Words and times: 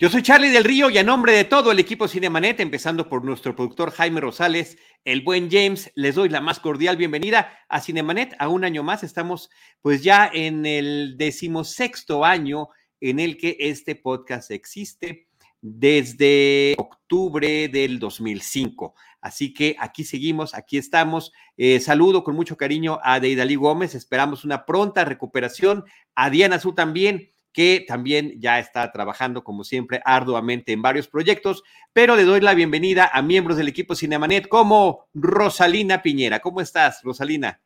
Yo 0.00 0.08
soy 0.08 0.22
Charlie 0.22 0.50
del 0.50 0.62
Río 0.62 0.90
y 0.90 0.98
a 0.98 1.02
nombre 1.02 1.32
de 1.32 1.42
todo 1.42 1.72
el 1.72 1.80
equipo 1.80 2.06
Cinemanet, 2.06 2.60
empezando 2.60 3.08
por 3.08 3.24
nuestro 3.24 3.56
productor 3.56 3.90
Jaime 3.90 4.20
Rosales, 4.20 4.78
el 5.04 5.22
buen 5.22 5.50
James, 5.50 5.90
les 5.96 6.14
doy 6.14 6.28
la 6.28 6.40
más 6.40 6.60
cordial 6.60 6.96
bienvenida 6.96 7.58
a 7.68 7.80
Cinemanet. 7.80 8.36
A 8.38 8.46
un 8.46 8.64
año 8.64 8.84
más 8.84 9.02
estamos 9.02 9.50
pues 9.82 10.04
ya 10.04 10.30
en 10.32 10.66
el 10.66 11.16
decimosexto 11.18 12.24
año 12.24 12.68
en 13.00 13.18
el 13.18 13.36
que 13.36 13.56
este 13.58 13.96
podcast 13.96 14.52
existe 14.52 15.26
desde 15.60 16.76
octubre 16.78 17.66
del 17.66 17.98
2005. 17.98 18.94
Así 19.20 19.52
que 19.52 19.74
aquí 19.80 20.04
seguimos, 20.04 20.54
aquí 20.54 20.78
estamos. 20.78 21.32
Eh, 21.56 21.80
saludo 21.80 22.22
con 22.22 22.36
mucho 22.36 22.56
cariño 22.56 23.00
a 23.02 23.18
Deidali 23.18 23.56
Gómez, 23.56 23.96
esperamos 23.96 24.44
una 24.44 24.64
pronta 24.64 25.04
recuperación. 25.04 25.86
A 26.14 26.30
Diana 26.30 26.60
Su 26.60 26.72
también 26.72 27.32
que 27.52 27.84
también 27.86 28.40
ya 28.40 28.58
está 28.58 28.90
trabajando, 28.92 29.42
como 29.42 29.64
siempre, 29.64 30.00
arduamente 30.04 30.72
en 30.72 30.82
varios 30.82 31.08
proyectos, 31.08 31.62
pero 31.92 32.16
le 32.16 32.24
doy 32.24 32.40
la 32.40 32.54
bienvenida 32.54 33.10
a 33.12 33.22
miembros 33.22 33.56
del 33.56 33.68
equipo 33.68 33.94
Cinemanet 33.94 34.48
como 34.48 35.06
Rosalina 35.14 36.02
Piñera. 36.02 36.40
¿Cómo 36.40 36.60
estás, 36.60 37.02
Rosalina? 37.02 37.60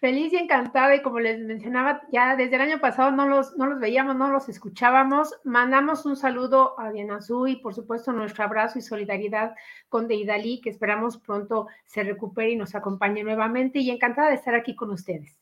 Feliz 0.00 0.32
y 0.32 0.36
encantada, 0.36 0.94
y 0.94 1.02
como 1.02 1.18
les 1.18 1.40
mencionaba, 1.40 2.02
ya 2.12 2.36
desde 2.36 2.54
el 2.54 2.62
año 2.62 2.78
pasado 2.78 3.10
no 3.10 3.26
los, 3.26 3.56
no 3.56 3.66
los 3.66 3.80
veíamos, 3.80 4.14
no 4.14 4.30
los 4.30 4.48
escuchábamos. 4.48 5.34
Mandamos 5.42 6.06
un 6.06 6.14
saludo 6.14 6.78
a 6.78 6.92
Diana 6.92 7.16
Azul 7.16 7.50
y, 7.50 7.56
por 7.56 7.74
supuesto, 7.74 8.12
nuestro 8.12 8.44
abrazo 8.44 8.78
y 8.78 8.82
solidaridad 8.82 9.56
con 9.88 10.06
Deidali, 10.06 10.60
que 10.60 10.70
esperamos 10.70 11.16
pronto 11.16 11.66
se 11.84 12.04
recupere 12.04 12.50
y 12.50 12.56
nos 12.56 12.76
acompañe 12.76 13.24
nuevamente. 13.24 13.80
Y 13.80 13.90
encantada 13.90 14.28
de 14.28 14.36
estar 14.36 14.54
aquí 14.54 14.76
con 14.76 14.90
ustedes. 14.90 15.36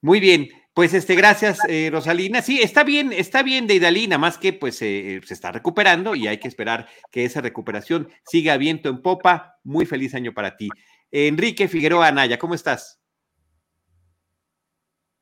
Muy 0.00 0.18
bien, 0.18 0.48
pues 0.74 0.94
este, 0.94 1.14
gracias, 1.14 1.58
eh, 1.68 1.90
Rosalina. 1.92 2.40
Sí, 2.40 2.60
está 2.62 2.82
bien, 2.82 3.12
está 3.12 3.42
bien 3.42 3.66
Deidalina, 3.66 4.16
más 4.16 4.38
que 4.38 4.54
pues 4.54 4.80
eh, 4.80 5.20
se 5.22 5.34
está 5.34 5.52
recuperando 5.52 6.14
y 6.14 6.28
hay 6.28 6.38
que 6.38 6.48
esperar 6.48 6.88
que 7.10 7.26
esa 7.26 7.42
recuperación 7.42 8.08
siga 8.24 8.56
viento 8.56 8.88
en 8.88 9.02
popa. 9.02 9.58
Muy 9.64 9.84
feliz 9.84 10.14
año 10.14 10.32
para 10.32 10.56
ti. 10.56 10.68
Enrique 11.10 11.68
Figueroa 11.68 12.06
Anaya, 12.08 12.38
¿cómo 12.38 12.54
estás? 12.54 13.00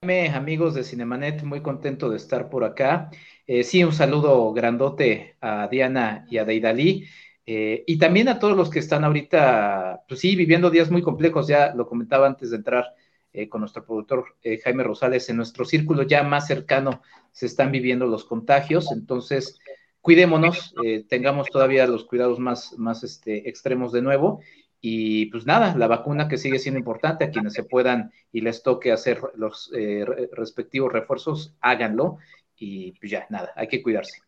Amigos 0.03 0.75
de 0.75 0.85
Cinemanet, 0.85 1.43
muy 1.43 1.61
contento 1.63 2.09
de 2.09 2.17
estar 2.17 2.49
por 2.49 2.65
acá. 2.65 3.11
Eh, 3.47 3.65
sí, 3.65 3.83
un 3.83 3.93
saludo 3.93 4.53
grandote 4.53 5.37
a 5.41 5.67
Diana 5.69 6.27
y 6.31 6.39
a 6.39 6.45
Deidali. 6.45 7.07
y 7.45 7.99
también 7.99 8.29
a 8.29 8.39
todos 8.39 8.57
los 8.57 8.71
que 8.71 8.79
están 8.79 9.05
ahorita, 9.05 10.05
pues 10.07 10.21
sí, 10.21 10.37
viviendo 10.37 10.71
días 10.71 10.91
muy 10.91 11.03
complejos, 11.03 11.49
ya 11.49 11.75
lo 11.75 11.89
comentaba 11.89 12.29
antes 12.29 12.51
de 12.51 12.57
entrar 12.59 12.95
eh, 13.33 13.49
con 13.49 13.61
nuestro 13.61 13.85
productor 13.85 14.37
eh, 14.43 14.59
Jaime 14.59 14.83
Rosales, 14.83 15.29
en 15.29 15.37
nuestro 15.37 15.65
círculo 15.65 16.03
ya 16.03 16.23
más 16.23 16.47
cercano 16.47 17.03
se 17.33 17.47
están 17.47 17.71
viviendo 17.71 18.07
los 18.07 18.25
contagios, 18.25 18.91
entonces 18.93 19.59
cuidémonos, 20.01 20.75
eh, 20.85 21.05
tengamos 21.09 21.49
todavía 21.49 21.87
los 21.87 22.05
cuidados 22.05 22.39
más, 22.39 22.77
más 22.79 23.05
este, 23.05 23.49
extremos 23.49 23.93
de 23.93 24.03
nuevo. 24.03 24.41
Y 24.83 25.27
pues 25.27 25.45
nada, 25.45 25.77
la 25.77 25.89
vacuna 25.89 26.27
que 26.27 26.39
sigue 26.39 26.59
siendo 26.59 26.79
importante, 26.79 27.25
a 27.25 27.31
quienes 27.31 27.53
se 27.53 27.65
puedan 27.65 28.13
y 28.33 28.41
les 28.41 28.63
toque 28.63 28.93
hacer 28.93 29.21
los 29.35 29.71
respectivos 30.33 30.91
refuerzos, 30.91 31.55
háganlo. 31.61 32.17
Y 32.57 32.93
pues 32.93 33.13
ya, 33.13 33.27
nada, 33.29 33.53
hay 33.57 33.69
que 33.69 33.83
cuidarse 33.83 34.23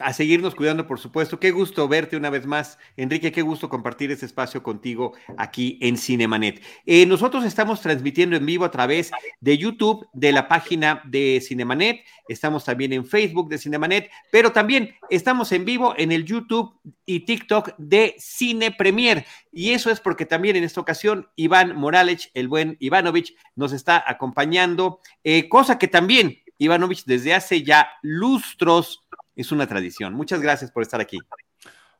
a 0.00 0.12
seguirnos 0.12 0.54
cuidando, 0.54 0.86
por 0.86 0.98
supuesto. 0.98 1.38
Qué 1.38 1.50
gusto 1.50 1.86
verte 1.88 2.16
una 2.16 2.30
vez 2.30 2.46
más, 2.46 2.78
Enrique. 2.96 3.32
Qué 3.32 3.42
gusto 3.42 3.68
compartir 3.68 4.10
este 4.10 4.26
espacio 4.26 4.62
contigo 4.62 5.12
aquí 5.36 5.78
en 5.80 5.96
Cinemanet. 5.96 6.62
Eh, 6.86 7.06
nosotros 7.06 7.44
estamos 7.44 7.80
transmitiendo 7.80 8.36
en 8.36 8.46
vivo 8.46 8.64
a 8.64 8.70
través 8.70 9.10
de 9.40 9.58
YouTube, 9.58 10.06
de 10.12 10.32
la 10.32 10.48
página 10.48 11.02
de 11.04 11.42
Cinemanet. 11.46 12.04
Estamos 12.28 12.64
también 12.64 12.92
en 12.92 13.04
Facebook 13.04 13.48
de 13.48 13.58
Cinemanet, 13.58 14.10
pero 14.30 14.52
también 14.52 14.94
estamos 15.10 15.52
en 15.52 15.64
vivo 15.64 15.94
en 15.96 16.12
el 16.12 16.24
YouTube 16.24 16.72
y 17.04 17.20
TikTok 17.20 17.76
de 17.78 18.14
Cine 18.18 18.70
Premier. 18.70 19.24
Y 19.52 19.70
eso 19.70 19.90
es 19.90 20.00
porque 20.00 20.26
también 20.26 20.56
en 20.56 20.64
esta 20.64 20.80
ocasión 20.80 21.28
Iván 21.36 21.76
Morales, 21.76 22.30
el 22.34 22.48
buen 22.48 22.76
Ivanovich, 22.80 23.34
nos 23.56 23.72
está 23.72 24.02
acompañando, 24.06 25.00
eh, 25.24 25.48
cosa 25.48 25.78
que 25.78 25.88
también 25.88 26.38
Ivanovich 26.60 27.04
desde 27.06 27.34
hace 27.34 27.62
ya 27.62 27.88
lustros 28.02 29.08
es 29.40 29.52
una 29.52 29.66
tradición. 29.66 30.14
Muchas 30.14 30.40
gracias 30.40 30.70
por 30.70 30.82
estar 30.82 31.00
aquí. 31.00 31.18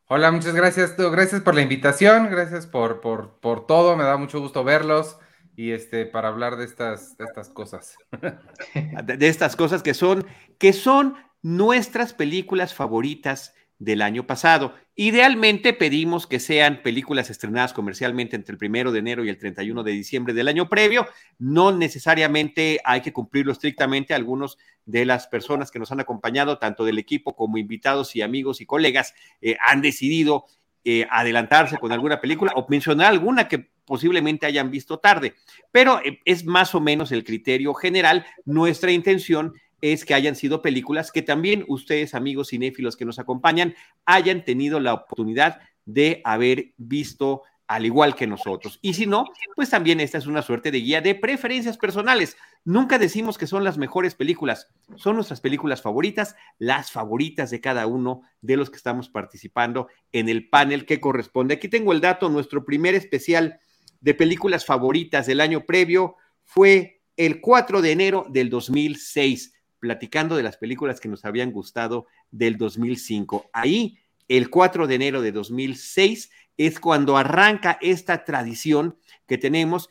Hola, 0.06 0.32
muchas 0.32 0.54
gracias. 0.54 0.96
Gracias 0.96 1.40
por 1.40 1.54
la 1.54 1.62
invitación, 1.62 2.30
gracias 2.30 2.66
por, 2.66 3.00
por, 3.00 3.66
todo. 3.66 3.96
Me 3.96 4.04
da 4.04 4.16
mucho 4.16 4.40
gusto 4.40 4.64
verlos 4.64 5.18
y 5.56 5.70
este 5.70 6.04
para 6.06 6.28
hablar 6.28 6.56
de 6.56 6.64
estas, 6.64 7.16
de 7.16 7.24
estas 7.24 7.48
cosas. 7.48 7.96
De, 9.04 9.28
estas 9.28 9.56
cosas 9.56 9.82
que 9.82 9.94
son, 9.94 10.26
que 10.58 10.72
son 10.72 11.14
nuestras 11.42 12.12
películas 12.12 12.74
favoritas 12.74 13.54
del 13.80 14.02
año 14.02 14.26
pasado. 14.26 14.74
Idealmente 14.94 15.72
pedimos 15.72 16.26
que 16.26 16.38
sean 16.38 16.82
películas 16.82 17.30
estrenadas 17.30 17.72
comercialmente 17.72 18.36
entre 18.36 18.52
el 18.52 18.58
primero 18.58 18.92
de 18.92 18.98
enero 19.00 19.24
y 19.24 19.30
el 19.30 19.38
31 19.38 19.82
de 19.82 19.92
diciembre 19.92 20.34
del 20.34 20.48
año 20.48 20.68
previo. 20.68 21.08
No 21.38 21.72
necesariamente 21.72 22.78
hay 22.84 23.00
que 23.00 23.12
cumplirlo 23.12 23.52
estrictamente. 23.52 24.12
Algunos 24.12 24.58
de 24.84 25.06
las 25.06 25.26
personas 25.26 25.70
que 25.70 25.78
nos 25.78 25.90
han 25.90 26.00
acompañado, 26.00 26.58
tanto 26.58 26.84
del 26.84 26.98
equipo 26.98 27.34
como 27.34 27.56
invitados 27.56 28.14
y 28.14 28.22
amigos 28.22 28.60
y 28.60 28.66
colegas, 28.66 29.14
eh, 29.40 29.56
han 29.66 29.80
decidido 29.80 30.44
eh, 30.84 31.06
adelantarse 31.10 31.78
con 31.78 31.92
alguna 31.92 32.20
película 32.20 32.52
o 32.54 32.66
mencionar 32.68 33.06
alguna 33.06 33.48
que 33.48 33.70
posiblemente 33.86 34.44
hayan 34.44 34.70
visto 34.70 34.98
tarde. 34.98 35.34
Pero 35.72 36.00
eh, 36.04 36.20
es 36.26 36.44
más 36.44 36.74
o 36.74 36.80
menos 36.80 37.12
el 37.12 37.24
criterio 37.24 37.72
general. 37.72 38.26
Nuestra 38.44 38.92
intención 38.92 39.54
que 39.80 40.14
hayan 40.14 40.36
sido 40.36 40.62
películas 40.62 41.10
que 41.10 41.22
también 41.22 41.64
ustedes, 41.68 42.14
amigos 42.14 42.48
cinéfilos 42.48 42.96
que 42.96 43.04
nos 43.04 43.18
acompañan, 43.18 43.74
hayan 44.04 44.44
tenido 44.44 44.80
la 44.80 44.94
oportunidad 44.94 45.60
de 45.84 46.20
haber 46.24 46.72
visto 46.76 47.42
al 47.70 47.86
igual 47.86 48.16
que 48.16 48.26
nosotros. 48.26 48.80
Y 48.82 48.94
si 48.94 49.06
no, 49.06 49.26
pues 49.54 49.70
también 49.70 50.00
esta 50.00 50.18
es 50.18 50.26
una 50.26 50.42
suerte 50.42 50.72
de 50.72 50.80
guía 50.80 51.00
de 51.00 51.14
preferencias 51.14 51.78
personales. 51.78 52.36
Nunca 52.64 52.98
decimos 52.98 53.38
que 53.38 53.46
son 53.46 53.62
las 53.62 53.78
mejores 53.78 54.16
películas, 54.16 54.66
son 54.96 55.14
nuestras 55.14 55.40
películas 55.40 55.80
favoritas, 55.80 56.34
las 56.58 56.90
favoritas 56.90 57.48
de 57.50 57.60
cada 57.60 57.86
uno 57.86 58.22
de 58.40 58.56
los 58.56 58.70
que 58.70 58.76
estamos 58.76 59.08
participando 59.08 59.86
en 60.10 60.28
el 60.28 60.48
panel 60.48 60.84
que 60.84 61.00
corresponde. 61.00 61.54
Aquí 61.54 61.68
tengo 61.68 61.92
el 61.92 62.00
dato, 62.00 62.28
nuestro 62.28 62.64
primer 62.64 62.96
especial 62.96 63.60
de 64.00 64.14
películas 64.14 64.66
favoritas 64.66 65.26
del 65.26 65.40
año 65.40 65.64
previo 65.64 66.16
fue 66.42 67.02
el 67.16 67.40
4 67.40 67.82
de 67.82 67.92
enero 67.92 68.26
del 68.30 68.50
2006 68.50 69.52
platicando 69.80 70.36
de 70.36 70.42
las 70.42 70.56
películas 70.56 71.00
que 71.00 71.08
nos 71.08 71.24
habían 71.24 71.50
gustado 71.50 72.06
del 72.30 72.56
2005. 72.56 73.50
Ahí, 73.52 73.98
el 74.28 74.50
4 74.50 74.86
de 74.86 74.94
enero 74.94 75.22
de 75.22 75.32
2006, 75.32 76.30
es 76.56 76.78
cuando 76.78 77.16
arranca 77.16 77.78
esta 77.80 78.24
tradición 78.24 78.96
que 79.26 79.38
tenemos 79.38 79.88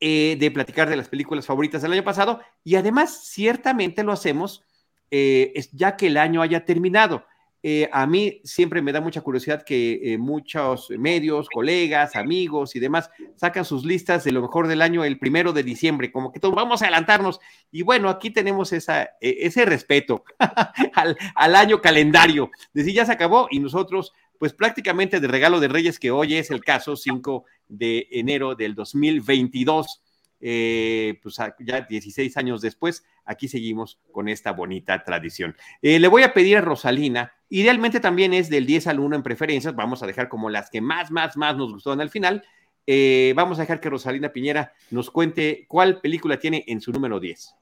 eh, 0.00 0.36
de 0.38 0.50
platicar 0.50 0.88
de 0.88 0.96
las 0.96 1.08
películas 1.08 1.46
favoritas 1.46 1.82
del 1.82 1.92
año 1.92 2.04
pasado 2.04 2.40
y 2.62 2.76
además 2.76 3.24
ciertamente 3.24 4.04
lo 4.04 4.12
hacemos 4.12 4.62
eh, 5.10 5.52
ya 5.72 5.96
que 5.96 6.06
el 6.06 6.16
año 6.16 6.42
haya 6.42 6.64
terminado. 6.64 7.26
Eh, 7.66 7.88
a 7.90 8.06
mí 8.06 8.42
siempre 8.44 8.82
me 8.82 8.92
da 8.92 9.00
mucha 9.00 9.22
curiosidad 9.22 9.62
que 9.62 9.98
eh, 10.02 10.18
muchos 10.18 10.90
medios, 10.90 11.48
colegas, 11.48 12.14
amigos 12.14 12.76
y 12.76 12.78
demás 12.78 13.08
sacan 13.36 13.64
sus 13.64 13.86
listas 13.86 14.22
de 14.22 14.32
lo 14.32 14.42
mejor 14.42 14.68
del 14.68 14.82
año 14.82 15.02
el 15.02 15.18
primero 15.18 15.54
de 15.54 15.62
diciembre, 15.62 16.12
como 16.12 16.30
que 16.30 16.40
todos 16.40 16.54
vamos 16.54 16.82
a 16.82 16.84
adelantarnos. 16.84 17.40
Y 17.72 17.80
bueno, 17.80 18.10
aquí 18.10 18.28
tenemos 18.28 18.74
esa, 18.74 19.04
e, 19.18 19.38
ese 19.46 19.64
respeto 19.64 20.24
al, 20.94 21.54
año 21.56 21.80
calendario. 21.80 22.50
Decir, 22.74 22.92
ya 22.92 23.06
se 23.06 23.12
acabó 23.12 23.48
y 23.50 23.60
nosotros, 23.60 24.12
pues 24.38 24.52
prácticamente 24.52 25.18
de 25.18 25.26
regalo 25.26 25.58
de 25.58 25.68
Reyes, 25.68 25.98
que 25.98 26.10
hoy 26.10 26.34
es 26.34 26.50
el 26.50 26.62
caso 26.62 26.96
5 26.96 27.46
de 27.68 28.08
enero 28.10 28.54
del 28.54 28.74
2022 28.74 30.03
eh, 30.46 31.18
pues 31.22 31.38
ya 31.60 31.80
16 31.80 32.36
años 32.36 32.60
después, 32.60 33.02
aquí 33.24 33.48
seguimos 33.48 33.98
con 34.12 34.28
esta 34.28 34.52
bonita 34.52 35.02
tradición. 35.02 35.56
Eh, 35.80 35.98
le 35.98 36.06
voy 36.06 36.22
a 36.22 36.34
pedir 36.34 36.58
a 36.58 36.60
Rosalina, 36.60 37.32
idealmente 37.48 37.98
también 37.98 38.34
es 38.34 38.50
del 38.50 38.66
10 38.66 38.88
al 38.88 39.00
1 39.00 39.16
en 39.16 39.22
preferencias, 39.22 39.74
vamos 39.74 40.02
a 40.02 40.06
dejar 40.06 40.28
como 40.28 40.50
las 40.50 40.68
que 40.68 40.82
más, 40.82 41.10
más, 41.10 41.38
más 41.38 41.56
nos 41.56 41.72
gustaron 41.72 42.02
al 42.02 42.10
final. 42.10 42.44
Eh, 42.86 43.32
vamos 43.34 43.58
a 43.58 43.62
dejar 43.62 43.80
que 43.80 43.88
Rosalina 43.88 44.34
Piñera 44.34 44.74
nos 44.90 45.10
cuente 45.10 45.64
cuál 45.66 46.02
película 46.02 46.38
tiene 46.38 46.62
en 46.66 46.82
su 46.82 46.92
número 46.92 47.20
10. 47.20 47.54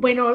Bueno, 0.00 0.34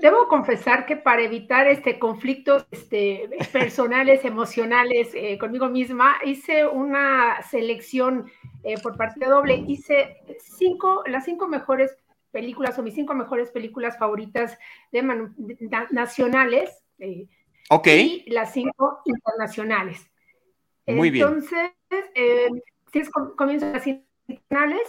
debo, 0.00 0.28
confesar 0.28 0.86
que 0.86 0.94
para 0.94 1.22
evitar 1.22 1.66
este 1.66 1.98
conflictos 1.98 2.64
este, 2.70 3.28
personales, 3.52 4.24
emocionales 4.24 5.08
eh, 5.14 5.36
conmigo 5.36 5.68
misma, 5.68 6.14
hice 6.24 6.64
una 6.64 7.42
selección 7.42 8.30
eh, 8.62 8.80
por 8.80 8.96
partida 8.96 9.28
doble. 9.28 9.64
Hice 9.66 10.18
cinco, 10.38 11.02
las 11.06 11.24
cinco 11.24 11.48
mejores 11.48 11.96
películas 12.30 12.78
o 12.78 12.84
mis 12.84 12.94
cinco 12.94 13.14
mejores 13.14 13.50
películas 13.50 13.98
favoritas 13.98 14.56
de, 14.92 15.02
nacionales. 15.90 16.70
Eh. 17.00 17.26
Y 17.86 18.30
las 18.30 18.52
cinco 18.52 19.00
internacionales. 19.04 20.08
Muy 20.86 21.10
bien. 21.10 21.26
Entonces, 21.26 21.72
si 22.92 23.02
comienzo 23.36 23.66
las 23.72 23.86
internacionales. 23.88 24.88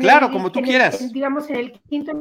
claro, 0.00 0.32
como 0.32 0.50
tú 0.50 0.60
quieras. 0.60 1.12
digamos, 1.12 1.48
en 1.50 1.56
el 1.56 1.72
quinto 1.88 2.12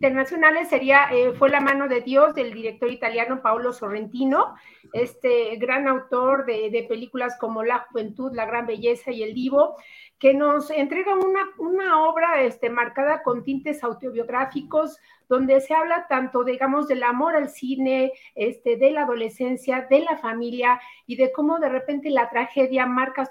internacionales 0.00 0.68
sería 0.68 1.08
eh, 1.10 1.32
Fue 1.32 1.50
la 1.50 1.60
mano 1.60 1.88
de 1.88 2.00
Dios 2.00 2.34
del 2.34 2.52
director 2.52 2.90
italiano 2.90 3.42
Paolo 3.42 3.72
Sorrentino, 3.72 4.54
este 4.92 5.56
gran 5.56 5.88
autor 5.88 6.46
de, 6.46 6.70
de, 6.70 6.84
películas 6.84 7.36
como 7.38 7.64
La 7.64 7.80
Juventud, 7.90 8.32
La 8.32 8.46
Gran 8.46 8.66
Belleza 8.66 9.10
y 9.10 9.24
El 9.24 9.34
Divo, 9.34 9.76
que 10.18 10.34
nos 10.34 10.70
entrega 10.70 11.14
una, 11.14 11.50
una 11.58 12.08
obra 12.08 12.42
este, 12.42 12.70
marcada 12.70 13.22
con 13.22 13.42
tintes 13.42 13.82
autobiográficos, 13.82 14.98
donde 15.28 15.60
se 15.60 15.74
habla 15.74 16.06
tanto, 16.08 16.44
digamos, 16.44 16.88
del 16.88 17.02
amor 17.02 17.36
al 17.36 17.48
cine, 17.48 18.12
este, 18.34 18.76
de 18.76 18.90
la 18.90 19.02
adolescencia, 19.02 19.86
de 19.88 20.00
la 20.00 20.16
familia 20.18 20.80
y 21.06 21.16
de 21.16 21.32
cómo 21.32 21.58
de 21.58 21.68
repente 21.68 22.10
la 22.10 22.30
tragedia 22.30 22.86
marca, 22.86 23.28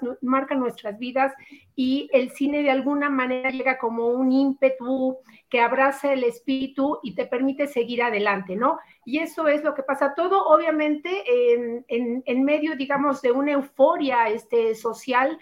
nuestras 0.56 0.98
vidas 0.98 1.32
y 1.74 2.08
el 2.12 2.30
cine 2.30 2.62
de 2.62 2.70
alguna 2.70 3.10
manera 3.10 3.50
llega 3.50 3.78
como 3.78 4.08
un 4.08 4.32
ímpetu 4.32 5.18
que 5.48 5.60
abraza 5.60 6.12
el 6.12 6.24
espíritu 6.24 6.98
y 7.02 7.14
te 7.14 7.26
permite 7.26 7.66
seguir 7.66 8.02
adelante, 8.02 8.56
¿no? 8.56 8.78
Y 9.04 9.18
eso 9.18 9.48
es 9.48 9.64
lo 9.64 9.74
que 9.74 9.82
pasa 9.82 10.14
todo, 10.14 10.46
obviamente, 10.46 11.22
en, 11.26 11.84
en, 11.88 12.22
en 12.26 12.44
medio, 12.44 12.76
digamos, 12.76 13.22
de 13.22 13.32
una 13.32 13.52
euforia 13.52 14.28
este, 14.28 14.74
social 14.74 15.38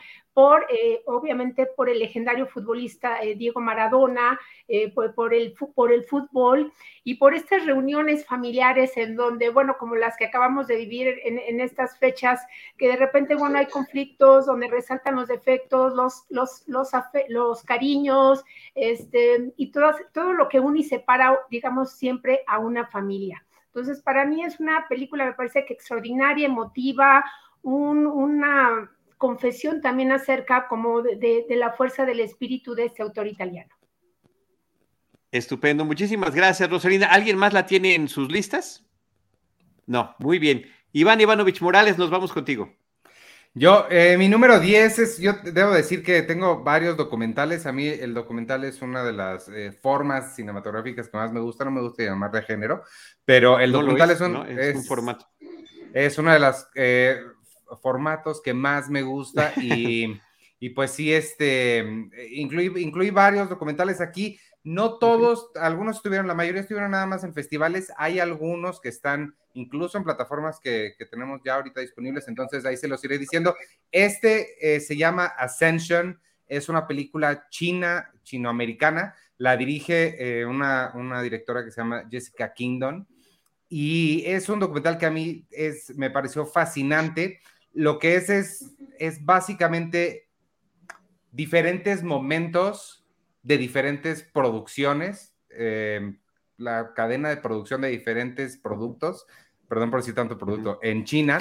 eh, 0.69 1.03
obviamente, 1.07 1.65
por 1.65 1.89
el 1.89 1.99
legendario 1.99 2.47
futbolista 2.47 3.23
eh, 3.23 3.37
Diego 3.37 3.61
Maradona, 3.61 4.39
eh, 4.69 4.93
por, 4.93 5.33
el, 5.33 5.55
por 5.75 5.93
el 5.93 6.05
fútbol 6.05 6.73
y 7.05 7.15
por 7.15 7.35
estas 7.35 7.65
reuniones 7.65 8.27
familiares 8.27 8.99
en 8.99 9.17
donde, 9.17 9.49
bueno, 9.49 9.77
como 9.79 9.97
las 9.97 10.15
que 10.19 10.27
acabamos 10.27 10.67
de 10.67 10.77
vivir 10.77 11.21
en, 11.25 11.61
estas 11.61 11.99
fechas, 11.99 12.41
que 12.77 12.89
de 12.89 12.97
repente, 12.97 13.35
bueno, 13.35 13.59
hay 13.59 13.67
conflictos 13.67 14.45
donde 14.45 14.69
resaltan 14.69 15.17
los 15.17 15.29
defectos, 15.29 15.95
los, 15.95 16.27
los, 16.29 16.65
los, 17.29 17.63
cariños, 17.63 18.45
este, 18.75 19.55
y 19.57 19.71
todo, 19.71 19.95
todo 20.13 20.35
lo 20.35 20.51
que 20.51 20.61
une 20.61 20.81
y 20.81 20.85
separa, 20.85 21.39
digamos, 21.49 21.93
siempre 21.93 22.43
a 22.47 22.59
una 22.59 22.87
familia. 22.89 23.43
Entonces, 23.69 24.03
para 24.03 24.27
mí 24.27 24.45
es 24.45 24.61
una 24.61 24.87
película, 24.87 25.25
me 25.25 25.33
parece 25.33 25.65
que 25.65 25.73
extraordinaria, 25.73 26.47
emotiva, 26.47 27.25
un, 27.63 28.07
una 28.07 28.91
confesión 29.19 29.81
también 29.81 30.13
acerca 30.13 30.69
como 30.69 31.03
de, 31.03 31.45
la 31.51 31.73
fuerza 31.73 32.05
del 32.05 32.21
espíritu 32.21 32.75
de 32.75 32.87
este 32.87 33.03
autor 33.03 33.27
italiano. 33.27 33.75
Estupendo, 35.33 35.85
muchísimas 35.85 36.35
gracias, 36.35 36.71
Rosalina. 36.71 37.07
¿Alguien 37.07 37.37
más 37.37 37.53
la 37.53 37.67
tiene 37.67 37.95
en 37.95 38.09
sus 38.09 38.31
listas? 38.31 38.87
No, 39.87 40.15
muy 40.19 40.39
bien. 40.39 40.67
Iván 40.93 41.21
Ivanovich 41.21 41.61
Morales, 41.61 41.99
nos 41.99 42.11
vamos 42.11 42.33
contigo. 42.33 42.73
Yo, 43.59 43.87
eh, 43.91 44.17
mi 44.19 44.29
número 44.29 44.61
10 44.61 44.99
es, 44.99 45.19
yo 45.19 45.33
debo 45.43 45.73
decir 45.73 46.03
que 46.03 46.21
tengo 46.23 46.63
varios 46.63 46.95
documentales. 46.97 47.65
A 47.65 47.73
mí 47.73 47.89
el 47.89 48.13
documental 48.13 48.65
es 48.65 48.83
una 48.83 49.03
de 49.03 49.15
las 49.15 49.49
eh, 49.49 49.73
formas 49.73 50.37
cinematográficas 50.37 51.09
que 51.09 51.17
más 51.17 51.33
me 51.33 51.41
gusta. 51.41 51.65
No 51.65 51.71
me 51.71 51.81
gusta 51.81 52.03
llamar 52.03 52.31
de 52.33 52.43
género, 52.43 52.83
pero 53.25 53.59
el 53.59 53.73
documental 53.73 54.11
es, 54.11 54.21
un, 54.21 54.37
es, 54.47 54.77
un, 54.77 54.85
formato. 54.85 55.27
Es 55.95 56.19
una 56.19 56.35
de 56.35 56.39
las 56.39 56.69
eh, 56.75 57.19
formatos 57.81 58.41
que 58.43 58.55
más 58.55 58.89
me 58.89 59.03
gusta 59.03 59.53
y, 59.61 60.21
y 60.59 60.71
pues 60.71 60.93
sí, 60.93 61.13
este, 61.13 61.85
incluí, 62.31 62.73
incluí 62.83 63.11
varios 63.11 63.49
documentales 63.49 64.01
aquí. 64.01 64.39
No 64.65 64.99
todos, 64.99 65.51
algunos 65.55 65.97
estuvieron, 65.97 66.27
la 66.27 66.35
mayoría 66.35 66.63
estuvieron 66.63 66.91
nada 66.91 67.07
más 67.07 67.23
en 67.23 67.35
festivales. 67.35 67.93
Hay 67.99 68.19
algunos 68.19 68.81
que 68.81 68.89
están 68.89 69.37
incluso 69.55 69.97
en 69.97 70.05
plataformas 70.05 70.59
que, 70.61 70.95
que 70.99 71.07
tenemos 71.07 71.41
ya 71.45 71.55
ahorita 71.55 71.81
disponibles, 71.81 72.27
entonces 72.29 72.67
ahí 72.67 72.77
se 72.77 72.89
los 72.89 73.03
iré 73.05 73.17
diciendo. 73.17 73.55
Este 73.93 74.49
eh, 74.61 74.81
se 74.81 74.97
llama 74.97 75.27
Ascension, 75.27 76.21
es 76.47 76.69
una 76.69 76.87
película 76.87 77.49
china, 77.49 78.11
chinoamericana. 78.23 79.15
La 79.39 79.57
dirige 79.57 80.41
eh, 80.41 80.47
una, 80.47 80.93
una 80.95 81.23
directora 81.23 81.65
que 81.65 81.71
se 81.71 81.81
llama 81.81 82.05
Jessica 82.11 82.53
Kingdon 82.53 83.07
y 83.69 84.23
es 84.27 84.49
un 84.49 84.61
documental 84.61 84.97
que 84.97 85.07
a 85.07 85.11
mí 85.11 85.47
es, 85.51 85.97
me 85.97 86.11
pareció 86.11 86.47
fascinante 86.47 87.41
lo 87.77 87.99
que 87.99 88.17
es 88.17 88.31
es, 88.31 88.75
es 88.99 89.25
básicamente 89.25 90.29
diferentes 91.31 92.03
momentos 92.03 93.07
de 93.43 93.59
diferentes 93.59 94.23
producciones, 94.23 95.35
eh, 95.51 96.17
la 96.57 96.95
cadena 96.95 97.29
de 97.29 97.37
producción 97.37 97.83
de 97.83 97.89
diferentes 97.89 98.57
productos, 98.57 99.27
perdón 99.69 99.91
por 99.91 100.01
decir 100.01 100.15
tanto 100.15 100.39
producto, 100.39 100.79
en 100.83 101.05
China. 101.05 101.39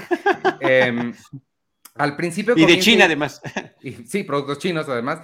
Em, 0.59 1.13
al 1.95 2.17
principio... 2.17 2.53
Y 2.57 2.65
de 2.65 2.79
China 2.79 3.05
además. 3.05 3.41
sí, 4.05 4.23
productos 4.23 4.59
chinos 4.59 4.89
además. 4.89 5.21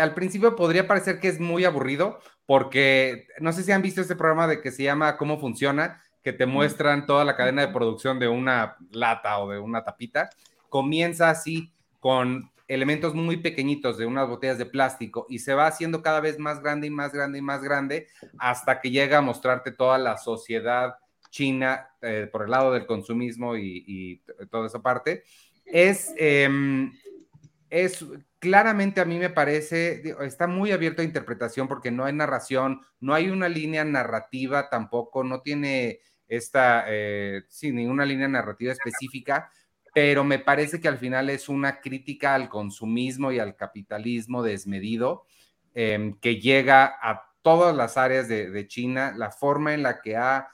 al 0.00 0.14
principio 0.14 0.56
podría 0.56 0.88
parecer 0.88 1.20
que 1.20 1.28
es 1.28 1.38
muy 1.38 1.64
aburrido 1.64 2.18
porque 2.44 3.28
no 3.38 3.52
sé 3.52 3.62
si 3.62 3.70
han 3.70 3.82
visto 3.82 4.00
este 4.00 4.16
programa 4.16 4.48
de 4.48 4.60
que 4.60 4.72
se 4.72 4.82
llama 4.82 5.16
¿Cómo 5.16 5.38
funciona? 5.38 6.02
Que 6.22 6.32
te 6.32 6.46
muestran 6.46 7.06
toda 7.06 7.24
la 7.24 7.36
cadena 7.36 7.62
de 7.62 7.72
producción 7.72 8.18
de 8.18 8.28
una 8.28 8.76
lata 8.90 9.38
o 9.38 9.50
de 9.50 9.58
una 9.58 9.84
tapita. 9.84 10.30
Comienza 10.68 11.30
así 11.30 11.72
con 11.98 12.50
elementos 12.68 13.14
muy 13.14 13.38
pequeñitos 13.38 13.98
de 13.98 14.06
unas 14.06 14.28
botellas 14.28 14.58
de 14.58 14.66
plástico 14.66 15.26
y 15.28 15.40
se 15.40 15.54
va 15.54 15.66
haciendo 15.66 16.02
cada 16.02 16.20
vez 16.20 16.38
más 16.38 16.62
grande 16.62 16.86
y 16.86 16.90
más 16.90 17.12
grande 17.12 17.38
y 17.38 17.42
más 17.42 17.62
grande 17.62 18.06
hasta 18.38 18.80
que 18.80 18.90
llega 18.90 19.18
a 19.18 19.22
mostrarte 19.22 19.72
toda 19.72 19.98
la 19.98 20.16
sociedad 20.18 20.94
china 21.30 21.88
eh, 22.00 22.28
por 22.30 22.44
el 22.44 22.50
lado 22.50 22.72
del 22.72 22.86
consumismo 22.86 23.56
y, 23.56 24.22
toda 24.50 24.66
esa 24.66 24.80
parte. 24.80 25.24
Es, 25.64 26.12
em, 26.16 26.92
es 27.70 28.04
claramente 28.38 29.00
a 29.00 29.04
mí 29.04 29.18
me 29.18 29.30
parece, 29.30 30.02
está 30.22 30.46
muy 30.46 30.72
abierto 30.72 31.02
a 31.02 31.04
interpretación 31.04 31.68
porque 31.68 31.90
no 31.90 32.04
hay 32.04 32.12
narración, 32.12 32.80
no 33.00 33.14
hay 33.14 33.30
una 33.30 33.48
línea 33.48 33.84
narrativa 33.84 34.68
tampoco, 34.70 35.24
no 35.24 35.42
tiene 35.42 36.00
esta, 36.30 36.84
eh, 36.86 37.42
sin 37.48 37.74
ninguna 37.74 38.06
línea 38.06 38.28
narrativa 38.28 38.72
específica, 38.72 39.50
pero 39.92 40.22
me 40.22 40.38
parece 40.38 40.80
que 40.80 40.86
al 40.86 40.98
final 40.98 41.28
es 41.28 41.48
una 41.48 41.80
crítica 41.80 42.34
al 42.34 42.48
consumismo 42.48 43.32
y 43.32 43.40
al 43.40 43.56
capitalismo 43.56 44.42
desmedido 44.42 45.24
em, 45.74 46.14
que 46.20 46.40
llega 46.40 46.96
a 47.02 47.32
todas 47.42 47.74
las 47.74 47.96
áreas 47.96 48.28
de, 48.28 48.66
China, 48.68 49.12
la 49.16 49.30
forma 49.30 49.74
en 49.74 49.82
la 49.82 50.00
que 50.00 50.16
ha 50.16 50.48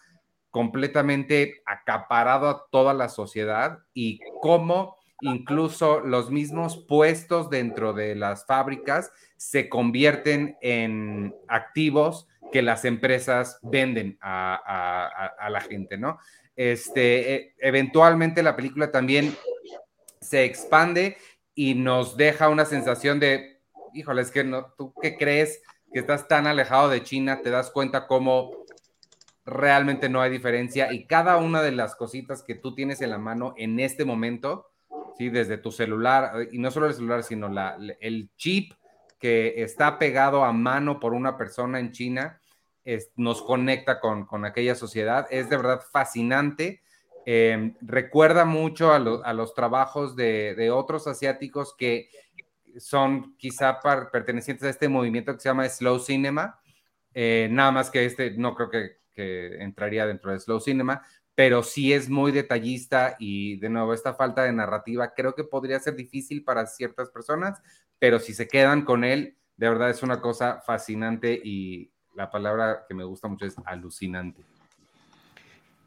completamente 0.50 1.62
acaparado 1.66 2.48
a 2.48 2.66
toda 2.70 2.94
la 2.94 3.10
sociedad 3.10 3.80
y 3.92 4.20
cómo 4.40 4.95
incluso 5.20 6.00
los 6.00 6.30
mismos 6.30 6.84
puestos 6.86 7.50
dentro 7.50 7.92
de 7.92 8.14
las 8.14 8.46
fábricas 8.46 9.12
se 9.36 9.68
convierten 9.68 10.56
en 10.60 11.34
activos 11.48 12.28
que 12.52 12.62
las 12.62 12.84
empresas 12.84 13.58
venden 13.62 14.18
a, 14.20 15.48
la 15.50 15.60
gente, 15.60 15.98
¿no? 15.98 16.18
Este, 16.54 17.34
e, 17.34 17.54
eventualmente 17.58 18.42
la 18.42 18.56
película 18.56 18.90
también 18.90 19.36
se 20.20 20.44
expande 20.44 21.16
y 21.54 21.74
nos 21.74 22.16
deja 22.16 22.48
una 22.48 22.64
sensación 22.64 23.20
de, 23.20 23.60
híjole, 23.94 24.22
es 24.22 24.30
que 24.30 24.44
no, 24.44 24.72
tú 24.76 24.94
qué 25.00 25.16
crees 25.16 25.62
que 25.92 26.00
estás 26.00 26.28
tan 26.28 26.46
alejado 26.46 26.88
de 26.88 27.02
China, 27.02 27.40
te 27.42 27.50
das 27.50 27.70
cuenta 27.70 28.06
cómo 28.06 28.50
realmente 29.44 30.08
no 30.08 30.20
hay 30.20 30.30
diferencia 30.30 30.92
y 30.92 31.06
cada 31.06 31.36
una 31.36 31.62
de 31.62 31.72
las 31.72 31.94
cositas 31.94 32.42
que 32.42 32.54
tú 32.54 32.74
tienes 32.74 33.00
en 33.00 33.10
la 33.10 33.18
mano 33.18 33.54
en 33.56 33.78
este 33.78 34.04
momento, 34.04 34.70
¿sí? 35.16 35.28
desde 35.30 35.58
tu 35.58 35.70
celular, 35.72 36.48
y 36.50 36.58
no 36.58 36.70
solo 36.70 36.86
el 36.86 36.94
celular, 36.94 37.22
sino 37.22 37.50
el 38.00 38.30
chip 38.36 38.72
que 39.18 39.62
está 39.62 39.98
pegado 39.98 40.44
a 40.44 40.52
mano 40.52 41.00
por 41.00 41.14
una 41.14 41.36
persona 41.36 41.80
en 41.80 41.92
China, 41.92 42.40
nos 43.16 43.42
conecta 43.42 44.00
con, 44.00 44.44
aquella 44.44 44.74
sociedad. 44.74 45.26
Es 45.30 45.50
de 45.50 45.56
verdad 45.56 45.80
fascinante. 45.90 46.82
Em, 47.24 47.74
recuerda 47.80 48.44
mucho 48.44 48.92
a, 48.92 48.98
los 48.98 49.54
trabajos 49.54 50.14
de, 50.14 50.70
otros 50.72 51.06
asiáticos 51.08 51.74
que 51.76 52.08
son 52.78 53.36
quizá 53.36 53.80
pertenecientes 54.12 54.64
a 54.66 54.70
este 54.70 54.88
movimiento 54.88 55.34
que 55.34 55.40
se 55.40 55.48
llama 55.48 55.68
Slow 55.68 55.98
Cinema. 55.98 56.60
Eh, 57.12 57.48
nada 57.50 57.72
más 57.72 57.90
que 57.90 58.04
este 58.04 58.32
no 58.32 58.54
creo 58.54 58.70
que, 58.70 58.98
que 59.12 59.56
entraría 59.62 60.06
dentro 60.06 60.30
de 60.30 60.38
Slow 60.38 60.60
Cinema, 60.60 61.02
pero 61.36 61.62
sí 61.62 61.92
es 61.92 62.08
muy 62.08 62.32
detallista 62.32 63.14
y 63.18 63.56
de 63.58 63.68
nuevo 63.68 63.92
esta 63.92 64.14
falta 64.14 64.42
de 64.42 64.52
narrativa 64.52 65.12
creo 65.14 65.34
que 65.34 65.44
podría 65.44 65.78
ser 65.78 65.94
difícil 65.94 66.42
para 66.42 66.66
ciertas 66.66 67.10
personas, 67.10 67.62
pero 67.98 68.18
si 68.18 68.32
se 68.32 68.48
quedan 68.48 68.84
con 68.86 69.04
él, 69.04 69.36
de 69.58 69.68
verdad 69.68 69.90
es 69.90 70.02
una 70.02 70.20
cosa 70.22 70.62
fascinante 70.62 71.38
y 71.44 71.92
la 72.14 72.30
palabra 72.30 72.86
que 72.88 72.94
me 72.94 73.04
gusta 73.04 73.28
mucho 73.28 73.44
es 73.44 73.54
alucinante. 73.66 74.42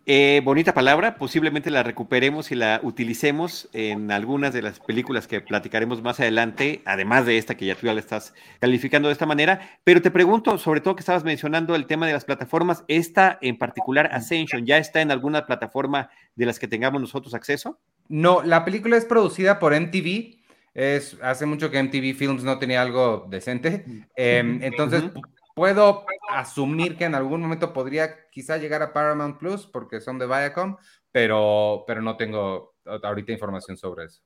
Eh, 0.06 0.41
bonita 0.44 0.74
palabra, 0.74 1.18
posiblemente 1.18 1.70
la 1.70 1.84
recuperemos 1.84 2.51
y 2.51 2.56
la 2.56 2.79
utilicemos 2.82 3.70
en 3.74 4.12
algunas 4.12 4.53
de 4.53 4.63
las 4.63 4.79
películas 4.79 5.27
que 5.27 5.39
platicaremos 5.39 6.01
más 6.01 6.20
adelante, 6.20 6.82
además 6.86 7.27
de 7.27 7.38
esta 7.38 7.56
que 7.56 7.68
ya 7.68 7.75
tú 7.75 7.86
ya 7.86 7.94
la 7.94 8.00
estás 8.00 8.34
calificando 8.60 9.10
de 9.10 9.13
esta 9.13 9.27
manera. 9.27 9.79
Pero 9.84 10.01
te 10.01 10.10
pregunto, 10.10 10.58
sobre 10.58 10.82
todo 10.82 10.96
que 10.96 11.01
estabas 11.01 11.24
mencionando 11.24 11.75
el 11.75 11.86
tema 11.86 12.08
de 12.08 12.13
las 12.13 12.25
plataformas, 12.25 12.84
¿esta 12.88 13.38
en 13.41 13.58
particular 13.58 14.10
Ascension 14.12 14.65
ya 14.65 14.77
está 14.77 15.01
en 15.01 15.12
alguna 15.12 15.46
plataforma 15.46 16.10
de 16.36 16.46
las 16.48 16.58
que 16.58 16.68
tengamos 16.68 17.01
nosotros 17.01 17.36
acceso? 17.36 17.79
No, 18.08 18.41
la 18.41 18.65
película 18.65 18.98
es 18.98 19.06
producida 19.06 19.60
por 19.60 19.79
MTV. 19.79 20.39
Es, 20.74 21.18
hace 21.22 21.46
mucho 21.46 21.70
que 21.70 21.82
MTV 21.82 22.15
Films 22.15 22.44
no 22.44 22.58
tenía 22.58 22.82
algo 22.82 23.27
decente. 23.29 23.86
Em, 24.15 24.63
entonces, 24.63 25.03
Puedo 25.60 26.06
asumir 26.30 26.96
que 26.96 27.04
en 27.04 27.16
algún 27.16 27.42
momento 27.42 27.74
podría 27.74 28.30
quizá 28.32 28.56
llegar 28.56 28.82
a 28.82 28.94
Paramount 28.94 29.38
Plus 29.39 29.68
porque 29.68 30.00
son 30.00 30.18
de 30.18 30.25
Viacom, 30.25 30.78
pero, 31.12 31.84
pero 31.86 32.01
no 32.01 32.16
tengo 32.16 32.75
ahorita 32.86 33.34
información 33.34 33.75
sobre 33.75 34.06
eso. 34.06 34.22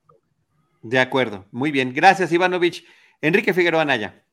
De 0.83 0.99
acuerdo, 0.99 1.47
muy 1.49 1.71
bien. 1.71 1.91
Gracias, 1.91 2.31
Ivanovich. 2.31 2.85
Enrique 3.19 3.51
Figueroa 3.51 3.83
Naya. 3.83 4.23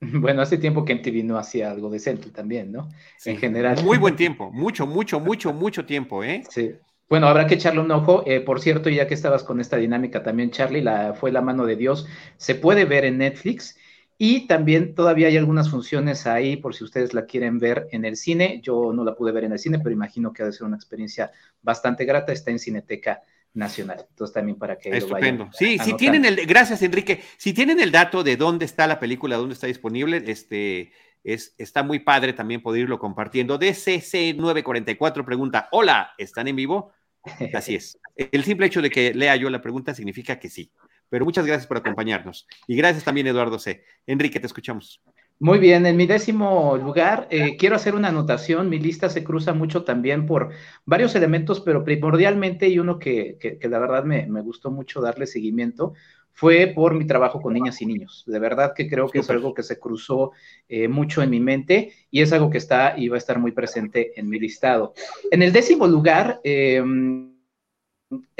Bueno, 0.00 0.42
hace 0.42 0.58
tiempo 0.58 0.84
que 0.84 0.96
MTV 0.96 1.22
no 1.22 1.38
hacía 1.38 1.70
algo 1.70 1.88
decente 1.88 2.30
también, 2.30 2.72
¿no? 2.72 2.88
en 3.24 3.36
general. 3.36 3.80
Muy 3.84 3.98
buen 3.98 4.16
tiempo, 4.16 4.50
mucho, 4.50 4.88
mucho, 4.88 5.20
mucho, 5.20 5.52
mucho 5.52 5.86
tiempo, 5.86 6.24
¿eh? 6.24 6.42
Sí. 6.50 6.74
Bueno, 7.08 7.28
habrá 7.28 7.46
que 7.46 7.54
echarle 7.54 7.80
un 7.80 7.92
ojo. 7.92 8.24
Eh, 8.26 8.40
por 8.40 8.60
cierto, 8.60 8.90
ya 8.90 9.06
que 9.06 9.14
estabas 9.14 9.44
con 9.44 9.60
esta 9.60 9.76
dinámica 9.76 10.24
también, 10.24 10.50
Charlie, 10.50 10.80
la, 10.80 11.14
fue 11.14 11.30
La 11.30 11.42
mano 11.42 11.64
de 11.64 11.76
Dios. 11.76 12.08
Se 12.38 12.56
puede 12.56 12.86
ver 12.86 13.04
en 13.04 13.18
Netflix 13.18 13.76
y 14.22 14.46
también 14.46 14.94
todavía 14.94 15.28
hay 15.28 15.38
algunas 15.38 15.70
funciones 15.70 16.26
ahí 16.26 16.58
por 16.58 16.74
si 16.74 16.84
ustedes 16.84 17.14
la 17.14 17.24
quieren 17.24 17.58
ver 17.58 17.88
en 17.90 18.04
el 18.04 18.18
cine. 18.18 18.60
Yo 18.62 18.92
no 18.92 19.02
la 19.02 19.14
pude 19.14 19.32
ver 19.32 19.44
en 19.44 19.52
el 19.52 19.58
cine, 19.58 19.78
pero 19.78 19.94
imagino 19.94 20.30
que 20.30 20.42
ha 20.42 20.46
de 20.46 20.52
ser 20.52 20.66
una 20.66 20.76
experiencia 20.76 21.30
bastante 21.62 22.04
grata. 22.04 22.30
Está 22.30 22.50
en 22.50 22.58
Cineteca 22.58 23.22
Nacional. 23.54 24.04
Entonces 24.10 24.34
también 24.34 24.58
para 24.58 24.76
que 24.76 24.90
Estupendo. 24.90 25.48
sí, 25.54 25.78
si 25.78 25.94
tienen 25.96 26.26
el, 26.26 26.44
gracias 26.44 26.82
Enrique. 26.82 27.22
Si 27.38 27.54
tienen 27.54 27.80
el 27.80 27.90
dato 27.90 28.22
de 28.22 28.36
dónde 28.36 28.66
está 28.66 28.86
la 28.86 29.00
película, 29.00 29.38
dónde 29.38 29.54
está 29.54 29.68
disponible, 29.68 30.22
este 30.26 30.92
es, 31.24 31.54
está 31.56 31.82
muy 31.82 32.00
padre 32.00 32.34
también 32.34 32.60
poder 32.60 32.82
irlo 32.82 32.98
compartiendo. 32.98 33.56
DCC 33.56 34.36
944 34.36 35.24
pregunta, 35.24 35.68
hola, 35.72 36.10
¿están 36.18 36.46
en 36.46 36.56
vivo? 36.56 36.92
Así 37.54 37.74
es. 37.74 37.98
El 38.16 38.44
simple 38.44 38.66
hecho 38.66 38.82
de 38.82 38.90
que 38.90 39.14
lea 39.14 39.34
yo 39.36 39.48
la 39.48 39.62
pregunta 39.62 39.94
significa 39.94 40.38
que 40.38 40.50
sí. 40.50 40.70
Pero 41.10 41.24
muchas 41.24 41.44
gracias 41.44 41.66
por 41.66 41.76
acompañarnos. 41.76 42.46
Y 42.66 42.76
gracias 42.76 43.04
también, 43.04 43.26
Eduardo 43.26 43.58
C. 43.58 43.84
Enrique, 44.06 44.40
te 44.40 44.46
escuchamos. 44.46 45.02
Muy 45.42 45.58
bien, 45.58 45.86
en 45.86 45.96
mi 45.96 46.06
décimo 46.06 46.76
lugar 46.76 47.26
eh, 47.30 47.56
quiero 47.56 47.74
hacer 47.74 47.94
una 47.94 48.08
anotación. 48.08 48.68
Mi 48.68 48.78
lista 48.78 49.08
se 49.08 49.24
cruza 49.24 49.54
mucho 49.54 49.84
también 49.84 50.26
por 50.26 50.50
varios 50.84 51.14
elementos, 51.14 51.60
pero 51.60 51.82
primordialmente 51.82 52.68
y 52.68 52.78
uno 52.78 52.98
que, 52.98 53.38
la 53.62 53.78
verdad 53.78 54.04
me, 54.04 54.26
gustó 54.42 54.70
mucho 54.70 55.00
darle 55.00 55.26
seguimiento 55.26 55.94
fue 56.32 56.72
por 56.74 56.94
mi 56.94 57.06
trabajo 57.06 57.40
con 57.40 57.54
niñas 57.54 57.80
y 57.80 57.86
niños. 57.86 58.22
De 58.26 58.38
verdad 58.38 58.74
que 58.76 58.86
creo 58.86 59.08
que 59.08 59.20
es 59.20 59.30
algo 59.30 59.54
que 59.54 59.62
se 59.62 59.78
cruzó 59.78 60.32
eh, 60.68 60.88
mucho 60.88 61.22
en 61.22 61.30
mi 61.30 61.40
mente 61.40 61.94
y 62.10 62.20
es 62.20 62.34
algo 62.34 62.50
que 62.50 62.58
está 62.58 62.94
y 62.98 63.08
va 63.08 63.16
a 63.16 63.18
estar 63.18 63.38
muy 63.38 63.52
presente 63.52 64.12
en 64.20 64.28
mi 64.28 64.38
listado. 64.38 64.92
En 65.30 65.42
el 65.42 65.52
décimo 65.52 65.86
lugar, 65.86 66.40
eh, 66.44 66.82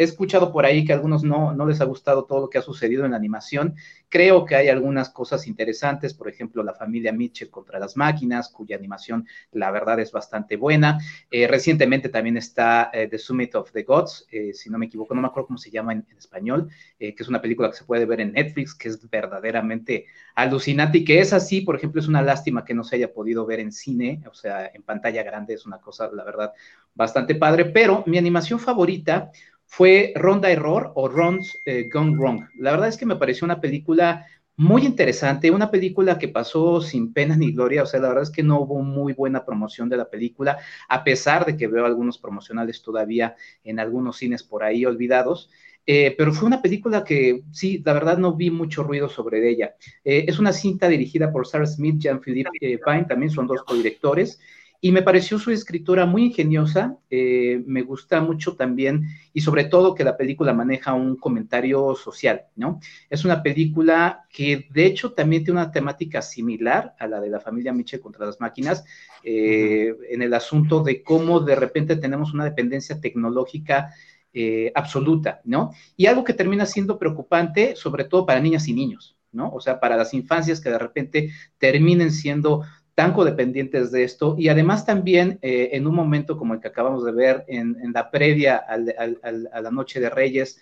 he 0.01 0.05
escuchado 0.05 0.51
por 0.51 0.65
ahí 0.65 0.83
que 0.83 0.93
a 0.93 0.97
algunos 0.97 1.23
no, 1.23 1.53
no 1.53 1.67
les 1.67 1.83
ha 1.83 1.85
gustado 1.85 2.25
todo 2.25 2.41
lo 2.41 2.49
que 2.49 2.57
ha 2.57 2.63
sucedido 2.63 3.05
en 3.05 3.11
la 3.11 3.19
animación. 3.19 3.75
Creo 4.09 4.47
que 4.47 4.57
hay 4.57 4.69
algunas 4.69 5.11
cosas 5.11 5.47
interesantes, 5.47 6.15
por 6.15 6.27
ejemplo, 6.27 6.63
la 6.63 6.73
familia 6.73 7.13
Mitchell 7.13 7.51
contra 7.51 7.79
las 7.79 7.99
máquinas, 7.99 8.49
cuya 8.49 8.77
animación 8.77 9.27
la 9.53 9.71
verdad 9.71 10.01
es 10.01 10.11
bastante 10.11 10.57
buena. 10.57 10.99
Eh, 11.31 11.47
recientemente 11.47 12.09
también 12.09 12.39
está 12.39 12.89
eh, 12.95 13.09
The 13.09 13.19
Summit 13.19 13.55
of 13.57 13.73
the 13.73 13.83
Gods, 13.83 14.27
eh, 14.31 14.55
si 14.55 14.71
no 14.71 14.79
me 14.79 14.87
equivoco, 14.87 15.15
no 15.15 15.21
me 15.21 15.29
acuerdo 15.29 15.49
cómo 15.49 15.59
se 15.59 15.71
llama 15.71 15.93
en, 15.93 16.07
en 16.11 16.17
español, 16.17 16.71
que 16.99 17.15
es 17.19 17.29
una 17.29 17.43
película 17.43 17.69
que 17.69 17.77
se 17.77 17.85
puede 17.85 18.07
ver 18.07 18.23
en 18.23 18.33
Netflix, 18.33 18.75
que 18.75 18.89
es 18.89 19.11
verdaderamente 19.11 20.07
alucinante 20.35 20.99
y 20.99 21.05
que 21.05 21.21
es 21.21 21.35
así, 21.35 21.61
por 21.61 21.77
ejemplo, 21.77 22.01
es 22.01 22.09
una 22.09 22.23
lástima 22.23 22.65
que 22.65 22.73
no 22.73 22.85
se 22.85 22.97
haya 22.97 23.13
podido 23.13 23.45
ver 23.45 23.61
en 23.61 23.71
cine, 23.71 24.23
o 24.31 24.35
sea, 24.35 24.71
en 24.73 24.83
pantalla 24.83 25.23
grande, 25.23 25.53
es 25.53 25.67
una 25.67 25.79
cosa, 25.79 26.09
la 26.11 26.25
verdad, 26.25 26.55
bastante 26.95 27.35
padre, 27.35 27.67
pero 27.67 28.03
mi 28.07 28.17
animación 28.17 28.59
favorita 28.59 29.31
fue 29.71 30.13
Ronda 30.17 30.51
Error 30.51 30.91
o 30.97 31.09
Ron's 31.09 31.57
eh, 31.65 31.89
Gone 31.93 32.17
Wrong. 32.17 32.49
La 32.57 32.73
verdad 32.73 32.89
es 32.89 32.97
que 32.97 33.07
me 33.07 33.15
pareció 33.15 33.45
una 33.45 33.61
película 33.61 34.27
muy 34.57 34.85
interesante, 34.85 35.53
una 35.53 35.71
película 35.71 36.19
que 36.19 36.27
pasó 36.27 36.81
sin 36.81 37.13
pena 37.13 37.37
ni 37.37 37.53
gloria, 37.53 37.85
o 37.85 37.87
sea, 37.87 38.01
la 38.01 38.09
verdad 38.09 38.25
es 38.25 38.31
que 38.31 38.43
no 38.43 38.61
hubo 38.61 38.83
muy 38.83 39.13
buena 39.13 39.45
promoción 39.45 39.89
de 39.89 39.97
la 39.97 40.11
película, 40.11 40.59
a 40.89 41.05
pesar 41.05 41.47
de 41.47 41.57
que 41.57 41.69
veo 41.69 41.87
algunos 41.87 42.19
promocionales 42.19 42.83
todavía 42.83 43.37
en 43.63 43.79
algunos 43.79 44.17
cines 44.17 44.43
por 44.43 44.65
ahí 44.65 44.85
olvidados. 44.85 45.51
Eh, 45.87 46.17
pero 46.19 46.33
fue 46.33 46.49
una 46.49 46.61
película 46.61 47.05
que 47.05 47.45
sí, 47.53 47.81
la 47.85 47.93
verdad 47.93 48.19
no 48.19 48.35
vi 48.35 48.51
mucho 48.51 48.83
ruido 48.83 49.09
sobre 49.09 49.49
ella. 49.49 49.77
Eh, 50.05 50.25
es 50.27 50.41
una 50.41 50.53
cinta 50.53 50.89
dirigida 50.89 51.31
por 51.31 51.47
Sarah 51.47 51.67
Smith, 51.67 51.99
Jean-Philippe 51.99 52.81
Pine, 52.85 53.05
también 53.05 53.31
son 53.31 53.47
dos 53.47 53.63
codirectores, 53.63 54.41
y 54.83 54.93
me 54.93 55.03
pareció 55.03 55.39
su 55.39 55.51
escritura 55.51 56.07
muy 56.07 56.25
ingeniosa, 56.25 56.97
eh, 57.11 57.63
me 57.67 57.83
gusta 57.83 58.21
mucho 58.23 58.57
también 58.57 59.09
y 59.35 59.43
sobre 59.43 59.65
todo 59.65 59.95
que 59.95 60.05
la 60.05 60.17
película 60.17 60.55
maneja 60.55 60.95
un 60.95 61.17
comentario 61.17 61.95
social, 61.95 62.47
¿no? 62.57 62.81
Es 63.11 63.25
una 63.25 63.43
película 63.43 64.25
que 64.31 64.69
de 64.71 64.87
hecho 64.87 65.13
también 65.13 65.45
tiene 65.45 65.61
una 65.61 65.71
temática 65.71 66.23
similar 66.23 66.95
a 66.99 67.07
la 67.07 67.21
de 67.21 67.29
la 67.29 67.41
familia 67.41 67.75
Mitchell 67.75 68.01
contra 68.01 68.25
las 68.25 68.41
máquinas, 68.41 68.85
eh, 69.23 69.95
en 70.11 70.23
el 70.23 70.33
asunto 70.33 70.83
de 70.83 71.03
cómo 71.03 71.41
de 71.41 71.57
repente 71.57 71.97
tenemos 71.97 72.33
una 72.33 72.45
dependencia 72.45 73.01
tecnológica 73.01 73.93
eh, 74.33 74.73
absoluta, 74.75 75.41
¿no? 75.45 75.73
Y 75.97 76.07
algo 76.07 76.25
que 76.25 76.33
termina 76.33 76.65
siendo 76.65 76.99
preocupante, 76.99 77.77
sobre 77.77 78.05
todo 78.05 78.25
para 78.25 78.41
niñas 78.41 78.69
y 78.69 78.73
niños, 78.73 79.17
¿no? 79.33 79.51
O 79.53 79.61
sea, 79.61 79.79
para 79.81 79.97
las 79.97 80.15
infancias 80.15 80.61
que 80.61 80.71
de 80.71 80.79
repente 80.79 81.33
terminen 81.59 82.13
siendo 82.13 82.63
tan 82.95 83.13
codependientes 83.13 83.91
de 83.91 84.05
esto 84.05 84.37
y 84.39 84.49
además 84.49 84.85
también 84.85 85.39
eh, 85.43 85.71
en 85.73 85.87
un 85.87 85.95
momento 85.95 86.37
como 86.37 86.55
el 86.55 86.61
que 86.61 86.69
acabamos 86.69 87.05
de 87.05 87.13
ver 87.13 87.45
en, 87.49 87.77
la 87.93 88.11
previa 88.11 88.57
a 88.57 89.61
la 89.61 89.71
Noche 89.71 90.01
de 90.01 90.11
Reyes, 90.11 90.61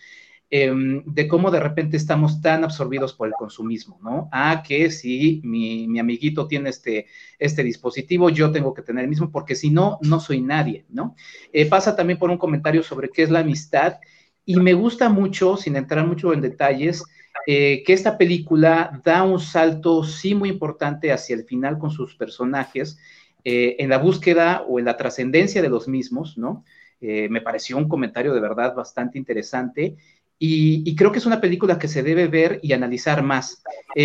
em, 0.51 1.03
de 1.05 1.29
cómo 1.29 1.51
de 1.51 1.61
repente 1.61 1.97
estamos 1.97 2.41
tan 2.41 2.65
absorbidos 2.65 3.13
por 3.13 3.29
el 3.29 3.35
consumismo, 3.35 3.99
¿no? 4.03 4.29
Ah, 4.33 4.63
que 4.67 4.91
si 4.91 5.41
mi, 5.45 5.99
amiguito 5.99 6.47
tiene 6.47 6.71
este, 6.71 7.07
este 7.39 7.63
dispositivo, 7.63 8.31
yo 8.31 8.51
tengo 8.51 8.73
que 8.73 8.83
tener 8.83 9.05
el 9.05 9.11
mismo, 9.11 9.31
porque 9.31 9.55
si 9.55 9.71
no, 9.71 9.99
no 10.03 10.21
soy 10.21 10.41
nadie, 10.41 10.87
¿no? 10.89 11.17
Eh, 11.53 11.67
pasa 11.67 11.97
también 11.97 12.19
por 12.19 12.31
un 12.31 12.39
comentario 12.39 12.83
sobre 12.83 13.11
qué 13.11 13.23
es 13.25 13.31
la 13.31 13.41
amistad 13.41 13.99
y 14.45 14.57
me 14.57 14.73
gusta 14.73 15.11
mucho, 15.11 15.59
sin 15.59 15.77
entrar 15.77 16.07
mucho 16.07 16.33
en 16.33 16.41
detalles, 16.41 17.05
eh, 17.51 17.83
que 17.83 17.95
esta 17.95 18.19
película 18.19 19.01
da 19.03 19.23
un 19.23 19.41
salto, 19.41 20.05
sí, 20.05 20.35
muy 20.35 20.51
importante 20.51 21.13
hacia 21.13 21.35
el 21.35 21.45
final 21.45 21.79
con 21.79 21.91
sus 21.91 22.15
personajes, 22.15 22.99
eh, 23.43 23.77
en 23.79 23.89
la 23.89 23.97
búsqueda 23.97 24.67
o 24.69 24.79
en 24.79 24.85
la 24.85 24.99
trascendencia 24.99 25.63
de 25.63 25.71
los 25.71 25.89
mismos, 25.89 26.37
¿no? 26.37 26.67
Eh, 27.01 27.27
me 27.31 27.41
pareció 27.41 27.79
un 27.79 27.89
comentario 27.89 28.35
de 28.35 28.41
verdad 28.41 28.75
bastante 28.75 29.17
interesante 29.17 29.97
y, 30.39 30.95
creo 30.95 31.11
que 31.11 31.21
es 31.21 31.25
una 31.25 31.41
película 31.41 31.79
que 31.79 31.89
se 31.89 32.03
debe 32.03 32.27
ver 32.27 32.61
y 32.63 32.75
analizar 32.75 33.23
más. 33.23 33.63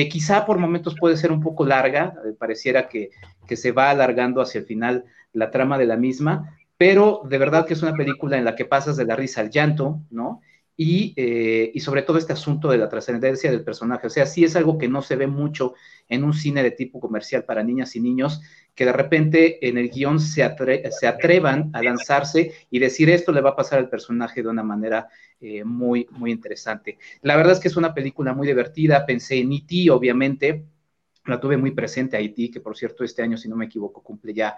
quizá 0.10 0.46
por 0.46 0.58
momentos 0.58 0.96
puede 0.98 1.18
ser 1.18 1.34
un 1.34 1.42
poco 1.42 1.66
larga, 1.66 2.14
pareciera 2.40 2.88
que, 2.88 3.10
que 3.46 3.58
se 3.58 3.74
va 3.74 3.90
alargando 3.90 4.40
hacia 4.40 4.60
el 4.60 4.66
final 4.66 5.04
la 5.34 5.52
trama 5.52 5.78
de 5.78 5.86
la 5.86 5.98
misma, 5.98 6.58
pero 6.78 7.22
de 7.26 7.38
verdad 7.40 7.68
que 7.68 7.74
es 7.74 7.84
una 7.84 7.94
película 7.94 8.38
en 8.38 8.46
la 8.46 8.56
que 8.56 8.64
pasas 8.64 8.96
de 8.96 9.04
la 9.06 9.18
risa 9.18 9.42
al 9.42 9.50
llanto, 9.50 10.00
¿no? 10.12 10.40
Eh, 10.76 11.72
y, 11.72 11.80
sobre 11.82 12.02
todo 12.02 12.18
este 12.18 12.34
asunto 12.34 12.70
de 12.70 12.80
la 12.80 12.90
trascendencia 12.90 13.52
del 13.52 13.64
personaje. 13.64 14.08
O 14.08 14.10
sea, 14.10 14.26
sí 14.26 14.44
es 14.44 14.56
algo 14.56 14.78
que 14.78 14.88
no 14.88 15.04
se 15.04 15.16
ve 15.16 15.28
mucho 15.28 15.76
en 16.10 16.24
un 16.24 16.34
cine 16.34 16.64
de 16.64 16.72
tipo 16.72 17.00
comercial 17.00 17.44
para 17.44 17.64
niñas 17.64 17.96
y 17.96 18.00
niños, 18.00 18.42
que 18.74 18.86
de 18.86 18.94
repente 18.94 19.68
en 19.68 19.78
el 19.78 19.90
guion 19.90 20.20
se, 20.20 20.50
se 20.92 21.08
atrevan 21.08 21.70
a 21.74 21.84
lanzarse 21.84 22.54
y 22.72 22.80
decir 22.80 23.10
esto 23.12 23.32
le 23.32 23.42
va 23.42 23.52
a 23.52 23.56
pasar 23.56 23.80
al 23.80 23.90
personaje 23.90 24.42
de 24.42 24.50
una 24.50 24.64
manera 24.64 25.10
eh, 25.40 25.64
muy, 25.64 26.08
muy 26.10 26.32
interesante. 26.32 26.98
La 27.22 27.36
verdad 27.36 27.54
es 27.54 27.60
que 27.60 27.68
es 27.68 27.78
una 27.78 27.94
película 27.94 28.34
muy 28.34 28.48
divertida, 28.48 29.06
pensé 29.06 29.40
en 29.40 29.54
E.T., 29.54 29.92
obviamente, 29.92 30.66
la 31.26 31.40
tuve 31.40 31.56
muy 31.56 31.72
presente 31.72 32.18
Haití, 32.18 32.52
que 32.52 32.60
por 32.60 32.76
cierto 32.76 33.04
este 33.04 33.22
año, 33.22 33.38
si 33.38 33.48
no 33.48 33.56
me 33.56 33.66
equivoco, 33.66 34.04
cumple 34.04 34.34
ya 34.34 34.58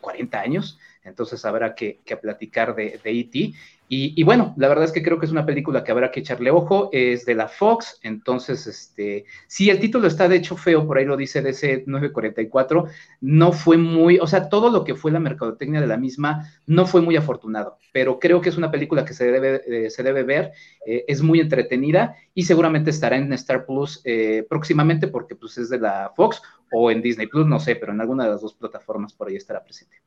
40 0.00 0.36
eh, 0.36 0.40
años. 0.40 0.78
Entonces 1.04 1.44
habrá 1.44 1.74
que, 1.74 2.00
platicar 2.20 2.74
de, 2.74 3.00
de 3.02 3.10
E.T. 3.10 3.54
Y, 3.94 4.22
bueno, 4.22 4.54
la 4.56 4.68
verdad 4.68 4.86
es 4.86 4.92
que 4.92 5.02
creo 5.02 5.18
que 5.18 5.26
es 5.26 5.32
una 5.32 5.44
película 5.44 5.84
que 5.84 5.92
habrá 5.92 6.10
que 6.10 6.20
echarle 6.20 6.50
ojo, 6.50 6.88
es 6.92 7.26
de 7.26 7.34
la 7.34 7.46
Fox, 7.46 8.00
entonces, 8.02 8.66
este, 8.66 9.26
sí, 9.46 9.68
el 9.68 9.80
título 9.80 10.06
está 10.06 10.30
de 10.30 10.36
hecho 10.36 10.56
feo, 10.56 10.86
por 10.86 10.96
ahí 10.96 11.04
lo 11.04 11.14
dice 11.14 11.42
DC 11.42 11.84
944, 11.86 12.86
no 13.20 13.52
fue 13.52 13.76
muy, 13.76 14.18
o 14.18 14.26
sea, 14.26 14.48
todo 14.48 14.70
lo 14.70 14.82
que 14.84 14.94
fue 14.94 15.12
la 15.12 15.20
mercadotecnia 15.20 15.82
de 15.82 15.86
la 15.86 15.98
misma 15.98 16.50
no 16.66 16.86
fue 16.86 17.02
muy 17.02 17.16
afortunado, 17.16 17.76
pero 17.92 18.18
creo 18.18 18.40
que 18.40 18.48
es 18.48 18.56
una 18.56 18.70
película 18.70 19.04
que 19.04 19.12
se 19.12 19.30
debe, 19.30 19.60
eh, 19.66 19.90
se 19.90 20.02
debe 20.02 20.22
ver, 20.22 20.52
eh, 20.86 21.04
es 21.06 21.20
muy 21.20 21.40
entretenida 21.40 22.16
y 22.32 22.44
seguramente 22.44 22.88
estará 22.88 23.18
en 23.18 23.30
Star 23.34 23.66
Plus 23.66 24.00
eh, 24.04 24.46
próximamente 24.48 25.06
porque 25.06 25.36
pues 25.36 25.58
es 25.58 25.68
de 25.68 25.78
la 25.78 26.10
Fox 26.16 26.40
o 26.72 26.90
en 26.90 27.02
Disney 27.02 27.26
Plus, 27.26 27.46
no 27.46 27.60
sé, 27.60 27.76
pero 27.76 27.92
en 27.92 28.00
alguna 28.00 28.24
de 28.24 28.30
las 28.30 28.40
dos 28.40 28.54
plataformas 28.54 29.12
por 29.12 29.28
ahí 29.28 29.36
estará 29.36 29.62
presente. 29.62 30.01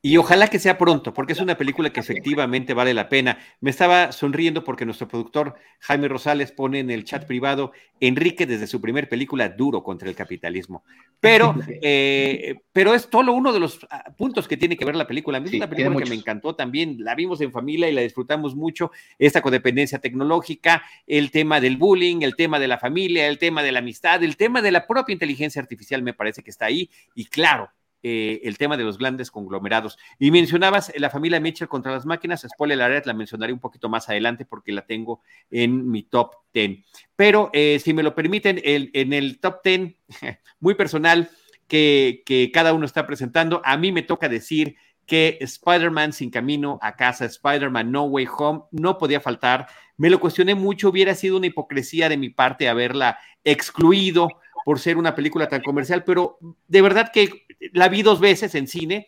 Y 0.00 0.16
ojalá 0.16 0.46
que 0.46 0.60
sea 0.60 0.78
pronto, 0.78 1.12
porque 1.12 1.32
es 1.32 1.40
una 1.40 1.58
película 1.58 1.90
que 1.90 1.98
efectivamente 1.98 2.72
vale 2.72 2.94
la 2.94 3.08
pena. 3.08 3.38
Me 3.60 3.70
estaba 3.70 4.12
sonriendo 4.12 4.62
porque 4.62 4.84
nuestro 4.84 5.08
productor 5.08 5.56
Jaime 5.80 6.06
Rosales 6.06 6.52
pone 6.52 6.78
en 6.78 6.90
el 6.92 7.02
chat 7.02 7.26
privado 7.26 7.72
Enrique 7.98 8.46
desde 8.46 8.68
su 8.68 8.80
primer 8.80 9.08
película 9.08 9.48
duro 9.48 9.82
contra 9.82 10.08
el 10.08 10.14
capitalismo. 10.14 10.84
Pero, 11.18 11.56
eh, 11.82 12.60
pero 12.72 12.94
es 12.94 13.08
solo 13.10 13.32
uno 13.32 13.52
de 13.52 13.58
los 13.58 13.84
ah, 13.90 14.04
puntos 14.16 14.46
que 14.46 14.56
tiene 14.56 14.76
que 14.76 14.84
ver 14.84 14.94
la 14.94 15.08
película. 15.08 15.38
A 15.38 15.40
mí 15.40 15.48
es 15.48 15.54
una 15.56 15.68
película 15.68 15.96
que 15.96 16.08
me 16.08 16.14
encantó 16.14 16.54
también, 16.54 16.98
la 17.00 17.16
vimos 17.16 17.40
en 17.40 17.50
familia 17.50 17.88
y 17.88 17.92
la 17.92 18.02
disfrutamos 18.02 18.54
mucho. 18.54 18.92
Esta 19.18 19.42
codependencia 19.42 19.98
tecnológica, 19.98 20.84
el 21.08 21.32
tema 21.32 21.60
del 21.60 21.76
bullying, 21.76 22.22
el 22.22 22.36
tema 22.36 22.60
de 22.60 22.68
la 22.68 22.78
familia, 22.78 23.26
el 23.26 23.38
tema 23.38 23.64
de 23.64 23.72
la 23.72 23.80
amistad, 23.80 24.22
el 24.22 24.36
tema 24.36 24.62
de 24.62 24.70
la 24.70 24.86
propia 24.86 25.12
inteligencia 25.12 25.60
artificial 25.60 26.04
me 26.04 26.14
parece 26.14 26.44
que 26.44 26.50
está 26.50 26.66
ahí. 26.66 26.88
Y 27.16 27.24
claro, 27.24 27.68
eh, 28.02 28.40
el 28.44 28.58
tema 28.58 28.76
de 28.76 28.84
los 28.84 28.98
grandes 28.98 29.30
conglomerados. 29.30 29.98
Y 30.18 30.30
mencionabas 30.30 30.92
la 30.96 31.10
familia 31.10 31.40
Mitchell 31.40 31.68
contra 31.68 31.92
las 31.92 32.06
máquinas, 32.06 32.46
spoiler 32.48 32.80
alert, 32.80 33.06
la 33.06 33.14
mencionaré 33.14 33.52
un 33.52 33.58
poquito 33.58 33.88
más 33.88 34.08
adelante 34.08 34.44
porque 34.44 34.72
la 34.72 34.86
tengo 34.86 35.22
en 35.50 35.90
mi 35.90 36.02
top 36.04 36.32
10. 36.52 36.78
Pero 37.16 37.50
eh, 37.52 37.80
si 37.82 37.92
me 37.92 38.02
lo 38.02 38.14
permiten, 38.14 38.60
en 38.62 39.12
el 39.12 39.40
top 39.40 39.60
10, 39.64 39.94
muy 40.60 40.74
personal, 40.74 41.30
que, 41.66 42.22
que 42.24 42.50
cada 42.52 42.72
uno 42.72 42.86
está 42.86 43.06
presentando, 43.06 43.60
a 43.64 43.76
mí 43.76 43.92
me 43.92 44.02
toca 44.02 44.28
decir 44.28 44.76
que 45.08 45.38
Spider-Man 45.40 46.12
sin 46.12 46.30
camino 46.30 46.78
a 46.82 46.94
casa, 46.94 47.24
Spider-Man 47.24 47.90
No 47.90 48.04
Way 48.04 48.28
Home, 48.38 48.62
no 48.70 48.98
podía 48.98 49.20
faltar. 49.20 49.66
Me 49.96 50.10
lo 50.10 50.20
cuestioné 50.20 50.54
mucho, 50.54 50.90
hubiera 50.90 51.14
sido 51.14 51.38
una 51.38 51.46
hipocresía 51.46 52.10
de 52.10 52.18
mi 52.18 52.28
parte 52.28 52.68
haberla 52.68 53.18
excluido 53.42 54.28
por 54.68 54.80
ser 54.80 54.98
una 54.98 55.14
película 55.14 55.48
tan 55.48 55.62
comercial, 55.62 56.04
pero 56.04 56.38
de 56.66 56.82
verdad 56.82 57.10
que 57.10 57.46
la 57.72 57.88
vi 57.88 58.02
dos 58.02 58.20
veces 58.20 58.54
en 58.54 58.66
cine, 58.66 59.06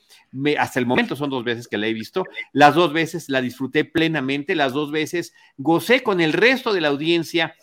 hasta 0.59 0.79
el 0.79 0.87
momento 0.87 1.17
son 1.17 1.29
dos 1.29 1.45
veces 1.45 1.69
que 1.69 1.76
la 1.76 1.87
he 1.87 1.93
visto, 1.93 2.25
las 2.55 2.75
dos 2.75 2.95
veces 2.95 3.29
la 3.29 3.43
disfruté 3.43 3.85
plenamente, 3.85 4.55
las 4.55 4.73
dos 4.73 4.90
veces 4.90 5.35
gocé 5.59 6.02
con 6.02 6.23
el 6.23 6.33
resto 6.33 6.73
de 6.73 6.81
la 6.81 6.88
audiencia 6.88 7.55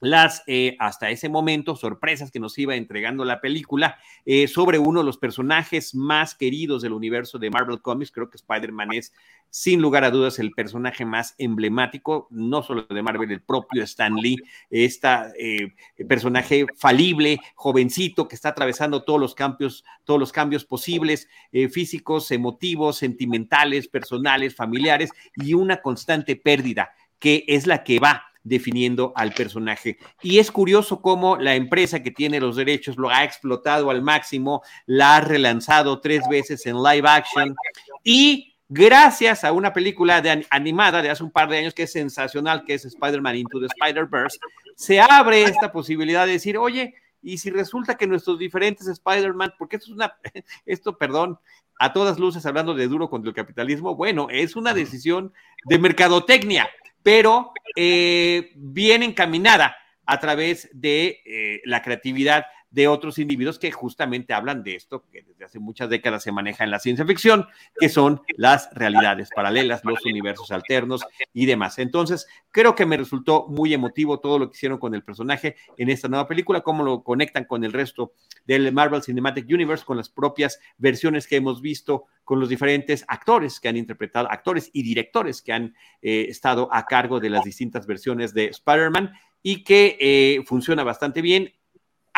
las, 0.00 0.42
eh, 0.46 0.76
hasta 0.78 1.10
ese 1.10 1.28
momento, 1.28 1.76
sorpresas 1.76 2.30
que 2.30 2.40
nos 2.40 2.58
iba 2.58 2.74
entregando 2.74 3.24
la 3.24 3.40
película 3.40 3.98
eh, 4.24 4.48
sobre 4.48 4.78
uno 4.78 5.00
de 5.00 5.06
los 5.06 5.18
personajes 5.18 5.94
más 5.94 6.34
queridos 6.34 6.82
del 6.82 6.94
universo 6.94 7.38
de 7.38 7.50
Marvel 7.50 7.82
Comics. 7.82 8.10
Creo 8.10 8.30
que 8.30 8.38
Spider-Man 8.38 8.94
es, 8.94 9.12
sin 9.50 9.82
lugar 9.82 10.04
a 10.04 10.10
dudas, 10.10 10.38
el 10.38 10.52
personaje 10.52 11.04
más 11.04 11.34
emblemático, 11.36 12.28
no 12.30 12.62
solo 12.62 12.86
de 12.88 13.02
Marvel, 13.02 13.30
el 13.30 13.42
propio 13.42 13.82
Stan 13.84 14.14
Lee, 14.14 14.38
este 14.70 15.74
personaje 16.08 16.66
falible, 16.76 17.38
jovencito, 17.54 18.26
que 18.26 18.36
está 18.36 18.50
atravesando 18.50 19.02
todos 19.04 19.20
los 19.20 19.34
cambios, 19.34 19.84
todos 20.04 20.18
los 20.18 20.32
cambios 20.32 20.64
posibles, 20.64 21.28
físicos, 21.70 22.30
emotivos, 22.30 22.96
sentimentales, 22.96 23.88
personales, 23.88 24.54
familiares, 24.54 25.10
y 25.34 25.54
una 25.54 25.82
constante 25.82 26.36
pérdida, 26.36 26.92
que 27.18 27.44
es 27.48 27.66
la 27.66 27.82
que 27.82 27.98
va 27.98 28.29
definiendo 28.42 29.12
al 29.16 29.32
personaje. 29.32 29.98
Y 30.22 30.38
es 30.38 30.50
curioso 30.50 31.00
cómo 31.02 31.36
la 31.36 31.54
empresa 31.54 32.02
que 32.02 32.10
tiene 32.10 32.40
los 32.40 32.56
derechos 32.56 32.96
lo 32.96 33.10
ha 33.10 33.24
explotado 33.24 33.90
al 33.90 34.02
máximo, 34.02 34.62
la 34.86 35.16
ha 35.16 35.20
relanzado 35.20 36.00
tres 36.00 36.22
veces 36.28 36.64
en 36.66 36.82
live 36.82 37.08
action 37.08 37.54
y 38.02 38.56
gracias 38.68 39.44
a 39.44 39.52
una 39.52 39.72
película 39.72 40.22
de, 40.22 40.46
animada 40.50 41.02
de 41.02 41.10
hace 41.10 41.24
un 41.24 41.30
par 41.30 41.48
de 41.48 41.58
años 41.58 41.74
que 41.74 41.82
es 41.82 41.92
sensacional, 41.92 42.64
que 42.64 42.74
es 42.74 42.84
Spider-Man 42.84 43.36
Into 43.36 43.60
the 43.60 43.66
Spider-Verse, 43.66 44.38
se 44.76 45.00
abre 45.00 45.42
esta 45.42 45.72
posibilidad 45.72 46.24
de 46.24 46.32
decir, 46.32 46.56
oye, 46.56 46.94
y 47.22 47.38
si 47.38 47.50
resulta 47.50 47.96
que 47.96 48.06
nuestros 48.06 48.38
diferentes 48.38 48.86
Spider-Man, 48.86 49.54
porque 49.58 49.76
esto 49.76 49.90
es 49.90 49.96
una, 49.96 50.14
esto, 50.66 50.96
perdón, 50.96 51.38
a 51.78 51.92
todas 51.92 52.18
luces 52.18 52.46
hablando 52.46 52.74
de 52.74 52.88
duro 52.88 53.10
contra 53.10 53.28
el 53.28 53.34
capitalismo, 53.34 53.94
bueno, 53.96 54.28
es 54.30 54.54
una 54.54 54.72
decisión 54.72 55.32
de 55.64 55.78
mercadotecnia 55.78 56.68
pero 57.02 57.52
eh, 57.76 58.52
bien 58.56 59.02
encaminada 59.02 59.76
a 60.06 60.18
través 60.18 60.68
de 60.72 61.20
eh, 61.24 61.60
la 61.64 61.82
creatividad 61.82 62.46
de 62.70 62.88
otros 62.88 63.18
individuos 63.18 63.58
que 63.58 63.72
justamente 63.72 64.32
hablan 64.32 64.62
de 64.62 64.76
esto 64.76 65.04
que 65.10 65.22
desde 65.22 65.44
hace 65.44 65.58
muchas 65.58 65.90
décadas 65.90 66.22
se 66.22 66.32
maneja 66.32 66.64
en 66.64 66.70
la 66.70 66.78
ciencia 66.78 67.04
ficción, 67.04 67.46
que 67.78 67.88
son 67.88 68.20
las 68.36 68.70
realidades 68.72 69.28
paralelas, 69.34 69.84
los 69.84 70.04
universos 70.04 70.50
alternos 70.52 71.02
y 71.32 71.46
demás. 71.46 71.78
Entonces, 71.78 72.26
creo 72.50 72.74
que 72.74 72.86
me 72.86 72.96
resultó 72.96 73.46
muy 73.48 73.74
emotivo 73.74 74.20
todo 74.20 74.38
lo 74.38 74.50
que 74.50 74.56
hicieron 74.56 74.78
con 74.78 74.94
el 74.94 75.02
personaje 75.02 75.56
en 75.76 75.90
esta 75.90 76.08
nueva 76.08 76.28
película, 76.28 76.60
cómo 76.60 76.84
lo 76.84 77.02
conectan 77.02 77.44
con 77.44 77.64
el 77.64 77.72
resto 77.72 78.12
del 78.46 78.72
Marvel 78.72 79.02
Cinematic 79.02 79.46
Universe, 79.48 79.84
con 79.84 79.96
las 79.96 80.08
propias 80.08 80.60
versiones 80.78 81.26
que 81.26 81.36
hemos 81.36 81.60
visto 81.60 82.06
con 82.24 82.38
los 82.38 82.48
diferentes 82.48 83.04
actores 83.08 83.58
que 83.58 83.68
han 83.68 83.76
interpretado, 83.76 84.30
actores 84.30 84.70
y 84.72 84.84
directores 84.84 85.42
que 85.42 85.52
han 85.52 85.74
eh, 86.02 86.26
estado 86.28 86.68
a 86.72 86.86
cargo 86.86 87.18
de 87.18 87.30
las 87.30 87.42
distintas 87.42 87.86
versiones 87.86 88.32
de 88.32 88.46
Spider-Man 88.46 89.12
y 89.42 89.64
que 89.64 89.96
eh, 89.98 90.42
funciona 90.46 90.84
bastante 90.84 91.22
bien 91.22 91.52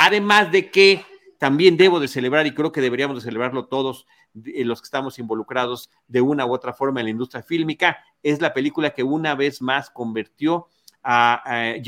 Además 0.05 0.51
de 0.51 0.69
que 0.69 1.05
también 1.38 1.77
debo 1.77 2.01
de 2.01 2.09
celebrar, 2.09 2.45
y 2.49 2.55
creo 2.55 2.73
que 2.73 2.81
deberíamos 2.81 3.15
de 3.15 3.23
celebrarlo 3.23 3.67
todos 3.67 4.05
eh, 4.35 4.65
los 4.65 4.81
que 4.81 4.87
estamos 4.87 5.21
involucrados 5.21 5.91
de 6.09 6.21
una 6.21 6.45
u 6.45 6.53
otra 6.53 6.73
forma 6.73 6.99
en 6.99 7.07
la 7.07 7.11
industria 7.11 7.45
fílmica, 7.45 7.99
es 8.21 8.41
la 8.41 8.53
película 8.53 8.95
que 8.95 9.05
una 9.05 9.37
vez 9.37 9.62
más 9.62 9.91
convirtió 9.91 10.67
a, 11.05 11.45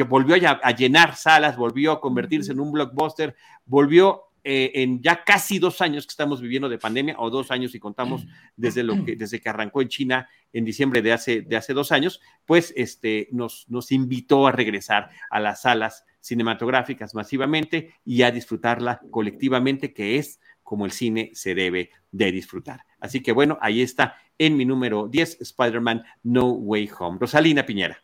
volvió 0.09 0.37
a, 0.63 0.71
llenar 0.71 1.17
salas, 1.17 1.57
volvió 1.57 1.91
a 1.91 2.01
convertirse 2.01 2.53
en 2.53 2.61
un 2.61 2.71
blockbuster, 2.71 3.35
volvió 3.67 4.23
eh, 4.45 4.73
en 4.75 5.03
ya 5.03 5.25
casi 5.25 5.59
dos 5.59 5.81
años 5.81 6.07
que 6.07 6.11
estamos 6.11 6.41
viviendo 6.41 6.69
de 6.69 6.79
pandemia, 6.79 7.17
o 7.19 7.31
dos 7.31 7.51
años 7.51 7.75
y 7.75 7.81
contamos 7.81 8.27
desde, 8.57 8.83
lo 8.83 9.05
que, 9.05 9.17
desde 9.17 9.41
que 9.41 9.49
arrancó 9.49 9.83
en 9.83 9.89
China 9.89 10.29
en 10.53 10.65
diciembre 10.65 11.03
de 11.03 11.13
hace, 11.13 11.43
de 11.43 11.57
hace 11.57 11.73
dos 11.73 11.91
años, 11.91 12.21
pues 12.45 12.73
este, 12.77 13.29
nos, 13.33 13.67
nos 13.69 13.91
invitó 13.91 14.47
a 14.47 14.53
regresar 14.53 15.11
a 15.31 15.41
las 15.41 15.63
salas 15.63 16.05
cinematográficas 16.21 17.15
masivamente 17.15 17.95
y 18.05 18.23
a 18.23 18.31
disfrutarla 18.31 19.01
colectivamente, 19.11 19.93
que 19.93 20.19
es 20.19 20.41
como 20.63 20.87
el 20.87 20.93
cine 20.93 21.31
se 21.35 21.55
debe 21.55 21.91
de 22.13 22.33
disfrutar. 22.33 22.81
Así 23.01 23.23
que 23.23 23.33
bueno, 23.33 23.59
ahí 23.61 23.83
está 23.83 24.17
en 24.39 24.57
mi 24.57 24.65
número 24.65 25.09
10, 25.09 25.41
Spider-Man 25.41 26.05
No 26.23 26.51
Way 26.53 26.91
Home. 26.99 27.19
Rosalina 27.21 27.65
Piñera. 27.65 27.99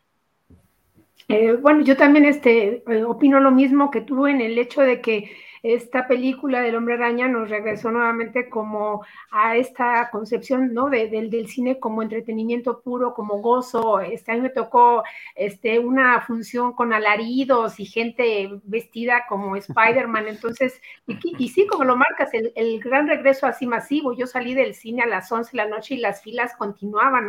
Eh, 1.27 1.53
bueno, 1.53 1.81
yo 1.83 1.95
también 1.95 2.25
este, 2.25 2.83
eh, 2.87 3.03
opino 3.03 3.39
lo 3.39 3.51
mismo 3.51 3.89
que 3.89 4.01
tú 4.01 4.27
en 4.27 4.41
el 4.41 4.57
hecho 4.57 4.81
de 4.81 5.01
que 5.01 5.31
esta 5.63 6.07
película 6.07 6.61
del 6.61 6.75
hombre 6.75 6.95
araña 6.95 7.27
nos 7.27 7.49
regresó 7.49 7.91
nuevamente 7.91 8.49
como 8.49 9.05
a 9.29 9.57
esta 9.57 10.09
concepción, 10.09 10.73
¿no? 10.73 10.89
del 10.89 11.47
cine 11.47 11.79
como 11.79 12.01
entretenimiento 12.01 12.81
puro, 12.81 13.13
como 13.13 13.39
gozo. 13.41 13.99
Este 13.99 14.31
año 14.31 14.43
me 14.43 14.49
tocó 14.49 15.03
este, 15.35 15.77
una 15.77 16.21
función 16.21 16.73
con 16.73 16.93
alaridos 16.93 17.79
y 17.79 17.85
gente 17.85 18.49
vestida 18.63 19.25
como 19.29 19.55
Spider-Man. 19.55 20.27
Entonces, 20.27 20.81
y, 21.05 21.49
sí, 21.49 21.67
como 21.67 21.83
lo 21.83 21.95
marcas, 21.95 22.31
el, 22.33 22.79
gran 22.79 23.07
regreso 23.07 23.45
así 23.45 23.67
masivo. 23.67 24.13
Yo 24.13 24.25
salí 24.25 24.55
del 24.55 24.73
cine 24.73 25.03
a 25.03 25.07
las 25.07 25.31
11 25.31 25.51
de 25.51 25.57
la 25.57 25.67
noche 25.67 25.95
y 25.95 25.97
las 25.99 26.23
filas 26.23 26.55
continuaban 26.55 27.27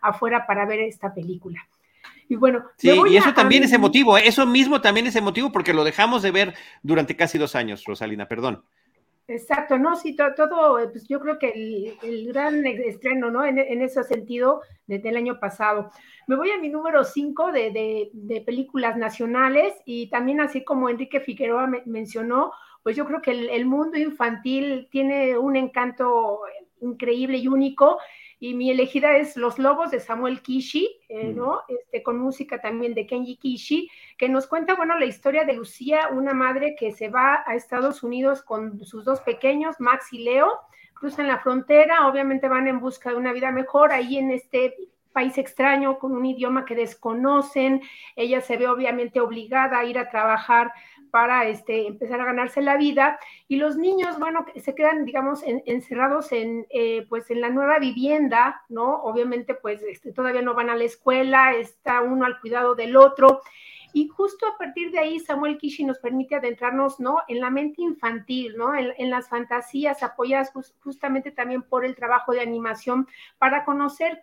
afuera 0.00 0.46
para 0.46 0.64
ver 0.64 0.80
esta 0.80 1.12
película. 1.12 1.60
Y 2.28 2.36
bueno, 2.36 2.64
y 2.82 3.16
eso 3.16 3.34
también 3.34 3.64
es 3.64 3.72
emotivo, 3.72 4.16
¿eh? 4.16 4.22
eso 4.26 4.46
mismo 4.46 4.80
también 4.80 5.06
es 5.06 5.16
emotivo 5.16 5.52
porque 5.52 5.74
lo 5.74 5.84
dejamos 5.84 6.22
de 6.22 6.30
ver 6.30 6.54
durante 6.82 7.16
casi 7.16 7.36
dos 7.36 7.54
años, 7.54 7.84
Rosalina, 7.84 8.26
perdón. 8.26 8.64
Exacto, 9.26 9.78
no, 9.78 9.96
sí, 9.96 10.14
todo, 10.14 10.78
eh, 10.78 10.88
pues 10.88 11.08
yo 11.08 11.18
creo 11.18 11.38
que 11.38 11.96
el, 12.02 12.26
gran 12.26 12.64
estreno, 12.66 13.30
¿no? 13.30 13.42
En, 13.44 13.58
ese 13.80 14.04
sentido, 14.04 14.60
desde 14.86 15.08
el 15.08 15.16
año 15.16 15.40
pasado. 15.40 15.90
Me 16.26 16.36
voy 16.36 16.50
a 16.50 16.58
mi 16.58 16.68
número 16.68 17.04
cinco 17.04 17.50
de, 17.50 18.10
películas 18.44 18.98
nacionales 18.98 19.72
y 19.86 20.10
también 20.10 20.42
así 20.42 20.62
como 20.62 20.90
Enrique 20.90 21.20
Figueroa 21.20 21.70
mencionó, 21.86 22.52
pues 22.82 22.96
yo 22.96 23.06
creo 23.06 23.22
que 23.22 23.30
el, 23.30 23.64
mundo 23.64 23.96
infantil 23.96 24.88
tiene 24.90 25.38
un 25.38 25.56
encanto 25.56 26.40
increíble 26.82 27.38
y 27.38 27.48
único 27.48 27.98
y 28.40 28.54
mi 28.54 28.70
elegida 28.70 29.16
es 29.16 29.36
Los 29.36 29.58
Lobos 29.58 29.90
de 29.90 30.00
Samuel 30.00 30.42
Kishi, 30.42 31.00
eh. 31.08 31.32
¿no? 31.34 31.62
Este, 31.68 32.02
con 32.02 32.18
música 32.18 32.60
también 32.60 32.94
de 32.94 33.06
Kenji 33.06 33.36
Kishi, 33.36 33.90
que 34.18 34.28
nos 34.28 34.46
cuenta, 34.46 34.74
bueno, 34.74 34.98
la 34.98 35.06
historia 35.06 35.44
de 35.44 35.54
Lucía, 35.54 36.08
una 36.12 36.34
madre 36.34 36.76
que 36.78 36.92
se 36.92 37.08
va 37.08 37.42
a 37.46 37.54
Estados 37.54 38.02
Unidos 38.02 38.42
con 38.42 38.84
sus 38.84 39.04
dos 39.04 39.20
pequeños, 39.20 39.80
Max 39.80 40.12
y 40.12 40.18
Leo, 40.18 40.52
cruzan 40.94 41.26
la 41.26 41.38
frontera, 41.38 42.06
obviamente 42.06 42.48
van 42.48 42.66
en 42.66 42.80
busca 42.80 43.10
de 43.10 43.16
una 43.16 43.32
vida 43.32 43.50
mejor 43.50 43.92
ahí 43.92 44.16
en 44.16 44.30
este 44.30 44.74
país 45.14 45.38
extraño, 45.38 45.98
con 45.98 46.12
un 46.12 46.26
idioma 46.26 46.64
que 46.64 46.74
desconocen, 46.74 47.80
ella 48.16 48.40
se 48.40 48.56
ve 48.56 48.66
obviamente 48.68 49.20
obligada 49.20 49.78
a 49.78 49.84
ir 49.84 49.98
a 49.98 50.10
trabajar 50.10 50.72
para 51.14 51.46
este, 51.46 51.86
empezar 51.86 52.20
a 52.20 52.24
ganarse 52.24 52.60
la 52.60 52.76
vida. 52.76 53.20
Y 53.46 53.54
los 53.54 53.76
niños, 53.76 54.18
bueno, 54.18 54.44
se 54.56 54.74
quedan, 54.74 55.04
digamos, 55.04 55.44
encerrados 55.44 56.32
en, 56.32 56.66
eh, 56.70 57.06
pues, 57.08 57.30
en 57.30 57.40
la 57.40 57.50
nueva 57.50 57.78
vivienda, 57.78 58.64
¿no? 58.68 59.00
Obviamente, 59.04 59.54
pues, 59.54 59.80
este, 59.84 60.12
todavía 60.12 60.42
no 60.42 60.54
van 60.54 60.70
a 60.70 60.74
la 60.74 60.82
escuela, 60.82 61.52
está 61.54 62.00
uno 62.00 62.26
al 62.26 62.40
cuidado 62.40 62.74
del 62.74 62.96
otro. 62.96 63.42
Y 63.96 64.08
justo 64.08 64.44
a 64.48 64.58
partir 64.58 64.90
de 64.90 64.98
ahí, 64.98 65.20
Samuel 65.20 65.56
Kishi 65.56 65.84
nos 65.84 66.00
permite 66.00 66.34
adentrarnos, 66.34 66.98
¿no? 66.98 67.18
En 67.28 67.38
la 67.38 67.48
mente 67.48 67.80
infantil, 67.80 68.56
¿no? 68.56 68.74
En, 68.74 69.08
las 69.08 69.28
fantasías 69.28 70.02
apoyadas 70.02 70.52
justamente 70.82 71.30
también 71.30 71.62
por 71.62 71.84
el 71.84 71.94
trabajo 71.94 72.32
de 72.32 72.40
animación 72.40 73.06
para 73.38 73.64
conocer 73.64 74.20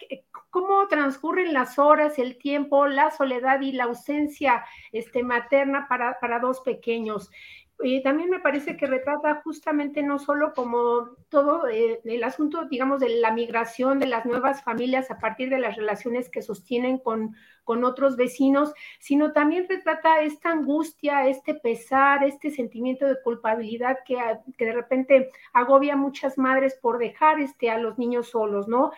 cómo 0.49 0.85
transcurren 0.89 1.53
las 1.53 1.79
horas, 1.79 2.19
el 2.19 2.37
tiempo, 2.37 2.85
la 2.85 3.11
soledad 3.11 3.61
y 3.61 3.71
la 3.71 3.85
ausencia 3.85 4.65
este, 4.91 5.23
materna 5.23 5.87
para, 5.87 6.19
para 6.19 6.39
dos 6.39 6.59
pequeños. 6.59 7.31
También 8.03 8.29
me 8.29 8.39
parece 8.39 8.77
que 8.77 8.85
retrata 8.85 9.41
justamente 9.43 10.03
no 10.03 10.19
solo 10.19 10.53
como 10.53 11.15
todo 11.29 11.67
eh, 11.67 11.99
el 12.03 12.23
asunto, 12.23 12.65
digamos, 12.65 12.99
de 12.99 13.09
la 13.09 13.31
migración 13.31 13.99
de 13.99 14.07
las 14.07 14.25
nuevas 14.25 14.63
familias 14.63 15.09
a 15.09 15.19
partir 15.19 15.49
de 15.49 15.59
las 15.59 15.75
relaciones 15.75 16.29
que 16.29 16.41
sostienen 16.41 16.99
con, 16.99 17.35
con 17.63 17.83
otros 17.83 18.17
vecinos, 18.17 18.73
sino 18.99 19.31
también 19.33 19.67
retrata 19.67 20.21
esta 20.21 20.51
angustia, 20.51 21.27
este 21.27 21.55
pesar, 21.55 22.23
este 22.23 22.51
sentimiento 22.51 23.05
de 23.07 23.21
culpabilidad 23.23 23.97
que, 24.05 24.17
que 24.57 24.65
de 24.65 24.73
repente 24.73 25.31
agobia 25.53 25.93
a 25.93 25.97
muchas 25.97 26.37
madres 26.37 26.77
por 26.81 26.99
dejar 26.99 27.39
este, 27.39 27.71
a 27.71 27.77
los 27.77 27.97
niños 27.97 28.29
solos, 28.29 28.67
¿no? 28.67 28.91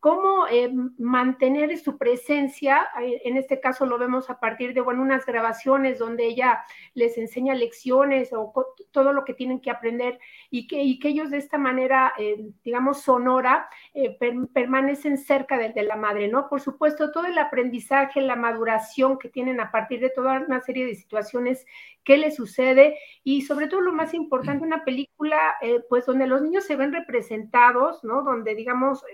Cómo 0.00 0.46
eh, 0.46 0.72
mantener 0.98 1.76
su 1.78 1.98
presencia, 1.98 2.88
eh, 3.02 3.20
en 3.24 3.36
este 3.36 3.60
caso 3.60 3.84
lo 3.84 3.98
vemos 3.98 4.30
a 4.30 4.38
partir 4.38 4.72
de 4.72 4.80
bueno, 4.80 5.02
unas 5.02 5.26
grabaciones 5.26 5.98
donde 5.98 6.26
ella 6.26 6.60
les 6.94 7.18
enseña 7.18 7.54
lecciones 7.54 8.32
o 8.32 8.52
todo 8.92 9.12
lo 9.12 9.24
que 9.24 9.34
tienen 9.34 9.60
que 9.60 9.70
aprender 9.70 10.20
y 10.50 10.68
que, 10.68 10.82
y 10.82 11.00
que 11.00 11.08
ellos 11.08 11.30
de 11.30 11.38
esta 11.38 11.58
manera, 11.58 12.12
eh, 12.16 12.36
digamos, 12.62 13.02
sonora, 13.02 13.68
permanecen 14.52 15.18
cerca 15.18 15.58
de, 15.58 15.70
de, 15.70 15.82
la 15.82 15.96
madre, 15.96 16.28
¿no? 16.28 16.48
Por 16.48 16.60
supuesto, 16.60 17.10
todo 17.10 17.26
el 17.26 17.38
aprendizaje, 17.38 18.20
la 18.20 18.36
maduración 18.36 19.18
que 19.18 19.28
tienen 19.28 19.60
a 19.60 19.72
partir 19.72 20.00
de 20.00 20.10
toda 20.10 20.40
una 20.40 20.60
serie 20.60 20.86
de 20.86 20.94
situaciones 20.94 21.66
qué 22.08 22.16
le 22.16 22.30
sucede 22.30 22.98
y 23.22 23.42
sobre 23.42 23.66
todo 23.66 23.82
lo 23.82 23.92
más 23.92 24.14
importante, 24.14 24.64
una 24.64 24.82
película 24.82 25.56
eh, 25.60 25.84
pues 25.90 26.06
donde 26.06 26.26
los 26.26 26.40
niños 26.40 26.64
se 26.64 26.74
ven 26.74 26.90
representados, 26.90 28.02
¿no? 28.02 28.22
Donde 28.22 28.54
digamos 28.54 29.04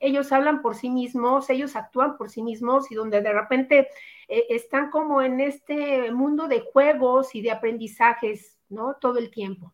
ellos 0.00 0.32
hablan 0.32 0.62
por 0.62 0.74
sí 0.74 0.90
mismos, 0.90 1.50
ellos 1.50 1.76
actúan 1.76 2.16
por 2.16 2.30
sí 2.30 2.42
mismos 2.42 2.90
y 2.90 2.94
donde 2.94 3.20
de 3.20 3.32
repente 3.32 3.88
eh, 4.28 4.46
están 4.50 4.90
como 4.90 5.22
en 5.22 5.40
este 5.40 6.10
mundo 6.12 6.48
de 6.48 6.60
juegos 6.60 7.34
y 7.34 7.42
de 7.42 7.50
aprendizajes, 7.50 8.58
¿no? 8.68 8.96
Todo 9.00 9.18
el 9.18 9.30
tiempo. 9.30 9.72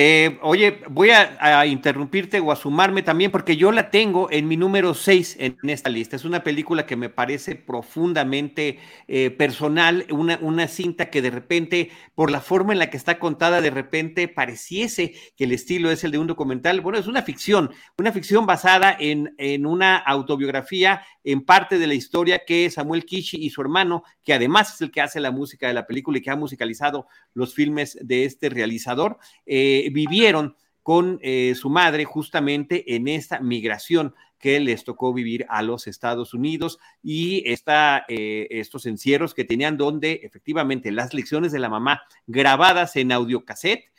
Eh, 0.00 0.38
oye, 0.42 0.80
voy 0.88 1.10
a, 1.10 1.66
interrumpirte 1.66 2.38
o 2.38 2.52
a 2.52 2.56
sumarme 2.56 3.02
también 3.02 3.32
porque 3.32 3.56
yo 3.56 3.72
la 3.72 3.90
tengo 3.90 4.30
en 4.30 4.46
mi 4.46 4.56
número 4.56 4.94
6 4.94 5.38
en 5.40 5.56
esta 5.64 5.90
lista. 5.90 6.14
Es 6.14 6.24
una 6.24 6.44
película 6.44 6.86
que 6.86 6.94
me 6.94 7.08
parece 7.08 7.56
profundamente 7.56 8.78
eh, 9.08 9.32
personal, 9.32 10.06
una, 10.10 10.38
una, 10.40 10.68
cinta 10.68 11.10
que 11.10 11.20
de 11.20 11.30
repente, 11.30 11.90
por 12.14 12.30
la 12.30 12.40
forma 12.40 12.72
en 12.72 12.78
la 12.78 12.90
que 12.90 12.96
está 12.96 13.18
contada, 13.18 13.60
de 13.60 13.70
repente 13.70 14.28
pareciese 14.28 15.14
que 15.36 15.44
el 15.44 15.50
estilo 15.50 15.90
es 15.90 16.04
el 16.04 16.12
de 16.12 16.18
un 16.18 16.28
documental. 16.28 16.80
Bueno, 16.80 17.00
es 17.00 17.08
una 17.08 17.22
ficción, 17.22 17.72
una 17.98 18.12
ficción 18.12 18.46
basada 18.46 18.96
en, 19.00 19.34
en 19.36 19.66
una 19.66 19.96
autobiografía 19.96 21.02
en 21.24 21.44
parte 21.44 21.78
de 21.78 21.86
la 21.86 21.94
historia 21.94 22.42
que 22.46 22.70
Samuel 22.70 23.04
Kishi 23.04 23.36
y 23.36 23.50
su 23.50 23.60
hermano, 23.60 24.02
que 24.24 24.32
además 24.32 24.74
es 24.74 24.80
el 24.80 24.90
que 24.90 25.02
hace 25.02 25.20
la 25.20 25.30
música 25.30 25.68
de 25.68 25.74
la 25.74 25.86
película 25.86 26.16
y 26.16 26.22
que 26.22 26.30
ha 26.30 26.36
musicalizado 26.36 27.06
los 27.34 27.52
filmes 27.52 27.98
de 28.00 28.24
este 28.24 28.48
realizador, 28.48 29.18
eh, 29.44 29.87
vivieron 29.90 30.56
con 30.82 31.18
eh, 31.22 31.54
su 31.54 31.70
madre 31.70 32.04
justamente 32.04 32.94
en 32.94 33.08
esta 33.08 33.40
migración 33.40 34.14
que 34.38 34.60
les 34.60 34.84
tocó 34.84 35.12
vivir 35.12 35.44
a 35.48 35.62
los 35.62 35.86
Estados 35.86 36.32
Unidos 36.32 36.78
y 37.02 37.42
esta, 37.50 38.04
eh, 38.08 38.46
estos 38.50 38.86
encierros 38.86 39.34
que 39.34 39.44
tenían 39.44 39.76
donde 39.76 40.20
efectivamente 40.22 40.92
las 40.92 41.12
lecciones 41.12 41.52
de 41.52 41.58
la 41.58 41.68
mamá 41.68 42.02
grabadas 42.26 42.96
en 42.96 43.12
audiocassette 43.12 43.90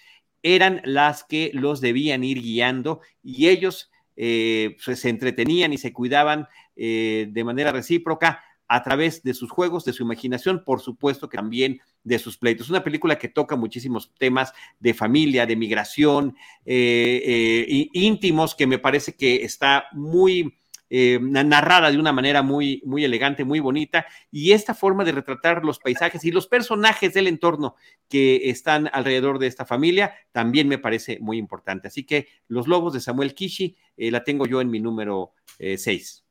eran 0.41 0.81
las 0.85 1.23
que 1.23 1.51
los 1.53 1.81
debían 1.81 2.23
ir 2.23 2.41
guiando 2.41 3.01
y 3.21 3.49
ellos 3.49 3.91
pues, 4.15 4.99
se 4.99 5.09
entretenían 5.09 5.71
y 5.71 5.77
se 5.77 5.93
cuidaban 5.93 6.47
eh, 6.81 7.27
de 7.29 7.43
manera 7.43 7.73
recíproca 7.73 8.41
a 8.69 8.83
través 8.83 9.23
de 9.23 9.33
sus 9.33 9.49
juegos, 9.49 9.83
de 9.83 9.93
su 9.93 10.03
imaginación, 10.03 10.63
por 10.63 10.79
supuesto 10.79 11.27
que 11.27 11.37
también 11.37 11.81
de 12.03 12.19
sus 12.19 12.37
pleitos. 12.37 12.69
Una 12.69 12.83
película 12.83 13.17
que 13.17 13.27
toca 13.27 13.55
muchísimos 13.55 14.13
temas 14.17 14.53
de 14.79 14.93
familia, 14.93 15.47
de 15.47 15.55
migración, 15.55 16.35
eh, 16.65 17.21
eh, 17.25 17.89
íntimos, 17.93 18.53
que 18.53 18.67
me 18.67 18.77
parece 18.77 19.15
que 19.15 19.43
está 19.43 19.85
muy 19.91 20.55
narrada 20.91 21.91
de 21.91 21.99
una 21.99 22.11
manera 22.11 22.41
muy, 22.41 22.81
muy 22.83 23.05
elegante, 23.05 23.45
muy 23.45 23.59
bonita, 23.59 24.07
y 24.31 24.53
esta 24.53 24.73
forma 24.73 25.03
de 25.03 25.11
retratar 25.11 25.63
los 25.63 25.77
paisajes 25.77 26.25
y 26.25 26.31
los 26.31 26.47
personajes 26.47 27.13
del 27.13 27.27
entorno 27.27 27.75
que 28.07 28.49
están 28.49 28.89
alrededor 28.91 29.37
de 29.37 29.45
esta 29.45 29.65
familia 29.65 30.15
también 30.31 30.67
me 30.67 30.79
parece 30.79 31.19
muy 31.19 31.37
importante. 31.37 31.89
Así 31.89 32.05
que 32.05 32.27
Los 32.47 32.67
Lobos 32.67 32.93
de 32.93 33.01
Samuel 33.01 33.35
Kishi 33.35 33.77
la 33.97 34.23
tengo 34.23 34.47
yo 34.47 34.61
en 34.61 34.71
mi 34.71 34.79
número 34.79 35.33
6. 35.59 36.23
Eh, 36.25 36.28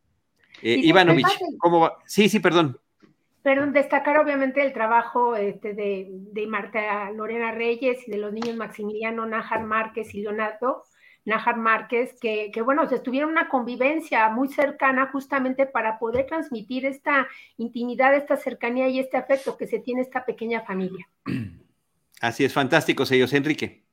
Ivanovich, 0.62 1.38
¿cómo 1.58 1.80
va? 1.80 1.98
Sí, 2.06 2.28
sí, 2.28 2.40
perdón. 2.40 2.78
Perdón, 3.42 3.72
destacar 3.72 4.18
obviamente 4.18 4.62
el 4.62 4.72
trabajo 4.72 5.36
este, 5.36 5.72
de, 5.72 6.08
de, 6.10 6.46
Marta 6.46 7.10
Lorena 7.12 7.52
Reyes 7.52 8.06
y 8.06 8.10
de 8.10 8.18
los 8.18 8.32
niños 8.32 8.56
Maximiliano 8.56 9.24
Nájar 9.26 9.64
Márquez 9.64 10.14
y 10.14 10.22
Leonardo 10.22 10.84
Nájar 11.24 11.56
Márquez, 11.56 12.16
que, 12.20 12.50
que 12.52 12.62
bueno, 12.62 12.82
estuvieron 12.84 13.30
una 13.30 13.48
convivencia 13.48 14.28
muy 14.30 14.48
cercana 14.48 15.08
justamente 15.12 15.66
para 15.66 15.98
poder 15.98 16.26
transmitir 16.26 16.86
esta 16.86 17.28
intimidad, 17.58 18.14
esta 18.14 18.36
cercanía 18.36 18.88
y 18.88 18.98
este 18.98 19.16
afecto 19.16 19.56
que 19.56 19.66
se 19.66 19.78
tiene 19.78 20.00
esta 20.00 20.24
pequeña 20.24 20.62
familia. 20.62 21.06
Así 22.20 22.44
es, 22.44 22.52
fantásticos 22.52 23.12
ellos, 23.12 23.32
Enrique. 23.32 23.87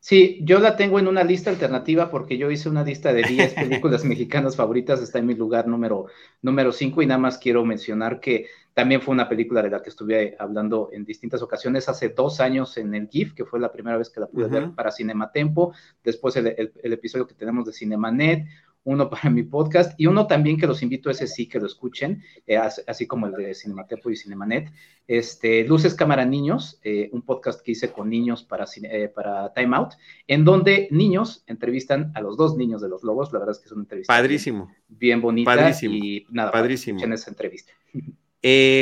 Sí, 0.00 0.40
yo 0.42 0.60
la 0.60 0.76
tengo 0.76 0.98
en 0.98 1.06
una 1.06 1.22
lista 1.24 1.50
alternativa 1.50 2.10
porque 2.10 2.38
yo 2.38 2.50
hice 2.50 2.70
una 2.70 2.82
lista 2.82 3.12
de 3.12 3.22
10 3.22 3.54
películas 3.54 4.04
mexicanas 4.04 4.56
favoritas, 4.56 5.02
está 5.02 5.18
en 5.18 5.26
mi 5.26 5.34
lugar 5.34 5.68
número, 5.68 6.06
número 6.40 6.72
5 6.72 7.02
y 7.02 7.06
nada 7.06 7.18
más 7.18 7.36
quiero 7.36 7.64
mencionar 7.66 8.18
que 8.18 8.46
también 8.72 9.02
fue 9.02 9.12
una 9.12 9.28
película 9.28 9.62
de 9.62 9.68
la 9.68 9.82
que 9.82 9.90
estuve 9.90 10.36
hablando 10.38 10.88
en 10.92 11.04
distintas 11.04 11.42
ocasiones 11.42 11.88
hace 11.88 12.08
dos 12.08 12.40
años 12.40 12.78
en 12.78 12.94
el 12.94 13.08
GIF, 13.08 13.34
que 13.34 13.44
fue 13.44 13.60
la 13.60 13.72
primera 13.72 13.98
vez 13.98 14.08
que 14.08 14.20
la 14.20 14.26
pude 14.26 14.46
ver 14.46 14.70
para 14.70 14.90
Cinematempo, 14.90 15.74
después 16.02 16.34
el, 16.36 16.46
el, 16.46 16.92
episodio 16.92 17.26
que 17.26 17.34
tenemos 17.34 17.66
de 17.66 17.72
Cinemanet, 17.72 18.46
uno 18.84 19.10
para 19.10 19.30
mi 19.30 19.42
podcast 19.42 19.98
y 19.98 20.06
uno 20.06 20.26
también 20.26 20.58
que 20.58 20.66
los 20.66 20.82
invito 20.82 21.08
a 21.08 21.12
ese 21.12 21.26
sí 21.26 21.48
que 21.48 21.60
lo 21.60 21.66
escuchen, 21.66 22.22
eh, 22.46 22.56
así 22.56 23.06
como 23.06 23.26
el 23.26 23.32
de 23.32 23.54
Cinematepo 23.54 24.10
y 24.10 24.16
Cinemanet. 24.16 24.72
Este, 25.06 25.64
Luces 25.64 25.94
Cámara 25.94 26.24
Niños, 26.24 26.78
eh, 26.84 27.10
un 27.12 27.22
podcast 27.22 27.60
que 27.62 27.72
hice 27.72 27.90
con 27.90 28.08
niños 28.08 28.44
para, 28.44 28.64
eh, 28.82 29.08
para 29.08 29.52
Time 29.52 29.76
Out, 29.76 29.94
en 30.26 30.44
donde 30.44 30.88
niños 30.90 31.42
entrevistan 31.46 32.12
a 32.14 32.20
los 32.20 32.36
dos 32.36 32.56
niños 32.56 32.80
de 32.80 32.88
los 32.88 33.02
lobos. 33.02 33.32
La 33.32 33.40
verdad 33.40 33.56
es 33.56 33.58
que 33.58 33.66
es 33.66 33.72
una 33.72 33.82
entrevista 33.82 34.14
Padrísimo. 34.14 34.72
Bien, 34.88 35.20
bonita. 35.20 35.54
Padrísimo. 35.54 35.94
Y 35.94 36.26
nada, 36.30 36.52
Padrísimo. 36.52 37.02
en 37.02 37.12
esa 37.12 37.30
entrevista. 37.30 37.72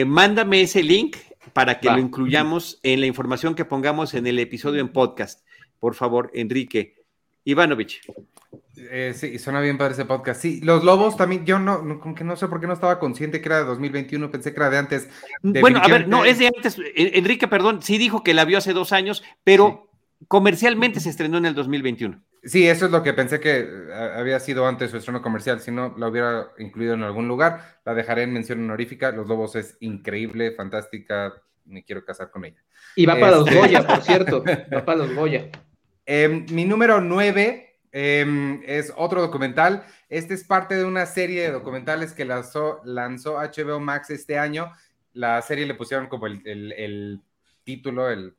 mándame 0.07 0.63
ese 0.63 0.83
link 0.83 1.17
para 1.53 1.81
que 1.81 1.89
lo 1.89 1.99
incluyamos 1.99 2.79
en 2.83 3.01
la 3.01 3.07
información 3.07 3.55
que 3.55 3.65
pongamos 3.65 4.15
en 4.15 4.27
el 4.27 4.39
episodio 4.39 4.81
en 4.81 4.93
podcast. 4.93 5.45
Por 5.81 5.95
favor, 5.95 6.31
Enrique. 6.35 6.98
Ivanovich. 7.51 8.03
Eh, 8.77 9.13
sí, 9.17 9.39
suena 9.39 9.61
bien 9.61 9.79
para 9.79 9.93
ese 9.93 10.05
podcast. 10.05 10.41
Sí, 10.41 10.61
los 10.63 10.85
lobos 10.85 11.17
también, 11.17 11.47
yo 11.47 11.59
no, 11.59 11.99
como 11.99 12.15
que 12.15 12.23
no 12.23 12.37
sé 12.37 12.47
por 12.47 12.61
qué 12.61 12.67
no 12.67 12.75
estaba 12.75 12.99
consciente 12.99 13.41
que 13.41 13.49
era 13.49 13.61
de 13.61 13.65
2021, 13.65 14.31
pensé 14.31 14.53
que 14.53 14.61
era 14.61 14.71
de 14.71 14.79
antes. 14.79 15.09
bueno, 15.43 15.81
a 15.83 15.89
ver, 15.89 16.09
no, 16.09 16.25
es 16.27 16.39
de 16.39 16.49
antes. 16.49 16.77
Enrique, 16.95 17.49
perdón, 17.49 17.83
sí 17.83 17.97
dijo 17.97 18.23
que 18.23 18.35
la 18.35 18.45
vio 18.45 18.59
hace 18.59 18.75
dos 18.75 18.93
años, 18.93 19.25
pero 19.45 19.91
comercialmente 20.29 21.01
se 21.01 21.09
estrenó 21.09 21.39
en 21.39 21.47
el 21.47 21.55
2021. 21.55 22.23
Sí, 22.45 22.69
eso 22.69 22.87
es 22.87 22.93
lo 22.93 23.03
que 23.03 23.15
pensé 23.15 23.41
que 23.41 23.61
eh, 23.61 24.13
había 24.17 24.39
sido 24.41 24.67
antes 24.67 24.91
su 24.91 24.99
estreno 24.99 25.23
comercial. 25.23 25.61
Si 25.61 25.71
no, 25.71 25.95
la 25.97 26.09
hubiera 26.09 26.49
incluido 26.59 26.95
en 26.95 27.03
algún 27.03 27.29
lugar. 27.29 27.81
La 27.85 27.95
dejaré 27.95 28.25
en 28.25 28.33
mención 28.33 28.63
honorífica. 28.63 29.11
Los 29.11 29.27
Lobos 29.27 29.57
es 29.57 29.77
increíble, 29.81 30.53
fantástica. 30.53 31.33
Me 31.65 31.83
quiero 31.83 32.05
casar 32.05 32.31
con 32.31 32.45
ella. 32.45 32.63
Y 32.95 33.07
va 33.07 33.19
para 33.19 33.39
los 33.39 33.49
este 33.49 33.59
Goya, 33.59 33.87
por 33.87 34.03
cierto. 34.03 34.45
Va 34.73 34.85
para 34.85 34.99
los 34.99 35.15
Goya. 35.15 35.51
Em, 36.11 36.47
mi 36.51 36.65
número 36.65 37.01
nueve 37.01 37.69
Em, 37.93 38.63
es 38.65 38.93
otro 38.97 39.21
documental. 39.21 39.85
Este 40.09 40.35
es 40.35 40.45
parte 40.45 40.75
de 40.77 40.85
una 40.85 41.07
serie 41.07 41.43
de 41.43 41.51
documentales 41.53 42.13
que 42.13 42.25
lanzó, 42.25 42.81
lanzó 42.85 43.39
HBO 43.39 43.81
Max 43.81 44.11
este 44.11 44.39
año. 44.39 44.71
La 45.13 45.41
serie 45.43 45.67
le 45.67 45.75
pusieron 45.75 46.07
como 46.07 46.27
el, 46.27 47.23
título, 47.65 48.11
el 48.11 48.37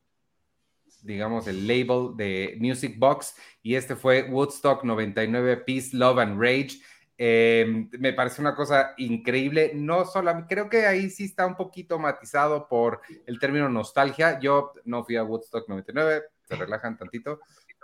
digamos, 1.02 1.46
el 1.48 1.66
label 1.66 2.16
de 2.16 2.56
Music 2.60 2.96
Box, 2.98 3.34
y 3.62 3.74
este 3.74 3.96
fue 3.96 4.24
Woodstock 4.24 4.84
99 4.84 5.58
Peace, 5.58 5.96
Love 5.96 6.18
and 6.18 6.40
Rage. 6.40 6.80
Em, 7.18 7.90
me 7.98 8.12
parece 8.12 8.40
una 8.40 8.54
cosa 8.54 8.94
increíble. 8.96 9.72
No 9.74 10.04
solo, 10.06 10.32
creo 10.48 10.70
que 10.70 10.86
ahí 10.86 11.10
sí 11.10 11.24
está 11.24 11.44
un 11.46 11.56
poquito 11.56 11.98
matizado 11.98 12.68
por 12.68 13.00
el 13.26 13.38
término 13.38 13.68
nostalgia. 13.68 14.38
Yo 14.40 14.72
no 14.84 15.04
fui 15.04 15.16
a 15.16 15.24
Woodstock 15.24 15.68
99, 15.68 16.22
se 16.50 16.56
relajan 16.56 16.98
tantito 16.98 17.40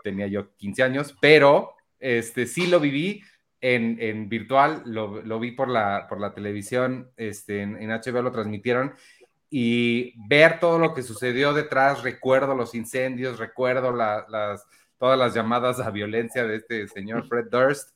tenía 0.06 0.28
yo 0.28 0.54
15 0.56 0.82
años, 0.84 1.16
pero 1.20 1.74
este, 1.98 2.46
sí 2.46 2.68
lo 2.68 2.78
viví 2.78 3.22
en, 3.60 4.28
virtual, 4.28 4.82
lo, 4.86 5.40
vi 5.40 5.50
por 5.50 5.68
la, 5.68 6.06
por 6.08 6.20
la 6.20 6.32
televisión, 6.32 7.10
este, 7.16 7.62
en, 7.62 7.90
HBO 7.90 8.22
lo 8.22 8.30
transmitieron 8.30 8.94
y 9.50 10.14
ver 10.28 10.60
todo 10.60 10.78
lo 10.78 10.94
que 10.94 11.02
sucedió 11.02 11.52
detrás, 11.52 12.04
recuerdo 12.04 12.54
los 12.54 12.76
incendios, 12.76 13.40
recuerdo 13.40 13.90
las, 13.90 14.64
todas 14.96 15.18
las 15.18 15.34
llamadas 15.34 15.80
a 15.80 15.90
violencia 15.90 16.44
de 16.44 16.56
este 16.56 16.86
señor 16.86 17.26
Fred 17.28 17.46
Durst. 17.50 17.90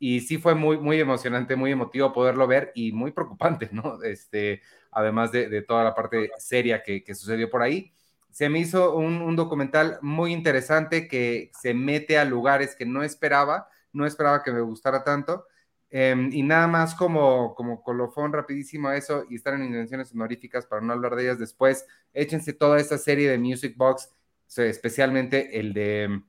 Y 0.00 0.22
sí 0.22 0.38
fue 0.38 0.56
muy, 0.56 0.78
muy 0.78 0.98
emocionante, 0.98 1.54
muy 1.54 1.70
emotivo 1.70 2.12
poderlo 2.12 2.48
ver 2.48 2.72
y 2.74 2.90
muy 2.90 3.12
preocupante, 3.12 3.68
¿no? 3.70 4.02
Este, 4.02 4.60
además 4.90 5.30
de, 5.30 5.62
toda 5.62 5.84
la 5.84 5.94
parte 5.94 6.32
seria 6.38 6.82
que, 6.82 7.04
que 7.04 7.14
sucedió 7.14 7.48
por 7.48 7.62
ahí 7.62 7.92
se 8.32 8.48
me 8.48 8.58
hizo 8.58 8.96
un, 8.96 9.36
documental 9.36 9.98
muy 10.00 10.32
interesante 10.32 11.06
que 11.06 11.50
se 11.60 11.74
mete 11.74 12.18
a 12.18 12.24
lugares 12.24 12.74
que 12.74 12.86
no 12.86 13.02
esperaba, 13.02 13.68
no 13.92 14.06
esperaba 14.06 14.42
que 14.42 14.52
me 14.52 14.62
gustara 14.62 15.04
tanto. 15.04 15.46
Em, 15.90 16.32
y 16.32 16.42
nada 16.42 16.66
más 16.66 16.94
como, 16.94 17.54
como 17.54 17.82
colofón 17.82 18.32
rapidísimo 18.32 18.90
eso 18.90 19.26
y 19.28 19.34
estar 19.34 19.52
en 19.52 19.64
intenciones 19.64 20.10
honoríficas 20.12 20.64
para 20.64 20.80
no 20.80 20.94
hablar 20.94 21.14
de 21.14 21.24
ellas 21.24 21.38
después, 21.38 21.86
échense 22.14 22.54
toda 22.54 22.80
esta 22.80 22.96
serie 22.96 23.28
de 23.30 23.36
Music 23.36 23.74
Box, 23.76 24.10
especialmente 24.56 25.60
el 25.60 25.74
de 25.74 26.22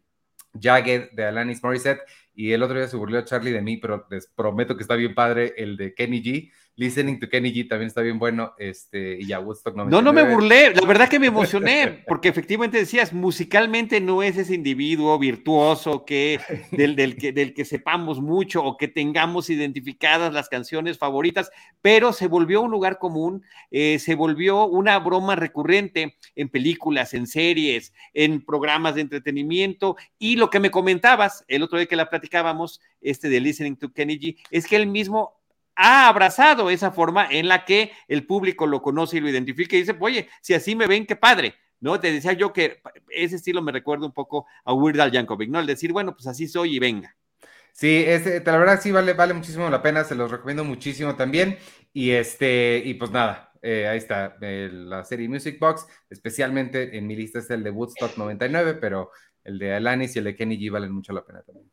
Jagged 0.62 1.12
de 1.14 1.26
Alanis 1.26 1.64
Morissette 1.64 2.02
y 2.36 2.52
el 2.52 2.64
otro 2.64 2.78
día 2.78 2.90
se 2.90 2.98
burló 2.98 3.24
Charlie 3.24 3.52
de 3.52 3.62
mí, 3.62 3.78
pero 3.78 4.06
les 4.10 4.28
prometo 4.28 4.76
que 4.76 4.84
está 4.84 4.96
bien 4.96 5.16
padre 5.16 5.54
el 5.56 5.78
de 5.78 5.94
Kenny 5.94 6.22
G 6.22 6.52
Listening 6.76 7.20
to 7.20 7.30
Kenny 7.30 7.54
G 7.54 7.70
también 7.70 7.88
está 7.88 8.02
bien 8.02 8.18
bueno. 8.18 8.54
Este, 8.58 9.18
y 9.20 9.28
ya 9.28 9.40
Woodstock 9.40 9.76
No, 9.76 10.02
no 10.02 10.12
me 10.12 10.24
burlé. 10.24 10.74
La 10.74 10.88
verdad 10.88 11.08
que 11.08 11.20
me 11.20 11.28
emocioné, 11.28 12.04
porque 12.08 12.30
efectivamente 12.30 12.78
decías, 12.78 13.14
musicalmente 13.14 14.02
no 14.02 14.24
es 14.24 14.38
ese 14.38 14.56
individuo 14.56 15.20
virtuoso 15.20 16.04
que, 16.04 16.40
del, 16.72 16.96
del, 16.96 17.16
que, 17.16 17.32
del 17.32 17.54
que 17.54 17.64
sepamos 17.64 18.22
mucho 18.22 18.64
o 18.64 18.76
que 18.76 18.88
tengamos 18.88 19.52
identificadas 19.52 20.34
las 20.34 20.50
canciones 20.50 20.98
favoritas, 20.98 21.52
pero 21.82 22.12
se 22.12 22.28
volvió 22.28 22.62
un 22.62 22.72
lugar 22.72 22.98
común, 22.98 23.44
eh, 23.70 24.00
se 24.00 24.16
volvió 24.16 24.66
una 24.66 24.98
broma 24.98 25.36
recurrente 25.36 26.18
en 26.36 26.50
películas, 26.50 27.14
en 27.14 27.28
series, 27.28 27.94
en 28.16 28.44
programas 28.44 28.96
de 28.96 29.02
entretenimiento. 29.02 29.96
Y 30.18 30.38
lo 30.38 30.50
que 30.50 30.60
me 30.60 30.72
comentabas 30.72 31.46
el 31.48 31.62
otro 31.62 31.78
día 31.78 31.86
que 31.86 31.96
la 31.96 32.10
platicábamos, 32.10 32.82
este 33.00 33.30
de 33.30 33.40
Listening 33.40 33.78
to 33.78 33.94
Kenny 33.94 34.18
G, 34.18 34.38
es 34.50 34.66
que 34.66 34.76
él 34.76 34.88
mismo 34.88 35.43
ha 35.76 36.08
abrazado 36.08 36.70
esa 36.70 36.92
forma 36.92 37.28
en 37.30 37.48
la 37.48 37.66
que 37.66 37.92
el 38.08 38.26
público 38.26 38.68
lo 38.68 38.82
conoce 38.82 39.18
y 39.18 39.20
lo 39.20 39.30
identifica 39.30 39.76
y 39.76 39.80
dice, 39.80 39.96
oye, 40.00 40.30
si 40.42 40.54
así 40.54 40.76
me 40.76 40.88
ven, 40.88 41.06
qué 41.06 41.16
padre. 41.16 41.56
¿No? 41.80 42.00
Te 42.00 42.14
decía 42.14 42.32
yo 42.32 42.54
que 42.54 42.82
ese 43.10 43.36
estilo 43.36 43.62
me 43.62 43.74
recuerda 43.74 44.06
un 44.06 44.14
poco 44.14 44.46
a 44.64 44.74
Weird 44.74 45.02
Al 45.02 45.12
Yankovic, 45.12 45.50
¿no? 45.50 45.60
El 45.60 45.68
decir, 45.68 45.92
bueno, 45.92 46.14
pues 46.16 46.28
así 46.28 46.48
soy 46.48 46.78
y 46.78 46.80
venga. 46.80 47.18
Sí, 47.74 48.06
ese, 48.08 48.42
la 48.46 48.58
verdad 48.58 48.80
sí 48.82 48.92
vale, 48.92 49.14
vale 49.14 49.34
muchísimo 49.34 49.70
la 49.70 49.82
pena, 49.82 50.06
se 50.06 50.16
los 50.16 50.32
recomiendo 50.32 50.64
muchísimo 50.64 51.16
también. 51.16 51.58
Y 51.92 52.12
este, 52.12 52.82
y 52.86 52.94
pues 52.94 53.12
nada, 53.12 53.52
eh, 53.62 53.88
ahí 53.88 53.98
está, 53.98 54.38
la 54.40 55.04
serie 55.04 55.28
Music 55.28 55.60
Box, 55.60 55.88
especialmente 56.10 56.98
en 56.98 57.08
mi 57.08 57.16
lista 57.16 57.40
es 57.40 57.50
el 57.50 57.64
de 57.64 57.72
Woodstock 57.72 58.18
99, 58.18 58.76
pero 58.76 59.12
el 59.44 59.58
de 59.58 59.74
Alanis 59.74 60.16
y 60.16 60.20
el 60.20 60.26
de 60.26 60.36
Kenny 60.36 60.58
G 60.58 60.72
valen 60.72 60.92
mucho 60.92 61.14
la 61.14 61.26
pena 61.26 61.42
también. 61.42 61.70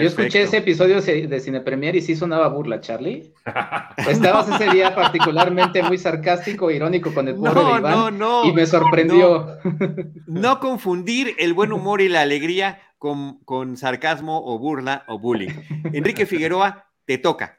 Yo 0.00 0.08
escuché 0.08 0.42
ese 0.42 0.58
episodio 0.58 1.00
de 1.00 1.40
Cine 1.40 1.60
Premier 1.60 1.96
y 1.96 2.02
sí 2.02 2.16
sonaba 2.16 2.48
burla, 2.48 2.80
Charlie. 2.80 3.32
Estabas 4.08 4.48
ese 4.48 4.70
día 4.70 4.94
particularmente 4.94 5.82
muy 5.82 5.98
sarcástico, 5.98 6.70
irónico 6.70 7.12
con 7.12 7.28
el 7.28 7.36
pobre 7.36 7.64
de 7.64 7.78
Iván 7.78 8.18
y 8.44 8.52
me 8.52 8.66
sorprendió. 8.66 9.58
No, 10.26 10.60
confundir 10.60 11.34
el 11.38 11.54
buen 11.54 11.72
humor 11.72 12.00
y 12.00 12.08
la 12.08 12.22
alegría 12.22 12.80
con, 12.98 13.38
con 13.44 13.76
sarcasmo 13.76 14.42
o 14.44 14.58
burla 14.58 15.04
o 15.08 15.18
bullying. 15.18 15.50
Enrique 15.92 16.26
Figueroa, 16.26 16.86
te 17.04 17.18
toca. 17.18 17.56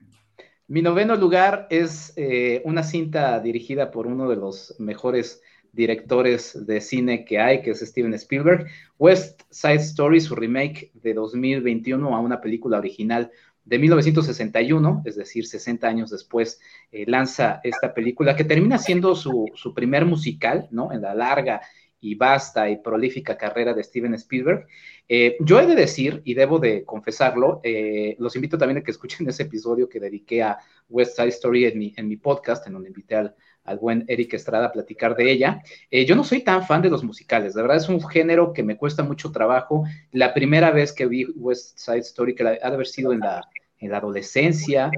Mi 0.67 0.81
noveno 0.81 1.15
lugar 1.15 1.67
es 1.69 2.13
eh, 2.17 2.61
una 2.65 2.83
cinta 2.83 3.39
dirigida 3.39 3.89
por 3.89 4.05
uno 4.05 4.27
de 4.27 4.35
los 4.35 4.75
mejores 4.79 5.41
directores 5.77 6.65
de 6.65 6.81
cine 6.81 7.23
que 7.23 7.39
hay, 7.39 7.61
que 7.61 7.71
es 7.71 7.79
Steven 7.79 8.13
Spielberg. 8.15 8.65
West 8.97 9.43
Side 9.51 9.75
Story, 9.75 10.19
su 10.19 10.35
remake 10.35 10.91
de 10.95 11.13
2021 11.13 12.15
a 12.15 12.19
una 12.19 12.41
película 12.41 12.79
original 12.79 13.31
de 13.63 13.77
1961, 13.77 15.03
es 15.05 15.15
decir, 15.15 15.45
60 15.45 15.87
años 15.87 16.09
después, 16.09 16.59
eh, 16.91 17.05
lanza 17.07 17.61
esta 17.63 17.93
película 17.93 18.35
que 18.35 18.43
termina 18.43 18.77
siendo 18.77 19.15
su, 19.15 19.45
primer 19.75 20.05
musical, 20.05 20.67
¿no? 20.71 20.91
En 20.91 21.01
la 21.01 21.13
larga 21.13 21.61
y 21.99 22.15
vasta 22.15 22.69
y 22.69 22.77
prolífica 22.77 23.37
carrera 23.37 23.73
de 23.73 23.83
Steven 23.83 24.13
Spielberg. 24.15 24.65
Eh, 25.07 25.37
yo 25.41 25.59
he 25.59 25.67
de 25.67 25.75
decir, 25.75 26.21
y 26.25 26.33
debo 26.33 26.59
de 26.59 26.85
confesarlo, 26.85 27.59
eh, 27.63 28.15
los 28.19 28.35
invito 28.35 28.57
también 28.57 28.79
a 28.79 28.83
que 28.83 28.91
escuchen 28.91 29.27
ese 29.29 29.43
episodio 29.43 29.87
que 29.87 29.99
dediqué 29.99 30.41
a 30.41 30.57
West 30.89 31.17
Side 31.17 31.27
Story 31.27 31.65
en 31.65 31.77
mi, 31.77 31.93
en 31.97 32.07
mi 32.07 32.17
podcast, 32.17 32.65
en 32.65 32.73
donde 32.73 32.89
invité 32.89 33.15
al, 33.15 33.35
al 33.67 33.77
buen 33.77 34.05
Eric 34.07 34.33
Estrada 34.33 34.67
a 34.67 34.71
platicar 34.71 35.15
de 35.15 35.31
ella. 35.31 35.61
Eh, 35.91 36.05
yo 36.05 36.15
no 36.15 36.23
soy 36.23 36.41
tan 36.41 36.65
fan 36.65 36.81
de 36.81 36.89
los 36.89 37.03
musicales, 37.03 37.53
de 37.53 37.61
verdad 37.61 37.77
es 37.77 37.89
un 37.89 38.01
género 38.01 38.53
que 38.53 38.63
me 38.63 38.77
cuesta 38.77 39.03
mucho 39.03 39.31
trabajo. 39.31 39.83
La 40.11 40.33
primera 40.33 40.71
vez 40.71 40.93
que 40.93 41.05
vi 41.05 41.25
West 41.35 41.77
Side 41.77 41.99
Story, 41.99 42.33
que 42.33 42.43
ha 42.43 42.51
de 42.51 42.59
haber 42.61 42.87
sido 42.87 43.13
en 43.13 43.19
la, 43.19 43.43
en 43.79 43.91
la 43.91 43.97
adolescencia, 43.97 44.89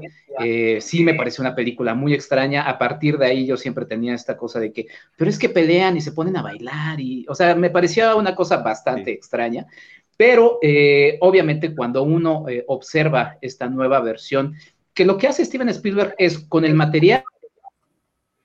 eh, 0.43 0.77
sí 0.81 1.03
me 1.03 1.15
pareció 1.15 1.41
una 1.41 1.55
película 1.55 1.95
muy 1.95 2.13
extraña. 2.13 2.69
A 2.69 2.77
partir 2.77 3.17
de 3.17 3.25
ahí 3.25 3.45
yo 3.45 3.57
siempre 3.57 3.85
tenía 3.85 4.13
esta 4.13 4.37
cosa 4.37 4.59
de 4.59 4.71
que, 4.71 4.87
pero 5.17 5.29
es 5.29 5.39
que 5.39 5.49
pelean 5.49 5.97
y 5.97 6.01
se 6.01 6.11
ponen 6.11 6.37
a 6.37 6.43
bailar, 6.43 6.99
y, 6.99 7.25
o 7.27 7.35
sea, 7.35 7.55
me 7.55 7.71
parecía 7.71 8.15
una 8.15 8.35
cosa 8.35 8.57
bastante 8.57 9.11
extraña. 9.11 9.65
Pero 10.15 10.59
eh, 10.61 11.17
obviamente 11.21 11.73
cuando 11.73 12.03
uno 12.03 12.45
observa 12.67 13.37
esta 13.41 13.67
nueva 13.67 13.99
versión, 14.01 14.53
que 14.93 15.05
lo 15.05 15.17
que 15.17 15.27
hace 15.27 15.45
Steven 15.45 15.69
Spielberg 15.69 16.13
es 16.17 16.39
con 16.39 16.65
el 16.65 16.73
material 16.73 17.23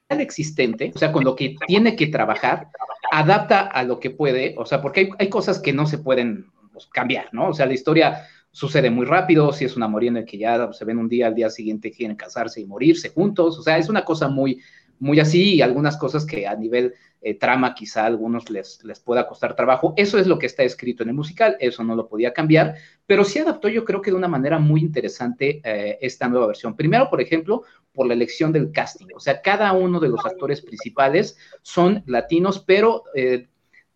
existente, 0.09 0.93
o 0.95 0.99
sea, 0.99 1.13
con 1.13 1.25
lo 1.25 1.35
que 1.35 1.57
tiene 1.67 1.97
que 1.97 2.09
trabajar, 2.09 2.69
adapta 3.11 3.61
a 3.61 3.83
lo 3.85 4.01
que 4.01 4.11
puede, 4.11 4.55
o 4.59 4.67
sea, 4.67 4.81
porque 4.81 5.11
hay, 5.19 5.29
cosas 5.29 5.59
que 5.61 5.73
no 5.73 5.87
se 5.87 5.99
pueden 5.99 6.47
pues, 6.73 6.87
cambiar, 6.87 7.29
¿no? 7.33 7.49
O 7.49 7.55
sea, 7.55 7.67
la 7.67 7.75
historia 7.75 8.27
sucede 8.51 8.91
muy 8.91 9.07
rápido, 9.07 9.53
si 9.53 9.65
es 9.65 9.77
un 9.77 9.83
amor 9.83 10.05
en 10.05 10.19
el 10.19 10.25
que 10.25 10.39
ya 10.39 10.73
se 10.73 10.85
ven 10.85 10.99
un 10.99 11.09
día, 11.09 11.27
al 11.27 11.35
día 11.35 11.51
siguiente 11.51 11.91
quieren 11.91 12.17
casarse 12.17 12.61
y 12.61 12.67
morirse 12.67 13.11
juntos, 13.11 13.59
o 13.59 13.63
sea, 13.63 13.79
es 13.79 13.89
una 13.89 14.05
cosa 14.05 14.29
muy, 14.29 14.61
muy 14.99 15.19
así 15.21 15.55
y 15.55 15.63
algunas 15.63 15.97
cosas 15.97 16.25
que 16.25 16.47
a 16.47 16.55
nivel 16.55 16.95
eh, 17.21 17.35
trama 17.35 17.75
quizá 17.75 18.03
a 18.03 18.07
algunos 18.07 18.51
les, 18.51 18.85
les 18.85 19.01
pueda 19.01 19.27
costar 19.27 19.57
trabajo. 19.57 19.95
Eso 19.97 20.19
es 20.19 20.27
lo 20.27 20.39
que 20.39 20.47
está 20.47 20.63
escrito 20.63 21.03
en 21.03 21.09
el 21.09 21.15
musical, 21.15 21.57
eso 21.59 21.83
no 21.83 21.97
lo 21.97 22.07
podía 22.07 22.33
cambiar, 22.33 22.75
pero 23.07 23.25
sí 23.25 23.39
adaptó 23.39 23.69
yo 23.69 23.85
creo 23.85 24.03
que 24.03 24.11
de 24.11 24.17
una 24.17 24.29
manera 24.29 24.59
muy 24.59 24.81
interesante 24.81 25.61
eh, 25.65 25.99
esta 26.01 26.29
nueva 26.29 26.47
versión. 26.47 26.77
Primero, 26.77 27.09
por 27.11 27.21
ejemplo, 27.21 27.63
por 27.95 28.07
la 28.07 28.15
elección 28.15 28.53
del 28.53 28.73
casting, 28.73 29.07
o 29.15 29.21
sea, 29.21 29.41
cada 29.41 29.73
uno 29.73 30.01
de 30.01 30.09
los 30.09 30.25
actores 30.27 30.61
principales 30.61 31.39
son 31.63 32.03
latinos, 32.07 32.59
pero... 32.59 33.05
Eh, 33.15 33.47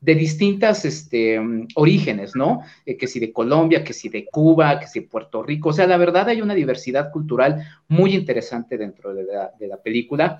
de 0.00 0.14
distintas 0.14 0.84
este, 0.84 1.40
orígenes, 1.74 2.36
¿no? 2.36 2.62
Eh, 2.86 2.96
que 2.96 3.06
si 3.06 3.18
de 3.18 3.32
Colombia, 3.32 3.82
que 3.82 3.92
si 3.92 4.08
de 4.08 4.26
Cuba, 4.26 4.78
que 4.78 4.86
si 4.86 5.00
de 5.00 5.08
Puerto 5.08 5.42
Rico. 5.42 5.70
O 5.70 5.72
sea, 5.72 5.86
la 5.86 5.96
verdad 5.96 6.28
hay 6.28 6.40
una 6.40 6.54
diversidad 6.54 7.10
cultural 7.10 7.64
muy 7.88 8.14
interesante 8.14 8.78
dentro 8.78 9.12
de 9.12 9.24
la, 9.24 9.82
película. 9.82 10.38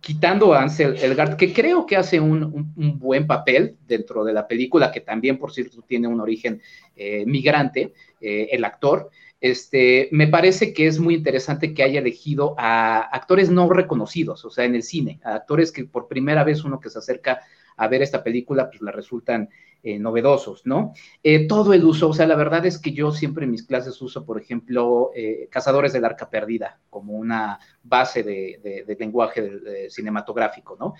quitando 0.00 0.52
a 0.52 0.62
Ansel 0.62 0.96
Elgart, 0.96 1.38
que 1.38 1.54
creo 1.54 1.86
que 1.86 1.96
hace 1.96 2.20
un, 2.20 2.74
buen 2.98 3.26
papel 3.26 3.76
dentro 3.86 4.24
de 4.24 4.34
la 4.34 4.46
película, 4.46 4.92
que 4.92 5.00
también, 5.00 5.38
por 5.38 5.52
cierto, 5.52 5.80
tiene 5.80 6.06
un 6.06 6.20
origen 6.20 6.60
eh, 6.94 7.24
migrante, 7.26 7.94
el 8.20 8.64
actor. 8.64 9.10
Este, 9.40 10.08
me 10.12 10.28
parece 10.28 10.72
que 10.72 10.86
es 10.86 10.98
muy 10.98 11.14
interesante 11.14 11.74
que 11.74 11.82
haya 11.82 12.00
elegido 12.00 12.54
a 12.58 13.00
actores 13.00 13.50
no 13.50 13.68
reconocidos, 13.68 14.44
o 14.44 14.50
sea, 14.50 14.64
en 14.64 14.74
el 14.74 14.82
cine, 14.82 15.20
a 15.24 15.34
actores 15.34 15.72
que 15.72 15.84
por 15.84 16.08
primera 16.08 16.42
vez 16.42 16.64
uno 16.64 16.80
que 16.80 16.88
se 16.88 16.98
acerca 16.98 17.42
a 17.76 17.88
ver 17.88 18.02
esta 18.02 18.22
película, 18.22 18.68
pues 18.70 18.82
le 18.82 18.92
resultan 18.92 19.48
eh, 19.88 20.00
novedosos, 20.00 20.66
¿no? 20.66 20.94
Eh, 21.22 21.46
todo 21.46 21.72
el 21.72 21.84
uso, 21.84 22.08
o 22.08 22.12
sea, 22.12 22.26
la 22.26 22.34
verdad 22.34 22.66
es 22.66 22.76
que 22.76 22.92
yo 22.92 23.12
siempre 23.12 23.44
en 23.44 23.52
mis 23.52 23.62
clases 23.62 24.02
uso, 24.02 24.26
por 24.26 24.40
ejemplo, 24.40 25.12
eh, 25.14 25.46
Cazadores 25.48 25.92
del 25.92 26.04
Arca 26.04 26.28
Perdida 26.28 26.80
como 26.90 27.12
una 27.12 27.60
base 27.84 28.24
de, 28.24 28.96
lenguaje 28.98 29.88
cinematográfico, 29.88 30.76
¿no? 30.80 30.94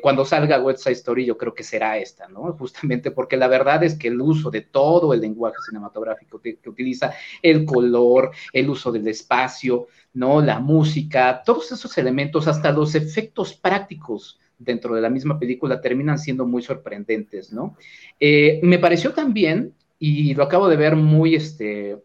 cuando 0.00 0.24
salga 0.24 0.62
West 0.62 0.84
Side 0.84 0.92
Story 0.92 1.24
yo 1.24 1.36
creo 1.36 1.54
que 1.54 1.64
será 1.64 1.98
esta, 1.98 2.28
¿no? 2.28 2.52
Justamente 2.58 3.10
porque 3.10 3.36
la 3.36 3.48
verdad 3.48 3.82
es 3.82 3.98
que 3.98 4.06
el 4.06 4.20
uso 4.20 4.48
de 4.48 4.60
todo 4.60 5.12
el 5.12 5.20
lenguaje 5.20 5.56
cinematográfico 5.66 6.40
que 6.40 6.58
utiliza, 6.66 7.14
el 7.42 7.64
color, 7.64 8.30
el 8.52 8.70
uso 8.70 8.92
del 8.92 9.08
espacio, 9.08 9.88
¿no? 10.12 10.40
La 10.40 10.60
música, 10.60 11.42
todos 11.44 11.72
esos 11.72 11.98
elementos, 11.98 12.46
hasta 12.46 12.70
los 12.70 12.94
efectos 12.94 13.54
prácticos 13.54 14.38
dentro 14.58 14.94
de 14.94 15.00
la 15.00 15.10
misma 15.10 15.38
película 15.38 15.80
terminan 15.80 16.18
siendo 16.18 16.46
muy 16.46 16.62
sorprendentes, 16.62 17.52
¿no? 17.52 17.76
Eh, 18.20 18.60
me 18.62 18.78
pareció 18.78 19.12
también, 19.12 19.74
y 19.98 20.34
lo 20.34 20.44
acabo 20.44 20.68
de 20.68 20.76
ver 20.76 20.96
muy, 20.96 21.34
este, 21.34 21.98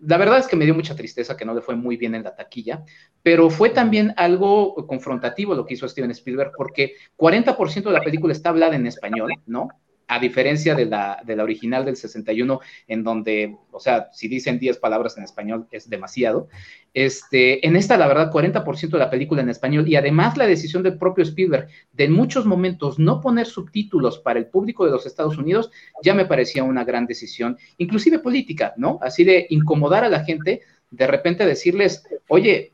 la 0.00 0.16
verdad 0.16 0.38
es 0.38 0.46
que 0.46 0.56
me 0.56 0.64
dio 0.64 0.74
mucha 0.74 0.94
tristeza 0.94 1.36
que 1.36 1.44
no 1.44 1.54
le 1.54 1.60
fue 1.60 1.76
muy 1.76 1.96
bien 1.96 2.14
en 2.14 2.22
la 2.22 2.34
taquilla, 2.34 2.84
pero 3.22 3.50
fue 3.50 3.70
también 3.70 4.14
algo 4.16 4.74
confrontativo 4.86 5.54
lo 5.54 5.66
que 5.66 5.74
hizo 5.74 5.88
Steven 5.88 6.10
Spielberg, 6.12 6.52
porque 6.56 6.94
40% 7.16 7.82
de 7.84 7.92
la 7.92 8.02
película 8.02 8.32
está 8.32 8.50
hablada 8.50 8.76
en 8.76 8.86
español, 8.86 9.32
¿no? 9.46 9.68
A 10.08 10.18
diferencia 10.18 10.74
de 10.74 10.86
la, 10.86 11.22
original 11.42 11.84
del 11.84 11.96
61, 11.96 12.60
en 12.88 13.04
donde, 13.04 13.56
o 13.70 13.78
sea, 13.78 14.08
si 14.12 14.26
dicen 14.26 14.58
10 14.58 14.78
palabras 14.78 15.18
en 15.18 15.24
español 15.24 15.66
es 15.70 15.88
demasiado. 15.90 16.48
Este, 16.94 17.66
en 17.66 17.76
esta, 17.76 17.98
la 17.98 18.08
verdad, 18.08 18.32
40% 18.32 18.88
de 18.88 18.98
la 18.98 19.10
película 19.10 19.42
en 19.42 19.50
español 19.50 19.86
y 19.86 19.96
además 19.96 20.38
la 20.38 20.46
decisión 20.46 20.82
del 20.82 20.96
propio 20.96 21.22
Spielberg 21.22 21.68
de 21.92 22.04
en 22.04 22.12
muchos 22.12 22.46
momentos 22.46 22.98
no 22.98 23.20
poner 23.20 23.46
subtítulos 23.46 24.18
para 24.18 24.38
el 24.38 24.46
público 24.46 24.86
de 24.86 24.92
los 24.92 25.04
Estados 25.04 25.36
Unidos 25.36 25.70
ya 26.02 26.14
me 26.14 26.24
parecía 26.24 26.64
una 26.64 26.84
gran 26.84 27.06
decisión, 27.06 27.58
inclusive 27.76 28.18
política, 28.18 28.72
¿no? 28.78 28.98
Así 29.02 29.24
de 29.24 29.46
incomodar 29.50 30.04
a 30.04 30.08
la 30.08 30.24
gente, 30.24 30.62
de 30.90 31.06
repente 31.06 31.44
decirles, 31.44 32.02
oye, 32.28 32.72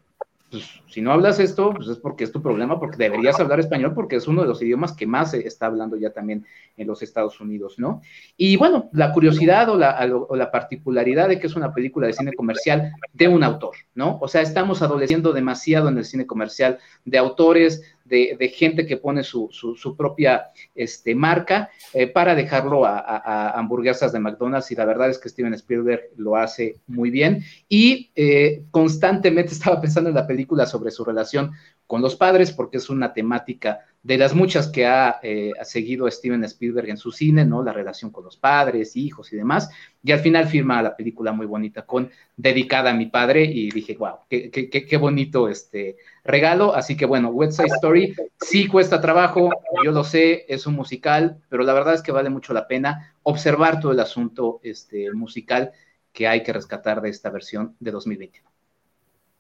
pues, 0.55 0.71
si 0.87 1.01
no 1.01 1.11
hablas 1.11 1.41
esto, 1.41 1.75
pues 1.75 1.89
es 1.89 1.99
porque 1.99 2.23
es 2.23 2.31
tu 2.31 2.41
problema, 2.41 2.79
porque 2.79 2.97
deberías 2.97 3.41
hablar 3.41 3.59
español, 3.59 3.93
porque 3.93 4.15
es 4.15 4.29
uno 4.29 4.43
de 4.43 4.47
los 4.47 4.63
idiomas 4.63 4.93
que 4.93 5.05
más 5.05 5.33
se 5.33 5.45
está 5.49 5.67
hablando 5.67 5.97
ya 5.97 6.11
también 6.11 6.47
en 6.77 6.87
los 6.87 7.03
Estados 7.03 7.41
Unidos, 7.41 7.75
¿no? 7.77 8.03
Y 8.37 8.57
bueno, 8.57 8.89
la 8.93 9.13
curiosidad 9.13 9.69
o 9.69 9.77
la, 9.77 9.99
o 10.29 10.37
la 10.37 10.53
particularidad 10.53 11.29
de 11.29 11.41
que 11.41 11.49
es 11.49 11.57
una 11.57 11.75
película 11.75 12.07
de 12.07 12.13
cine 12.13 12.35
comercial 12.35 12.93
de 13.13 13.27
un 13.27 13.43
autor, 13.43 13.75
¿no? 13.97 14.19
O 14.21 14.29
sea, 14.29 14.43
estamos 14.43 14.81
adoleciendo 14.81 15.33
demasiado 15.33 15.89
en 15.89 15.99
el 15.99 16.05
cine 16.05 16.25
comercial 16.25 16.79
de 17.05 17.19
autores, 17.19 17.83
de, 18.05 18.53
gente 18.55 18.87
que 18.87 18.97
pone 18.97 19.23
su, 19.23 19.51
propia 19.97 20.51
este, 20.75 21.15
marca 21.15 21.71
eh, 21.93 22.07
para 22.07 22.35
dejarlo 22.35 22.85
a, 22.85 23.51
hamburguesas 23.59 24.13
de 24.13 24.21
McDonald's 24.21 24.71
y 24.71 24.75
la 24.75 24.85
verdad 24.85 25.11
es 25.11 25.19
que 25.19 25.29
Steven 25.29 25.55
Spielberg 25.55 26.11
lo 26.17 26.37
hace 26.37 26.81
muy 26.87 27.11
bien 27.11 27.45
y 27.69 28.11
eh, 28.15 28.65
constantemente 28.71 29.53
estaba 29.53 29.81
pensando 29.81 30.11
en 30.11 30.17
la 30.17 30.27
película 30.27 30.67
sobre 30.67 30.91
su 30.91 31.05
relación 31.05 31.53
con 31.87 32.03
los 32.03 32.17
padres 32.17 32.53
porque 32.53 32.79
es 32.79 32.91
una 32.91 33.13
temática 33.13 33.81
de 34.03 34.19
las 34.19 34.35
muchas 34.35 34.69
que 34.69 34.85
ha, 34.85 35.19
eh, 35.23 35.53
seguido 35.63 36.11
Steven 36.11 36.45
Spielberg 36.45 36.91
en 36.91 36.99
su 36.99 37.11
cine, 37.11 37.47
¿no? 37.47 37.63
La 37.63 37.73
relación 37.73 38.11
con 38.11 38.23
los 38.23 38.37
padres, 38.37 38.97
hijos 38.97 39.33
y 39.33 39.37
demás. 39.37 39.71
Y 40.03 40.13
al 40.13 40.21
final 40.21 40.47
firma 40.47 40.83
la 40.83 40.95
película 40.95 41.33
muy 41.33 41.47
bonita 41.47 41.87
con 41.87 42.11
dedicada 42.37 42.91
a 42.91 42.95
mi 42.95 43.07
padre 43.07 43.45
y 43.45 43.71
dije, 43.71 43.97
wow, 43.99 44.19
qué, 44.29 44.51
qué, 44.51 44.69
qué 44.69 44.97
bonito 44.99 45.49
este 45.49 45.97
regalo. 46.25 46.75
Así 46.75 46.97
que 46.97 47.07
bueno, 47.07 47.29
West 47.29 47.61
Story 47.61 48.15
sí 48.41 48.67
cuesta 48.67 49.01
trabajo, 49.01 49.51
yo 49.85 49.93
lo 49.93 50.05
sé, 50.05 50.47
es 50.49 50.67
un 50.67 50.75
musical, 50.75 51.43
pero 51.49 51.63
la 51.63 51.73
verdad 51.75 51.95
es 51.95 52.03
que 52.03 52.13
vale 52.13 52.31
mucho 52.31 52.53
la 52.53 52.67
pena 52.67 53.15
observar 53.23 53.81
todo 53.81 53.93
el 53.93 54.01
asunto 54.01 54.61
este, 54.63 55.13
musical 55.13 55.73
que 56.13 56.27
hay 56.27 56.43
que 56.43 56.53
rescatar 56.53 57.01
de 57.01 57.11
esta 57.11 57.31
versión 57.31 57.77
de 57.81 57.91
2021. 57.91 58.51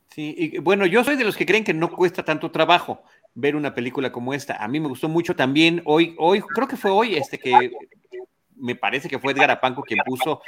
Sí, 0.08 0.34
y 0.38 0.58
bueno, 0.58 0.86
yo 0.86 1.02
soy 1.02 1.16
de 1.16 1.24
los 1.24 1.36
que 1.36 1.46
creen 1.46 1.64
que 1.64 1.74
no 1.74 1.90
cuesta 1.90 2.24
tanto 2.24 2.50
trabajo 2.52 3.02
ver 3.34 3.56
una 3.56 3.74
película 3.74 4.12
como 4.12 4.32
esta. 4.32 4.62
A 4.62 4.68
mí 4.68 4.78
me 4.78 4.88
gustó 4.88 5.08
mucho 5.08 5.34
también 5.34 5.82
hoy, 5.86 6.14
hoy, 6.18 6.40
creo 6.40 6.68
que 6.68 6.76
fue 6.76 6.90
hoy 6.92 7.16
este 7.16 7.38
que 7.38 7.72
me 8.56 8.76
parece 8.76 9.08
que 9.08 9.18
fue 9.18 9.32
Edgar 9.32 9.50
Apanco 9.50 9.82
quien 9.82 9.98
puso 10.04 10.40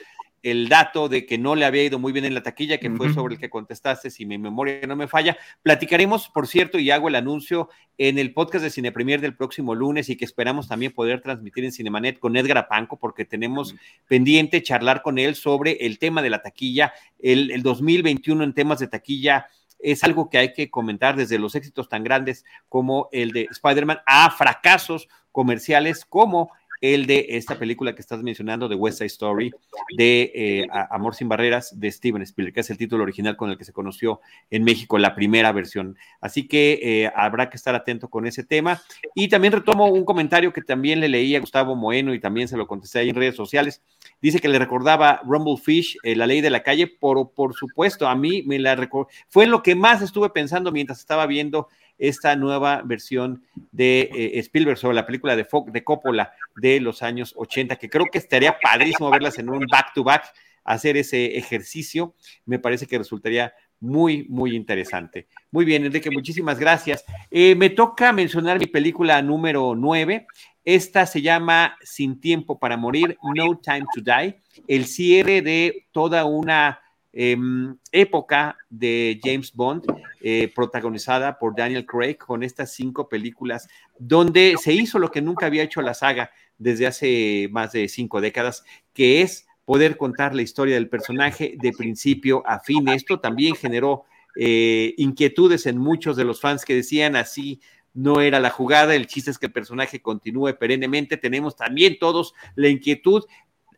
el 0.43 0.69
dato 0.69 1.09
de 1.09 1.27
que 1.27 1.39
no 1.39 1.55
le 1.55 1.65
había 1.65 1.85
ido 1.85 1.99
muy 1.99 2.13
bien 2.13 2.25
en 2.25 2.35
la 2.35 2.43
taquilla, 2.43 2.79
que 2.79 2.91
fue 2.91 3.13
sobre 3.13 3.35
el 3.35 3.41
que 3.41 3.51
contestaste, 3.51 4.11
si 4.11 4.27
mi 4.27 4.39
memoria 4.39 4.87
no 4.87 4.95
me 4.95 5.09
falla. 5.09 5.37
Platicaremos, 5.63 6.29
por 6.29 6.47
cierto, 6.47 6.79
y 6.79 6.91
hago 6.91 7.09
el 7.09 7.17
anuncio 7.17 7.69
en 7.99 8.19
el 8.19 8.33
podcast 8.33 8.63
de 8.63 8.71
Cine 8.71 8.93
Premier 8.93 9.21
del 9.21 9.35
próximo 9.35 9.75
lunes 9.75 10.09
y 10.09 10.17
que 10.17 10.25
esperamos 10.25 10.69
también 10.69 10.93
poder 10.93 11.21
transmitir 11.21 11.65
en 11.65 11.73
Cinemanet 11.73 12.19
con 12.19 12.37
Edgar 12.37 12.59
Apanco, 12.59 12.99
porque 12.99 13.25
tenemos 13.25 13.75
pendiente 14.07 14.63
charlar 14.63 15.03
con 15.03 15.19
él 15.19 15.35
sobre 15.35 15.73
el 15.87 15.99
tema 15.99 16.23
de 16.23 16.31
la 16.31 16.43
taquilla, 16.43 16.93
el, 17.19 17.51
el 17.51 17.63
2021 17.63 18.45
en 18.45 18.55
temas 18.55 18.79
de 18.79 18.89
taquilla 18.89 19.47
es 19.79 20.05
algo 20.05 20.31
que 20.31 20.39
hay 20.39 20.53
que 20.53 20.71
comentar 20.71 21.17
desde 21.17 21.39
los 21.39 21.55
éxitos 21.55 21.89
tan 21.89 22.03
grandes 22.03 22.45
como 22.69 23.09
el 23.13 23.33
de 23.33 23.49
Spider-Man 23.51 23.99
a 24.07 24.31
fracasos 24.31 25.09
comerciales 25.33 26.05
como 26.05 26.51
el 26.81 27.07
de 27.07 27.27
esta 27.31 27.59
película 27.59 27.95
que 27.95 28.03
estás 28.03 28.23
mencionando, 28.23 28.69
de 28.69 28.75
West 28.75 28.99
Side 28.99 29.07
Story, 29.07 29.53
de 29.97 30.33
eh, 30.35 30.67
Amor 30.91 31.15
sin 31.15 31.29
Barreras, 31.29 31.79
de 31.79 31.91
Steven 31.91 32.23
Spielberg, 32.23 32.55
que 32.55 32.61
es 32.61 32.71
el 32.71 32.79
título 32.79 33.03
original 33.03 33.37
con 33.37 33.51
el 33.51 33.59
que 33.59 33.65
se 33.65 33.73
conoció 33.73 34.21
en 34.51 34.65
México 34.65 34.99
la 34.99 35.15
primera 35.15 35.53
versión. 35.53 35.97
Así 36.21 36.47
que 36.47 36.79
eh, 36.83 37.13
habrá 37.15 37.51
que 37.51 37.57
estar 37.57 37.75
atento 37.75 38.09
con 38.09 38.27
ese 38.27 38.45
tema. 38.45 38.83
Y 39.15 39.29
también 39.29 39.53
retomo 39.53 39.87
un 39.87 40.05
comentario 40.05 40.53
que 40.53 40.63
también 40.63 41.01
le 41.01 41.09
leí 41.09 41.35
a 41.35 41.41
Gustavo 41.41 41.75
Moeno 41.77 42.15
y 42.15 42.21
también 42.21 42.49
se 42.49 42.57
lo 42.57 42.67
contesté 42.67 43.01
ahí 43.01 43.11
en 43.11 43.17
redes 43.17 43.37
sociales. 43.37 43.83
Dice 44.21 44.41
que 44.41 44.49
le 44.49 44.59
recordaba 44.59 45.21
Rumble 45.25 45.57
Fish, 45.57 45.99
eh, 46.03 46.17
la 46.17 46.27
ley 46.27 46.41
de 46.41 46.51
la 46.51 46.63
calle, 46.63 46.87
por, 46.87 47.33
por 47.33 47.55
supuesto, 47.55 48.09
a 48.09 48.15
mí 48.15 48.43
me 48.43 48.59
la 48.59 48.75
recordó. 48.75 49.09
Fue 49.29 49.47
lo 49.47 49.63
que 49.63 49.75
más 49.75 50.03
estuve 50.03 50.31
pensando 50.31 50.73
mientras 50.73 50.99
estaba 50.99 51.27
viendo 51.27 51.69
esta 51.99 52.37
nueva 52.37 52.83
versión 52.85 53.43
de 53.73 54.11
eh, 54.13 54.39
Spielberg 54.41 54.79
sobre 54.79 54.97
la 54.97 55.07
película 55.07 55.37
de, 55.37 55.47
de 55.67 55.85
Coppola 55.85 56.33
de 56.57 56.81
los 56.81 57.03
años 57.03 57.33
80, 57.37 57.77
que 57.77 57.89
creo 57.89 58.07
que 58.11 58.19
estaría 58.19 58.59
padrísimo 58.59 59.11
verlas 59.11 59.39
en 59.39 59.51
un 59.51 59.67
back-to-back, 59.71 60.25
hacer 60.65 60.97
ese 60.97 61.37
ejercicio, 61.37 62.15
me 62.45 62.59
parece 62.59 62.87
que 62.87 62.99
resultaría 62.99 63.55
muy, 63.81 64.27
muy 64.29 64.57
interesante. 64.57 65.29
Muy 65.51 65.65
bien, 65.65 65.85
Enrique, 65.85 66.11
muchísimas 66.11 66.59
gracias. 66.59 67.05
Eh, 67.31 67.55
me 67.55 67.71
toca 67.71 68.13
mencionar 68.13 68.59
mi 68.59 68.67
película 68.67 69.21
número 69.23 69.75
9. 69.77 70.27
Esta 70.65 71.07
se 71.07 71.23
llama 71.23 71.77
Sin 71.83 72.21
tiempo 72.21 72.59
para 72.59 72.77
morir, 72.77 73.17
No 73.35 73.59
Time 73.59 73.87
to 73.95 74.01
Die, 74.01 74.41
el 74.67 74.87
cierre 74.87 75.43
de 75.43 75.87
toda 75.93 76.25
una 76.25 76.81
Em, 77.19 77.75
época 77.93 78.59
de 78.69 79.19
James 79.25 79.51
Bond, 79.55 79.87
eh, 80.21 80.53
protagonizada 80.55 81.39
por 81.39 81.57
Daniel 81.57 81.87
Craig, 81.87 82.19
con 82.19 82.43
estas 82.43 82.75
cinco 82.75 83.09
películas, 83.09 83.69
donde 83.99 84.57
se 84.63 84.75
hizo 84.75 84.99
lo 84.99 85.11
que 85.11 85.23
nunca 85.23 85.47
había 85.47 85.63
hecho 85.63 85.81
la 85.81 85.95
saga 85.95 86.31
desde 86.59 86.87
hace 86.87 87.49
más 87.51 87.73
de 87.73 87.89
cinco 87.89 88.21
décadas, 88.21 88.65
que 88.93 89.23
es 89.23 89.47
poder 89.65 89.97
contar 89.97 90.35
la 90.35 90.43
historia 90.43 90.75
del 90.75 90.91
personaje 90.91 91.55
de 91.59 91.73
principio 91.73 92.43
a 92.47 92.61
fin. 92.61 92.87
Esto 92.89 93.19
también 93.19 93.55
generó 93.55 94.05
eh, 94.39 94.93
inquietudes 94.99 95.65
en 95.65 95.79
muchos 95.79 96.19
de 96.19 96.25
los 96.25 96.43
fans 96.43 96.67
que 96.67 96.75
decían 96.75 97.17
así 97.17 97.63
no 97.97 98.21
era 98.21 98.41
la 98.41 98.51
jugada, 98.51 98.95
el 98.95 99.07
chiste 99.07 99.31
es 99.31 99.39
que 99.39 99.47
el 99.47 99.53
personaje 99.53 100.03
continúe 100.03 100.55
perennemente, 100.59 101.17
tenemos 101.17 101.57
también 101.57 101.99
todos 101.99 102.35
la 102.55 102.69
inquietud 102.69 103.25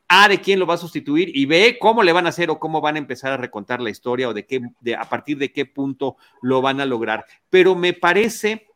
a 0.09 0.29
de 0.29 0.41
quién 0.41 0.59
lo 0.59 0.67
va 0.67 0.75
a 0.75 0.79
sustituir 0.79 1.31
y 1.37 1.45
B 1.45 1.79
cómo 1.79 2.03
le 2.03 2.13
van 2.13 2.27
a 2.27 2.31
hacer 2.31 2.51
o 2.51 2.59
cómo 2.59 2.81
van 2.81 2.97
a 2.97 2.99
empezar 2.99 3.33
a 3.33 3.37
recontar 3.37 3.81
la 3.81 3.91
historia 3.91 4.29
o 4.29 4.35
de 4.35 4.47
qué, 4.47 4.63
de, 4.81 4.97
a 4.97 5.05
partir 5.05 5.37
de 5.39 5.53
qué 5.53 5.67
punto 5.67 6.17
lo 6.41 6.63
van 6.63 6.81
a 6.81 6.87
lograr. 6.87 7.27
Pero 7.51 7.75
me 7.75 7.93
parece 7.93 8.67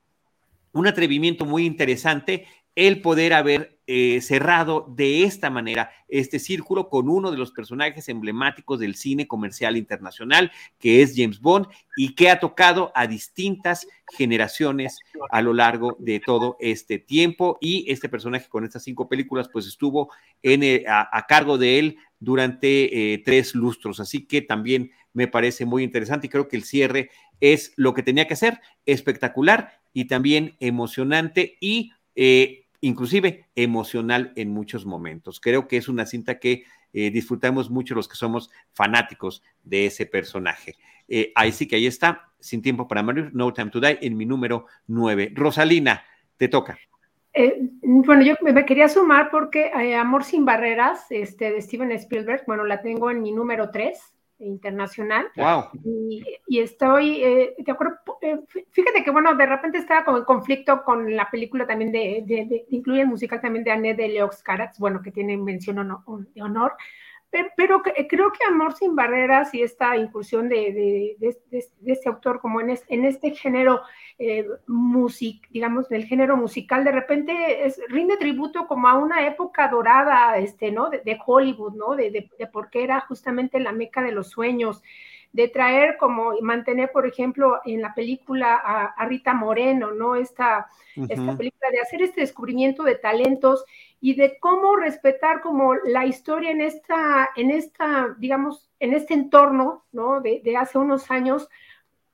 un 0.72 0.86
atrevimiento 0.86 1.44
muy 1.44 1.64
interesante 1.64 2.46
el 2.74 3.02
poder 3.02 3.34
haber 3.34 3.78
eh, 3.88 4.20
cerrado 4.22 4.86
de 4.88 5.24
esta 5.24 5.50
manera 5.50 5.90
este 6.08 6.38
círculo 6.38 6.88
con 6.88 7.08
uno 7.08 7.30
de 7.30 7.36
los 7.36 7.50
personajes 7.50 8.08
emblemáticos 8.08 8.78
del 8.78 8.94
cine 8.94 9.26
comercial 9.26 9.76
internacional, 9.76 10.52
que 10.78 11.02
es 11.02 11.14
James 11.16 11.40
Bond, 11.40 11.66
y 11.96 12.14
que 12.14 12.30
ha 12.30 12.38
tocado 12.38 12.92
a 12.94 13.06
distintas 13.06 13.86
generaciones 14.16 15.00
a 15.30 15.42
lo 15.42 15.52
largo 15.52 15.96
de 15.98 16.20
todo 16.20 16.56
este 16.60 16.98
tiempo. 16.98 17.58
Y 17.60 17.90
este 17.90 18.08
personaje 18.08 18.48
con 18.48 18.64
estas 18.64 18.84
cinco 18.84 19.08
películas, 19.08 19.48
pues 19.52 19.66
estuvo 19.66 20.10
eh, 20.42 20.84
a, 20.88 21.26
cargo 21.26 21.58
de 21.58 21.78
él 21.78 21.98
durante 22.20 23.14
eh, 23.14 23.18
tres 23.18 23.54
lustros. 23.54 24.00
Así 24.00 24.26
que 24.26 24.42
también 24.42 24.92
me 25.12 25.28
parece 25.28 25.66
muy 25.66 25.82
interesante 25.82 26.28
y 26.28 26.30
creo 26.30 26.48
que 26.48 26.56
el 26.56 26.64
cierre 26.64 27.10
es 27.40 27.72
lo 27.76 27.92
que 27.92 28.04
tenía 28.04 28.28
que 28.28 28.36
ser, 28.36 28.60
espectacular 28.86 29.80
y 29.92 30.06
también 30.06 30.56
emocionante 30.60 31.58
y 31.60 31.90
inclusive 32.82 33.46
emocional 33.54 34.32
en 34.36 34.50
muchos 34.50 34.84
momentos. 34.84 35.40
Creo 35.40 35.66
que 35.66 35.78
es 35.78 35.88
una 35.88 36.04
cinta 36.04 36.38
que 36.38 36.64
eh, 36.92 37.10
disfrutamos 37.10 37.70
mucho 37.70 37.94
los 37.94 38.06
que 38.06 38.16
somos 38.16 38.50
fanáticos 38.74 39.42
de 39.62 39.86
ese 39.86 40.04
personaje. 40.04 40.76
Eh, 41.08 41.32
ahí 41.34 41.52
sí 41.52 41.66
que 41.66 41.76
ahí 41.76 41.86
está, 41.86 42.28
Sin 42.38 42.60
Tiempo 42.60 42.86
para 42.86 43.02
Morir, 43.02 43.30
No 43.32 43.52
Time 43.52 43.70
to 43.70 43.80
Die, 43.80 43.98
en 44.02 44.16
mi 44.16 44.26
número 44.26 44.66
9. 44.88 45.32
Rosalina, 45.34 46.04
te 46.36 46.48
toca. 46.48 46.78
Eh, 47.32 47.56
bueno, 47.82 48.22
yo 48.22 48.34
me 48.42 48.66
quería 48.66 48.88
sumar 48.88 49.30
porque 49.30 49.70
Amor 49.96 50.24
sin 50.24 50.44
Barreras, 50.44 51.06
este, 51.10 51.50
de 51.50 51.62
Steven 51.62 51.92
Spielberg, 51.92 52.42
bueno, 52.46 52.64
la 52.64 52.82
tengo 52.82 53.10
en 53.10 53.22
mi 53.22 53.32
número 53.32 53.70
3 53.70 53.98
internacional. 54.42 55.26
Wow. 55.36 55.70
Y, 55.84 56.58
estoy, 56.58 57.22
eh, 57.22 57.54
de 57.58 57.72
acuerdo, 57.72 57.96
fíjate 58.70 59.02
que, 59.04 59.10
bueno, 59.10 59.34
de 59.34 59.46
repente 59.46 59.78
estaba 59.78 60.04
como 60.04 60.18
en 60.18 60.24
conflicto 60.24 60.82
con 60.84 61.14
la 61.14 61.30
película 61.30 61.66
también 61.66 61.92
de, 61.92 62.22
de, 62.26 62.66
incluye 62.70 63.02
el 63.02 63.08
musical 63.08 63.40
también 63.40 63.64
de 63.64 63.70
Annette 63.70 63.96
de 63.96 64.08
Leox 64.08 64.42
Karatz, 64.42 64.78
bueno, 64.78 65.02
que 65.02 65.10
tiene 65.10 65.36
mención 65.36 65.76
de 66.34 66.42
honor, 66.42 66.72
pero, 67.56 67.82
creo 67.82 68.30
que 68.30 68.44
Amor 68.46 68.74
sin 68.74 68.94
Barreras 68.94 69.54
y 69.54 69.62
esta 69.62 69.96
incursión 69.96 70.50
de, 70.50 71.16
este 71.86 72.08
autor 72.08 72.40
como 72.40 72.60
en, 72.60 72.78
en 72.88 73.04
este 73.06 73.30
género 73.30 73.80
eh, 74.18 74.46
music, 74.66 75.48
digamos, 75.50 75.88
del 75.88 76.04
género 76.04 76.36
musical, 76.36 76.84
de 76.84 76.92
repente 76.92 77.64
es, 77.64 77.80
rinde 77.88 78.18
tributo 78.18 78.66
como 78.66 78.86
a 78.86 78.98
una 78.98 79.26
época 79.26 79.68
dorada, 79.68 80.36
este, 80.36 80.70
¿no? 80.70 80.90
De, 80.90 81.18
Hollywood, 81.24 81.72
¿no? 81.72 81.96
De, 81.96 82.10
de, 82.10 82.46
porque 82.48 82.84
era 82.84 83.00
justamente 83.00 83.58
la 83.60 83.72
meca 83.72 84.02
de 84.02 84.12
los 84.12 84.28
sueños, 84.28 84.82
de 85.32 85.48
traer 85.48 85.96
como, 85.96 86.34
mantener, 86.42 86.92
por 86.92 87.06
ejemplo, 87.06 87.60
en 87.64 87.80
la 87.80 87.94
película 87.94 88.60
a, 88.62 89.06
Rita 89.06 89.32
Moreno, 89.32 89.92
¿no? 89.92 90.16
Esta, 90.16 90.66
esta 91.08 91.34
película 91.34 91.70
de 91.70 91.80
hacer 91.80 92.02
este 92.02 92.20
descubrimiento 92.20 92.82
de 92.82 92.96
talentos 92.96 93.64
y 94.04 94.14
de 94.14 94.36
cómo 94.40 94.74
respetar 94.74 95.40
como 95.40 95.76
la 95.76 96.04
historia 96.04 96.50
en 96.50 96.60
esta, 96.60 97.30
en 97.36 97.52
esta, 97.52 98.16
digamos, 98.18 98.68
en 98.80 98.94
este 98.94 99.14
entorno, 99.14 99.84
¿no? 99.92 100.20
De, 100.20 100.42
hace 100.56 100.76
unos 100.76 101.08
años, 101.12 101.48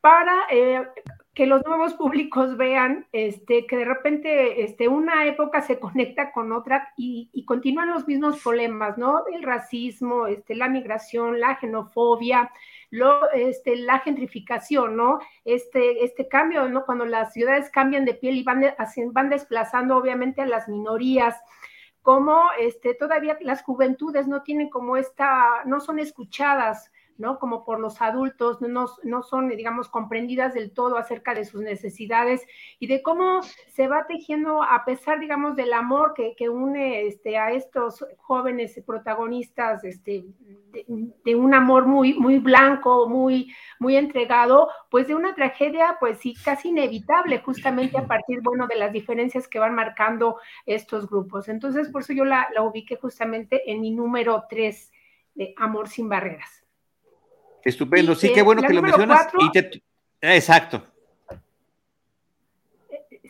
para 0.02 0.34
eh, 0.50 0.86
que 1.32 1.46
los 1.46 1.64
nuevos 1.64 1.94
públicos 1.94 2.58
vean 2.58 3.06
este, 3.12 3.66
que 3.66 3.78
de 3.78 3.86
repente 3.86 4.64
este, 4.64 4.86
una 4.86 5.24
época 5.24 5.62
se 5.62 5.78
conecta 5.80 6.30
con 6.30 6.52
otra 6.52 6.92
y, 6.98 7.42
continúan 7.46 7.88
los 7.88 8.06
mismos 8.06 8.42
problemas, 8.42 8.98
¿no? 8.98 9.24
El 9.32 9.42
racismo, 9.42 10.26
este, 10.26 10.54
la 10.54 10.68
migración, 10.68 11.40
la 11.40 11.58
xenofobia, 11.58 12.50
lo, 12.90 13.30
este, 13.30 13.76
la 13.76 14.00
gentrificación, 14.00 14.94
¿no? 14.94 15.20
Este, 15.46 16.04
este 16.04 16.28
cambio, 16.28 16.68
¿no? 16.68 16.84
Cuando 16.84 17.06
las 17.06 17.32
ciudades 17.32 17.70
cambian 17.70 18.04
de 18.04 18.12
piel 18.12 18.36
y 18.36 18.42
van, 18.42 18.62
van 19.12 19.30
desplazando 19.30 19.96
obviamente 19.96 20.42
a 20.42 20.46
las 20.46 20.68
minorías, 20.68 21.34
como 22.08 22.40
este, 22.58 22.94
todavía 22.94 23.36
las 23.42 23.62
juventudes 23.62 24.26
no 24.26 24.42
tienen 24.42 24.70
como 24.70 24.96
esta, 24.96 25.62
no 25.66 25.78
son 25.78 25.98
escuchadas 25.98 26.90
¿no? 27.18 27.38
Como 27.38 27.64
por 27.64 27.80
los 27.80 28.00
adultos, 28.00 28.60
no, 28.60 28.86
no 29.02 29.22
son, 29.22 29.48
digamos, 29.48 29.88
comprendidas 29.88 30.54
del 30.54 30.70
todo 30.70 30.96
acerca 30.96 31.34
de 31.34 31.44
sus 31.44 31.60
necesidades 31.60 32.46
y 32.78 32.86
de 32.86 33.02
cómo 33.02 33.42
se 33.72 33.88
va 33.88 34.06
tejiendo, 34.06 34.62
a 34.62 34.84
pesar, 34.84 35.18
digamos, 35.18 35.56
del 35.56 35.72
amor 35.72 36.14
que, 36.14 36.48
une 36.48 37.06
este, 37.06 37.36
a 37.36 37.50
estos 37.52 38.06
jóvenes 38.18 38.80
protagonistas, 38.86 39.84
este, 39.84 40.24
de, 41.24 41.34
un 41.34 41.54
amor 41.54 41.86
muy, 41.86 42.14
muy 42.14 42.38
blanco, 42.38 43.08
muy, 43.08 43.52
muy 43.80 43.96
entregado, 43.96 44.68
pues 44.88 45.08
de 45.08 45.16
una 45.16 45.34
tragedia, 45.34 45.96
pues 45.98 46.18
sí, 46.18 46.34
casi 46.44 46.68
inevitable, 46.68 47.40
justamente 47.40 47.98
a 47.98 48.06
partir, 48.06 48.40
bueno, 48.42 48.68
de 48.68 48.76
las 48.76 48.92
diferencias 48.92 49.48
que 49.48 49.58
van 49.58 49.74
marcando 49.74 50.38
estos 50.66 51.08
grupos. 51.10 51.48
Entonces, 51.48 51.88
por 51.88 52.02
eso 52.02 52.12
yo 52.12 52.24
la, 52.24 52.48
la 52.54 52.62
ubiqué 52.62 52.96
justamente 52.96 53.70
en 53.70 53.80
mi 53.80 53.90
número 53.90 54.44
tres 54.48 54.92
de 55.34 55.54
Amor 55.56 55.88
sin 55.88 56.08
Barreras. 56.08 56.57
Estupendo, 57.64 58.14
sí, 58.14 58.32
qué 58.32 58.42
bueno 58.42 58.62
que 58.62 58.72
lo 58.72 58.82
mencionas. 58.82 59.28
Exacto. 60.20 60.84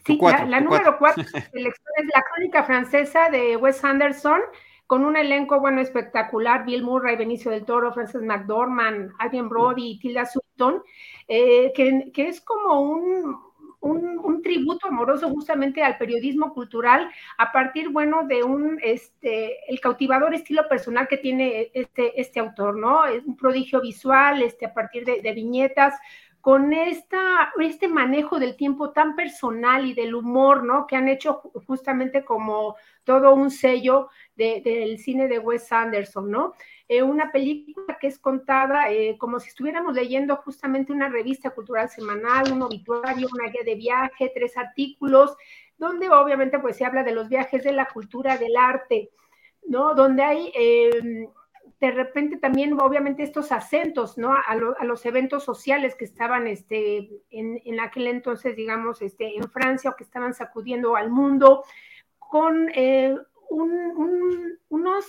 Sí, 0.04 0.18
la, 0.22 0.60
número 0.60 0.96
cuatro 0.98 1.22
es 1.52 1.74
la 2.14 2.22
crónica 2.22 2.64
francesa 2.64 3.28
de 3.28 3.56
Wes 3.56 3.84
Anderson, 3.84 4.40
con 4.86 5.04
un 5.04 5.16
elenco, 5.16 5.60
bueno, 5.60 5.82
espectacular, 5.82 6.64
Bill 6.64 6.82
Murray, 6.82 7.16
Benicio 7.16 7.50
del 7.50 7.66
Toro, 7.66 7.92
Frances 7.92 8.22
McDormand, 8.22 9.12
Adrian 9.18 9.50
Brody 9.50 9.98
Tilda 9.98 10.24
Swinton, 10.24 10.82
eh, 11.26 11.72
que, 11.74 12.10
que, 12.14 12.28
es 12.28 12.40
como 12.40 12.80
un, 12.80 13.38
un, 13.80 14.42
tributo 14.42 14.86
amoroso 14.86 15.28
justamente 15.28 15.82
al 15.82 15.98
periodismo 15.98 16.54
cultural 16.54 17.10
a 17.36 17.52
partir, 17.52 17.90
bueno, 17.90 18.26
de 18.26 18.42
un, 18.42 18.78
este, 18.82 19.70
el 19.70 19.80
cautivador 19.80 20.34
estilo 20.34 20.66
personal 20.68 21.08
que 21.08 21.18
tiene 21.18 21.70
este, 21.74 22.18
este 22.20 22.40
autor, 22.40 22.76
¿no? 22.76 23.04
Es 23.04 23.24
un 23.24 23.36
prodigio 23.36 23.80
visual, 23.80 24.40
este, 24.42 24.66
a 24.66 24.72
partir 24.72 25.04
de, 25.04 25.20
de 25.20 25.32
viñetas, 25.32 25.94
con 26.40 26.72
esta, 26.72 27.52
este 27.60 27.88
manejo 27.88 28.38
del 28.38 28.56
tiempo 28.56 28.90
tan 28.90 29.16
personal 29.16 29.84
y 29.86 29.92
del 29.92 30.14
humor, 30.14 30.64
¿no? 30.64 30.86
Que 30.86 30.96
han 30.96 31.08
hecho 31.08 31.42
justamente 31.66 32.24
como 32.24 32.76
todo 33.04 33.34
un 33.34 33.50
sello 33.50 34.08
del 34.36 34.98
cine 34.98 35.28
de 35.28 35.38
Wes 35.38 35.70
Anderson, 35.72 36.30
¿no? 36.30 36.54
Eh, 36.90 37.02
una 37.02 37.30
película 37.30 37.98
que 38.00 38.06
es 38.06 38.18
contada 38.18 38.90
eh, 38.90 39.18
como 39.18 39.38
si 39.40 39.48
estuviéramos 39.48 39.94
leyendo 39.94 40.36
justamente 40.36 40.90
una 40.90 41.10
revista 41.10 41.50
cultural 41.50 41.90
semanal, 41.90 42.50
un 42.50 42.62
obituario, 42.62 43.28
una 43.30 43.50
guía 43.50 43.60
de 43.62 43.74
viaje, 43.74 44.32
tres 44.34 44.56
artículos, 44.56 45.36
donde 45.76 46.08
obviamente 46.08 46.58
pues 46.58 46.78
se 46.78 46.86
habla 46.86 47.04
de 47.04 47.12
los 47.12 47.28
viajes 47.28 47.62
de 47.62 47.72
la 47.72 47.88
cultura, 47.88 48.38
del 48.38 48.56
arte, 48.56 49.10
¿no? 49.66 49.94
Donde 49.94 50.22
hay 50.22 50.50
em, 50.54 51.28
de 51.78 51.90
repente 51.90 52.38
también 52.38 52.72
obviamente 52.80 53.22
estos 53.22 53.52
acentos, 53.52 54.16
¿no? 54.16 54.32
A, 54.32 54.54
los 54.56 55.04
eventos 55.04 55.44
sociales 55.44 55.94
que 55.94 56.06
estaban 56.06 56.46
este, 56.46 57.10
en, 57.28 57.80
aquel 57.80 58.06
entonces, 58.06 58.56
digamos, 58.56 59.02
este, 59.02 59.36
en 59.36 59.44
Francia 59.50 59.90
o 59.90 59.96
que 59.96 60.04
estaban 60.04 60.32
sacudiendo 60.32 60.96
al 60.96 61.10
mundo, 61.10 61.64
con 62.18 62.70
eh, 62.74 63.14
unos 63.50 65.06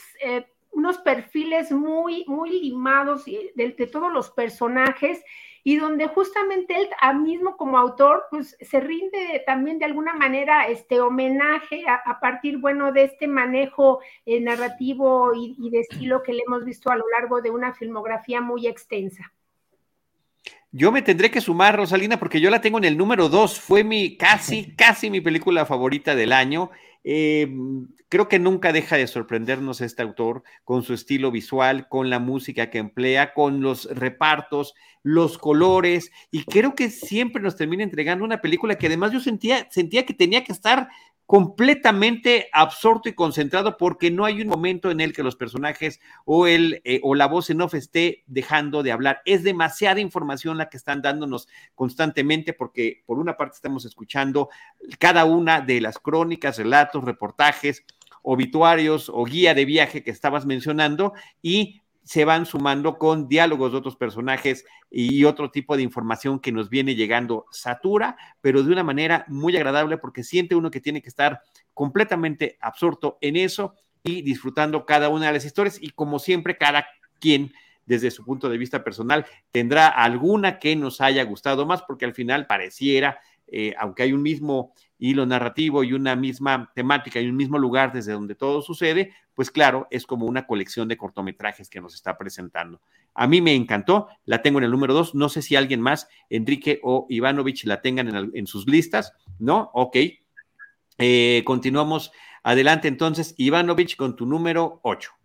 unos 0.72 0.98
perfiles 1.00 1.72
muy, 1.72 2.26
muy 2.28 2.62
limados 2.62 3.26
de, 3.26 3.52
de, 3.56 3.88
todos 3.88 4.12
los 4.12 4.30
personajes 4.32 5.24
y 5.64 5.78
donde 5.78 6.08
justamente 6.08 6.76
él 6.76 6.88
a 7.02 7.14
mismo 7.14 7.58
como 7.58 7.78
autor 7.78 8.26
pues 8.30 8.56
se 8.62 8.80
rinde 8.80 9.44
también 9.46 9.78
de 9.78 9.86
alguna 9.86 10.14
manera 10.14 10.68
este 10.68 11.02
homenaje 11.02 11.84
a, 11.88 12.20
partir 12.20 12.58
bueno 12.58 12.92
de 12.92 13.04
este 13.04 13.28
manejo 13.28 14.00
eh, 14.26 14.40
narrativo 14.40 15.34
y, 15.34 15.56
y, 15.60 15.70
de 15.70 15.82
estilo 15.82 16.24
que 16.24 16.34
le 16.34 16.44
hemos 16.48 16.64
visto 16.64 16.92
a 16.92 16.96
lo 16.96 17.06
largo 17.10 17.42
de 17.42 17.52
una 17.52 17.74
filmografía 17.74 18.42
muy 18.42 18.68
extensa. 18.68 19.34
Yo 20.72 20.92
me 20.92 21.02
tendré 21.02 21.32
que 21.32 21.42
sumar, 21.42 21.76
Rosalina, 21.76 22.20
porque 22.20 22.40
yo 22.40 22.52
la 22.52 22.62
tengo 22.62 22.78
en 22.78 22.84
el 22.84 22.96
número 22.96 23.28
dos. 23.28 23.60
Fue 23.60 23.84
mi 23.84 24.18
casi, 24.18 24.72
casi 24.78 25.10
mi 25.10 25.20
película 25.20 25.66
favorita 25.66 26.16
del 26.16 26.32
año. 26.32 26.70
Eh, 27.04 27.50
creo 28.10 28.28
que 28.28 28.40
nunca 28.40 28.74
deja 28.74 28.98
de 28.98 29.08
sorprendernos 29.08 29.82
este 29.82 30.02
autor 30.02 30.44
con 30.64 30.84
su 30.84 30.94
estilo 30.94 31.32
visual, 31.32 31.88
con 31.88 32.10
la 32.10 32.20
música 32.20 32.70
que 32.70 32.80
emplea, 32.80 33.34
con 33.34 33.62
los 33.62 33.86
repartos, 33.86 34.74
los 35.02 35.38
colores, 35.38 36.12
y 36.30 36.44
creo 36.44 36.76
que 36.76 36.90
siempre 36.90 37.42
nos 37.42 37.56
termina 37.56 37.84
entregando 37.84 38.26
una 38.26 38.42
película 38.42 38.78
que 38.78 38.88
además 38.88 39.12
yo 39.12 39.20
sentía, 39.20 39.68
sentía 39.72 40.06
que 40.06 40.14
tenía 40.14 40.44
que 40.44 40.52
estar 40.52 40.90
completamente 41.30 42.50
absorto 42.54 43.08
y 43.08 43.14
concentrado 43.14 43.78
porque 43.78 44.10
no 44.10 44.26
hay 44.26 44.42
un 44.42 44.48
momento 44.48 44.90
en 44.90 45.00
el 45.00 45.14
que 45.14 45.22
los 45.22 45.36
personajes 45.36 46.00
o, 46.26 46.48
el, 46.48 46.82
eh, 46.86 47.02
o 47.04 47.14
la 47.14 47.28
voz 47.28 47.52
en 47.52 47.62
off 47.62 47.76
esté 47.76 48.24
dejando 48.26 48.82
de 48.82 48.92
hablar. 48.92 49.22
Es 49.26 49.44
demasiada 49.44 50.00
información 50.00 50.58
la 50.58 50.70
que 50.70 50.78
están 50.78 51.04
dándonos 51.04 51.48
constantemente 51.76 52.54
porque 52.54 53.04
por 53.06 53.20
una 53.20 53.38
parte 53.38 53.58
estamos 53.58 53.86
escuchando 53.86 54.50
cada 54.98 55.26
una 55.26 55.62
de 55.62 55.82
las 55.82 56.00
crónicas, 56.00 56.58
relatos, 56.58 57.04
reportajes, 57.04 57.86
obituarios 58.24 59.08
o 59.08 59.24
guía 59.24 59.54
de 59.54 59.66
viaje 59.66 60.02
que 60.02 60.10
estabas 60.10 60.48
mencionando 60.48 61.14
y 61.44 61.80
se 62.04 62.26
van 62.26 62.46
sumando 62.46 62.98
con 62.98 63.28
diálogos 63.28 63.72
de 63.72 63.78
otros 63.78 63.96
personajes 63.96 64.66
y 64.90 65.24
otro 65.26 65.52
tipo 65.52 65.78
de 65.78 65.84
información 65.84 66.40
que 66.40 66.52
nos 66.52 66.70
viene 66.70 66.96
llegando 66.96 67.46
satura, 67.52 68.18
pero 68.42 68.64
de 68.64 68.72
una 68.72 68.84
manera 68.84 69.26
muy 69.28 69.56
agradable 69.56 69.98
porque 69.98 70.24
siente 70.24 70.56
uno 70.56 70.72
que 70.72 70.82
tiene 70.82 71.02
que 71.02 71.10
estar 71.10 71.42
completamente 71.74 72.58
absorto 72.62 73.18
en 73.22 73.36
eso 73.36 73.76
y 74.04 74.22
disfrutando 74.22 74.86
cada 74.86 75.10
una 75.10 75.28
de 75.28 75.34
las 75.34 75.46
historias. 75.46 75.78
Y 75.82 75.92
como 75.92 76.20
siempre 76.20 76.58
cada 76.58 76.86
quien 77.20 77.54
desde 77.86 78.12
su 78.12 78.24
punto 78.24 78.50
de 78.50 78.58
vista 78.58 78.84
personal 78.84 79.26
tendrá 79.52 79.88
alguna 79.88 80.60
que 80.60 80.76
nos 80.76 81.02
haya 81.02 81.24
gustado 81.24 81.66
más 81.66 81.82
porque 81.82 82.06
al 82.06 82.14
final 82.14 82.46
pareciera 82.46 83.20
eh, 83.52 83.74
aunque 83.80 84.04
hay 84.04 84.14
un 84.14 84.22
mismo 84.22 84.74
hilo 84.98 85.26
narrativo 85.26 85.84
y 85.84 85.94
una 85.94 86.16
misma 86.16 86.72
temática 86.76 87.20
y 87.20 87.28
un 87.28 87.36
mismo 87.36 87.58
lugar 87.58 87.94
desde 87.94 88.14
donde 88.14 88.36
todo 88.36 88.62
sucede, 88.62 89.14
pues 89.34 89.50
claro, 89.50 89.88
es 89.90 90.06
como 90.06 90.26
una 90.26 90.46
colección 90.46 90.88
de 90.88 90.98
cortometrajes 90.98 91.70
que 91.70 91.80
nos 91.80 91.96
está 91.96 92.18
presentando. 92.18 92.82
A 93.14 93.28
mí 93.28 93.42
me 93.42 93.56
encantó, 93.56 94.08
la 94.26 94.42
tengo 94.42 94.60
en 94.60 94.66
el 94.66 94.72
número 94.72 94.94
dos, 94.94 95.16
no 95.16 95.30
sé 95.30 95.42
si 95.42 95.56
alguien 95.56 95.82
más, 95.82 96.10
Enrique 96.30 96.80
o 96.84 97.06
Ivanovich, 97.10 97.64
la 97.66 97.82
tengan 97.82 98.32
en, 98.34 98.48
sus 98.48 98.68
listas, 98.68 99.14
¿no? 99.40 99.72
Ok. 99.74 99.98
Eh, 100.98 101.44
continuamos 101.46 102.12
adelante 102.44 102.88
entonces, 102.88 103.34
Ivanovich, 103.38 103.96
con 103.96 104.16
tu 104.16 104.26
número 104.26 104.82
ocho. 104.84 105.19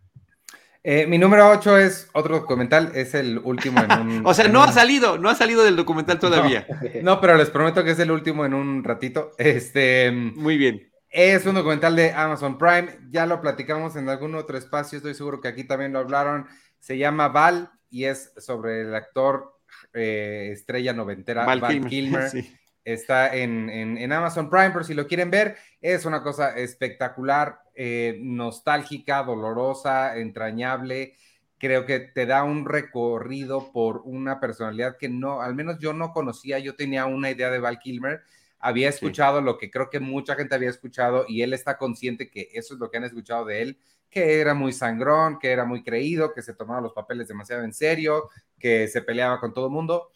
Eh, 0.87 1.07
mi 1.07 1.17
número 1.17 1.49
8 1.49 1.79
es 1.79 2.09
otro 2.13 2.41
documental, 2.41 2.91
es 2.93 3.15
el 3.15 3.39
último 3.39 3.81
en 3.81 3.91
un... 3.91 4.21
o 4.25 4.35
sea, 4.35 4.47
no 4.47 4.61
ha 4.61 4.71
salido, 4.71 5.17
no 5.17 5.29
ha 5.29 5.35
salido 5.35 5.63
del 5.63 5.75
documental 5.75 6.19
todavía. 6.19 6.67
No, 7.01 7.19
pero 7.19 7.35
les 7.37 7.49
prometo 7.49 7.83
que 7.83 7.89
es 7.89 7.99
el 7.99 8.11
último 8.11 8.45
en 8.45 8.53
un 8.53 8.83
ratito. 8.83 9.31
Este, 9.39 10.11
Muy 10.11 10.57
bien. 10.57 10.91
Es 11.09 11.47
un 11.47 11.55
documental 11.55 11.95
de 11.95 12.11
Amazon 12.11 12.59
Prime, 12.59 12.99
ya 13.09 13.25
lo 13.25 13.41
platicamos 13.41 13.95
en 13.95 14.09
algún 14.09 14.35
otro 14.35 14.59
espacio, 14.59 14.97
estoy 14.97 15.15
seguro 15.15 15.41
que 15.41 15.47
aquí 15.47 15.63
también 15.63 15.91
lo 15.91 15.99
hablaron. 15.99 16.45
Se 16.77 16.99
llama 16.99 17.29
Val 17.29 17.71
y 17.89 18.03
es 18.03 18.33
sobre 18.37 18.81
el 18.81 18.93
actor 18.93 19.55
eh, 19.91 20.49
estrella 20.51 20.93
noventera 20.93 21.45
Val, 21.45 21.87
Kilmer. 21.87 22.29
Está 22.83 23.35
en, 23.35 24.11
Amazon 24.13 24.51
Prime, 24.51 24.69
por 24.69 24.85
si 24.85 24.93
lo 24.93 25.07
quieren 25.07 25.31
ver. 25.31 25.57
Es 25.81 26.05
una 26.05 26.21
cosa 26.21 26.55
espectacular, 26.55 27.59
eh, 27.75 28.17
nostálgica, 28.21 29.23
dolorosa, 29.23 30.17
entrañable. 30.17 31.15
Creo 31.57 31.85
que 31.85 31.99
te 31.99 32.25
da 32.25 32.43
un 32.43 32.65
recorrido 32.65 33.71
por 33.71 34.01
una 34.05 34.39
personalidad 34.39 34.97
que 34.97 35.09
no, 35.09 35.41
al 35.41 35.55
menos 35.55 35.77
yo 35.79 35.93
no 35.93 36.11
conocía. 36.11 36.59
Yo 36.59 36.75
tenía 36.75 37.05
una 37.05 37.31
idea 37.31 37.49
de 37.49 37.59
Val 37.59 37.79
Kilmer 37.79 38.21
había 38.65 38.89
escuchado 38.89 39.41
lo 39.41 39.59
que 39.59 39.69
creo 39.69 39.91
que 39.91 39.99
mucha 39.99 40.33
gente 40.33 40.55
había 40.55 40.71
escuchado 40.71 41.25
y 41.27 41.43
él 41.43 41.53
está 41.53 41.77
consciente 41.77 42.31
que 42.31 42.49
eso 42.53 42.73
es 42.73 42.79
lo 42.79 42.89
que 42.89 42.97
han 42.97 43.03
escuchado 43.03 43.45
de 43.45 43.61
él, 43.61 43.79
que 44.09 44.39
era 44.39 44.55
muy 44.55 44.73
sangrón, 44.73 45.37
que 45.37 45.51
era 45.51 45.65
muy 45.65 45.83
creído, 45.83 46.33
que 46.33 46.41
se 46.41 46.55
tomaba 46.55 46.81
los 46.81 46.93
papeles 46.93 47.27
demasiado 47.27 47.63
en 47.63 47.73
serio, 47.73 48.29
que 48.57 48.87
se 48.87 49.03
peleaba 49.03 49.39
con 49.39 49.53
todo 49.53 49.67
el 49.67 49.71
mundo. 49.71 50.09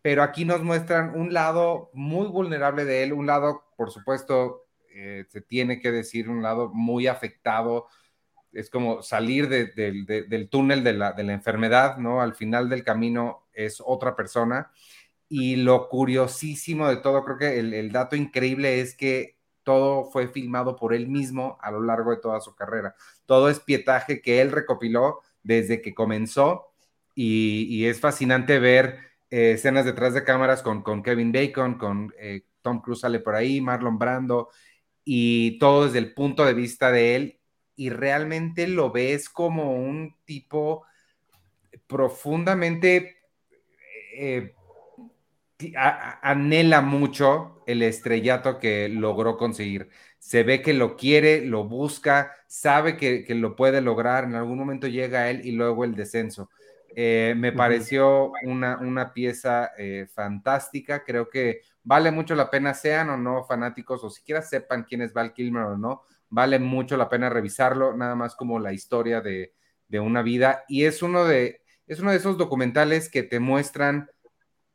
Pero 0.00 0.22
aquí 0.22 0.46
nos 0.46 0.62
muestran 0.62 1.14
un 1.14 1.34
lado 1.34 1.90
muy 1.92 2.26
vulnerable 2.28 2.86
de 2.86 3.02
él, 3.02 3.12
un 3.12 3.26
lado, 3.26 3.64
por 3.76 3.90
supuesto, 3.90 4.64
eh, 4.90 5.24
se 5.28 5.40
tiene 5.40 5.80
que 5.80 5.92
decir, 5.92 6.28
un 6.28 6.42
lado 6.42 6.70
muy 6.72 7.06
afectado. 7.06 7.86
Es 8.52 8.70
como 8.70 9.02
salir 9.02 9.48
del 9.48 10.48
túnel 10.50 10.82
de 10.84 10.92
la, 10.94 11.12
de 11.12 11.22
la 11.22 11.32
enfermedad, 11.32 11.98
¿no? 11.98 12.20
Al 12.20 12.34
final 12.34 12.68
del 12.68 12.84
camino 12.84 13.46
es 13.52 13.82
otra 13.84 14.16
persona 14.16 14.70
y 15.30 15.56
lo 15.56 15.88
curiosísimo 15.88 16.88
de 16.88 16.96
todo, 16.96 17.24
creo 17.24 17.38
que 17.38 17.60
el, 17.60 17.92
dato 17.92 18.16
increíble 18.16 18.80
es 18.80 18.96
que 18.96 19.38
todo 19.62 20.10
fue 20.10 20.26
filmado 20.28 20.74
por 20.74 20.92
él 20.92 21.08
mismo 21.08 21.56
a 21.62 21.70
lo 21.70 21.80
largo 21.82 22.10
de 22.10 22.16
toda 22.16 22.40
su 22.40 22.56
carrera. 22.56 22.96
Todo 23.26 23.48
es 23.48 23.60
pietaje 23.60 24.20
que 24.20 24.40
él 24.40 24.50
recopiló 24.50 25.20
desde 25.44 25.80
que 25.82 25.94
comenzó 25.94 26.72
y, 27.14 27.84
es 27.86 28.00
fascinante 28.00 28.58
ver 28.58 28.98
eh, 29.30 29.52
escenas 29.52 29.84
detrás 29.84 30.14
de 30.14 30.24
cámaras 30.24 30.62
con, 30.62 30.82
con 30.82 31.02
Kevin 31.04 31.30
Bacon, 31.30 31.78
con 31.78 32.12
eh, 32.18 32.42
Tom 32.60 32.80
Cruise 32.80 33.00
sale 33.00 33.20
por 33.20 33.36
ahí, 33.36 33.60
Marlon 33.60 33.98
Brando 33.98 34.50
y 35.04 35.58
todo 35.58 35.86
desde 35.86 35.98
el 35.98 36.14
punto 36.14 36.44
de 36.44 36.54
vista 36.54 36.90
de 36.90 37.16
él 37.16 37.40
y 37.76 37.90
realmente 37.90 38.66
lo 38.68 38.90
ves 38.90 39.28
como 39.28 39.74
un 39.74 40.16
tipo 40.24 40.84
profundamente... 41.86 43.16
Eh, 44.16 44.54
anhela 46.22 46.80
mucho 46.80 47.62
el 47.66 47.82
estrellato 47.82 48.58
que 48.58 48.88
logró 48.88 49.36
conseguir. 49.36 49.90
Se 50.18 50.42
ve 50.42 50.62
que 50.62 50.72
lo 50.72 50.96
quiere, 50.96 51.44
lo 51.44 51.64
busca, 51.64 52.32
sabe 52.46 52.96
que, 52.96 53.24
lo 53.34 53.56
puede 53.56 53.80
lograr, 53.80 54.24
en 54.24 54.34
algún 54.34 54.58
momento 54.58 54.86
llega 54.86 55.20
a 55.20 55.30
él 55.30 55.42
y 55.44 55.52
luego 55.52 55.84
el 55.84 55.94
descenso. 55.94 56.50
Eh, 56.94 57.34
me 57.36 57.52
pareció 57.52 58.32
una, 58.44 58.78
una 58.78 59.12
pieza 59.12 59.70
eh, 59.78 60.06
fantástica, 60.12 61.04
creo 61.04 61.28
que 61.28 61.60
vale 61.82 62.10
mucho 62.10 62.34
la 62.34 62.50
pena, 62.50 62.74
sean 62.74 63.10
o 63.10 63.16
no 63.16 63.44
fanáticos, 63.44 64.02
o 64.04 64.10
siquiera 64.10 64.42
sepan 64.42 64.84
quién 64.84 65.02
es 65.02 65.12
Val 65.12 65.32
Kilmer 65.32 65.62
o 65.62 65.78
no, 65.78 66.02
vale 66.28 66.58
mucho 66.58 66.96
la 66.96 67.08
pena 67.08 67.28
revisarlo, 67.28 67.96
nada 67.96 68.14
más 68.14 68.34
como 68.34 68.58
la 68.58 68.72
historia 68.72 69.20
de, 69.20 69.54
de 69.88 70.00
una 70.00 70.22
vida. 70.22 70.64
Y 70.68 70.84
es 70.84 71.02
uno 71.02 71.24
de, 71.24 71.62
es 71.86 72.00
uno 72.00 72.10
de 72.10 72.16
esos 72.16 72.38
documentales 72.38 73.08
que 73.08 73.22
te 73.22 73.40
muestran 73.40 74.10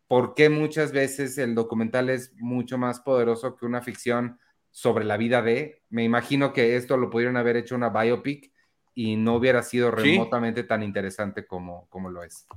por 0.08 0.36
qué 0.36 0.50
muchas 0.50 0.92
veces 0.92 1.38
el 1.38 1.56
documental 1.56 2.10
es 2.10 2.34
mucho 2.36 2.78
más 2.78 3.00
poderoso 3.00 3.56
que 3.56 3.66
una 3.66 3.82
ficción 3.82 4.40
sobre 4.72 5.06
la 5.06 5.18
vida 5.18 5.42
de. 5.42 5.82
Me 5.90 6.04
imagino 6.04 6.54
que 6.54 6.76
esto 6.76 6.98
lo 6.98 7.10
pudieron 7.10 7.38
haber 7.38 7.58
hecho 7.58 7.76
una 7.76 7.90
biopic 7.90 8.52
y 8.96 9.18
no 9.18 9.36
hubiera 9.36 9.62
sido 9.62 9.92
remotamente 9.92 10.64
tan 10.64 10.82
interesante 10.82 11.46
como, 11.46 11.88
como 11.90 12.10
lo 12.10 12.24
es. 12.24 12.48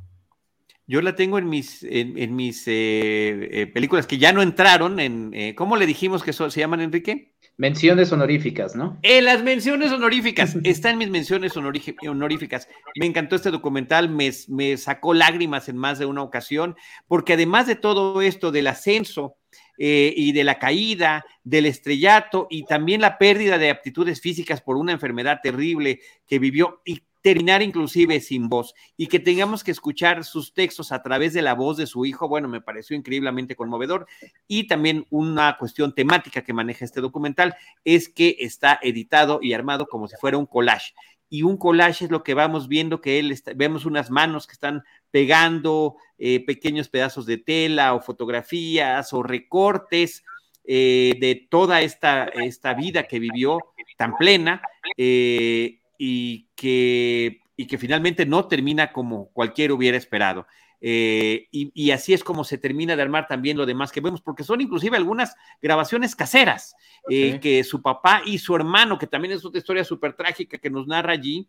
Yo 0.90 1.02
la 1.02 1.14
tengo 1.14 1.36
en 1.36 1.50
mis, 1.50 1.82
en, 1.82 2.34
mis 2.34 2.66
eh, 2.66 3.60
eh, 3.60 3.66
películas 3.66 4.06
que 4.06 4.16
ya 4.16 4.32
no 4.32 4.40
entraron 4.40 4.98
en, 5.00 5.34
eh, 5.34 5.54
¿cómo 5.54 5.76
le 5.76 5.84
dijimos 5.84 6.22
que 6.22 6.32
se 6.32 6.48
llaman, 6.48 6.80
Enrique? 6.80 7.34
Menciones 7.58 8.10
honoríficas, 8.10 8.74
¿no? 8.74 8.98
En 9.02 9.26
las 9.26 9.42
menciones 9.42 9.92
honoríficas, 9.92 10.56
está 10.64 10.88
en 10.88 10.96
mis 10.96 11.10
menciones 11.10 11.54
honoríficas. 11.58 12.68
Me 12.98 13.04
encantó 13.04 13.36
este 13.36 13.50
documental, 13.50 14.08
me, 14.08 14.30
me 14.48 14.78
sacó 14.78 15.12
lágrimas 15.12 15.68
en 15.68 15.76
más 15.76 15.98
de 15.98 16.06
una 16.06 16.22
ocasión, 16.22 16.74
porque 17.06 17.34
además 17.34 17.66
de 17.66 17.74
todo 17.74 18.22
esto 18.22 18.50
del 18.50 18.68
ascenso, 18.68 19.36
y 19.78 20.32
de 20.32 20.44
la 20.44 20.58
caída, 20.58 21.24
del 21.44 21.66
estrellato 21.66 22.48
y 22.50 22.64
también 22.64 23.00
la 23.00 23.16
pérdida 23.16 23.58
de 23.58 23.70
aptitudes 23.70 24.20
físicas 24.20 24.60
por 24.60 24.76
una 24.76 24.92
enfermedad 24.92 25.40
terrible 25.42 26.00
que 26.26 26.38
vivió 26.38 26.82
y 26.84 27.02
terminar 27.22 27.62
inclusive 27.62 28.20
sin 28.20 28.48
voz 28.48 28.74
y 28.96 29.06
que 29.06 29.18
tengamos 29.18 29.64
que 29.64 29.70
escuchar 29.70 30.24
sus 30.24 30.54
textos 30.54 30.92
a 30.92 31.02
través 31.02 31.32
de 31.34 31.42
la 31.42 31.54
voz 31.54 31.76
de 31.76 31.86
su 31.86 32.06
hijo, 32.06 32.28
bueno, 32.28 32.48
me 32.48 32.60
pareció 32.60 32.96
increíblemente 32.96 33.56
conmovedor. 33.56 34.06
Y 34.46 34.66
también 34.66 35.06
una 35.10 35.56
cuestión 35.58 35.94
temática 35.94 36.42
que 36.42 36.52
maneja 36.52 36.84
este 36.84 37.00
documental 37.00 37.56
es 37.84 38.08
que 38.08 38.36
está 38.40 38.78
editado 38.82 39.40
y 39.42 39.52
armado 39.52 39.86
como 39.86 40.08
si 40.08 40.16
fuera 40.16 40.38
un 40.38 40.46
collage. 40.46 40.94
Y 41.30 41.42
un 41.42 41.56
collage 41.56 42.06
es 42.06 42.10
lo 42.10 42.22
que 42.22 42.34
vamos 42.34 42.68
viendo, 42.68 43.00
que 43.00 43.18
él 43.18 43.32
está, 43.32 43.52
vemos 43.54 43.84
unas 43.84 44.10
manos 44.10 44.46
que 44.46 44.54
están 44.54 44.84
pegando 45.10 45.96
eh, 46.18 46.44
pequeños 46.44 46.88
pedazos 46.88 47.26
de 47.26 47.38
tela 47.38 47.94
o 47.94 48.00
fotografías 48.00 49.12
o 49.12 49.22
recortes 49.22 50.24
eh, 50.64 51.14
de 51.20 51.46
toda 51.50 51.82
esta, 51.82 52.24
esta 52.24 52.74
vida 52.74 53.04
que 53.04 53.18
vivió 53.18 53.58
tan 53.96 54.16
plena. 54.16 54.62
Eh, 54.96 55.78
y 55.98 56.46
que, 56.54 57.40
y 57.56 57.66
que 57.66 57.76
finalmente 57.76 58.24
no 58.24 58.46
termina 58.46 58.92
como 58.92 59.30
cualquiera 59.32 59.74
hubiera 59.74 59.98
esperado. 59.98 60.46
Eh, 60.80 61.48
y, 61.50 61.90
así 61.90 62.14
es 62.14 62.22
como 62.22 62.44
se 62.44 62.56
termina 62.56 62.94
de 62.94 63.02
armar 63.02 63.26
también 63.26 63.56
lo 63.56 63.66
demás 63.66 63.90
que 63.90 64.00
vemos, 64.00 64.20
porque 64.20 64.44
son 64.44 64.60
inclusive 64.60 64.96
algunas 64.96 65.34
grabaciones 65.60 66.14
caseras 66.14 66.76
eh, 67.10 67.40
que 67.40 67.64
su 67.64 67.82
papá 67.82 68.22
y 68.24 68.38
su 68.38 68.54
hermano, 68.54 68.98
que 68.98 69.06
también 69.06 69.34
es 69.34 69.44
otra 69.44 69.58
historia 69.58 69.84
súper 69.84 70.14
trágica 70.14 70.58
que 70.58 70.70
nos 70.70 70.86
narra 70.86 71.12
allí, 71.12 71.48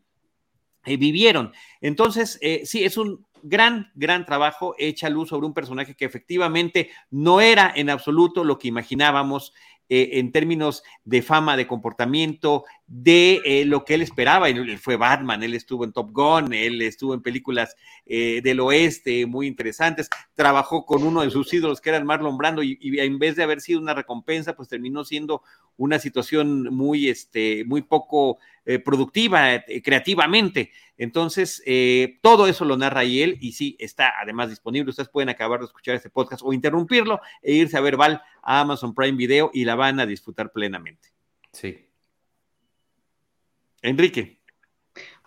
eh, 0.85 0.97
vivieron. 0.97 1.53
Entonces, 1.81 2.39
sí, 2.63 2.83
es 2.83 2.97
un 2.97 3.25
gran, 3.43 3.91
gran 3.95 4.25
trabajo, 4.25 4.75
echa 4.77 5.09
luz 5.09 5.29
sobre 5.29 5.45
un 5.45 5.53
personaje 5.53 5.95
que 5.95 6.05
efectivamente 6.05 6.89
no 7.11 7.39
era 7.39 7.71
en 7.75 7.89
absoluto 7.89 8.43
lo 8.43 8.57
que 8.57 8.67
imaginábamos 8.67 9.53
eh, 9.91 10.19
en 10.19 10.31
términos 10.31 10.83
de 11.03 11.23
fama, 11.23 11.57
de 11.57 11.65
comportamiento, 11.65 12.63
de 12.85 13.41
eh, 13.43 13.65
lo 13.65 13.85
que 13.85 13.95
él 13.95 14.03
esperaba. 14.03 14.47
Él, 14.47 14.77
fue 14.77 14.97
Batman, 14.97 15.41
él 15.41 15.55
estuvo 15.55 15.83
en 15.83 15.91
Top 15.91 16.11
Gun, 16.11 16.53
él 16.53 16.81
estuvo 16.83 17.15
en 17.15 17.23
películas 17.23 17.75
eh, 18.05 18.41
del 18.43 18.59
oeste 18.59 19.25
muy 19.25 19.47
interesantes, 19.47 20.07
trabajó 20.35 20.85
con 20.85 21.03
uno 21.03 21.21
de 21.21 21.31
sus 21.31 21.51
ídolos 21.53 21.81
que 21.81 21.89
era 21.89 22.03
Marlon 22.03 22.37
Brando 22.37 22.61
y, 22.61 22.77
en 22.81 23.17
vez 23.17 23.35
de 23.35 23.41
haber 23.41 23.61
sido 23.61 23.79
una 23.79 23.95
recompensa, 23.95 24.55
pues 24.55 24.69
terminó 24.69 25.03
siendo 25.03 25.41
una 25.75 25.97
situación 25.97 26.63
muy, 26.73 27.09
este, 27.09 27.63
muy 27.65 27.81
poco 27.81 28.37
productiva 28.83 29.63
creativamente. 29.83 30.71
Entonces, 30.97 31.63
todo 32.21 32.47
eso 32.47 32.65
lo 32.65 32.77
narra 32.77 33.03
y 33.03 33.21
él 33.21 33.37
y 33.39 33.53
sí, 33.53 33.75
está 33.79 34.13
además 34.21 34.49
disponible. 34.49 34.89
Ustedes 34.89 35.09
pueden 35.09 35.29
acabar 35.29 35.59
de 35.59 35.65
escuchar 35.65 35.95
este 35.95 36.09
podcast 36.09 36.41
o 36.45 36.53
interrumpirlo 36.53 37.21
e 37.41 37.53
irse 37.53 37.77
a 37.77 37.81
ver 37.81 37.97
Val 37.97 38.21
a 38.43 38.59
Amazon 38.59 38.93
Prime 38.93 39.17
Video 39.17 39.49
y 39.53 39.65
la 39.65 39.75
van 39.75 39.99
a 39.99 40.05
disfrutar 40.05 40.51
plenamente. 40.51 41.09
Sí. 41.51 41.89
Enrique. 43.81 44.39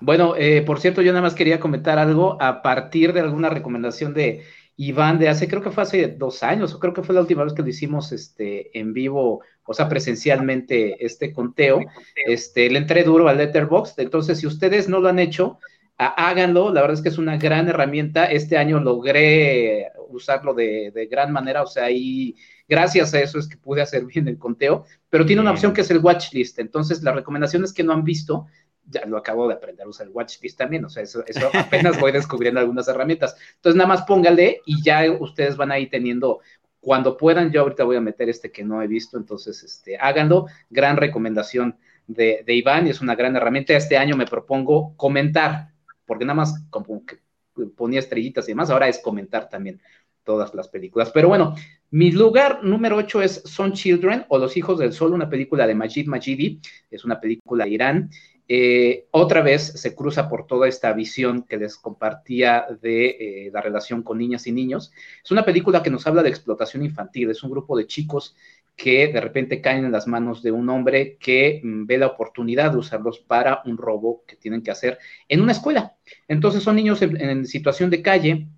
Bueno, 0.01 0.35
eh, 0.37 0.63
por 0.63 0.81
cierto, 0.81 1.01
yo 1.01 1.13
nada 1.13 1.23
más 1.23 1.35
quería 1.35 1.61
comentar 1.61 1.99
algo 1.99 2.37
a 2.43 2.63
partir 2.63 3.13
de 3.13 3.21
alguna 3.21 3.49
recomendación 3.49 4.15
de 4.15 4.45
Iván 4.77 5.19
de 5.19 5.29
hace, 5.29 5.49
creo 5.49 5.63
que 5.63 5.71
fue 5.71 5.83
hace 5.83 6.09
dos 6.09 6.43
años, 6.43 6.75
o 6.75 6.79
creo 6.79 6.93
que 6.93 7.03
fue 7.03 7.15
la 7.15 7.21
última 7.21 7.45
vez 7.45 7.53
que 7.53 7.63
lo 7.63 7.69
hicimos 7.69 8.13
este, 8.13 8.79
en 8.79 8.93
vivo, 8.93 9.43
o 9.65 9.75
sea, 9.75 9.89
presencialmente 9.89 11.05
este 11.05 11.33
conteo. 11.33 11.81
Este, 12.27 12.71
le 12.71 12.79
entré 12.79 13.05
duro 13.05 13.29
al 13.29 13.39
Letterboxd, 13.39 14.01
entonces 14.01 14.39
si 14.39 14.47
ustedes 14.47 14.89
no 14.89 15.01
lo 15.01 15.09
han 15.09 15.19
hecho, 15.19 15.59
háganlo, 15.99 16.73
la 16.73 16.81
verdad 16.81 16.97
es 16.97 17.03
que 17.03 17.11
es 17.11 17.19
una 17.19 17.37
gran 17.37 17.69
herramienta. 17.69 18.27
Este 18.27 18.57
año 18.57 18.81
logré 18.81 19.89
usarlo 20.09 20.55
de, 20.55 20.91
de 20.93 21.07
gran 21.07 21.33
manera, 21.33 21.63
o 21.63 21.67
sea, 21.67 21.85
ahí 21.85 22.35
Gracias 22.73 23.13
a 23.13 23.21
eso 23.21 23.39
es 23.39 23.49
que 23.49 23.59
pude 23.59 23.83
hacer 23.83 24.07
bien 24.07 24.29
el 24.29 24.39
conteo, 24.39 24.87
pero 25.11 25.27
tiene 25.27 25.43
una 25.43 25.51
opción 25.51 25.75
que 25.75 25.83
es 25.83 25.91
el 25.91 25.99
watch 25.99 26.33
list. 26.33 26.59
Entonces, 26.59 27.03
las 27.03 27.15
recomendaciones 27.15 27.71
que 27.71 27.83
no 27.83 27.93
han 27.93 28.03
visto, 28.03 28.47
ya 28.87 29.05
lo 29.07 29.17
acabo 29.17 29.49
de 29.49 29.55
aprender 29.55 29.87
a 29.87 29.89
usar 29.89 30.07
el 30.07 30.13
watch 30.13 30.41
list 30.43 30.59
también, 30.59 30.85
o 30.85 30.89
sea, 30.89 31.03
eso, 31.03 31.23
apenas 31.55 32.01
voy 32.01 32.13
descubriendo 32.13 32.61
algunas 32.61 32.89
herramientas. 32.89 33.37
Entonces, 33.57 33.77
nada 33.77 33.89
más 33.89 34.03
póngale 34.03 34.61
y 34.67 34.83
ya 34.83 35.11
ustedes 35.11 35.57
van 35.57 35.73
a 35.73 35.79
ir 35.79 35.91
teniendo 35.91 36.41
cuando 36.81 37.17
puedan, 37.17 37.53
yo 37.53 37.61
ahorita 37.61 37.85
voy 37.85 37.97
a 37.97 38.01
meter 38.01 38.29
este 38.29 38.51
que 38.51 38.65
no 38.65 38.83
he 38.83 38.89
visto, 38.89 39.17
entonces 39.17 39.63
este, 39.63 39.97
háganlo. 39.97 40.47
Gran 40.69 40.97
recomendación 40.97 41.77
de, 42.09 42.43
de 42.45 42.55
Iván 42.55 42.89
y 42.89 42.91
es 42.91 43.01
una 43.01 43.15
gran 43.15 43.37
herramienta. 43.37 43.75
Este 43.75 43.97
año 43.97 44.17
me 44.17 44.27
propongo 44.27 44.97
comentar, 44.97 45.69
porque 46.05 46.25
nada 46.25 46.35
más 46.35 46.65
como 46.71 47.07
que 47.07 47.19
ponía 47.77 48.01
estrellitas 48.01 48.49
y 48.49 48.53
demás, 48.53 48.71
ahora 48.71 48.89
es 48.89 48.99
comentar 48.99 49.49
también 49.49 49.81
todas 50.25 50.55
las 50.55 50.69
películas. 50.69 51.11
Pero 51.13 51.29
bueno, 51.29 51.55
mi 51.91 52.11
lugar 52.11 52.65
número 52.65 52.97
8 52.97 53.23
es 53.23 53.43
Son 53.45 53.73
Children 53.73 54.25
o 54.29 54.39
Los 54.39 54.57
Hijos 54.57 54.79
del 54.79 54.93
Sol, 54.93 55.13
una 55.13 55.29
película 55.29 55.67
de 55.67 55.75
Majid 55.75 56.07
Majidi, 56.07 56.61
es 56.91 57.05
una 57.05 57.21
película 57.21 57.65
de 57.65 57.71
Irán. 57.71 58.11
Eh, 58.55 59.07
otra 59.13 59.41
vez 59.41 59.63
se 59.63 59.95
cruza 59.95 60.29
por 60.29 60.47
toda 60.47 60.69
esta 60.69 60.93
visión 60.93 61.45
que 61.45 61.57
les 61.57 61.79
compartía 61.79 62.67
de 62.83 63.07
eh, 63.47 63.51
la 63.51 63.63
relación 63.63 64.03
con 64.03 64.19
niñas 64.19 64.47
y 64.47 64.53
niños. 64.53 64.93
Es 65.25 65.31
una 65.31 65.47
película 65.47 65.83
que 65.83 65.89
nos 65.89 66.07
habla 66.07 66.23
de 66.23 66.29
explotación 66.29 66.85
infantil, 66.85 67.31
es 67.31 67.43
un 67.43 67.51
grupo 67.51 67.79
de 67.79 67.87
chicos 67.87 68.37
que 68.77 69.09
de 69.09 69.23
repente 69.23 69.63
caen 69.63 69.87
en 69.87 69.93
las 69.93 70.07
manos 70.07 70.43
de 70.43 70.51
un 70.51 70.69
hombre 70.69 71.17
que 71.17 71.63
mm, 71.65 71.87
ve 71.87 71.97
la 71.97 72.09
oportunidad 72.09 72.73
de 72.73 72.77
usarlos 72.77 73.21
para 73.21 73.63
un 73.65 73.79
robo 73.79 74.23
que 74.27 74.37
tienen 74.37 74.63
que 74.63 74.71
hacer 74.71 74.99
en 75.31 75.41
una 75.41 75.53
escuela. 75.53 75.97
Entonces 76.29 76.63
son 76.63 76.77
niños 76.77 77.01
en, 77.01 77.47
situación 77.47 77.89
de 77.89 78.03
calle, 78.03 78.49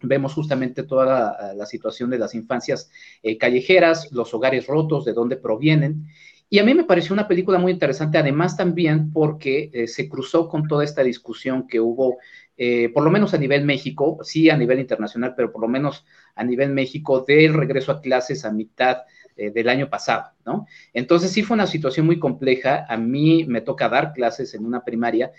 vemos 0.00 0.32
justamente 0.32 0.84
toda 0.84 1.52
la, 1.54 1.66
situación 1.66 2.08
de 2.08 2.18
las 2.18 2.34
infancias 2.34 2.90
eh, 3.22 3.36
callejeras, 3.36 4.10
los 4.10 4.32
hogares 4.32 4.66
rotos, 4.66 5.04
de 5.04 5.12
dónde 5.12 5.36
provienen. 5.36 6.06
Y 6.54 6.60
a 6.60 6.62
mí 6.62 6.72
me 6.72 6.84
pareció 6.84 7.14
una 7.14 7.26
película 7.26 7.58
muy 7.58 7.72
interesante, 7.72 8.16
además 8.16 8.56
también 8.56 9.10
porque 9.10 9.72
eh, 9.72 9.88
se 9.88 10.08
cruzó 10.08 10.48
con 10.48 10.68
toda 10.68 10.84
esta 10.84 11.02
discusión 11.02 11.66
que 11.66 11.80
hubo, 11.80 12.18
eh, 12.56 12.90
por 12.90 13.02
lo 13.02 13.10
menos 13.10 13.34
a 13.34 13.38
nivel 13.38 13.64
México, 13.64 14.18
sí 14.22 14.48
a 14.50 14.56
nivel 14.56 14.78
internacional, 14.78 15.34
pero 15.34 15.50
por 15.50 15.62
lo 15.62 15.66
menos 15.66 16.04
a 16.36 16.44
nivel 16.44 16.70
México, 16.70 17.24
del 17.26 17.54
regreso 17.54 17.90
a 17.90 18.00
clases 18.00 18.44
a 18.44 18.52
mitad 18.52 18.98
eh, 19.34 19.50
del 19.50 19.68
año 19.68 19.90
pasado, 19.90 20.30
¿no? 20.46 20.68
Entonces 20.92 21.32
sí 21.32 21.42
fue 21.42 21.56
una 21.56 21.66
situación 21.66 22.06
muy 22.06 22.20
compleja. 22.20 22.86
A 22.88 22.96
mí 22.96 23.44
me 23.48 23.60
toca 23.60 23.88
dar 23.88 24.12
clases 24.12 24.54
en 24.54 24.64
una 24.64 24.84
primaria 24.84 25.32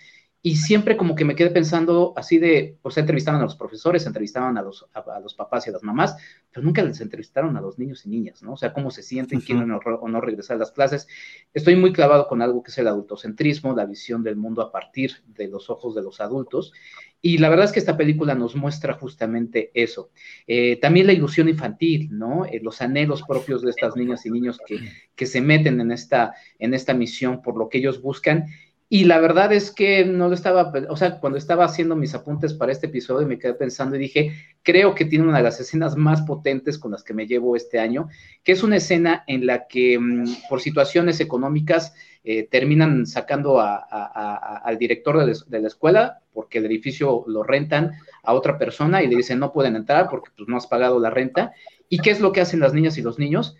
y 0.45 0.57
siempre 0.57 0.95
como 0.95 1.15
que 1.15 1.25
me 1.25 1.33
quedé 1.33 1.49
pensando 1.49 2.13
así 2.15 2.37
de, 2.37 2.77
pues 2.83 2.95
entrevistaban 2.99 3.41
a 3.41 3.45
los 3.45 3.55
profesores, 3.55 4.05
entrevistaban 4.05 4.59
a 4.59 4.61
los, 4.61 4.85
a, 4.93 5.19
los 5.19 5.33
papás 5.33 5.65
y 5.65 5.71
a 5.71 5.73
las 5.73 5.81
mamás, 5.81 6.15
pero 6.51 6.63
nunca 6.63 6.83
les 6.83 7.01
entrevistaron 7.01 7.57
a 7.57 7.61
los 7.61 7.79
niños 7.79 8.05
y 8.05 8.09
niñas, 8.09 8.43
¿no? 8.43 8.53
O 8.53 8.55
sea, 8.55 8.71
cómo 8.71 8.91
se 8.91 9.01
sienten, 9.01 9.41
quieren 9.41 9.71
o 9.71 10.07
no 10.07 10.21
regresar 10.21 10.57
a 10.57 10.59
las 10.59 10.71
clases. 10.71 11.07
Estoy 11.51 11.75
muy 11.75 11.93
clavado 11.93 12.27
con 12.27 12.43
algo 12.43 12.61
que 12.61 12.69
es 12.69 12.77
el 12.77 12.87
adultocentrismo, 12.87 13.75
la 13.75 13.87
visión 13.87 14.21
del 14.21 14.35
mundo 14.35 14.61
a 14.61 14.71
partir 14.71 15.13
de 15.25 15.47
los 15.47 15.71
ojos 15.71 15.95
de 15.95 16.03
los 16.03 16.21
adultos. 16.21 16.73
Y 17.23 17.39
la 17.39 17.49
verdad 17.49 17.65
es 17.65 17.71
que 17.71 17.79
esta 17.79 17.97
película 17.97 18.35
nos 18.35 18.55
muestra 18.55 18.93
justamente 18.93 19.71
eso. 19.73 20.11
Eh, 20.45 20.75
también 20.79 21.07
la 21.07 21.13
ilusión 21.13 21.49
infantil, 21.49 22.09
¿no? 22.11 22.45
Eh, 22.45 22.59
los 22.61 22.83
anhelos 22.83 23.23
propios 23.23 23.63
de 23.63 23.71
estas 23.71 23.95
niñas 23.95 24.27
y 24.27 24.29
niños 24.29 24.59
que, 24.63 24.77
que 25.15 25.25
se 25.25 25.41
meten 25.41 25.81
en 25.81 25.91
esta, 25.91 26.35
en 26.59 26.75
esta 26.75 26.93
misión 26.93 27.41
por 27.41 27.57
lo 27.57 27.67
que 27.67 27.79
ellos 27.79 27.99
buscan 27.99 28.45
y 28.87 29.05
la 29.05 29.19
verdad 29.19 29.51
es 29.51 29.71
que 29.71 30.05
no 30.05 30.27
lo 30.27 30.35
estaba, 30.35 30.71
o 30.89 30.95
sea, 30.95 31.19
cuando 31.19 31.39
estaba 31.39 31.65
haciendo 31.65 31.95
mis 31.95 32.13
apuntes 32.13 32.53
para 32.53 32.71
este 32.71 32.85
episodio 32.85 33.27
me 33.27 33.39
quedé 33.39 33.55
pensando 33.55 33.95
y 33.95 33.99
dije, 33.99 34.33
creo 34.61 34.93
que 34.93 35.05
tiene 35.05 35.25
una 35.25 35.37
de 35.37 35.43
las 35.43 35.59
escenas 35.59 35.97
más 35.97 36.21
potentes 36.21 36.77
con 36.77 36.91
las 36.91 37.03
que 37.03 37.15
me 37.15 37.25
llevo 37.25 37.55
este 37.55 37.79
año, 37.79 38.09
que 38.43 38.51
es 38.51 38.61
una 38.61 38.77
escena 38.77 39.23
en 39.25 39.47
la 39.47 39.67
que 39.67 39.97
mm, 39.97 40.47
por 40.49 40.61
situaciones 40.61 41.19
económicas 41.19 41.95
eh, 42.23 42.47
terminan 42.49 43.05
sacando 43.05 43.59
al 43.59 44.77
director 44.77 45.25
de, 45.25 45.59
la 45.59 45.67
escuela 45.67 46.21
porque 46.33 46.57
el 46.57 46.65
edificio 46.65 47.23
lo 47.27 47.43
rentan 47.43 47.91
a 48.23 48.33
otra 48.33 48.57
persona 48.57 49.03
y 49.03 49.07
le 49.07 49.15
dicen 49.15 49.39
no 49.39 49.53
pueden 49.53 49.75
entrar 49.75 50.09
porque 50.09 50.31
pues, 50.35 50.47
no 50.49 50.57
has 50.57 50.67
pagado 50.67 50.99
la 50.99 51.09
renta. 51.09 51.53
¿Y 51.87 51.99
qué 51.99 52.09
es 52.09 52.19
lo 52.19 52.31
que 52.31 52.41
hacen 52.41 52.59
las 52.59 52.73
niñas 52.73 52.97
y 52.97 53.03
los 53.03 53.19
niños? 53.19 53.55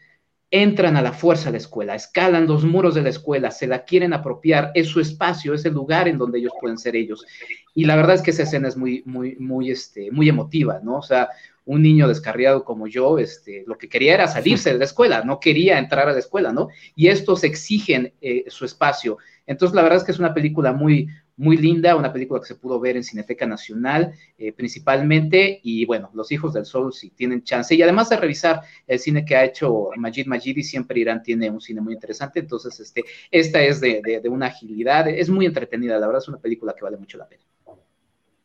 Entran 0.64 0.96
a 0.96 1.02
la 1.02 1.12
fuerza 1.12 1.50
a 1.50 1.52
la 1.52 1.58
escuela, 1.58 1.96
escalan 1.96 2.48
los 2.48 2.64
muros 2.64 2.96
de 2.96 3.02
la 3.02 3.10
escuela, 3.10 3.52
se 3.52 3.68
la 3.68 3.84
quieren 3.84 4.14
apropiar, 4.14 4.72
es 4.74 4.88
su 4.88 5.02
espacio, 5.02 5.54
es 5.54 5.66
el 5.66 5.74
lugar 5.74 6.08
en 6.08 6.18
donde 6.18 6.40
ellos 6.40 6.54
pueden 6.62 6.78
ser 6.78 6.96
ellos. 6.96 7.26
Y 7.74 7.84
la 7.84 7.98
verdad 7.98 8.16
es 8.16 8.22
que 8.22 8.32
esa 8.32 8.44
escena 8.44 8.70
es 8.70 8.78
muy, 8.78 9.04
muy, 9.06 9.36
muy, 9.36 9.70
este, 9.70 10.12
muy 10.12 10.30
emotiva, 10.30 10.80
¿no? 10.82 11.00
O 11.00 11.02
sea, 11.02 11.28
un 11.66 11.82
niño 11.82 12.08
descarriado 12.08 12.64
como 12.64 12.88
yo, 12.88 13.20
este, 13.20 13.66
lo 13.68 13.78
que 13.78 13.90
quería 13.90 14.14
era 14.14 14.28
salirse 14.30 14.72
de 14.72 14.80
la 14.80 14.86
escuela, 14.86 15.24
no 15.26 15.42
quería 15.42 15.78
entrar 15.78 16.08
a 16.08 16.14
la 16.14 16.20
escuela, 16.20 16.54
¿no? 16.54 16.70
Y 16.96 17.08
estos 17.08 17.44
exigen 17.44 18.14
eh, 18.22 18.46
su 18.48 18.64
espacio. 18.64 19.18
Entonces, 19.48 19.76
la 19.76 19.82
verdad 19.82 19.98
es 19.98 20.04
que 20.06 20.14
es 20.14 20.20
una 20.20 20.34
película 20.34 20.72
muy, 20.72 21.10
muy 21.38 21.58
linda, 21.58 21.96
una 21.96 22.14
película 22.14 22.40
que 22.40 22.48
se 22.48 22.56
pudo 22.56 22.80
ver 22.80 22.96
en 22.96 23.04
Cineteca 23.04 23.46
Nacional 23.46 24.14
eh, 24.38 24.54
principalmente, 24.54 25.60
y 25.64 25.86
bueno, 25.86 26.10
Los 26.14 26.32
Hijos 26.32 26.54
del 26.54 26.66
Sol 26.66 26.94
si 26.94 27.10
tienen 27.10 27.44
chance, 27.44 27.76
y 27.76 27.82
además 27.82 28.10
de 28.10 28.18
revisar 28.18 28.62
el 28.88 29.00
cine 29.00 29.26
que 29.26 29.36
ha 29.36 29.44
hecho 29.44 29.90
Majid 29.98 30.28
Majidi, 30.28 30.64
siempre 30.64 31.00
Irán 31.00 31.24
tiene 31.24 31.50
un 31.50 31.60
cine 31.60 31.82
muy 31.82 31.94
interesante, 31.94 32.40
entonces 32.40 32.80
este, 32.80 33.04
esta 33.32 33.62
es 33.62 33.82
de, 33.82 34.22
una 34.30 34.48
agilidad, 34.48 35.08
es 35.08 35.30
muy 35.30 35.46
entretenida, 35.46 36.00
la 36.00 36.08
verdad 36.08 36.22
es 36.22 36.30
una 36.30 36.40
película 36.40 36.74
que 36.74 36.84
vale 36.84 36.98
mucho 36.98 37.18
la 37.18 37.28
pena. 37.28 37.44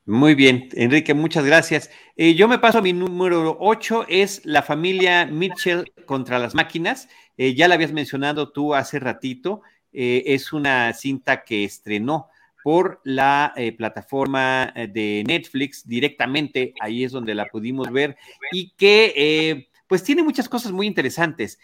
Muy 0.07 0.35
bien, 0.35 0.69
Enrique, 0.73 1.15
muchas 1.15 1.45
gracias. 1.45 1.91
Eh, 2.17 2.35
yo 2.35 2.49
me 2.49 2.59
paso 2.59 2.79
a 2.79 2.83
mi 2.83 2.93
número 2.93 3.57
8, 3.61 4.07
es 4.09 4.45
La 4.45 4.63
familia 4.63 5.27
Mitchell 5.27 5.93
contra 6.05 6.41
las 6.41 6.55
máquinas. 6.55 7.09
Eh, 7.37 7.55
ya 7.55 7.69
la 7.69 7.77
habías 7.77 7.93
mencionado 7.93 8.51
tú 8.51 8.75
hace 8.75 8.99
ratito, 8.99 9.63
es 9.93 10.53
una 10.53 10.93
cinta 10.93 11.43
que 11.43 11.65
estrenó 11.65 12.29
por 12.63 13.01
la 13.05 13.53
eh, 13.57 13.73
plataforma 13.73 14.73
eh, 14.75 14.89
de 14.89 15.25
Netflix 15.27 15.87
directamente, 15.87 16.75
ahí 16.81 17.05
es 17.05 17.13
donde 17.13 17.35
la 17.35 17.47
pudimos 17.47 17.91
ver, 17.91 18.17
y 18.53 18.71
que 18.77 19.13
eh, 19.17 19.69
pues 19.87 20.03
tiene 20.05 20.23
muchas 20.23 20.49
cosas 20.49 20.73
muy 20.73 20.87
interesantes. 20.87 21.59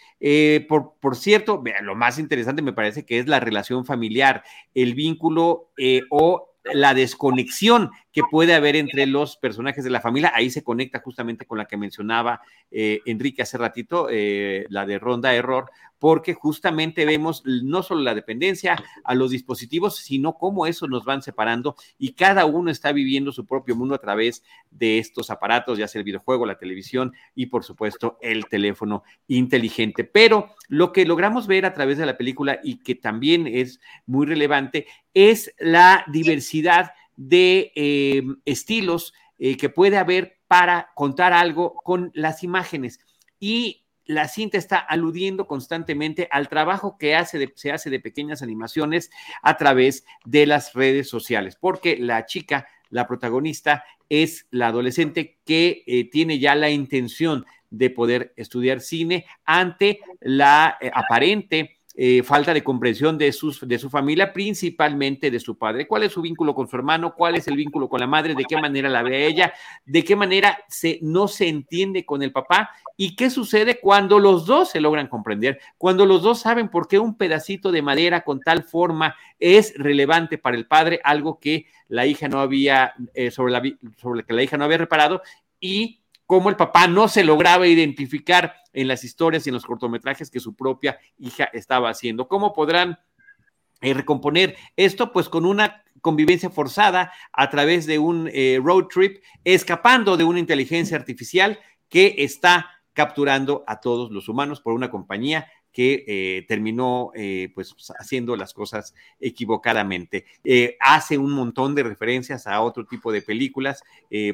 por, 0.68 0.94
por, 1.00 1.14
cierto, 1.14 1.62
lo 1.82 1.94
más 1.94 2.18
interesante 2.18 2.60
me 2.60 2.72
parece 2.72 3.06
que 3.06 3.18
es 3.18 3.28
la 3.28 3.38
relación 3.38 3.84
familiar, 3.84 4.42
el 4.74 4.94
vínculo 4.94 5.70
o 6.10 6.52
la 6.74 6.92
desconexión 6.92 7.92
que 8.10 8.22
puede 8.28 8.54
haber 8.54 8.74
entre 8.74 9.06
los 9.06 9.36
personajes 9.36 9.84
de 9.84 9.90
la 9.90 10.00
familia. 10.00 10.32
Ahí 10.34 10.50
se 10.50 10.64
conecta 10.64 10.98
justamente 10.98 11.46
con 11.46 11.58
la 11.58 11.66
que 11.66 11.76
mencionaba 11.76 12.40
Enrique 12.72 13.42
hace 13.42 13.58
ratito, 13.58 14.08
la 14.10 14.86
de 14.86 14.98
Ronda 14.98 15.32
Error, 15.32 15.70
porque 15.98 16.34
justamente 16.34 17.04
vemos 17.04 17.42
no 17.44 17.82
solo 17.82 18.02
la 18.02 18.14
dependencia 18.14 18.82
a 19.04 19.14
los 19.14 19.30
dispositivos, 19.30 19.96
sino 19.96 20.34
cómo 20.34 20.66
eso 20.66 20.86
nos 20.86 21.04
van 21.04 21.22
separando 21.22 21.76
y 21.98 22.12
cada 22.12 22.44
uno 22.44 22.70
está 22.70 22.92
viviendo 22.92 23.32
su 23.32 23.46
propio 23.46 23.76
mundo 23.76 23.94
a 23.94 24.00
través 24.00 24.42
de 24.70 24.98
estos 24.98 25.30
aparatos, 25.30 25.78
ya 25.78 25.88
sea 25.88 26.00
el 26.00 26.04
videojuego, 26.04 26.46
la 26.46 26.58
televisión 26.58 27.12
y 27.34 27.46
por 27.46 27.64
supuesto 27.64 28.18
el 28.20 28.46
teléfono 28.46 29.04
inteligente. 29.28 30.04
Pero 30.04 30.54
lo 30.68 30.92
que 30.92 31.06
logramos 31.06 31.46
ver 31.46 31.66
a 31.66 31.74
través 31.74 31.98
de 31.98 32.06
la 32.06 32.16
película 32.16 32.60
y 32.62 32.78
que 32.78 32.94
también 32.94 33.46
es 33.46 33.80
muy 34.06 34.26
relevante 34.26 34.86
es 35.14 35.54
la 35.58 36.04
diversidad 36.08 36.92
de 37.16 37.72
eh, 37.74 38.22
estilos 38.44 39.14
eh, 39.38 39.56
que 39.56 39.68
puede 39.68 39.96
haber 39.96 40.38
para 40.46 40.90
contar 40.94 41.32
algo 41.32 41.74
con 41.82 42.10
las 42.14 42.42
imágenes. 42.42 43.00
Y 43.40 43.85
la 44.06 44.28
cinta 44.28 44.56
está 44.58 44.78
aludiendo 44.78 45.46
constantemente 45.46 46.28
al 46.30 46.48
trabajo 46.48 46.96
que 46.98 47.16
se 47.54 47.72
hace 47.72 47.90
de 47.90 48.00
pequeñas 48.00 48.42
animaciones 48.42 49.10
a 49.42 49.56
través 49.56 50.04
de 50.24 50.46
las 50.46 50.72
redes 50.72 51.08
sociales, 51.08 51.56
porque 51.56 51.96
la 51.98 52.24
chica, 52.26 52.68
la 52.90 53.06
protagonista, 53.06 53.84
es 54.08 54.46
la 54.50 54.68
adolescente 54.68 55.38
que 55.44 55.82
eh, 55.86 56.08
tiene 56.08 56.38
ya 56.38 56.54
la 56.54 56.70
intención 56.70 57.44
de 57.70 57.90
poder 57.90 58.32
estudiar 58.36 58.80
cine 58.80 59.26
ante 59.44 60.00
la 60.20 60.78
aparente 60.94 61.75
eh, 61.98 62.22
falta 62.22 62.52
de 62.52 62.62
comprensión 62.62 63.16
de, 63.16 63.32
sus, 63.32 63.66
de 63.66 63.78
su 63.78 63.88
familia, 63.88 64.32
principalmente 64.32 65.30
de 65.30 65.40
su 65.40 65.56
padre. 65.56 65.88
¿Cuál 65.88 66.02
es 66.02 66.12
su 66.12 66.20
vínculo 66.20 66.54
con 66.54 66.68
su 66.68 66.76
hermano? 66.76 67.14
¿Cuál 67.14 67.36
es 67.36 67.48
el 67.48 67.56
vínculo 67.56 67.88
con 67.88 68.00
la 68.00 68.06
madre? 68.06 68.34
¿De 68.34 68.44
qué 68.44 68.60
manera 68.60 68.90
la 68.90 69.02
ve 69.02 69.26
ella? 69.26 69.54
¿De 69.86 70.04
qué 70.04 70.14
manera 70.14 70.58
se, 70.68 70.98
no 71.00 71.26
se 71.26 71.48
entiende 71.48 72.04
con 72.04 72.22
el 72.22 72.32
papá? 72.32 72.68
¿Y 72.98 73.16
qué 73.16 73.30
sucede 73.30 73.80
cuando 73.80 74.18
los 74.18 74.44
dos 74.44 74.68
se 74.68 74.80
logran 74.80 75.08
comprender? 75.08 75.58
Cuando 75.78 76.04
los 76.04 76.22
dos 76.22 76.40
saben 76.40 76.68
por 76.68 76.86
qué 76.86 76.98
un 76.98 77.16
pedacito 77.16 77.72
de 77.72 77.80
madera 77.80 78.24
con 78.24 78.40
tal 78.40 78.64
forma 78.64 79.16
es 79.38 79.72
relevante 79.78 80.36
para 80.36 80.58
el 80.58 80.66
padre, 80.66 81.00
algo 81.02 81.38
que 81.40 81.64
la 81.88 82.04
hija 82.04 82.28
no 82.28 82.40
había, 82.40 82.92
eh, 83.14 83.30
sobre, 83.30 83.52
la, 83.52 83.62
sobre 83.96 84.24
que 84.24 84.34
la 84.34 84.42
hija 84.42 84.58
no 84.58 84.64
había 84.64 84.78
reparado, 84.78 85.22
y 85.60 86.00
cómo 86.26 86.50
el 86.50 86.56
papá 86.56 86.86
no 86.88 87.08
se 87.08 87.24
lograba 87.24 87.66
identificar 87.66 88.54
en 88.72 88.88
las 88.88 89.04
historias 89.04 89.46
y 89.46 89.50
en 89.50 89.54
los 89.54 89.64
cortometrajes 89.64 90.30
que 90.30 90.40
su 90.40 90.54
propia 90.54 90.98
hija 91.18 91.44
estaba 91.52 91.88
haciendo. 91.88 92.28
¿Cómo 92.28 92.52
podrán 92.52 92.98
eh, 93.80 93.94
recomponer 93.94 94.56
esto? 94.76 95.12
Pues 95.12 95.28
con 95.28 95.46
una 95.46 95.84
convivencia 96.00 96.50
forzada 96.50 97.12
a 97.32 97.48
través 97.48 97.86
de 97.86 97.98
un 97.98 98.28
eh, 98.32 98.60
road 98.62 98.86
trip, 98.86 99.22
escapando 99.44 100.16
de 100.16 100.24
una 100.24 100.38
inteligencia 100.38 100.96
artificial 100.96 101.58
que 101.88 102.16
está 102.18 102.70
capturando 102.92 103.62
a 103.66 103.80
todos 103.80 104.10
los 104.10 104.28
humanos 104.28 104.60
por 104.60 104.72
una 104.72 104.90
compañía 104.90 105.50
que 105.76 106.06
eh, 106.06 106.46
terminó 106.48 107.10
eh, 107.14 107.50
pues 107.54 107.74
haciendo 107.98 108.34
las 108.34 108.54
cosas 108.54 108.94
equivocadamente. 109.20 110.24
hace 110.80 111.18
un 111.18 111.32
montón 111.32 111.74
de 111.74 111.82
referencias 111.82 112.46
a 112.46 112.62
otro 112.62 112.86
tipo 112.86 113.12
de 113.12 113.20
películas 113.20 113.82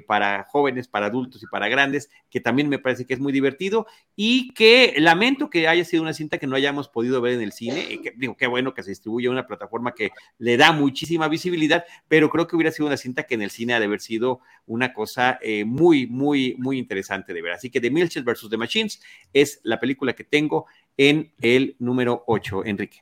para 0.06 0.44
jóvenes, 0.44 0.86
para 0.86 1.06
adultos 1.06 1.42
y 1.42 1.46
para 1.46 1.66
grandes, 1.68 2.10
que 2.30 2.40
también 2.40 2.68
me 2.68 2.78
parece 2.78 3.06
que 3.06 3.14
es 3.14 3.18
muy 3.18 3.32
divertido 3.32 3.88
y 4.14 4.54
que 4.54 4.94
lamento 4.98 5.50
que 5.50 5.66
haya 5.66 5.84
sido 5.84 6.04
una 6.04 6.12
cinta 6.12 6.38
que 6.38 6.46
no 6.46 6.54
hayamos 6.54 6.88
podido 6.88 7.20
ver 7.20 7.32
en 7.32 7.42
el 7.42 7.50
cine. 7.50 8.00
Que, 8.00 8.12
digo, 8.16 8.36
qué 8.36 8.46
bueno 8.46 8.72
que 8.72 8.84
se 8.84 8.90
distribuye 8.90 9.28
una 9.28 9.48
plataforma 9.48 9.94
que 9.96 10.12
le 10.38 10.56
da 10.56 10.70
muchísima 10.70 11.26
visibilidad, 11.26 11.84
pero 12.06 12.30
creo 12.30 12.46
que 12.46 12.54
hubiera 12.54 12.70
sido 12.70 12.86
una 12.86 12.96
cinta 12.96 13.24
que 13.24 13.34
en 13.34 13.42
el 13.42 13.50
cine 13.50 13.74
ha 13.74 13.80
de 13.80 13.86
haber 13.86 14.00
sido 14.00 14.38
una 14.66 14.92
cosa 14.92 15.40
muy, 15.66 16.06
muy, 16.06 16.54
muy 16.58 16.78
interesante 16.78 17.34
de 17.34 17.42
ver. 17.42 17.52
Así 17.52 17.68
que 17.68 17.80
The 17.80 17.90
Milches 17.90 18.22
versus 18.22 18.48
The 18.48 18.56
Machines 18.56 19.02
es 19.32 19.60
la 19.64 19.80
película 19.80 20.12
que 20.12 20.22
tengo 20.22 20.66
en 20.96 21.32
el 21.40 21.76
número 21.78 22.24
8, 22.26 22.64
Enrique. 22.64 22.98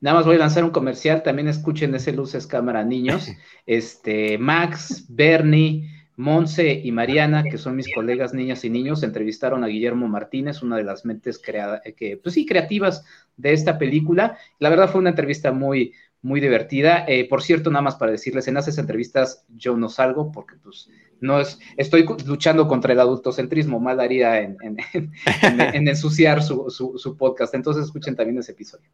Nada 0.00 0.18
más 0.18 0.26
voy 0.26 0.36
a 0.36 0.40
lanzar 0.40 0.64
un 0.64 0.70
comercial, 0.70 1.22
también 1.22 1.48
escuchen 1.48 1.94
ese 1.94 2.12
Luces 2.12 2.46
Cámara 2.46 2.84
Niños. 2.84 3.28
Este, 3.66 4.36
Max, 4.36 5.06
Bernie, 5.08 5.88
Monse 6.16 6.80
y 6.84 6.92
Mariana, 6.92 7.42
que 7.42 7.58
son 7.58 7.76
mis 7.76 7.92
colegas 7.92 8.34
niñas 8.34 8.64
y 8.64 8.70
niños, 8.70 9.02
entrevistaron 9.02 9.64
a 9.64 9.66
Guillermo 9.66 10.06
Martínez, 10.06 10.62
una 10.62 10.76
de 10.76 10.84
las 10.84 11.04
mentes 11.04 11.38
que, 11.38 12.20
pues 12.22 12.34
sí, 12.34 12.46
creativas 12.46 13.04
de 13.36 13.52
esta 13.52 13.78
película. 13.78 14.36
La 14.58 14.68
verdad 14.68 14.90
fue 14.90 15.00
una 15.00 15.10
entrevista 15.10 15.50
muy, 15.52 15.94
muy 16.22 16.40
divertida. 16.40 17.04
Eh, 17.08 17.28
por 17.28 17.42
cierto, 17.42 17.70
nada 17.70 17.82
más 17.82 17.96
para 17.96 18.12
decirles, 18.12 18.46
en 18.46 18.56
esas 18.56 18.78
entrevistas 18.78 19.44
yo 19.48 19.76
no 19.76 19.88
salgo 19.88 20.30
porque 20.30 20.56
pues 20.62 20.88
no 21.20 21.40
es, 21.40 21.58
estoy 21.76 22.06
luchando 22.26 22.68
contra 22.68 22.92
el 22.92 23.00
adultocentrismo, 23.00 23.80
mal 23.80 24.00
haría 24.00 24.40
en, 24.40 24.56
ensuciar 25.88 26.42
su, 26.42 27.16
podcast. 27.18 27.54
Entonces 27.54 27.84
escuchen 27.84 28.16
también 28.16 28.38
ese 28.38 28.52
episodio. 28.52 28.88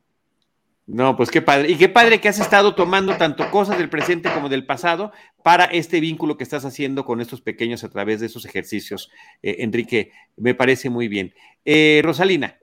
No, 0.87 1.17
pues 1.17 1.31
qué 1.31 1.41
padre. 1.41 1.71
Y 1.71 1.77
qué 1.77 1.89
padre 1.89 2.21
que 2.21 2.29
has 2.29 2.41
estado 2.41 2.75
tomando 2.75 3.17
tanto 3.17 3.49
cosas 3.51 3.79
del 3.79 3.89
presente 3.89 4.29
como 4.33 4.49
del 4.49 4.67
pasado 4.67 5.13
para 5.45 5.67
este 5.67 6.01
vínculo 6.01 6.37
que 6.37 6.43
estás 6.43 6.65
haciendo 6.65 7.05
con 7.05 7.21
estos 7.21 7.41
pequeños 7.41 7.85
a 7.85 7.91
través 7.91 8.19
de 8.19 8.27
esos 8.27 8.45
ejercicios. 8.45 9.11
Eh, 9.43 9.57
Enrique, 9.61 10.11
me 10.37 10.55
parece 10.55 10.91
muy 10.91 11.07
bien. 11.07 11.33
Eh, 11.65 12.01
Rosalina. 12.03 12.59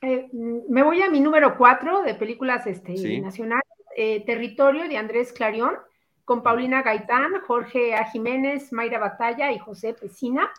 Eh, 0.00 0.28
me 0.32 0.82
voy 0.82 1.02
a 1.02 1.10
mi 1.10 1.20
número 1.20 1.56
cuatro 1.58 2.02
de 2.02 2.14
películas 2.14 2.66
este, 2.66 3.20
nacionales, 3.20 3.64
Territorio 4.26 4.88
de 4.88 4.98
Andrés 4.98 5.32
Clarión 5.32 5.72
con 6.26 6.42
Paulina 6.42 6.82
Gaitán, 6.82 7.40
Jorge 7.46 7.94
A. 7.94 8.04
Jiménez, 8.10 8.72
Mayra 8.72 8.98
Batalla 8.98 9.52
y 9.52 9.58
José 9.60 9.94
Pesina. 9.94 10.50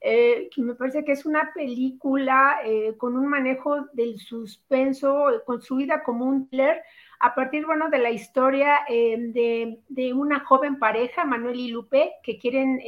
Eh, 0.00 0.50
que 0.52 0.60
me 0.62 0.74
parece 0.74 1.04
que 1.04 1.12
es 1.12 1.24
una 1.24 1.52
película 1.54 2.58
eh, 2.64 2.94
con 2.98 3.16
un 3.16 3.28
manejo 3.28 3.86
del 3.92 4.18
suspenso, 4.18 5.30
eh, 5.30 5.42
construida 5.46 6.02
como 6.02 6.24
un 6.24 6.48
thriller, 6.48 6.82
a 7.20 7.36
partir, 7.36 7.64
bueno, 7.66 7.88
de 7.88 7.98
la 7.98 8.10
historia 8.10 8.80
de, 8.88 9.78
de, 9.88 10.12
una 10.12 10.40
joven 10.40 10.80
pareja, 10.80 11.24
Manuel 11.24 11.60
y 11.60 11.68
Lupe, 11.68 12.14
que 12.24 12.36
quieren 12.36 12.80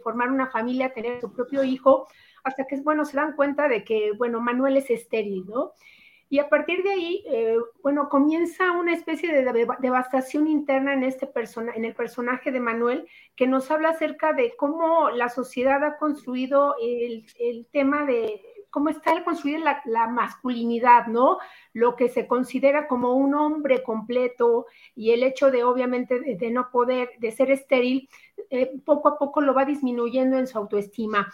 formar 0.00 0.30
una 0.30 0.46
familia, 0.46 0.94
tener 0.94 1.20
su 1.20 1.32
propio 1.32 1.64
hijo, 1.64 2.06
hasta 2.44 2.68
que, 2.68 2.76
bueno, 2.82 3.04
se 3.04 3.16
dan 3.16 3.34
cuenta 3.34 3.66
de 3.66 3.82
que, 3.82 4.12
bueno, 4.12 4.40
Manuel 4.40 4.76
es 4.76 4.90
estéril, 4.90 5.44
¿no? 5.48 5.72
Y 6.32 6.38
a 6.38 6.48
partir 6.48 6.84
de 6.84 6.90
ahí, 6.90 7.24
eh, 7.26 7.56
bueno, 7.82 8.08
comienza 8.08 8.70
una 8.70 8.94
especie 8.94 9.32
de 9.32 9.66
devastación 9.80 10.46
interna 10.46 10.94
en, 10.94 11.02
este 11.02 11.26
persona, 11.26 11.72
en 11.74 11.84
el 11.84 11.92
personaje 11.92 12.52
de 12.52 12.60
Manuel, 12.60 13.08
que 13.34 13.48
nos 13.48 13.68
habla 13.72 13.88
acerca 13.88 14.32
de 14.32 14.54
cómo 14.56 15.10
la 15.10 15.28
sociedad 15.28 15.82
ha 15.82 15.98
construido 15.98 16.76
el, 16.80 17.26
tema 17.72 18.04
de 18.04 18.40
cómo 18.70 18.90
está 18.90 19.24
construida 19.24 19.82
la, 19.84 20.06
masculinidad, 20.06 21.08
¿no? 21.08 21.38
Lo 21.72 21.96
que 21.96 22.08
se 22.08 22.28
considera 22.28 22.86
como 22.86 23.14
un 23.14 23.34
hombre 23.34 23.82
completo 23.82 24.66
y 24.94 25.10
el 25.10 25.24
hecho 25.24 25.50
de, 25.50 25.64
obviamente, 25.64 26.20
de, 26.20 26.50
no 26.52 26.70
poder, 26.70 27.10
de 27.18 27.32
ser 27.32 27.50
estéril, 27.50 28.08
eh, 28.50 28.70
poco 28.84 29.08
a 29.08 29.18
poco 29.18 29.40
lo 29.40 29.52
va 29.52 29.64
disminuyendo 29.64 30.38
en 30.38 30.46
su 30.46 30.58
autoestima. 30.58 31.28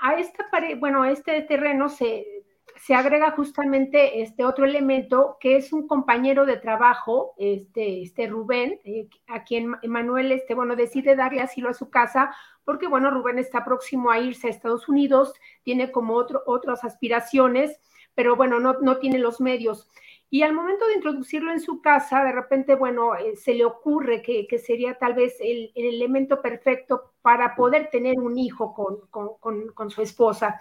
A 0.00 0.14
esta, 0.14 0.48
bueno, 0.78 1.04
este 1.04 1.42
terreno 1.42 1.90
se 1.90 2.37
se 2.80 2.94
agrega 2.94 3.32
justamente 3.32 4.22
este 4.22 4.44
otro 4.44 4.64
elemento 4.64 5.36
que 5.40 5.56
es 5.56 5.72
un 5.72 5.86
compañero 5.86 6.46
de 6.46 6.56
trabajo, 6.56 7.34
este, 7.38 8.02
este 8.02 8.26
Rubén, 8.26 8.80
eh, 8.84 9.08
a 9.26 9.44
quien 9.44 9.76
Manuel, 9.86 10.32
este, 10.32 10.54
bueno, 10.54 10.76
decide 10.76 11.16
darle 11.16 11.40
asilo 11.40 11.68
a 11.68 11.74
su 11.74 11.90
casa, 11.90 12.34
porque, 12.64 12.86
bueno, 12.86 13.10
Rubén 13.10 13.38
está 13.38 13.64
próximo 13.64 14.10
a 14.10 14.18
irse 14.18 14.46
a 14.46 14.50
Estados 14.50 14.88
Unidos, 14.88 15.34
tiene 15.62 15.90
como 15.90 16.14
otro, 16.14 16.42
otras 16.46 16.84
aspiraciones, 16.84 17.80
pero 18.14 18.36
bueno, 18.36 18.60
no, 18.60 18.74
no 18.80 18.98
tiene 18.98 19.18
los 19.18 19.40
medios. 19.40 19.88
Y 20.30 20.42
al 20.42 20.52
momento 20.52 20.86
de 20.86 20.94
introducirlo 20.94 21.50
en 21.50 21.60
su 21.60 21.80
casa, 21.80 22.22
de 22.22 22.32
repente, 22.32 22.74
bueno, 22.74 23.14
eh, 23.16 23.34
se 23.36 23.54
le 23.54 23.64
ocurre 23.64 24.20
que, 24.20 24.46
sería 24.58 24.98
tal 24.98 25.14
vez 25.14 25.36
el, 25.40 25.72
elemento 25.74 26.42
perfecto 26.42 27.14
para 27.22 27.56
poder 27.56 27.88
tener 27.90 28.18
un 28.18 28.38
hijo 28.38 28.74
con, 28.74 29.36
con, 29.40 29.68
con 29.68 29.90
su 29.90 30.02
esposa. 30.02 30.58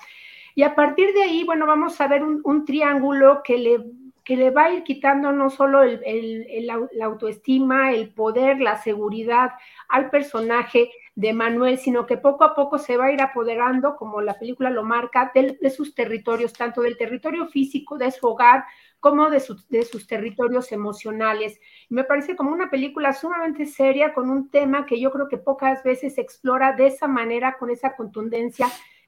Y 0.57 0.63
a 0.63 0.73
partir 0.73 1.13
de 1.13 1.21
ahí, 1.21 1.43
bueno, 1.43 1.67
vamos 1.67 2.01
a 2.01 2.07
ver 2.07 2.23
un, 2.23 2.65
triángulo 2.65 3.43
que 3.43 3.59
le, 3.59 3.91
que 4.23 4.35
le 4.35 4.49
va 4.49 4.63
a 4.63 4.73
ir 4.73 4.83
quitando 4.83 5.31
no 5.31 5.51
solo 5.51 5.83
la 5.85 7.05
autoestima, 7.05 7.91
el 7.91 8.11
poder, 8.11 8.59
la 8.59 8.81
seguridad 8.81 9.51
al 9.87 10.09
personaje 10.09 10.89
de 11.13 11.31
Manuel, 11.31 11.77
sino 11.77 12.07
que 12.07 12.17
poco 12.17 12.43
a 12.43 12.55
poco 12.55 12.79
se 12.79 12.97
va 12.97 13.05
a 13.05 13.11
ir 13.11 13.21
apoderando, 13.21 13.95
como 13.97 14.19
la 14.19 14.33
película 14.33 14.71
lo 14.71 14.83
marca, 14.83 15.31
de, 15.35 15.69
sus 15.69 15.93
territorios, 15.93 16.53
tanto 16.53 16.81
del 16.81 16.97
territorio 16.97 17.45
físico 17.45 17.99
de 17.99 18.09
su 18.09 18.25
hogar 18.25 18.65
como 18.99 19.29
de, 19.29 19.43
de 19.69 19.85
sus 19.85 20.07
territorios 20.07 20.71
emocionales. 20.71 21.61
me 21.89 22.03
parece 22.03 22.35
como 22.35 22.51
una 22.51 22.71
película 22.71 23.13
sumamente 23.13 23.67
seria 23.67 24.11
con 24.11 24.31
un 24.31 24.49
tema 24.49 24.87
que 24.87 24.99
yo 24.99 25.11
creo 25.11 25.27
que 25.27 25.37
pocas 25.37 25.83
veces 25.83 26.15
se 26.15 26.21
explora 26.21 26.73
de 26.73 26.87
esa 26.87 27.07
manera, 27.07 27.57
con 27.59 27.69
esa 27.69 27.95
contundencia 27.95 28.65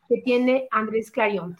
que 0.09 0.21
tiene 0.21 0.67
Andrés 0.71 1.11
Clarion. 1.11 1.55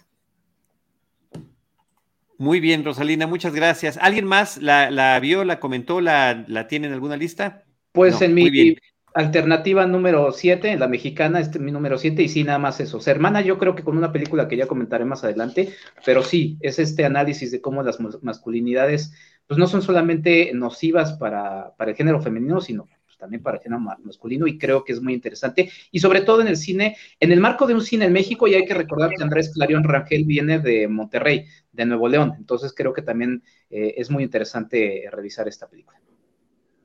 Muy 2.38 2.60
bien, 2.60 2.84
Rosalina, 2.84 3.28
muchas 3.28 3.54
gracias. 3.54 3.97
¿Alguien 3.97 4.26
más 4.26 4.58
la, 4.58 5.20
vio, 5.22 5.43
la 5.43 5.60
comentó, 5.60 6.02
la, 6.02 6.45
la, 6.47 6.68
tiene 6.68 6.88
en 6.88 6.93
alguna 6.93 7.18
lista? 7.18 7.64
Pues 7.91 8.22
en 8.22 8.34
mi 8.34 8.76
alternativa 9.14 9.86
número 9.86 10.32
7, 10.32 10.78
la 10.78 10.88
mexicana, 10.88 11.39
este 11.39 11.58
es 11.58 11.64
mi 11.64 11.72
número 11.72 11.97
7, 11.97 12.24
y 12.24 12.30
sí, 12.30 12.43
nada 12.43 12.58
más 12.58 12.80
eso. 12.80 13.00
Hermana, 13.06 13.41
yo 13.41 13.58
creo 13.58 13.76
que 13.76 13.84
con 13.84 13.97
una 13.97 14.12
película 14.12 14.47
que 14.47 14.58
ya 14.58 14.68
comentaré 14.68 15.04
más 15.06 15.24
adelante, 15.24 15.74
pero 16.06 16.24
sí, 16.24 16.58
es 16.62 16.80
este 16.80 17.06
análisis 17.06 17.52
de 17.52 17.62
cómo 17.62 17.84
las 17.84 18.00
masculinidades, 18.22 19.14
pues 19.45 19.58
no 19.58 19.68
son 19.68 19.82
solamente 19.82 20.52
nocivas 20.54 21.14
para, 21.14 21.76
para 21.76 21.91
el 21.91 21.97
género 21.97 22.22
femenino, 22.22 22.62
sino 22.62 22.88
también 23.20 23.43
para 23.43 23.57
el 23.57 23.63
género 23.63 23.82
masculino 24.03 24.47
y 24.47 24.57
creo 24.57 24.84
que 24.84 24.93
es 24.93 25.01
muy 25.01 25.13
interesante 25.13 25.70
y 25.91 25.99
sobre 25.99 26.22
todo 26.22 26.41
en 26.41 26.47
el 26.47 26.57
cine, 26.57 26.97
en 27.20 27.32
el 27.32 27.39
marco 27.39 27.67
de 27.67 27.76
un 27.76 27.82
cine 27.82 28.05
en 28.05 28.13
México 28.13 28.47
y 28.47 28.55
hay 28.55 28.65
que 28.65 28.74
recordar 28.74 29.11
que 29.15 29.22
Andrés 29.22 29.51
Clarion 29.53 29.84
Rangel 29.84 30.24
viene 30.26 30.59
de 30.59 30.88
Monterrey, 30.88 31.45
de 31.72 31.86
Nuevo 31.86 32.07
León, 32.07 32.34
entonces 32.38 32.74
creo 32.76 32.93
que 32.93 33.01
también 33.01 33.43
eh, 33.70 33.93
es 33.97 34.09
muy 34.09 34.24
interesante 34.24 35.03
revisar 35.11 35.47
esta 35.47 35.67
película. 35.67 35.99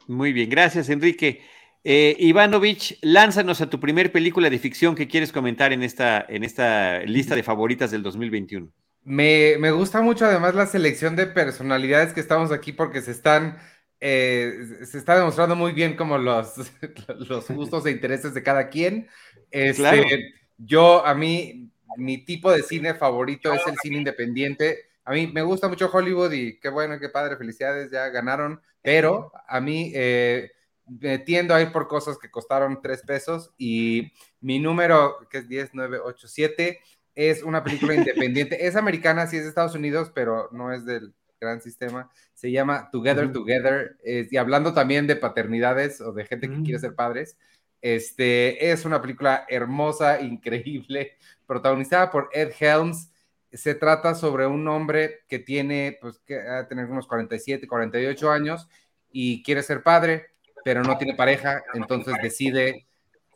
Muy 0.08 0.32
bien, 0.32 0.50
gracias 0.50 0.90
Enrique. 0.90 1.40
Eh, 1.86 2.16
Ivanovich, 2.18 2.98
lánzanos 3.02 3.60
a 3.60 3.68
tu 3.68 3.78
primer 3.78 4.10
película 4.10 4.48
de 4.48 4.58
ficción 4.58 4.94
que 4.94 5.06
quieres 5.06 5.32
comentar 5.32 5.72
en 5.72 5.82
esta, 5.82 6.24
en 6.28 6.42
esta 6.42 7.00
lista 7.00 7.36
de 7.36 7.42
favoritas 7.42 7.90
del 7.90 8.02
2021. 8.02 8.70
Me, 9.04 9.56
me 9.58 9.70
gusta 9.70 10.00
mucho 10.00 10.24
además 10.24 10.54
la 10.54 10.64
selección 10.64 11.14
de 11.14 11.26
personalidades 11.26 12.14
que 12.14 12.20
estamos 12.20 12.52
aquí 12.52 12.72
porque 12.72 13.02
se 13.02 13.10
están 13.10 13.58
eh, 14.06 14.84
se 14.84 14.98
está 14.98 15.16
demostrando 15.16 15.56
muy 15.56 15.72
bien 15.72 15.96
como 15.96 16.18
los, 16.18 16.56
los 17.26 17.48
gustos 17.48 17.86
e 17.86 17.90
intereses 17.90 18.34
de 18.34 18.42
cada 18.42 18.68
quien. 18.68 19.08
Este, 19.50 20.34
Yo, 20.58 21.06
a 21.06 21.14
mí, 21.14 21.70
mi 21.96 22.22
tipo 22.22 22.52
de 22.52 22.62
cine 22.62 22.92
favorito 22.92 23.50
es 23.54 23.66
el 23.66 23.78
cine 23.78 23.96
independiente. 23.96 24.90
A 25.06 25.12
mí 25.12 25.28
me 25.28 25.40
gusta 25.40 25.68
mucho 25.68 25.90
Hollywood 25.90 26.32
y 26.32 26.60
qué 26.60 26.68
bueno, 26.68 27.00
qué 27.00 27.08
padre, 27.08 27.38
felicidades, 27.38 27.90
ya 27.90 28.10
ganaron, 28.10 28.60
pero 28.82 29.32
a 29.48 29.58
mí 29.62 29.90
eh, 29.94 30.50
me 30.84 31.16
tiendo 31.20 31.54
a 31.54 31.62
ir 31.62 31.72
por 31.72 31.88
cosas 31.88 32.18
que 32.18 32.30
costaron 32.30 32.82
tres 32.82 33.00
pesos 33.00 33.54
y 33.56 34.12
mi 34.42 34.58
número, 34.58 35.26
que 35.30 35.38
es 35.38 35.48
10987, 35.48 36.78
es 37.14 37.42
una 37.42 37.64
película 37.64 37.94
independiente. 37.94 38.66
Es 38.66 38.76
americana, 38.76 39.26
sí 39.28 39.38
es 39.38 39.44
de 39.44 39.48
Estados 39.48 39.74
Unidos, 39.74 40.12
pero 40.14 40.50
no 40.52 40.74
es 40.74 40.84
del 40.84 41.14
gran 41.44 41.60
sistema, 41.60 42.10
se 42.34 42.50
llama 42.50 42.88
Together 42.90 43.32
Together, 43.32 43.96
y 44.04 44.36
hablando 44.36 44.74
también 44.74 45.06
de 45.06 45.16
paternidades 45.16 46.00
o 46.00 46.12
de 46.12 46.24
gente 46.24 46.48
que 46.48 46.62
quiere 46.62 46.78
mm. 46.78 46.80
ser 46.80 46.94
padres, 46.94 47.36
este, 47.84 48.70
es 48.70 48.86
una 48.86 49.02
película 49.02 49.44
hermosa, 49.46 50.18
increíble, 50.22 51.18
protagonizada 51.46 52.10
por 52.10 52.30
Ed 52.32 52.52
Helms. 52.58 53.12
Se 53.52 53.74
trata 53.74 54.14
sobre 54.14 54.46
un 54.46 54.66
hombre 54.68 55.20
que 55.28 55.38
tiene, 55.38 55.98
pues, 56.00 56.18
que 56.20 56.40
a 56.40 56.66
tener 56.66 56.86
unos 56.86 57.06
47, 57.06 57.68
48 57.68 58.30
años 58.30 58.68
y 59.12 59.42
quiere 59.42 59.62
ser 59.62 59.82
padre, 59.82 60.28
pero 60.64 60.82
no 60.82 60.96
tiene 60.96 61.14
pareja, 61.14 61.62
entonces 61.74 62.14
decide 62.22 62.86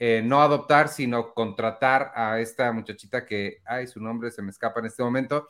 eh, 0.00 0.22
no 0.24 0.40
adoptar, 0.40 0.88
sino 0.88 1.34
contratar 1.34 2.11
a 2.14 2.40
esta 2.40 2.72
muchachita 2.72 3.26
que, 3.26 3.59
ay, 3.66 3.86
su 3.86 4.00
nombre 4.00 4.30
se 4.30 4.40
me 4.40 4.50
escapa 4.50 4.80
en 4.80 4.86
este 4.86 5.02
momento, 5.02 5.46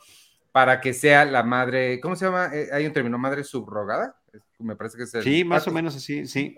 para 0.51 0.81
que 0.81 0.93
sea 0.93 1.25
la 1.25 1.43
madre, 1.43 1.99
¿cómo 1.99 2.15
se 2.15 2.25
llama? 2.25 2.49
Eh, 2.53 2.69
hay 2.71 2.85
un 2.85 2.93
término, 2.93 3.17
madre 3.17 3.43
subrogada, 3.43 4.19
me 4.59 4.75
parece 4.75 4.97
que 4.97 5.03
es 5.03 5.13
el, 5.13 5.23
Sí, 5.23 5.43
más 5.43 5.67
o 5.67 5.71
menos 5.71 5.95
así, 5.95 6.25
sí. 6.25 6.55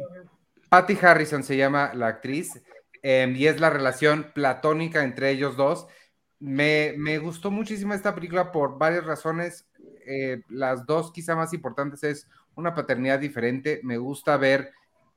Patty 0.69 0.97
Harrison 1.01 1.43
se 1.43 1.57
llama 1.57 1.91
la 1.93 2.07
actriz 2.07 2.61
em, 3.01 3.35
y 3.35 3.47
es 3.47 3.59
la 3.59 3.69
relación 3.69 4.31
platónica 4.33 5.03
entre 5.03 5.29
ellos 5.31 5.57
dos. 5.57 5.87
Me, 6.39 6.93
me 6.97 7.19
gustó 7.19 7.51
muchísimo 7.51 7.93
esta 7.93 8.15
película 8.15 8.51
por 8.51 8.77
varias 8.77 9.05
razones. 9.05 9.67
Eh, 10.07 10.41
las 10.47 10.85
dos 10.85 11.11
quizá 11.11 11.35
más 11.35 11.53
importantes 11.53 12.03
es 12.03 12.29
una 12.55 12.73
paternidad 12.73 13.19
diferente. 13.19 13.81
Me 13.83 13.97
gusta 13.97 14.37
ver 14.37 14.71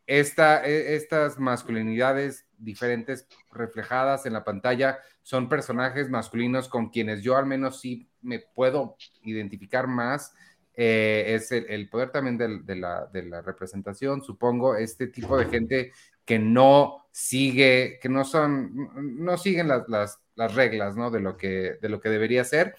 esta, 0.06 0.66
e, 0.66 0.96
estas 0.96 1.38
masculinidades 1.38 2.43
diferentes 2.58 3.26
reflejadas 3.52 4.26
en 4.26 4.32
la 4.32 4.44
pantalla. 4.44 4.98
Son 5.22 5.48
personajes 5.48 6.10
masculinos 6.10 6.68
con 6.68 6.90
quienes 6.90 7.22
yo 7.22 7.36
al 7.36 7.46
menos 7.46 7.80
sí 7.80 8.08
me 8.22 8.40
puedo 8.40 8.96
identificar 9.22 9.86
más. 9.86 10.34
Eh, 10.76 11.34
es 11.34 11.52
el, 11.52 11.88
poder 11.88 12.10
también 12.10 12.36
de, 12.36 12.76
la, 12.76 13.42
representación, 13.42 14.22
supongo, 14.22 14.74
este 14.74 15.06
tipo 15.06 15.36
de 15.36 15.46
gente 15.46 15.92
que 16.24 16.38
no 16.38 17.06
sigue, 17.12 17.98
que 18.02 18.08
no 18.08 18.24
son, 18.24 18.90
no 19.22 19.36
siguen 19.36 19.68
las, 19.68 20.20
reglas, 20.54 20.96
¿no? 20.96 21.10
De 21.10 21.20
lo, 21.20 21.36
que, 21.36 21.78
de 21.80 21.88
lo 21.88 22.00
que 22.00 22.08
debería 22.08 22.42
ser. 22.44 22.74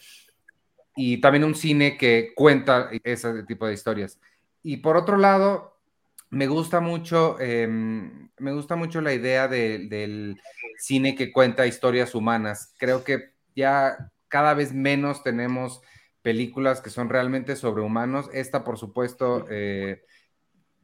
Y 0.96 1.22
también 1.22 1.44
un 1.44 1.56
cine 1.56 1.98
que 1.98 2.34
cuenta 2.36 2.90
ese 3.04 3.44
tipo 3.44 3.66
de 3.68 3.74
historias. 3.74 4.20
Y 4.62 4.78
por 4.78 4.98
otro 4.98 5.18
lado, 5.18 5.75
me 6.30 6.48
gusta 6.48 6.80
mucho, 6.80 7.40
em, 7.40 8.30
me 8.40 8.52
gusta 8.52 8.76
mucho 8.76 9.02
la 9.02 9.14
idea 9.14 9.48
del 9.48 10.40
cine 10.78 11.16
que 11.16 11.32
cuenta 11.32 11.68
historias 11.68 12.16
humanas. 12.16 12.74
Creo 12.78 13.04
que 13.04 13.34
ya 13.56 14.12
cada 14.28 14.54
vez 14.54 14.74
menos 14.74 15.24
tenemos 15.24 15.82
películas 16.22 16.82
que 16.82 16.90
son 16.90 17.10
realmente 17.10 17.56
sobrehumanos. 17.56 18.30
Esta, 18.34 18.64
por 18.64 18.78
supuesto, 18.78 19.46
eh, 19.50 20.04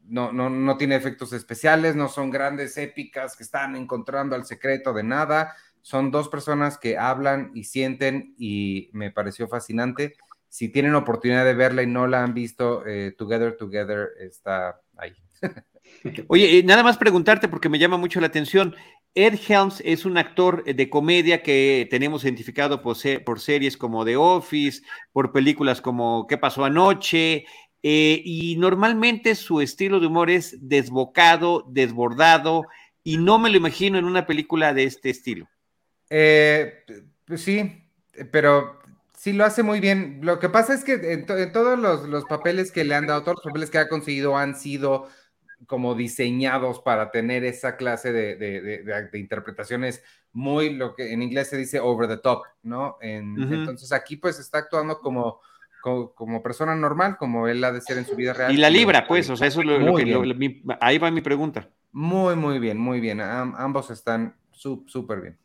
no, 0.04 0.32
no, 0.32 0.50
no, 0.50 0.78
tiene 0.78 0.96
efectos 0.96 1.34
especiales, 1.34 1.96
no 1.96 2.10
son 2.10 2.30
grandes 2.30 2.78
épicas 2.78 3.36
que 3.36 3.44
están 3.44 3.76
encontrando 3.76 4.36
el 4.36 4.46
secreto 4.46 4.94
de 4.94 5.04
nada. 5.04 5.56
Son 5.82 6.12
dos 6.12 6.30
personas 6.30 6.78
que 6.78 6.98
hablan 6.98 7.52
y 7.56 7.64
sienten 7.64 8.36
y 8.38 8.90
me 8.94 9.12
pareció 9.12 9.48
fascinante. 9.48 10.16
Si 10.48 10.70
tienen 10.70 10.96
oportunidad 10.96 11.46
de 11.46 11.56
verla 11.56 11.82
y 11.82 11.88
no 11.88 12.08
la 12.08 12.24
han 12.24 12.34
visto, 12.34 12.86
eh, 12.86 13.16
Together, 13.18 13.58
Together 13.58 14.10
está 14.20 14.80
ahí. 14.96 15.16
Oye, 16.28 16.60
eh, 16.60 16.64
nada 16.64 16.84
más 16.84 16.98
preguntarte 16.98 17.48
porque 17.48 17.70
me 17.70 17.80
llama 17.80 17.98
mucho 17.98 18.20
la 18.20 18.28
atención. 18.28 18.76
Ed 19.14 19.40
Helms 19.48 19.82
es 19.86 20.06
un 20.06 20.18
actor 20.18 20.64
de 20.64 20.90
comedia 20.90 21.44
que 21.44 21.88
tenemos 21.90 22.24
identificado 22.24 22.82
por, 22.82 22.96
series 23.40 23.76
como 23.76 24.06
The 24.06 24.16
Office, 24.16 24.84
por 25.12 25.34
películas 25.34 25.82
como 25.82 26.28
¿Qué 26.28 26.38
pasó 26.38 26.64
anoche? 26.64 27.46
Eh, 27.84 28.22
y 28.24 28.56
normalmente 28.58 29.36
su 29.36 29.60
estilo 29.60 30.00
de 30.00 30.08
humor 30.08 30.30
es 30.30 30.58
desbocado, 30.62 31.66
desbordado, 31.68 32.64
y 33.04 33.18
no 33.18 33.40
me 33.40 33.50
lo 33.50 33.58
imagino 33.58 33.98
en 33.98 34.06
una 34.06 34.26
película 34.26 34.74
de 34.74 34.86
este 34.86 35.10
estilo. 35.10 35.50
Eh, 36.10 36.86
sí, 37.36 37.84
pero 38.32 38.80
sí 39.18 39.34
lo 39.34 39.44
hace 39.44 39.64
muy 39.64 39.80
bien. 39.80 40.20
Lo 40.22 40.40
que 40.40 40.48
pasa 40.48 40.74
es 40.74 40.84
que 40.84 40.94
en, 40.94 41.26
todos 41.26 41.78
los, 41.78 42.08
los, 42.08 42.26
papeles 42.26 42.72
que 42.72 42.84
le 42.84 42.96
han 42.96 43.08
dado, 43.08 43.24
todos 43.24 43.38
los 43.38 43.46
papeles 43.46 43.72
que 43.72 43.80
ha 43.80 43.90
conseguido 43.90 44.38
han 44.38 44.56
sido 44.56 45.10
como 45.68 45.96
diseñados 45.96 46.80
para 46.80 47.12
tener 47.12 47.44
esa 47.44 47.78
clase 47.78 48.12
de, 48.12 49.10
interpretaciones 49.14 50.04
muy, 50.34 50.74
lo 50.74 50.96
que 50.96 51.14
en 51.14 51.22
inglés 51.22 51.50
se 51.50 51.58
dice 51.58 51.80
over 51.80 52.08
the 52.08 52.18
top, 52.18 52.44
¿no? 52.64 52.98
Entonces 53.02 53.92
aquí 53.92 54.16
pues 54.16 54.40
está 54.40 54.60
actuando 54.60 55.00
como, 55.00 55.40
como, 55.82 56.42
persona 56.42 56.76
normal, 56.76 57.18
como 57.18 57.48
él 57.48 57.64
ha 57.64 57.72
de 57.72 57.82
ser 57.82 57.98
en 57.98 58.06
su 58.06 58.16
vida 58.16 58.34
real. 58.34 58.54
Y 58.54 58.58
la 58.58 58.70
libra, 58.70 59.06
pues, 59.08 59.30
o 59.30 59.36
sea, 59.36 59.48
eso 59.48 59.62
es 59.62 59.66
lo, 59.66 59.96
que, 59.96 60.62
ahí 60.80 60.98
va 60.98 61.12
mi 61.12 61.22
pregunta. 61.22 61.70
Muy, 61.92 62.36
muy 62.36 62.60
bien, 62.60 62.78
muy 62.78 63.00
bien. 63.00 63.20
ambos 63.22 63.92
están 63.92 64.36
súper 64.52 65.22
bien. 65.22 65.38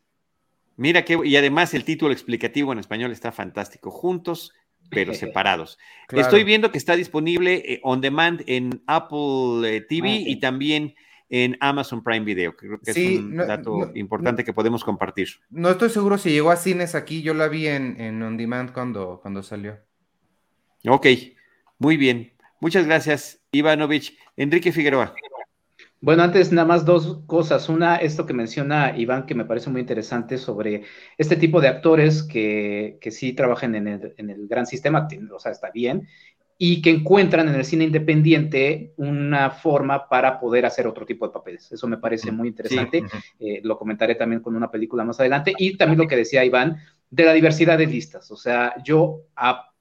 Mira 0.77 1.05
que, 1.05 1.19
y 1.25 1.37
además 1.37 1.73
el 1.73 1.85
título 1.85 2.13
explicativo 2.13 2.73
en 2.73 2.79
español 2.79 3.11
está 3.11 3.33
fantástico. 3.33 3.91
Juntos 3.91 4.53
pero 4.91 5.15
separados. 5.15 5.79
Estoy 6.11 6.45
viendo 6.45 6.71
que 6.71 6.79
está 6.79 6.97
disponible 6.97 7.63
eh, 7.67 7.81
on 7.83 8.01
demand 8.01 8.43
en 8.47 8.83
Apple 8.87 9.63
eh, 9.65 9.81
TV 9.81 10.09
ah, 10.09 10.31
y 10.31 10.41
también 10.41 10.95
en 11.29 11.57
Amazon 11.61 12.03
Prime 12.03 12.25
Video. 12.25 12.57
Creo 12.57 12.79
que 12.81 12.91
es 12.91 13.19
un 13.19 13.37
dato 13.37 13.91
importante 13.95 14.45
que 14.45 14.53
podemos 14.53 14.85
compartir. 14.85 15.29
No 15.51 15.71
estoy 15.71 15.91
seguro 15.91 16.19
si 16.19 16.31
llegó 16.31 16.51
a 16.51 16.57
cines 16.57 16.95
aquí, 16.95 17.23
yo 17.23 17.35
la 17.35 17.49
vi 17.49 17.67
en, 17.67 18.01
en 18.01 18.23
on 18.23 18.37
demand 18.37 18.73
cuando, 18.73 19.19
cuando 19.21 19.43
salió. 19.43 19.79
Ok, 20.87 21.07
muy 21.79 21.97
bien. 21.97 22.33
Muchas 22.61 22.87
gracias, 22.87 23.41
Ivanovich. 23.53 24.17
Enrique 24.37 24.73
Figueroa. 24.73 25.15
Bueno, 26.07 26.23
antes 26.23 26.53
nada 26.53 26.69
más 26.69 26.85
dos 26.85 27.25
cosas. 27.27 27.69
Una, 27.69 27.97
esto 27.97 28.27
que 28.27 28.33
menciona 28.33 28.97
Iván, 28.97 29.27
que 29.27 29.35
me 29.35 29.45
parece 29.45 29.71
muy 29.71 29.81
interesante 29.81 30.39
sobre 30.39 30.85
este 31.19 31.35
tipo 31.35 31.61
de 31.61 31.67
actores 31.67 32.23
que, 32.23 32.97
que 33.01 33.11
sí 33.11 33.33
trabajan 33.33 33.75
en 33.75 33.89
el, 33.89 34.15
en 34.17 34.31
el, 34.31 34.47
gran 34.47 34.67
sistema, 34.67 35.09
o 35.35 35.41
sea, 35.41 35.51
está 35.51 35.73
bien, 35.73 36.07
y 36.59 36.81
que 36.81 36.91
encuentran 36.91 37.49
en 37.49 37.57
el 37.57 37.65
cine 37.65 37.83
independiente 37.83 38.95
una 38.97 39.51
forma 39.51 40.09
para 40.09 40.39
poder 40.39 40.65
hacer 40.65 40.87
otro 40.87 41.05
tipo 41.05 41.27
de 41.27 41.33
papeles. 41.33 41.73
Eso 41.73 41.89
me 41.89 41.99
parece 41.99 42.31
muy 42.31 42.47
interesante. 42.47 43.03
Eh, 43.41 43.61
lo 43.65 43.77
comentaré 43.77 44.15
también 44.15 44.43
con 44.43 44.55
una 44.55 44.71
película 44.71 45.03
más 45.03 45.19
adelante. 45.19 45.55
Y 45.59 45.77
también 45.77 45.99
lo 45.99 46.07
que 46.07 46.15
decía 46.15 46.45
Iván 46.45 46.77
de 47.11 47.25
la 47.25 47.33
diversidad 47.33 47.79
de 47.79 47.87
listas. 47.87 48.31
O 48.31 48.37
sea, 48.37 48.81
yo, 48.85 49.23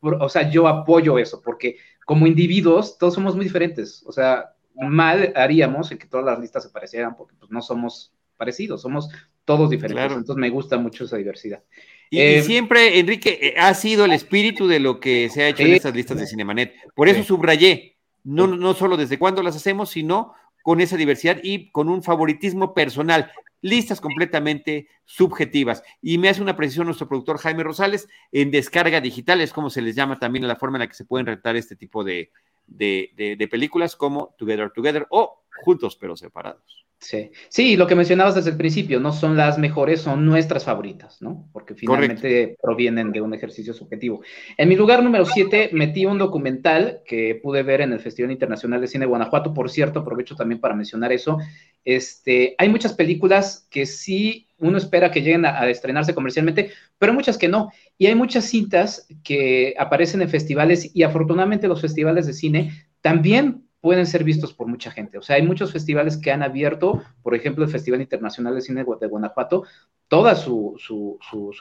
o 0.01 0.29
sea, 0.29 0.49
yo 0.49 0.67
apoyo 0.67 1.19
eso, 1.19 1.39
porque 1.45 1.77
como 2.03 2.25
individuos 2.25 2.97
todos 2.97 3.13
somos 3.13 3.35
muy 3.35 3.45
diferentes. 3.45 4.03
O 4.07 4.11
sea, 4.11 4.54
mal 4.75 5.33
haríamos 5.35 5.91
en 5.91 5.97
que 5.97 6.07
todas 6.07 6.25
las 6.25 6.39
listas 6.39 6.63
se 6.63 6.69
parecieran, 6.69 7.15
porque 7.15 7.35
pues 7.39 7.51
no 7.51 7.61
somos 7.61 8.13
parecidos, 8.37 8.81
somos 8.81 9.09
todos 9.45 9.69
diferentes. 9.69 10.05
Entonces 10.05 10.35
me 10.35 10.49
gusta 10.49 10.77
mucho 10.77 11.05
esa 11.05 11.17
diversidad. 11.17 11.63
Y, 12.09 12.19
eh, 12.19 12.43
siempre, 12.43 12.99
Enrique, 12.99 13.39
eh, 13.41 13.55
ha 13.57 13.73
sido 13.73 14.05
el 14.05 14.11
espíritu 14.11 14.67
de 14.67 14.79
lo 14.79 14.99
que 14.99 15.29
se 15.29 15.43
ha 15.43 15.49
hecho 15.49 15.63
en 15.63 15.73
estas 15.73 15.95
listas 15.95 16.17
de 16.17 16.27
Cinemanet. 16.27 16.73
Por 16.93 17.07
eso 17.07 17.23
subrayé, 17.23 17.97
no, 18.23 18.47
no 18.47 18.73
solo 18.73 18.97
desde 18.97 19.17
cuándo 19.17 19.41
las 19.41 19.55
hacemos, 19.55 19.89
sino 19.89 20.33
con 20.63 20.81
esa 20.81 20.97
diversidad 20.97 21.37
y 21.43 21.71
con 21.71 21.89
un 21.89 22.03
favoritismo 22.03 22.73
personal. 22.73 23.31
Listas 23.61 24.01
completamente 24.01 24.87
subjetivas. 25.05 25.83
Y 26.01 26.17
me 26.17 26.29
hace 26.29 26.41
una 26.41 26.55
precisión 26.55 26.85
nuestro 26.85 27.07
productor 27.07 27.37
Jaime 27.39 27.63
Rosales 27.63 28.07
en 28.31 28.51
descarga 28.51 29.01
digital, 29.01 29.41
es 29.41 29.53
como 29.53 29.69
se 29.69 29.81
les 29.81 29.95
llama 29.95 30.19
también 30.19 30.47
la 30.47 30.55
forma 30.55 30.77
en 30.77 30.81
la 30.81 30.87
que 30.87 30.93
se 30.93 31.05
pueden 31.05 31.25
rentar 31.25 31.55
este 31.55 31.75
tipo 31.75 32.03
de, 32.03 32.31
de, 32.67 33.47
películas 33.49 33.95
como 33.95 34.35
Together 34.37 34.71
Together 34.71 35.07
o 35.09 35.43
Juntos 35.63 35.95
pero 35.95 36.15
separados. 36.17 36.85
Sí. 37.05 37.29
sí, 37.49 37.77
lo 37.77 37.85
que 37.85 37.93
mencionabas 37.93 38.33
desde 38.33 38.49
el 38.49 38.57
principio, 38.57 38.99
no 38.99 39.13
son 39.13 39.37
las 39.37 39.59
mejores, 39.59 40.01
son 40.01 40.25
nuestras 40.25 40.63
favoritas, 40.63 41.21
¿no? 41.21 41.47
Porque 41.53 41.75
finalmente 41.75 42.57
provienen 42.59 43.11
de 43.11 43.21
un 43.21 43.31
ejercicio 43.35 43.75
subjetivo. 43.75 44.21
En 44.57 44.67
mi 44.69 44.75
lugar 44.75 45.03
número 45.03 45.23
7 45.23 45.69
metí 45.73 46.07
un 46.07 46.17
documental 46.17 47.01
que 47.05 47.39
pude 47.41 47.61
ver 47.61 47.81
en 47.81 47.93
el 47.93 47.99
Festival 47.99 48.31
Internacional 48.31 48.81
de 48.81 48.87
Cine 48.87 49.03
de 49.05 49.09
Guanajuato, 49.09 49.53
por 49.53 49.69
cierto, 49.69 49.99
aprovecho 49.99 50.35
también 50.35 50.59
para 50.59 50.73
mencionar 50.73 51.11
eso. 51.11 51.37
Este, 51.83 52.55
hay 52.57 52.69
muchas 52.69 52.93
películas 52.93 53.67
que 53.69 53.85
sí 53.85 54.47
uno 54.57 54.77
espera 54.77 55.11
que 55.11 55.21
lleguen 55.21 55.45
a, 55.45 55.69
estrenarse 55.69 56.15
comercialmente, 56.15 56.71
pero 56.97 57.13
muchas 57.13 57.37
que 57.37 57.47
no. 57.47 57.71
Y 57.97 58.07
hay 58.07 58.15
muchas 58.15 58.45
cintas 58.45 59.07
que 59.23 59.75
aparecen 59.77 60.23
en 60.23 60.29
festivales 60.29 60.89
y 60.95 61.03
afortunadamente 61.03 61.67
los 61.67 61.81
festivales 61.81 62.25
de 62.25 62.33
cine 62.33 62.87
también 63.01 63.64
pueden 63.85 64.07
ser 64.07 64.23
vistos 64.23 64.51
por 64.51 64.65
mucha 64.65 64.89
gente. 64.89 65.19
O 65.19 65.21
sea, 65.21 65.35
hay 65.35 65.43
muchos 65.43 65.71
festivales 65.71 66.17
que 66.17 66.31
han 66.31 66.41
abierto, 66.41 67.03
por 67.21 67.35
ejemplo, 67.35 67.63
el 67.63 67.69
Festival 67.69 68.01
Internacional 68.01 68.55
de 68.55 68.61
Cine 68.61 68.83
de 68.83 69.07
Guanajuato, 69.07 69.65
toda 70.07 70.33
su, 70.33 70.75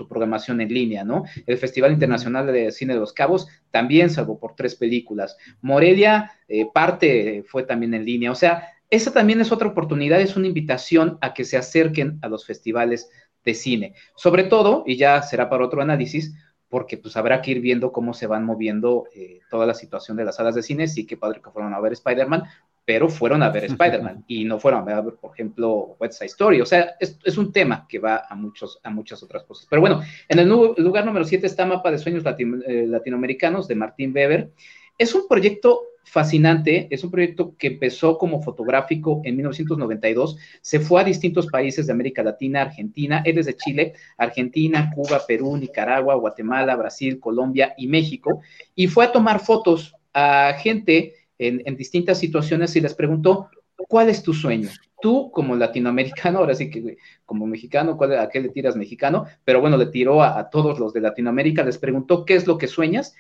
programación 0.08 0.62
en 0.62 0.72
línea, 0.72 1.04
¿no? 1.04 1.24
El 1.46 1.58
Festival 1.58 1.92
Internacional 1.92 2.46
de 2.46 2.72
Cine 2.72 2.94
de 2.94 3.00
los 3.00 3.12
Cabos 3.12 3.46
también, 3.70 4.08
salvo 4.08 4.40
por 4.40 4.54
tres 4.54 4.74
películas. 4.74 5.36
Morelia, 5.60 6.32
eh, 6.48 6.66
parte 6.72 7.44
fue 7.46 7.64
también 7.64 7.92
en 7.92 8.06
línea. 8.06 8.32
O 8.32 8.34
sea, 8.34 8.68
esa 8.88 9.12
también 9.12 9.42
es 9.42 9.52
otra 9.52 9.68
oportunidad, 9.68 10.18
es 10.18 10.34
una 10.34 10.46
invitación 10.46 11.18
a 11.20 11.34
que 11.34 11.44
se 11.44 11.58
acerquen 11.58 12.20
a 12.22 12.28
los 12.28 12.46
festivales 12.46 13.10
de 13.44 13.52
cine. 13.52 13.94
Sobre 14.16 14.44
todo, 14.44 14.82
y 14.86 14.96
ya 14.96 15.20
será 15.20 15.50
para 15.50 15.66
otro 15.66 15.82
análisis, 15.82 16.32
porque 16.74 16.98
pues 16.98 17.16
habrá 17.16 17.40
que 17.40 17.52
ir 17.52 17.60
viendo 17.60 17.92
cómo 17.92 18.14
se 18.14 18.26
van 18.26 18.44
moviendo 18.44 19.04
eh, 19.14 19.38
toda 19.48 19.64
la 19.64 19.74
situación 19.74 20.16
de 20.16 20.24
las 20.24 20.34
salas 20.34 20.56
de 20.56 20.62
cine. 20.64 20.88
Sí 20.88 21.06
que 21.06 21.16
padre 21.16 21.40
que 21.40 21.48
fueron 21.52 21.72
a 21.72 21.78
ver 21.78 21.92
Spider-Man, 21.92 22.42
pero 22.84 23.08
fueron 23.08 23.44
a 23.44 23.50
ver 23.50 23.62
Spider-Man 23.66 24.24
y 24.26 24.44
no 24.44 24.58
fueron 24.58 24.88
a 24.88 25.00
ver, 25.00 25.14
por 25.14 25.30
ejemplo, 25.34 25.96
West 26.00 26.14
Side 26.14 26.30
Story. 26.30 26.60
O 26.60 26.66
sea, 26.66 26.96
es, 26.98 27.38
un 27.38 27.52
tema 27.52 27.86
que 27.88 28.00
va 28.00 28.24
a, 28.28 28.34
muchos, 28.34 28.80
a 28.82 28.90
muchas 28.90 29.22
otras 29.22 29.44
cosas. 29.44 29.68
Pero 29.70 29.82
bueno, 29.82 30.02
en 30.28 30.36
el 30.40 30.48
lugar 30.48 31.06
número 31.06 31.24
7 31.24 31.46
está 31.46 31.64
Mapa 31.64 31.92
de 31.92 31.98
Sueños 31.98 32.24
eh, 32.26 32.86
Latinoamericanos 32.88 33.68
de 33.68 33.76
Martín 33.76 34.12
Weber. 34.12 34.50
Es 34.98 35.14
un 35.14 35.28
proyecto 35.28 35.80
fascinante, 36.04 36.86
es 36.90 37.02
un 37.02 37.10
proyecto 37.10 37.54
que 37.56 37.68
empezó 37.68 38.18
como 38.18 38.42
fotográfico 38.42 39.20
en 39.24 39.36
1992, 39.36 40.36
se 40.60 40.80
fue 40.80 41.00
a 41.00 41.04
distintos 41.04 41.46
países 41.48 41.86
de 41.86 41.92
América 41.92 42.22
Latina, 42.22 42.62
Argentina, 42.62 43.22
él 43.24 43.38
es 43.38 43.46
de 43.46 43.56
Chile, 43.56 43.94
Argentina, 44.16 44.90
Cuba, 44.94 45.22
Perú, 45.26 45.56
Nicaragua, 45.56 46.14
Guatemala, 46.14 46.76
Brasil, 46.76 47.18
Colombia 47.18 47.74
y 47.76 47.88
México, 47.88 48.40
y 48.74 48.86
fue 48.86 49.06
a 49.06 49.12
tomar 49.12 49.40
fotos 49.40 49.94
a 50.12 50.54
gente 50.58 51.14
en, 51.38 51.76
distintas 51.76 52.18
situaciones 52.18 52.76
y 52.76 52.80
les 52.80 52.94
preguntó, 52.94 53.48
¿cuál 53.88 54.08
es 54.08 54.22
tu 54.22 54.32
sueño? 54.32 54.68
Tú 55.00 55.30
como 55.32 55.56
latinoamericano, 55.56 56.38
ahora 56.38 56.54
sí 56.54 56.70
que 56.70 56.96
como 57.26 57.46
mexicano, 57.46 57.98
¿a 58.00 58.28
qué 58.28 58.40
le 58.40 58.48
tiras 58.48 58.76
mexicano? 58.76 59.26
Pero 59.44 59.60
bueno, 59.60 59.76
le 59.76 59.86
tiró 59.86 60.22
a, 60.22 60.48
todos 60.48 60.78
los 60.78 60.92
de 60.92 61.00
Latinoamérica, 61.00 61.64
les 61.64 61.78
preguntó, 61.78 62.24
¿qué 62.24 62.36
es 62.36 62.46
lo 62.46 62.56
que 62.56 62.68
sueñas? 62.68 63.14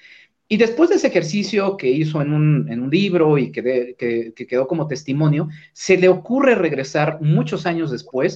Y 0.48 0.58
después 0.58 0.90
de 0.90 0.96
ese 0.96 1.06
ejercicio 1.06 1.76
que 1.76 1.90
hizo 1.90 2.20
en 2.20 2.32
un, 2.32 2.90
libro 2.90 3.38
y 3.38 3.50
que, 3.50 3.94
que, 3.98 4.46
quedó 4.46 4.66
como 4.66 4.86
testimonio, 4.86 5.48
se 5.72 5.96
le 5.96 6.08
ocurre 6.08 6.54
regresar 6.54 7.18
muchos 7.22 7.64
años 7.66 7.90
después 7.90 8.34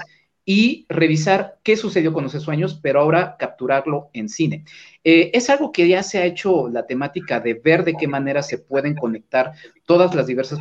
y 0.51 0.87
revisar 0.89 1.59
qué 1.63 1.77
sucedió 1.77 2.15
con 2.15 2.25
esos 2.25 2.43
sueños, 2.43 2.81
pero 2.83 3.01
ahora 3.01 3.37
capturarlo 3.39 4.09
en 4.15 4.31
cine. 4.31 4.65
Eh, 5.05 5.31
es 5.35 5.51
algo 5.51 5.73
que 5.73 5.87
ya 5.87 6.03
se 6.03 6.17
ha 6.17 6.25
hecho 6.25 6.71
la 6.71 6.87
temática 6.87 7.39
de 7.39 7.53
ver 7.53 7.85
de 7.85 7.93
qué 8.01 8.09
manera 8.09 8.43
se 8.43 8.57
pueden 8.57 8.95
conectar 8.95 9.53
todas 9.85 10.15
las 10.15 10.27
diversas 10.27 10.59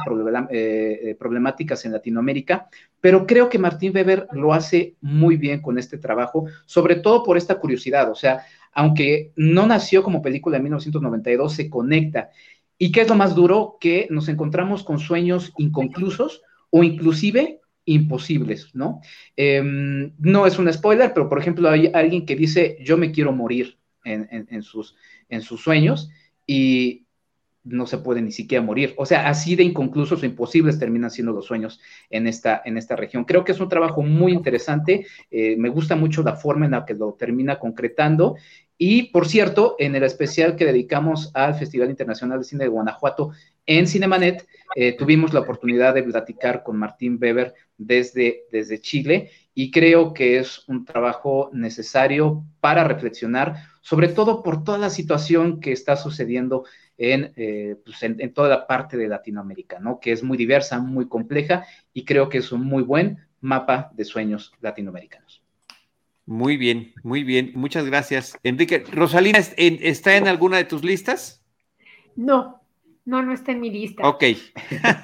eh, 0.52 1.00
eh, 1.04 1.16
problemáticas 1.18 1.86
en 1.86 1.94
Latinoamérica, 1.94 2.68
pero 3.00 3.26
creo 3.26 3.48
que 3.48 3.60
Martín 3.60 3.94
Weber 3.96 4.28
lo 4.34 4.54
hace 4.54 4.96
muy 5.00 5.38
bien 5.38 5.62
con 5.62 5.80
este 5.80 5.98
trabajo, 5.98 6.48
sobre 6.66 6.98
todo 6.98 7.24
por 7.24 7.38
esta 7.38 7.58
curiosidad, 7.58 8.12
o 8.12 8.16
sea, 8.16 8.44
aunque 8.74 9.32
no 9.38 9.68
nació 9.68 10.04
como 10.04 10.22
película 10.22 10.58
en 10.58 10.64
1992, 10.64 11.54
se 11.54 11.70
conecta. 11.70 12.30
¿Y 12.78 12.92
qué 12.92 13.04
es 13.04 13.08
lo 13.08 13.16
más 13.16 13.36
duro? 13.36 13.78
Que 13.80 14.08
nos 14.10 14.28
encontramos 14.28 14.84
con 14.84 15.00
sueños 15.00 15.54
inconclusos 15.56 16.42
o 16.72 16.84
inclusive 16.84 17.62
imposibles, 17.88 18.70
¿no? 18.76 19.02
Em, 19.36 20.14
no 20.20 20.46
es 20.46 20.60
un 20.60 20.72
spoiler, 20.72 21.14
pero 21.14 21.28
por 21.30 21.40
ejemplo 21.40 21.70
hay 21.70 21.90
alguien 21.94 22.26
que 22.26 22.36
dice, 22.36 22.78
yo 22.84 22.98
me 22.98 23.12
quiero 23.12 23.32
morir 23.32 23.80
en, 24.04 24.62
sus, 24.62 24.96
en 25.28 25.42
sus 25.42 25.62
sueños 25.62 26.10
y 26.46 27.08
no 27.64 27.86
se 27.86 27.98
puede 27.98 28.22
ni 28.22 28.32
siquiera 28.32 28.64
morir. 28.64 28.94
O 28.98 29.06
sea, 29.06 29.28
así 29.28 29.56
de 29.56 29.64
inconclusos 29.64 30.22
o 30.22 30.26
imposibles 30.26 30.80
terminan 30.80 31.12
siendo 31.12 31.34
los 31.34 31.46
sueños 31.46 31.80
en 32.10 32.28
esta, 32.28 32.62
en 32.64 32.78
esta 32.78 32.96
región. 32.96 33.26
Creo 33.26 33.44
que 33.44 33.52
es 33.52 33.60
un 33.60 33.70
trabajo 33.70 34.02
muy 34.02 34.32
interesante. 34.32 35.06
Eh, 35.32 35.56
me 35.58 35.70
gusta 35.70 35.96
mucho 35.96 36.24
la 36.24 36.36
forma 36.36 36.66
en 36.66 36.72
la 36.72 36.86
que 36.86 36.94
lo 36.94 37.14
termina 37.14 37.60
concretando. 37.60 38.36
Y 38.78 39.04
por 39.12 39.28
cierto, 39.28 39.76
en 39.80 39.96
el 39.96 40.04
especial 40.04 40.56
que 40.56 40.66
dedicamos 40.66 41.32
al 41.34 41.56
Festival 41.56 41.90
Internacional 41.90 42.40
de 42.40 42.46
Cine 42.46 42.66
de 42.66 42.70
Guanajuato 42.70 43.32
en 43.66 43.88
Cinemanet, 43.88 44.48
eh, 44.76 44.94
tuvimos 44.96 45.34
la 45.34 45.40
oportunidad 45.40 45.96
de 45.96 46.04
platicar 46.04 46.64
con 46.64 46.78
Martín 46.78 47.18
Weber 47.20 47.56
desde, 47.78 48.44
desde 48.52 48.80
Chile 48.80 49.32
y 49.56 49.72
creo 49.72 50.14
que 50.14 50.38
es 50.38 50.64
un 50.68 50.86
trabajo 50.86 51.50
necesario 51.54 52.46
para 52.60 52.84
reflexionar, 52.84 53.56
sobre 53.82 54.10
todo 54.10 54.44
por 54.44 54.64
toda 54.64 54.78
la 54.78 54.92
situación 54.92 55.60
que 55.60 55.72
está 55.72 55.96
sucediendo 55.96 56.66
eh, 57.00 57.76
pues, 57.84 58.04
en, 58.04 58.22
en, 58.22 58.34
toda 58.34 58.50
la 58.50 58.68
parte 58.68 58.98
de 58.98 59.08
Latinoamérica, 59.08 59.80
¿no? 59.80 60.00
que 60.00 60.12
es 60.12 60.22
muy 60.22 60.38
diversa, 60.38 60.80
muy 60.80 61.08
compleja 61.08 61.66
y 61.94 62.06
creo 62.06 62.30
que 62.30 62.38
es 62.38 62.52
un 62.52 62.64
muy 62.64 62.84
buen 62.84 63.18
mapa 63.42 63.92
de 63.96 64.06
sueños 64.06 64.52
latinoamericanos. 64.62 65.47
Muy 66.28 66.58
bien, 66.58 66.94
muy 67.04 67.24
bien. 67.24 67.54
Muchas 67.56 67.86
gracias. 67.86 68.38
Enrique, 68.44 68.84
¿Rosalina 68.92 69.40
está 69.40 70.18
en 70.18 70.28
alguna 70.28 70.58
de 70.58 70.66
tus 70.66 70.84
listas? 70.84 71.42
No, 72.18 72.62
no, 73.06 73.24
no 73.24 73.32
está 73.32 73.54
en 73.54 73.62
mi 73.62 73.72
lista. 73.72 74.06
Ok. 74.06 74.26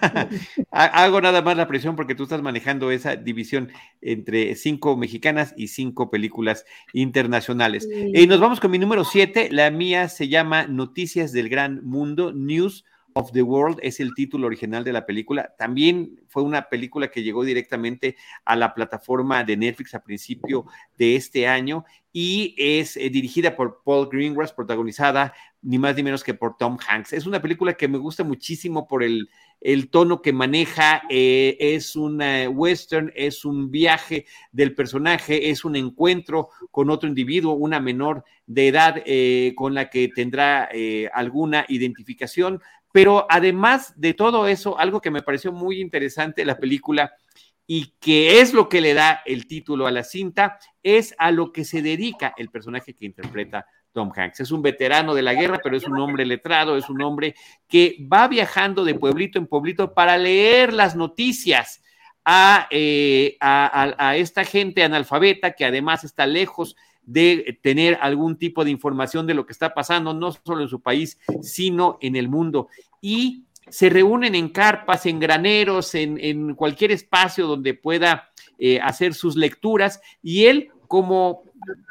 Hago 0.71 1.21
nada 1.21 1.41
más 1.41 1.55
la 1.55 1.69
presión 1.69 1.95
porque 1.95 2.13
tú 2.13 2.23
estás 2.23 2.41
manejando 2.41 2.91
esa 2.91 3.15
división 3.15 3.71
entre 4.01 4.53
cinco 4.55 4.97
mexicanas 4.97 5.53
y 5.55 5.69
cinco 5.69 6.11
películas 6.11 6.65
internacionales. 6.91 7.87
Y 8.13 8.27
nos 8.27 8.41
vamos 8.41 8.59
con 8.59 8.71
mi 8.71 8.77
número 8.77 9.05
siete. 9.05 9.47
La 9.49 9.71
mía 9.71 10.09
se 10.09 10.27
llama 10.27 10.67
Noticias 10.67 11.31
del 11.31 11.47
Gran 11.47 11.85
Mundo, 11.85 12.33
News 12.33 12.83
of 13.13 13.31
the 13.31 13.41
World 13.41 13.79
es 13.81 13.99
el 13.99 14.13
título 14.13 14.47
original 14.47 14.83
de 14.83 14.93
la 14.93 15.05
película. 15.05 15.53
También 15.57 16.21
fue 16.27 16.43
una 16.43 16.69
película 16.69 17.09
que 17.09 17.23
llegó 17.23 17.43
directamente 17.43 18.15
a 18.45 18.55
la 18.55 18.73
plataforma 18.73 19.43
de 19.43 19.57
Netflix 19.57 19.93
a 19.93 20.03
principio 20.03 20.65
de 20.97 21.15
este 21.15 21.47
año 21.47 21.85
y 22.15 22.53
es 22.57 22.95
eh, 22.95 23.09
dirigida 23.09 23.55
por 23.55 23.81
Paul 23.83 24.07
Greengrass, 24.07 24.53
protagonizada 24.53 25.33
ni 25.63 25.79
más 25.79 25.95
ni 25.95 26.03
menos 26.03 26.23
que 26.23 26.35
por 26.35 26.57
Tom 26.57 26.77
Hanks. 26.87 27.13
Es 27.13 27.25
una 27.25 27.41
película 27.41 27.73
que 27.73 27.87
me 27.87 27.97
gusta 27.97 28.23
muchísimo 28.23 28.87
por 28.87 29.01
el, 29.01 29.29
el 29.61 29.89
tono 29.89 30.21
que 30.21 30.31
maneja, 30.31 31.01
eh, 31.09 31.57
es 31.59 31.95
un 31.95 32.21
western, 32.53 33.11
es 33.15 33.45
un 33.45 33.71
viaje 33.71 34.25
del 34.51 34.75
personaje, 34.75 35.49
es 35.49 35.65
un 35.65 35.75
encuentro 35.75 36.49
con 36.69 36.91
otro 36.91 37.09
individuo, 37.09 37.53
una 37.53 37.79
menor 37.79 38.23
de 38.45 38.67
edad 38.67 39.01
eh, 39.05 39.53
con 39.55 39.73
la 39.73 39.89
que 39.89 40.09
tendrá 40.09 40.69
alguna 41.13 41.65
identificación, 41.67 42.61
pero 42.93 43.25
además 43.27 43.99
de 43.99 44.13
todo 44.13 44.47
eso, 44.47 44.79
algo 44.79 45.01
que 45.01 45.09
me 45.09 45.23
pareció 45.23 45.51
muy 45.51 45.81
interesante 45.81 46.45
la 46.45 46.59
película 46.59 47.11
y 47.65 47.95
que 47.99 48.39
es 48.39 48.53
lo 48.53 48.69
que 48.69 48.81
le 48.81 48.93
da 48.93 49.23
el 49.25 49.47
título 49.47 49.87
a 49.87 49.91
la 49.91 50.03
cinta, 50.03 50.59
es 50.83 51.15
a 51.17 51.31
lo 51.31 51.51
que 51.51 51.65
se 51.65 51.81
dedica 51.81 52.35
el 52.37 52.49
personaje 52.49 52.93
que 52.93 53.07
interpreta 53.07 53.65
Tom 53.91 54.11
Hanks. 54.15 54.41
Es 54.41 54.51
un 54.51 54.61
veterano 54.61 55.15
de 55.15 55.23
la 55.23 55.33
guerra, 55.33 55.59
pero 55.63 55.75
es 55.75 55.87
un 55.87 55.99
hombre 55.99 56.23
letrado, 56.23 56.77
es 56.77 56.87
un 56.87 57.01
hombre 57.01 57.33
que 57.67 57.97
va 58.01 58.27
viajando 58.27 58.85
de 58.85 58.93
pueblito 58.93 59.39
en 59.39 59.47
pueblito 59.47 59.95
para 59.95 60.15
leer 60.19 60.71
las 60.71 60.95
noticias 60.95 61.81
a, 62.23 62.67
eh, 62.69 63.37
a 63.39 64.15
esta 64.17 64.45
gente 64.45 64.83
analfabeta 64.83 65.53
que 65.53 65.65
además 65.65 66.03
está 66.03 66.27
lejos 66.27 66.75
de 67.05 67.59
tener 67.61 67.97
algún 68.01 68.37
tipo 68.37 68.63
de 68.63 68.71
información 68.71 69.27
de 69.27 69.33
lo 69.33 69.45
que 69.45 69.53
está 69.53 69.73
pasando, 69.73 70.13
no 70.13 70.31
solo 70.31 70.63
en 70.63 70.69
su 70.69 70.81
país, 70.81 71.19
sino 71.41 71.97
en 72.01 72.15
el 72.15 72.29
mundo. 72.29 72.67
Y 73.01 73.45
se 73.69 73.89
reúnen 73.89 74.35
en 74.35 74.49
carpas, 74.49 75.05
en 75.05 75.19
graneros, 75.19 75.95
en, 75.95 76.55
cualquier 76.55 76.91
espacio 76.91 77.47
donde 77.47 77.73
pueda 77.73 78.31
eh, 78.57 78.79
hacer 78.81 79.13
sus 79.13 79.35
lecturas 79.35 80.01
y 80.21 80.45
él 80.45 80.69
como 80.87 81.43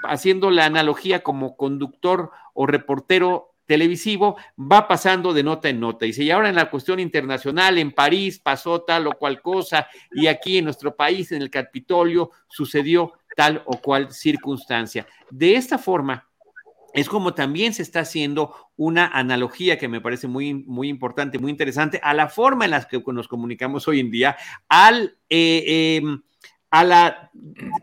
haciendo 0.05 0.51
la 0.51 0.67
analogía 0.67 1.23
como 1.23 1.57
conductor 1.57 2.31
o 2.55 2.67
reportero 2.67 3.53
televisivo, 3.67 4.37
va 4.59 4.87
pasando 4.87 5.33
de 5.33 5.43
nota 5.43 5.69
en 5.69 5.81
nota. 5.81 6.05
Y 6.05 6.13
si 6.13 6.31
ahora 6.31 6.49
en 6.49 6.57
la 6.57 6.71
cuestión 6.71 7.01
internacional, 7.01 7.79
en 7.79 7.93
París 7.93 8.39
pasó 8.39 8.83
tal 8.83 9.07
o 9.07 9.13
cual 9.13 9.41
cosa, 9.41 9.89
y 10.13 10.27
aquí 10.27 10.59
en 10.59 10.65
nuestro 10.65 10.95
país, 10.95 11.33
en 11.33 11.43
el 11.43 11.51
Capitolio, 11.51 12.33
sucedió 12.49 13.15
tal 13.37 13.63
o 13.67 13.81
cual 13.81 14.13
circunstancia. 14.13 15.07
De 15.31 15.55
esta 15.55 15.79
forma, 15.79 16.29
es 16.93 17.09
como 17.09 17.35
también 17.35 17.73
se 17.73 17.83
está 17.83 18.01
haciendo 18.01 18.55
una 18.77 19.07
analogía 19.07 19.79
que 19.79 19.89
me 19.89 20.01
parece 20.01 20.29
muy, 20.29 20.55
muy 20.55 20.89
importante, 20.89 21.39
muy 21.39 21.51
interesante, 21.51 22.01
a 22.03 22.15
la 22.15 22.29
forma 22.29 22.65
en 22.65 22.73
la 22.73 22.87
que 22.87 23.03
nos 23.07 23.29
comunicamos 23.29 23.89
hoy 23.89 24.01
en 24.01 24.11
día, 24.11 24.37
al, 24.69 25.17
eh, 25.31 25.97
em, 25.97 26.23
a 26.71 26.85
la 26.85 27.31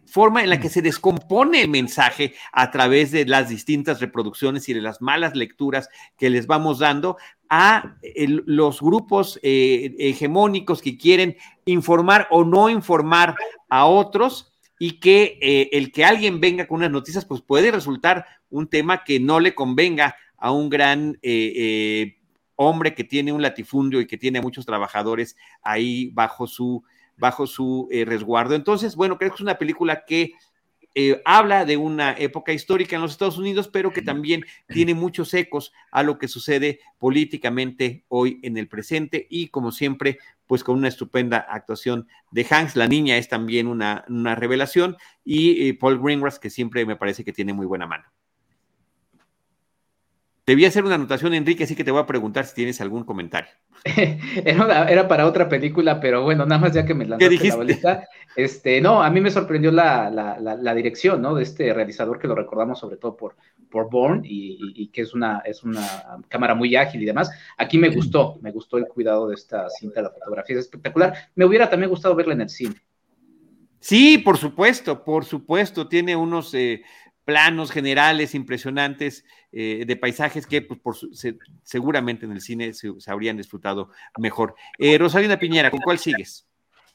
forma 0.08 0.44
en 0.44 0.50
la 0.50 0.60
que 0.60 0.70
se 0.70 0.82
descompone 0.82 1.62
el 1.62 1.70
mensaje 1.70 2.34
a 2.52 2.72
través 2.72 3.12
de 3.12 3.26
las 3.26 3.50
distintas 3.50 4.00
reproducciones 4.00 4.68
y 4.68 4.74
de 4.74 4.82
las 4.82 5.00
malas 5.00 5.36
lecturas 5.36 5.90
que 6.18 6.30
les 6.30 6.48
vamos 6.48 6.80
dando 6.80 7.18
a 7.50 7.98
los 8.46 8.82
grupos 8.82 9.40
eh, 9.44 9.96
hegemónicos 10.00 10.82
que 10.82 10.98
quieren 10.98 11.38
informar 11.66 12.28
o 12.32 12.44
no 12.44 12.70
informar 12.70 13.36
a 13.70 13.86
otros 13.86 14.49
y 14.82 15.02
que 15.02 15.38
eh, 15.42 15.70
el 15.74 15.92
que 15.92 16.06
alguien 16.06 16.40
venga 16.40 16.66
con 16.66 16.78
unas 16.78 16.90
noticias, 16.90 17.26
pues 17.26 17.42
puede 17.42 17.70
resultar 17.70 18.26
un 18.50 18.68
tema 18.68 19.04
que 19.04 19.20
no 19.20 19.42
le 19.42 19.54
convenga 19.54 20.16
a 20.38 20.52
un 20.52 20.70
gran 20.70 21.20
eh, 21.22 21.54
eh, 21.56 22.18
hombre 22.56 22.96
que 22.96 23.04
tiene 23.04 23.34
un 23.34 23.42
latifundio 23.42 24.00
y 24.00 24.08
que 24.08 24.18
tiene 24.18 24.40
a 24.40 24.42
muchos 24.42 24.66
trabajadores 24.66 25.36
ahí 25.62 26.10
bajo 26.14 26.48
su, 26.48 26.82
bajo 27.18 27.46
su 27.46 27.90
resguardo. 27.92 28.56
Entonces, 28.56 28.96
bueno, 28.96 29.18
creo 29.18 29.32
que 29.32 29.36
es 29.36 29.42
una 29.42 29.58
película 29.58 30.06
que 30.06 30.32
eh, 30.96 31.22
habla 31.24 31.66
de 31.66 31.78
una 31.78 32.14
época 32.14 32.52
histórica 32.52 32.96
en 32.96 33.02
los 33.02 33.12
Estados 33.12 33.38
Unidos, 33.38 33.68
pero 33.68 33.92
que 33.92 34.02
también 34.02 34.44
tiene 34.68 34.94
muchos 34.94 35.34
ecos 35.34 35.72
a 35.92 36.04
lo 36.04 36.18
que 36.18 36.28
sucede 36.28 36.80
políticamente 36.98 38.04
hoy 38.08 38.40
en 38.44 38.58
el 38.58 38.68
presente 38.68 39.28
y 39.30 39.50
como 39.50 39.72
siempre, 39.72 40.18
pues 40.48 40.64
con 40.64 40.78
una 40.78 40.88
estupenda 40.88 41.38
actuación 41.38 42.08
de 42.32 42.46
Hanks. 42.50 42.76
La 42.76 42.88
niña 42.88 43.18
es 43.18 43.30
también 43.30 43.68
una, 43.68 44.04
revelación 44.36 44.98
y 45.24 45.68
eh, 45.68 45.74
Paul 45.76 46.02
Greengrass, 46.02 46.40
que 46.40 46.50
siempre 46.50 46.86
me 46.86 46.96
parece 46.96 47.24
que 47.24 47.34
tiene 47.34 47.54
muy 47.54 47.66
buena 47.66 47.86
mano. 47.86 48.06
Te 50.50 50.56
voy 50.56 50.66
a 50.66 50.70
hacer 50.70 50.84
una 50.84 50.96
anotación, 50.96 51.36
Enrique, 51.36 51.66
así 51.66 51.76
que 51.76 51.84
te 51.84 51.92
voy 51.92 52.02
a 52.02 52.08
preguntar 52.08 52.44
si 52.44 52.56
tienes 52.56 52.82
algún 52.82 53.04
comentario. 53.04 53.52
era, 54.44 55.08
para 55.08 55.28
otra 55.28 55.48
película, 55.48 56.00
pero 56.00 56.24
bueno, 56.24 56.44
nada 56.44 56.60
más 56.60 56.74
ya 56.74 56.88
que 56.88 56.96
me 56.96 57.06
lanzaste 57.06 57.50
la 57.50 57.56
bolita. 57.56 58.08
Este, 58.36 58.82
no, 58.82 59.04
a 59.04 59.12
mí 59.12 59.22
me 59.22 59.30
sorprendió 59.30 59.70
la, 59.72 60.74
dirección, 60.76 61.22
¿no? 61.22 61.36
De 61.36 61.44
este 61.44 61.72
realizador 61.72 62.18
que 62.18 62.28
lo 62.28 62.34
recordamos 62.34 62.80
sobre 62.80 62.98
todo 62.98 63.16
por, 63.16 63.36
por 63.70 63.92
Bourne 63.92 64.24
y, 64.24 64.88
que 64.88 65.02
es 65.02 65.14
una, 65.14 65.44
es 65.46 65.62
una 65.62 65.86
cámara 66.30 66.56
muy 66.56 66.76
ágil 66.76 67.04
y 67.04 67.06
demás. 67.06 67.30
Aquí 67.56 67.78
me 67.78 67.90
gustó, 67.90 68.40
me 68.42 68.52
gustó 68.52 68.80
el 68.80 68.88
cuidado 68.88 69.28
de 69.28 69.36
esta 69.36 69.70
cinta, 69.70 70.02
la 70.02 70.10
fotografía 70.10 70.56
es 70.56 70.66
espectacular. 70.66 71.14
Me 71.36 71.46
hubiera 71.46 71.70
también 71.70 71.92
gustado 71.92 72.16
verla 72.16 72.34
en 72.34 72.42
el 72.42 72.50
cine. 72.50 72.74
Sí, 73.80 74.18
por 74.18 74.40
supuesto, 74.40 75.04
por 75.04 75.26
supuesto, 75.26 75.88
tiene 75.88 76.16
unos 76.16 76.56
eh, 76.56 76.82
planos 77.30 77.70
generales 77.70 78.34
impresionantes 78.34 79.24
eh, 79.52 79.84
de 79.86 79.96
paisajes 79.96 80.48
que 80.48 80.64
pues, 80.64 81.06
seguramente 81.62 82.26
en 82.26 82.32
el 82.32 82.42
cine 82.42 82.74
se, 82.74 82.92
habrían 83.06 83.38
disfrutado 83.38 83.92
mejor. 84.18 84.56
Eh, 84.80 84.98
Rosalina 84.98 85.38
Piñera, 85.38 85.70
¿con 85.70 85.80
cuál 85.82 86.00
sigues? 86.00 86.48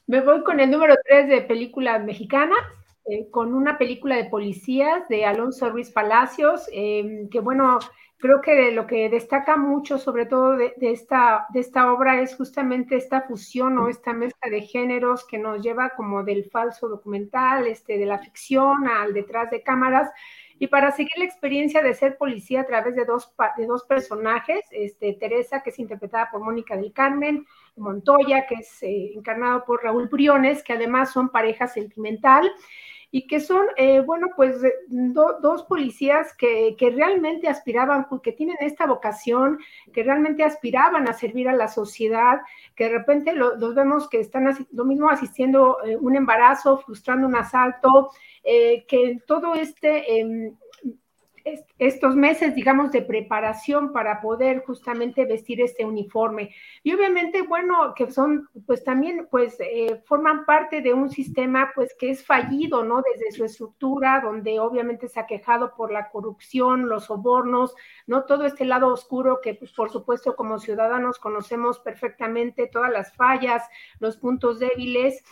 Me 0.07 0.19
voy 0.19 0.43
con 0.43 0.59
el 0.59 0.69
número 0.69 0.93
3 1.07 1.29
de 1.29 1.41
películas 1.43 2.03
mexicanas, 2.03 2.59
eh, 3.05 3.29
con 3.31 3.53
una 3.53 3.77
película 3.77 4.17
de 4.17 4.25
policías 4.25 5.07
de 5.07 5.25
Alonso 5.25 5.69
Ruiz 5.69 5.89
Palacios, 5.89 6.63
em, 6.73 7.29
que 7.29 7.39
bueno, 7.39 7.79
creo 8.25 8.41
que 8.41 8.71
lo 8.71 8.87
que 8.87 9.07
destaca 9.09 9.55
mucho 9.55 9.99
sobre 9.99 10.25
todo 10.25 10.57
de, 10.57 10.73
esta, 10.79 11.45
de 11.53 11.59
esta 11.59 11.93
obra 11.93 12.21
es 12.21 12.35
justamente 12.35 12.95
esta 12.95 13.21
fusión 13.21 13.77
o 13.77 13.87
esta 13.87 14.13
mezcla 14.13 14.49
de 14.49 14.61
géneros 14.61 15.25
que 15.25 15.37
nos 15.37 15.61
lleva 15.61 15.91
como 15.91 16.23
del 16.23 16.45
falso 16.45 16.87
documental, 16.89 17.67
este, 17.67 17.99
de 17.99 18.05
la 18.07 18.17
ficción 18.17 18.87
al 18.87 19.13
detrás 19.13 19.51
de 19.51 19.61
cámaras. 19.61 20.09
Y 20.57 20.67
para 20.67 20.91
seguir 20.91 21.11
la 21.17 21.25
experiencia 21.25 21.83
de 21.83 21.93
ser 21.93 22.17
policía 22.17 22.61
a 22.61 22.65
través 22.65 22.95
de 22.95 23.05
dos, 23.05 23.31
de 23.57 23.65
dos 23.67 23.83
personajes, 23.83 24.65
este, 24.71 25.13
Teresa, 25.13 25.61
que 25.61 25.69
es 25.69 25.77
interpretada 25.77 26.29
por 26.31 26.41
Mónica 26.41 26.75
del 26.75 26.93
Carmen, 26.93 27.45
Montoya, 27.75 28.47
que 28.47 28.55
es 28.55 28.81
eh, 28.81 29.11
encarnado 29.13 29.65
por 29.65 29.83
Raúl 29.83 30.07
Briones, 30.07 30.63
que 30.63 30.73
además 30.73 31.11
son 31.11 31.29
pareja 31.29 31.67
sentimental 31.67 32.49
y 33.15 33.27
que 33.27 33.39
son, 33.39 33.65
eh, 33.77 34.01
bueno, 34.01 34.27
pues 34.35 34.57
dos 34.89 35.63
policías 35.63 36.33
que, 36.33 36.75
realmente 36.93 37.47
aspiraban, 37.47 38.07
que 38.21 38.33
tienen 38.33 38.57
esta 38.59 38.85
vocación, 38.87 39.57
que 39.93 40.03
realmente 40.03 40.43
aspiraban 40.43 41.07
a 41.07 41.13
servir 41.13 41.47
a 41.47 41.55
la 41.55 41.69
sociedad, 41.69 42.41
que 42.75 42.83
de 42.83 42.89
repente 42.89 43.31
los 43.31 43.73
vemos 43.73 44.09
que 44.09 44.19
están 44.19 44.53
lo 44.69 44.83
mismo 44.83 45.09
asistiendo 45.09 45.77
eh, 45.85 45.95
un 45.95 46.17
embarazo, 46.17 46.79
frustrando 46.79 47.25
un 47.25 47.37
asalto, 47.37 48.09
eh, 48.43 48.83
que 48.85 49.19
todo 49.25 49.55
este 49.55 50.21
estos 51.77 52.15
meses, 52.15 52.55
digamos, 52.55 52.91
de 52.91 53.01
preparación 53.01 53.91
para 53.93 54.19
poder 54.19 54.63
justamente 54.65 55.25
vestir 55.25 55.61
este 55.61 55.85
uniforme. 55.85 56.55
Y 56.83 56.93
obviamente, 56.93 57.43
bueno, 57.43 57.93
que 57.95 58.11
son, 58.11 58.49
pues 58.65 58.83
también, 58.83 59.27
pues, 59.29 59.57
eh, 59.59 60.01
forman 60.05 60.45
parte 60.45 60.81
de 60.81 60.93
un 60.93 61.09
sistema, 61.09 61.71
pues, 61.75 61.95
que 61.97 62.09
es 62.09 62.25
fallido, 62.25 62.83
¿no? 62.83 63.01
Desde 63.01 63.31
su 63.31 63.45
estructura, 63.45 64.21
donde 64.23 64.59
obviamente 64.59 65.07
se 65.07 65.19
ha 65.19 65.27
quejado 65.27 65.75
por 65.75 65.91
la 65.91 66.09
corrupción, 66.09 66.89
los 66.89 67.05
sobornos, 67.05 67.75
¿no? 68.07 68.25
Todo 68.25 68.45
este 68.45 68.65
lado 68.65 68.87
oscuro 68.87 69.39
que, 69.41 69.53
pues, 69.53 69.71
por 69.71 69.91
supuesto, 69.91 70.35
como 70.35 70.59
ciudadanos 70.59 71.19
conocemos 71.19 71.79
perfectamente 71.79 72.67
todas 72.67 72.91
las 72.91 73.13
fallas, 73.15 73.63
los 73.99 74.17
puntos 74.17 74.59
débiles 74.59 75.23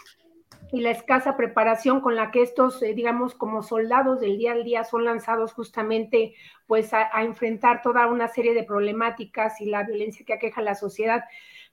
y 0.73 0.81
la 0.81 0.89
escasa 0.89 1.37
preparación 1.37 2.01
con 2.01 2.15
la 2.15 2.31
que 2.31 2.41
estos, 2.41 2.81
eh, 2.81 2.95
digamos, 2.95 3.35
como 3.35 3.61
soldados 3.61 4.19
del 4.19 4.39
día 4.39 4.53
al 4.53 4.63
día 4.63 4.83
son 4.83 5.05
lanzados 5.05 5.53
justamente 5.53 6.33
pues 6.65 6.95
a, 6.95 7.11
enfrentar 7.21 7.83
toda 7.83 8.07
una 8.07 8.27
serie 8.27 8.55
de 8.55 8.63
problemáticas 8.63 9.61
y 9.61 9.65
la 9.65 9.83
violencia 9.83 10.25
que 10.25 10.33
aqueja 10.33 10.63
la 10.63 10.73
sociedad. 10.73 11.25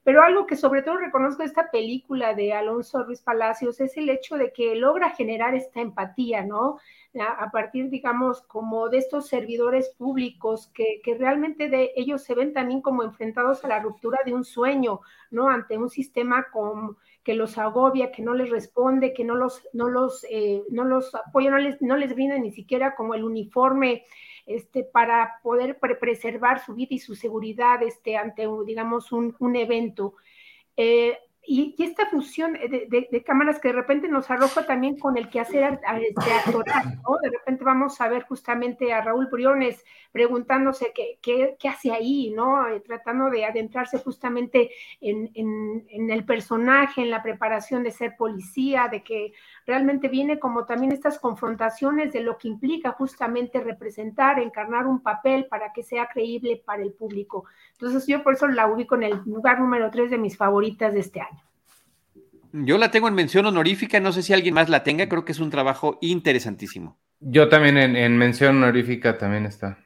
Pero 0.03 0.21
algo 0.21 0.45
que 0.45 0.55
sobre 0.55 0.83
todo 0.83 0.97
reconozco 0.97 1.41
de 1.41 1.47
esta 1.47 1.71
película 1.71 2.35
de 2.35 2.53
Alonso 2.53 3.03
Ruiz 3.03 3.23
Palacios 3.23 3.81
es 3.81 3.97
el 3.97 4.07
hecho 4.07 4.37
de 4.37 4.53
que 4.53 4.75
logra 4.75 5.09
generar 5.09 5.55
esta 5.55 5.81
empatía, 5.81 6.43
¿no? 6.43 6.77
A, 7.19 7.49
partir, 7.49 7.89
digamos, 7.89 8.43
como 8.43 8.87
de 8.87 8.99
estos 8.99 9.27
servidores 9.27 9.89
públicos 9.97 10.71
que, 10.75 11.01
que, 11.03 11.15
realmente 11.15 11.69
de 11.69 11.91
ellos 11.95 12.23
se 12.23 12.35
ven 12.35 12.53
también 12.53 12.81
como 12.81 13.03
enfrentados 13.03 13.65
a 13.65 13.67
la 13.67 13.79
ruptura 13.79 14.19
de 14.25 14.33
un 14.33 14.45
sueño, 14.45 15.01
¿no? 15.31 15.49
Ante 15.49 15.77
un 15.77 15.89
sistema 15.89 16.45
con 16.53 16.97
que 17.23 17.35
los 17.35 17.57
agobia, 17.57 18.11
que 18.11 18.21
no 18.21 18.33
les 18.33 18.49
responde, 18.49 19.13
que 19.13 19.23
no 19.23 19.35
los, 19.35 19.67
no 19.73 19.89
los, 19.89 20.25
eh, 20.29 20.63
no 20.69 20.85
los 20.85 21.13
apoya, 21.13 21.51
no 21.51 21.57
les, 21.59 21.81
no 21.81 21.95
les 21.95 22.13
brinda 22.13 22.37
ni 22.37 22.51
siquiera 22.51 22.95
como 22.95 23.13
el 23.13 23.23
uniforme 23.23 24.05
este, 24.45 24.83
para 24.83 25.39
poder 25.43 25.77
preservar 25.79 26.63
su 26.63 26.73
vida 26.73 26.89
y 26.91 26.99
su 26.99 27.15
seguridad 27.15 27.83
este, 27.83 28.17
ante, 28.17 28.47
digamos, 28.65 29.11
un, 29.11 29.35
un 29.39 29.55
evento. 29.55 30.15
Eh, 30.75 31.17
y, 31.43 31.75
esta 31.83 32.05
fusión 32.05 32.53
de, 32.53 33.23
cámaras 33.25 33.59
que 33.59 33.69
de 33.69 33.73
repente 33.73 34.07
nos 34.07 34.29
arroja 34.29 34.65
también 34.65 34.99
con 34.99 35.17
el 35.17 35.29
quehacer 35.29 35.79
este, 35.99 36.33
actoral, 36.33 37.01
¿no? 37.03 37.17
De 37.21 37.29
repente 37.29 37.63
vamos 37.63 37.99
a 37.99 38.07
ver 38.07 38.23
justamente 38.23 38.93
a 38.93 39.01
Raúl 39.01 39.27
Briones 39.27 39.83
preguntándose 40.11 40.91
qué, 40.93 41.17
qué, 41.21 41.67
hace 41.67 41.91
ahí, 41.91 42.31
¿no? 42.35 42.67
Eh, 42.67 42.79
tratando 42.81 43.29
de 43.29 43.45
adentrarse 43.45 43.97
justamente 43.99 44.69
en, 44.99 45.31
en, 45.33 46.09
el 46.11 46.25
personaje, 46.25 47.01
en 47.01 47.09
la 47.09 47.23
preparación 47.23 47.83
de 47.83 47.91
ser 47.91 48.15
policía, 48.17 48.87
de 48.89 49.03
que 49.03 49.33
realmente 49.65 50.09
viene 50.09 50.37
como 50.39 50.65
también 50.65 50.91
estas 50.91 51.17
confrontaciones 51.17 52.13
de 52.13 52.21
lo 52.21 52.37
que 52.37 52.49
implica 52.49 52.91
justamente 52.91 53.61
representar, 53.61 54.39
encarnar 54.39 54.85
un 54.85 55.01
papel 55.01 55.47
para 55.47 55.73
que 55.73 55.81
sea 55.81 56.07
creíble 56.07 56.61
para 56.63 56.83
el 56.83 56.93
público. 56.93 57.45
Entonces 57.71 58.05
yo 58.05 58.21
por 58.21 58.33
eso 58.33 58.47
la 58.47 58.67
ubico 58.67 58.95
en 58.95 59.03
el 59.03 59.21
lugar 59.25 59.59
número 59.59 59.89
tres 59.89 60.11
de 60.11 60.17
mis 60.17 60.37
favoritas 60.37 60.93
de 60.93 60.99
este 60.99 61.21
año. 61.21 61.30
Yo 62.53 62.77
la 62.77 62.91
tengo 62.91 63.07
en 63.07 63.13
mención 63.13 63.45
honorífica, 63.45 63.99
no 63.99 64.11
sé 64.11 64.23
si 64.23 64.33
alguien 64.33 64.53
más 64.53 64.69
la 64.69 64.83
tenga, 64.83 65.07
creo 65.07 65.25
que 65.25 65.31
es 65.31 65.39
un 65.39 65.49
trabajo 65.49 65.97
interesantísimo. 66.01 66.97
Yo 67.19 67.49
también 67.49 67.77
en, 67.77 68.17
mención 68.17 68.57
honorífica 68.57 69.17
también 69.17 69.45
está. 69.45 69.77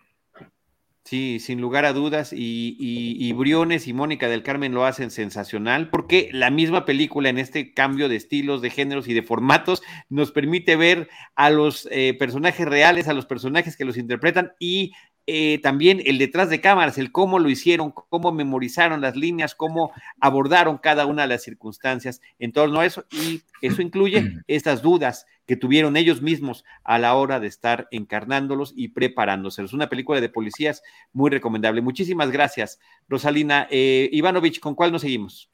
Sí, 1.03 1.39
sin 1.39 1.61
lugar 1.61 1.85
a 1.85 1.93
dudas, 1.93 2.33
y, 2.33 2.75
y, 2.79 3.33
Briones 3.33 3.87
y 3.87 3.93
Mónica 3.93 4.27
del 4.27 4.41
Carmen 4.41 4.73
lo 4.73 4.85
hacen 4.85 5.11
sensacional, 5.11 5.91
porque 5.91 6.29
la 6.31 6.49
misma 6.49 6.83
película 6.83 7.29
en 7.29 7.37
este 7.37 7.75
cambio 7.75 8.09
de 8.09 8.15
estilos, 8.15 8.63
de 8.63 8.71
géneros 8.71 9.07
y 9.07 9.13
de 9.13 9.21
formatos 9.21 9.83
nos 10.09 10.31
permite 10.31 10.75
ver 10.75 11.07
a 11.35 11.51
los 11.51 11.87
eh, 11.91 12.15
personajes 12.17 12.67
reales, 12.67 13.07
a 13.07 13.13
los 13.13 13.27
personajes 13.27 13.77
que 13.77 13.85
los 13.85 13.97
interpretan 13.97 14.53
y 14.57 14.93
eh, 15.27 15.59
también 15.63 16.01
el 16.05 16.19
detrás 16.19 16.49
de 16.49 16.61
cámaras, 16.61 16.97
el 16.97 17.11
cómo 17.11 17.39
lo 17.39 17.49
hicieron, 17.49 17.91
cómo 17.91 18.31
memorizaron 18.31 19.01
las 19.01 19.15
líneas, 19.15 19.55
cómo 19.55 19.91
abordaron 20.19 20.77
cada 20.77 21.05
una 21.05 21.23
de 21.23 21.29
las 21.29 21.43
circunstancias 21.43 22.21
en 22.37 22.51
torno 22.51 22.79
a 22.79 22.85
eso. 22.85 23.05
Y 23.11 23.41
eso 23.61 23.81
incluye 23.81 24.41
estas 24.47 24.81
dudas 24.81 25.25
que 25.47 25.55
tuvieron 25.55 25.97
ellos 25.97 26.21
mismos 26.21 26.63
a 26.83 26.99
la 26.99 27.15
hora 27.15 27.39
de 27.39 27.47
estar 27.47 27.87
encarnándolos 27.91 28.73
y 28.75 28.89
preparándose. 28.89 29.63
Es 29.63 29.73
una 29.73 29.89
película 29.89 30.21
de 30.21 30.29
policías 30.29 30.83
muy 31.13 31.31
recomendable. 31.31 31.81
Muchísimas 31.81 32.31
gracias, 32.31 32.79
Rosalina. 33.07 33.67
Eh, 33.71 34.09
Ivanovich, 34.11 34.59
¿con 34.59 34.75
cuál 34.75 34.91
nos 34.91 35.01
seguimos? 35.01 35.49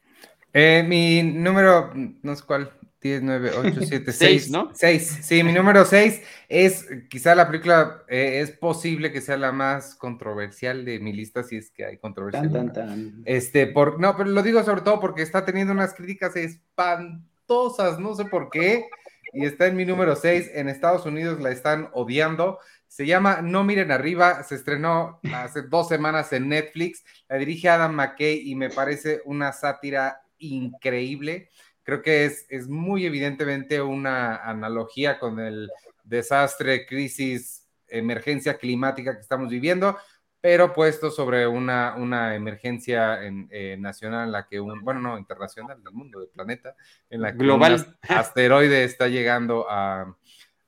Eh, 0.53 0.83
mi 0.85 1.23
número, 1.23 1.93
no 1.95 2.35
sé 2.35 2.43
cuál, 2.45 2.71
10, 3.01 3.23
9, 3.23 3.51
8, 3.57 3.79
7, 3.87 4.11
6, 4.11 4.51
¿no? 4.51 4.69
6, 4.73 5.19
sí, 5.23 5.43
mi 5.43 5.51
número 5.51 5.85
6 5.85 6.21
es 6.47 6.87
quizá 7.09 7.33
la 7.33 7.47
película, 7.47 8.03
eh, 8.07 8.41
es 8.41 8.51
posible 8.51 9.11
que 9.11 9.21
sea 9.21 9.37
la 9.37 9.51
más 9.51 9.95
controversial 9.95 10.85
de 10.85 10.99
mi 10.99 11.11
lista, 11.11 11.43
si 11.43 11.57
es 11.57 11.71
que 11.71 11.83
hay 11.83 11.97
controversia. 11.97 12.41
Tan, 12.41 12.51
tan, 12.51 12.73
tan. 12.73 13.23
Este, 13.25 13.65
por, 13.65 13.99
no, 13.99 14.15
pero 14.15 14.29
lo 14.29 14.43
digo 14.43 14.63
sobre 14.63 14.81
todo 14.81 14.99
porque 14.99 15.23
está 15.23 15.45
teniendo 15.45 15.73
unas 15.73 15.95
críticas 15.95 16.35
espantosas, 16.35 17.99
no 17.99 18.13
sé 18.13 18.25
por 18.25 18.51
qué, 18.51 18.85
y 19.33 19.45
está 19.45 19.65
en 19.65 19.77
mi 19.77 19.85
número 19.85 20.15
6, 20.15 20.51
en 20.53 20.69
Estados 20.69 21.05
Unidos 21.05 21.41
la 21.41 21.49
están 21.49 21.89
odiando. 21.93 22.59
Se 22.87 23.07
llama 23.07 23.41
No 23.41 23.63
Miren 23.63 23.91
Arriba, 23.91 24.43
se 24.43 24.55
estrenó 24.55 25.21
hace 25.33 25.63
dos 25.63 25.87
semanas 25.87 26.33
en 26.33 26.49
Netflix, 26.49 27.03
la 27.29 27.37
dirige 27.37 27.69
Adam 27.69 27.95
McKay 27.95 28.47
y 28.47 28.53
me 28.53 28.69
parece 28.69 29.21
una 29.25 29.53
sátira 29.53 30.21
increíble 30.37 31.49
creo 31.91 32.01
que 32.01 32.23
es, 32.23 32.45
es 32.47 32.69
muy 32.69 33.05
evidentemente 33.05 33.81
una 33.81 34.37
analogía 34.37 35.19
con 35.19 35.41
el 35.41 35.69
desastre, 36.05 36.85
crisis, 36.85 37.67
emergencia 37.85 38.57
climática 38.57 39.13
que 39.13 39.19
estamos 39.19 39.49
viviendo, 39.49 39.97
pero 40.39 40.71
puesto 40.71 41.11
sobre 41.11 41.45
una, 41.45 41.95
una 41.97 42.33
emergencia 42.33 43.21
en, 43.25 43.49
eh, 43.51 43.75
nacional 43.77 44.27
en 44.27 44.31
la 44.31 44.47
que 44.47 44.61
un, 44.61 44.79
bueno, 44.85 45.01
no, 45.01 45.17
internacional 45.17 45.83
del 45.83 45.91
mundo, 45.91 46.21
del 46.21 46.29
planeta, 46.29 46.77
en 47.09 47.23
la 47.23 47.33
que 47.33 47.39
Global. 47.39 47.73
un 47.73 48.15
asteroide 48.15 48.85
está 48.85 49.09
llegando 49.09 49.65
a, 49.69 50.15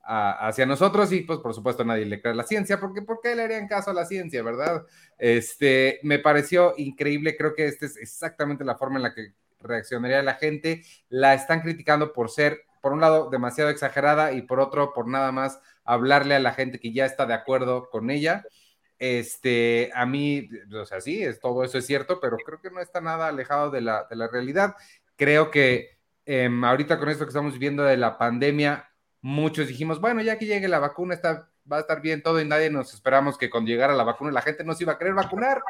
hacia 0.02 0.66
nosotros 0.66 1.10
y 1.12 1.22
pues 1.22 1.38
por 1.38 1.54
supuesto 1.54 1.86
nadie 1.86 2.04
le 2.04 2.20
cree 2.20 2.34
a 2.34 2.36
la 2.36 2.44
ciencia, 2.44 2.78
porque 2.78 3.00
¿por 3.00 3.20
qué 3.22 3.34
le 3.34 3.44
harían 3.44 3.66
caso 3.66 3.92
a 3.92 3.94
la 3.94 4.04
ciencia, 4.04 4.42
verdad? 4.42 4.84
Este, 5.16 6.00
me 6.02 6.18
pareció 6.18 6.74
increíble, 6.76 7.34
creo 7.34 7.54
que 7.54 7.64
esta 7.64 7.86
es 7.86 7.96
exactamente 7.96 8.62
la 8.62 8.76
forma 8.76 8.96
en 8.96 9.04
la 9.04 9.14
que 9.14 9.32
reaccionaría 9.64 10.22
la 10.22 10.34
gente. 10.34 10.82
La 11.08 11.34
están 11.34 11.60
criticando 11.60 12.12
por 12.12 12.30
ser, 12.30 12.62
por 12.80 12.92
un 12.92 13.00
lado, 13.00 13.30
demasiado 13.30 13.70
exagerada 13.70 14.32
y 14.32 14.42
por 14.42 14.60
otro, 14.60 14.92
por 14.92 15.08
nada 15.08 15.32
más 15.32 15.60
hablarle 15.84 16.34
a 16.34 16.40
la 16.40 16.52
gente 16.52 16.78
que 16.78 16.92
ya 16.92 17.06
está 17.06 17.26
de 17.26 17.34
acuerdo 17.34 17.88
con 17.90 18.10
ella. 18.10 18.44
Este, 18.98 19.90
a 19.94 20.06
mí, 20.06 20.48
o 20.72 20.84
sea, 20.84 21.00
sí, 21.00 21.22
es, 21.22 21.40
todo 21.40 21.64
eso 21.64 21.78
es 21.78 21.86
cierto, 21.86 22.20
pero 22.20 22.36
creo 22.38 22.60
que 22.60 22.70
no 22.70 22.80
está 22.80 23.00
nada 23.00 23.28
alejado 23.28 23.70
de 23.70 23.80
la, 23.80 24.06
de 24.08 24.16
la 24.16 24.28
realidad. 24.28 24.76
Creo 25.16 25.50
que 25.50 25.98
em, 26.24 26.64
ahorita 26.64 26.98
con 26.98 27.08
esto 27.08 27.24
que 27.24 27.30
estamos 27.30 27.54
viviendo 27.54 27.82
de 27.82 27.96
la 27.96 28.18
pandemia, 28.18 28.88
muchos 29.20 29.68
dijimos, 29.68 30.00
bueno, 30.00 30.22
ya 30.22 30.38
que 30.38 30.46
llegue 30.46 30.68
la 30.68 30.78
vacuna, 30.78 31.14
está, 31.14 31.50
va 31.70 31.78
a 31.78 31.80
estar 31.80 32.00
bien 32.00 32.22
todo 32.22 32.40
y 32.40 32.44
nadie 32.44 32.70
nos 32.70 32.92
esperamos 32.94 33.38
que 33.38 33.50
cuando 33.50 33.70
llegara 33.70 33.94
la 33.94 34.04
vacuna 34.04 34.30
la 34.30 34.42
gente 34.42 34.64
no 34.64 34.74
se 34.74 34.84
iba 34.84 34.92
a 34.92 34.98
querer 34.98 35.14
vacunar. 35.14 35.62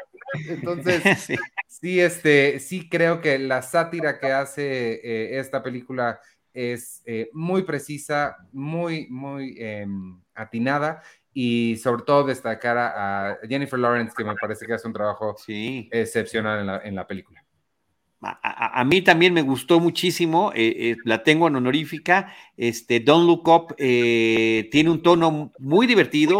Entonces, 0.47 1.01
sí. 1.67 1.99
este, 1.99 2.59
sí 2.59 2.89
creo 2.89 3.21
que 3.21 3.39
la 3.39 3.61
sátira 3.61 4.19
que 4.19 4.31
hace 4.31 4.93
eh, 4.93 5.39
esta 5.39 5.63
película 5.63 6.19
es 6.53 7.01
eh, 7.05 7.29
muy 7.33 7.63
precisa, 7.63 8.37
muy, 8.51 9.07
muy 9.09 9.55
em, 9.59 10.21
atinada 10.33 11.03
y 11.33 11.75
sobre 11.77 12.03
todo 12.03 12.23
destacar 12.23 12.77
a, 12.77 13.37
Jennifer 13.47 13.77
Lawrence, 13.77 14.13
que 14.17 14.23
me 14.23 14.35
parece 14.35 14.65
que 14.65 14.73
hace 14.73 14.87
un 14.87 14.93
trabajo 14.93 15.35
excepcional 15.47 16.81
en 16.83 16.95
la, 16.95 17.05
película. 17.05 17.44
A, 18.41 18.83
mí 18.85 19.01
también 19.01 19.33
me 19.33 19.41
gustó 19.41 19.79
muchísimo, 19.79 20.51
eh, 20.55 20.75
eh, 20.77 20.95
la 21.05 21.23
tengo 21.23 21.47
en 21.47 21.55
honorífica. 21.55 22.33
Este, 22.57 22.99
Don't 22.99 23.27
Look 23.27 23.47
Up 23.47 23.75
eh, 23.77 24.67
tiene 24.71 24.89
un 24.89 25.01
tono 25.01 25.51
muy 25.59 25.85
divertido, 25.85 26.39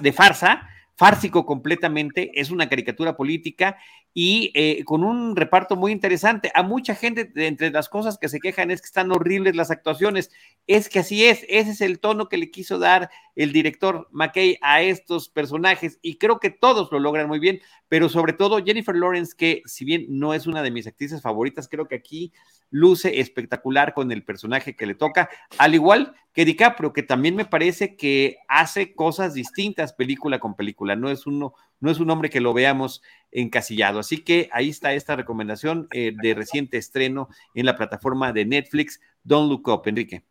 de 0.00 0.12
farsa, 0.12 0.68
fársico 0.96 1.44
completamente, 1.44 2.30
es 2.34 2.50
una 2.50 2.68
caricatura 2.68 3.16
política 3.16 3.76
y 4.14 4.50
eh, 4.54 4.84
con 4.84 5.04
un 5.04 5.36
reparto 5.36 5.76
muy 5.76 5.92
interesante. 5.92 6.50
A 6.54 6.62
mucha 6.62 6.94
gente, 6.94 7.30
entre 7.34 7.70
las 7.70 7.88
cosas 7.88 8.18
que 8.18 8.28
se 8.28 8.40
quejan 8.40 8.70
es 8.70 8.80
que 8.80 8.86
están 8.86 9.10
horribles 9.10 9.56
las 9.56 9.70
actuaciones. 9.70 10.30
Es 10.66 10.88
que 10.88 10.98
así 10.98 11.24
es, 11.24 11.44
ese 11.48 11.70
es 11.70 11.80
el 11.80 11.98
tono 11.98 12.28
que 12.28 12.36
le 12.36 12.50
quiso 12.50 12.78
dar 12.78 13.10
el 13.34 13.52
director 13.52 14.08
McKay 14.12 14.58
a 14.60 14.82
estos 14.82 15.28
personajes 15.28 15.98
y 16.02 16.18
creo 16.18 16.38
que 16.38 16.50
todos 16.50 16.92
lo 16.92 16.98
logran 16.98 17.28
muy 17.28 17.38
bien, 17.38 17.60
pero 17.88 18.08
sobre 18.08 18.34
todo 18.34 18.62
Jennifer 18.62 18.94
Lawrence, 18.94 19.34
que 19.36 19.62
si 19.64 19.84
bien 19.84 20.06
no 20.08 20.34
es 20.34 20.46
una 20.46 20.62
de 20.62 20.70
mis 20.70 20.86
actrices 20.86 21.22
favoritas, 21.22 21.68
creo 21.68 21.88
que 21.88 21.94
aquí 21.94 22.32
luce 22.70 23.20
espectacular 23.20 23.94
con 23.94 24.12
el 24.12 24.24
personaje 24.24 24.76
que 24.76 24.86
le 24.86 24.94
toca, 24.94 25.30
al 25.58 25.74
igual 25.74 26.14
que 26.32 26.44
DiCaprio, 26.44 26.92
que 26.92 27.02
también 27.02 27.36
me 27.36 27.44
parece 27.44 27.96
que 27.96 28.38
hace 28.48 28.94
cosas 28.94 29.34
distintas 29.34 29.92
película 29.92 30.38
con 30.38 30.54
película, 30.54 30.96
no 30.96 31.10
es 31.10 31.26
uno 31.26 31.54
no 31.80 31.90
es 31.90 31.98
un 31.98 32.08
hombre 32.10 32.30
que 32.30 32.40
lo 32.40 32.54
veamos 32.54 33.02
encasillado. 33.32 33.98
Así 33.98 34.18
que 34.18 34.48
ahí 34.52 34.68
está 34.68 34.94
esta 34.94 35.16
recomendación 35.16 35.88
eh, 35.92 36.12
de 36.22 36.34
reciente 36.34 36.76
estreno 36.76 37.28
en 37.54 37.66
la 37.66 37.76
plataforma 37.76 38.32
de 38.32 38.44
Netflix, 38.44 39.00
Don't 39.24 39.50
Look 39.50 39.68
Up, 39.68 39.82
Enrique. 39.86 40.22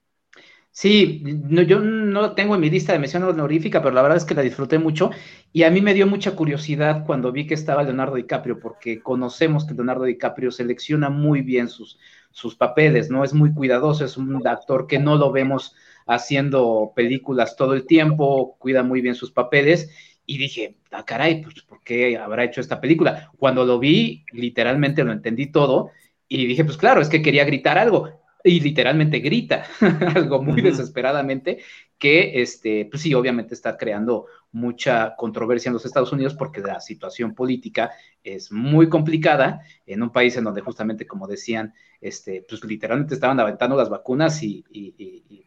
Sí, 0.73 1.21
yo 1.67 1.81
no 1.81 2.33
tengo 2.33 2.55
en 2.55 2.61
mi 2.61 2.69
lista 2.69 2.93
de 2.93 2.99
mención 2.99 3.23
honorífica, 3.23 3.81
pero 3.81 3.93
la 3.93 4.01
verdad 4.01 4.17
es 4.17 4.23
que 4.23 4.35
la 4.35 4.41
disfruté 4.41 4.79
mucho 4.79 5.09
y 5.51 5.63
a 5.63 5.69
mí 5.69 5.81
me 5.81 5.93
dio 5.93 6.07
mucha 6.07 6.33
curiosidad 6.33 7.05
cuando 7.05 7.33
vi 7.33 7.45
que 7.45 7.55
estaba 7.55 7.83
Leonardo 7.83 8.15
DiCaprio, 8.15 8.57
porque 8.57 9.01
conocemos 9.01 9.65
que 9.65 9.73
Leonardo 9.73 10.05
DiCaprio 10.05 10.49
selecciona 10.49 11.09
muy 11.09 11.41
bien 11.41 11.67
sus, 11.67 11.99
sus 12.31 12.55
papeles, 12.55 13.09
¿no? 13.09 13.25
Es 13.25 13.33
muy 13.33 13.53
cuidadoso, 13.53 14.05
es 14.05 14.15
un 14.15 14.47
actor 14.47 14.87
que 14.87 14.97
no 14.97 15.17
lo 15.17 15.33
vemos 15.33 15.75
haciendo 16.07 16.93
películas 16.95 17.57
todo 17.57 17.73
el 17.73 17.85
tiempo, 17.85 18.55
cuida 18.57 18.81
muy 18.81 19.01
bien 19.01 19.15
sus 19.15 19.31
papeles 19.31 19.89
y 20.31 20.37
dije, 20.37 20.77
ah, 20.91 21.03
caray, 21.05 21.41
pues, 21.41 21.61
¿por 21.63 21.83
qué 21.83 22.17
habrá 22.17 22.45
hecho 22.45 22.61
esta 22.61 22.79
película? 22.79 23.29
Cuando 23.37 23.65
lo 23.65 23.79
vi, 23.79 24.23
literalmente 24.31 25.03
lo 25.03 25.11
entendí 25.11 25.51
todo 25.51 25.91
y 26.29 26.47
dije, 26.47 26.63
pues 26.63 26.77
claro, 26.77 27.01
es 27.01 27.09
que 27.09 27.21
quería 27.21 27.43
gritar 27.43 27.77
algo 27.77 28.21
y 28.41 28.61
literalmente 28.61 29.19
grita 29.19 29.65
algo 30.15 30.41
muy 30.41 30.61
desesperadamente 30.61 31.59
que, 32.01 32.41
este, 32.41 32.87
pues 32.89 33.03
sí, 33.03 33.13
obviamente 33.13 33.53
está 33.53 33.77
creando 33.77 34.25
mucha 34.51 35.15
controversia 35.15 35.69
en 35.69 35.73
los 35.73 35.85
Estados 35.85 36.11
Unidos 36.11 36.33
porque 36.33 36.59
la 36.59 36.79
situación 36.79 37.35
política 37.35 37.91
es 38.23 38.51
muy 38.51 38.89
complicada 38.89 39.61
en 39.85 40.01
un 40.01 40.11
país 40.11 40.35
en 40.35 40.45
donde 40.45 40.61
justamente, 40.61 41.05
como 41.05 41.27
decían, 41.27 41.75
este, 42.01 42.43
pues 42.49 42.63
literalmente 42.63 43.13
estaban 43.13 43.39
aventando 43.39 43.75
las 43.75 43.87
vacunas 43.87 44.41
y, 44.41 44.65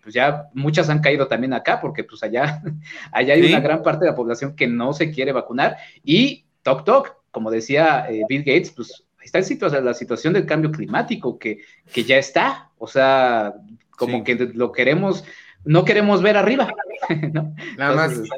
pues 0.00 0.14
ya 0.14 0.44
muchas 0.54 0.88
han 0.90 1.00
caído 1.00 1.26
también 1.26 1.54
acá 1.54 1.80
porque 1.80 2.04
pues 2.04 2.22
allá, 2.22 2.62
allá 3.10 3.34
hay 3.34 3.42
una 3.42 3.58
gran 3.58 3.82
parte 3.82 4.04
de 4.04 4.12
la 4.12 4.16
población 4.16 4.54
que 4.54 4.68
no 4.68 4.92
se 4.92 5.10
quiere 5.10 5.32
vacunar 5.32 5.76
y 6.04 6.44
toc 6.62 6.84
toc, 6.84 7.16
como 7.32 7.50
decía 7.50 8.06
eh, 8.08 8.22
Bill 8.28 8.44
Gates, 8.44 8.70
pues 8.70 9.04
está 9.24 9.40
en 9.40 9.84
la 9.84 9.94
situación 9.94 10.34
del 10.34 10.46
cambio 10.46 10.70
climático 10.70 11.36
que, 11.36 11.62
que 11.92 12.04
ya 12.04 12.16
está, 12.16 12.70
o 12.78 12.86
sea, 12.86 13.54
como 13.96 14.22
que 14.22 14.36
lo 14.36 14.70
queremos, 14.70 15.24
no 15.64 15.84
queremos 15.84 16.22
ver 16.22 16.36
arriba. 16.36 16.72
Nada 17.76 17.94
más. 17.94 18.12
Este, 18.12 18.30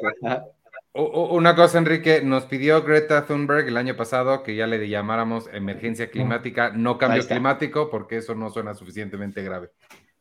una 0.93 1.55
cosa, 1.55 1.77
Enrique, 1.77 2.21
nos 2.23 2.45
pidió 2.45 2.81
Greta 2.81 3.25
Thunberg 3.25 3.67
el 3.67 3.77
año 3.77 3.95
pasado 3.95 4.41
que 4.41 4.55
ya 4.55 4.65
le 4.65 4.89
llamáramos 4.89 5.47
emergencia 5.53 6.09
climática, 6.09 6.71
no 6.73 6.97
cambio 6.97 7.25
climático, 7.25 7.91
porque 7.91 8.17
eso 8.17 8.33
no 8.33 8.49
suena 8.49 8.73
suficientemente 8.73 9.43
grave. 9.43 9.69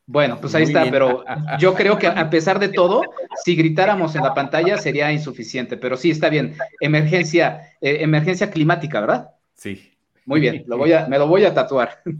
Bueno, 0.04 0.38
pues 0.38 0.54
ahí 0.54 0.64
está, 0.64 0.84
pero 0.90 1.24
yo 1.58 1.74
creo 1.74 1.98
que 1.98 2.06
a 2.06 2.28
pesar 2.28 2.58
de 2.58 2.68
todo, 2.68 3.02
si 3.42 3.56
gritáramos 3.56 4.14
en 4.16 4.22
la 4.22 4.34
pantalla 4.34 4.76
sería 4.76 5.10
insuficiente, 5.10 5.76
pero 5.78 5.96
sí 5.96 6.10
está 6.10 6.28
bien. 6.28 6.56
Emergencia, 6.80 7.72
eh, 7.80 7.98
emergencia 8.00 8.50
climática, 8.50 9.00
¿verdad? 9.00 9.30
Sí. 9.54 9.92
Muy 10.26 10.40
bien, 10.40 10.64
lo 10.66 10.76
voy 10.76 10.92
a, 10.92 11.06
me 11.08 11.18
lo 11.18 11.26
voy 11.26 11.44
a 11.44 11.54
tatuar. 11.54 12.02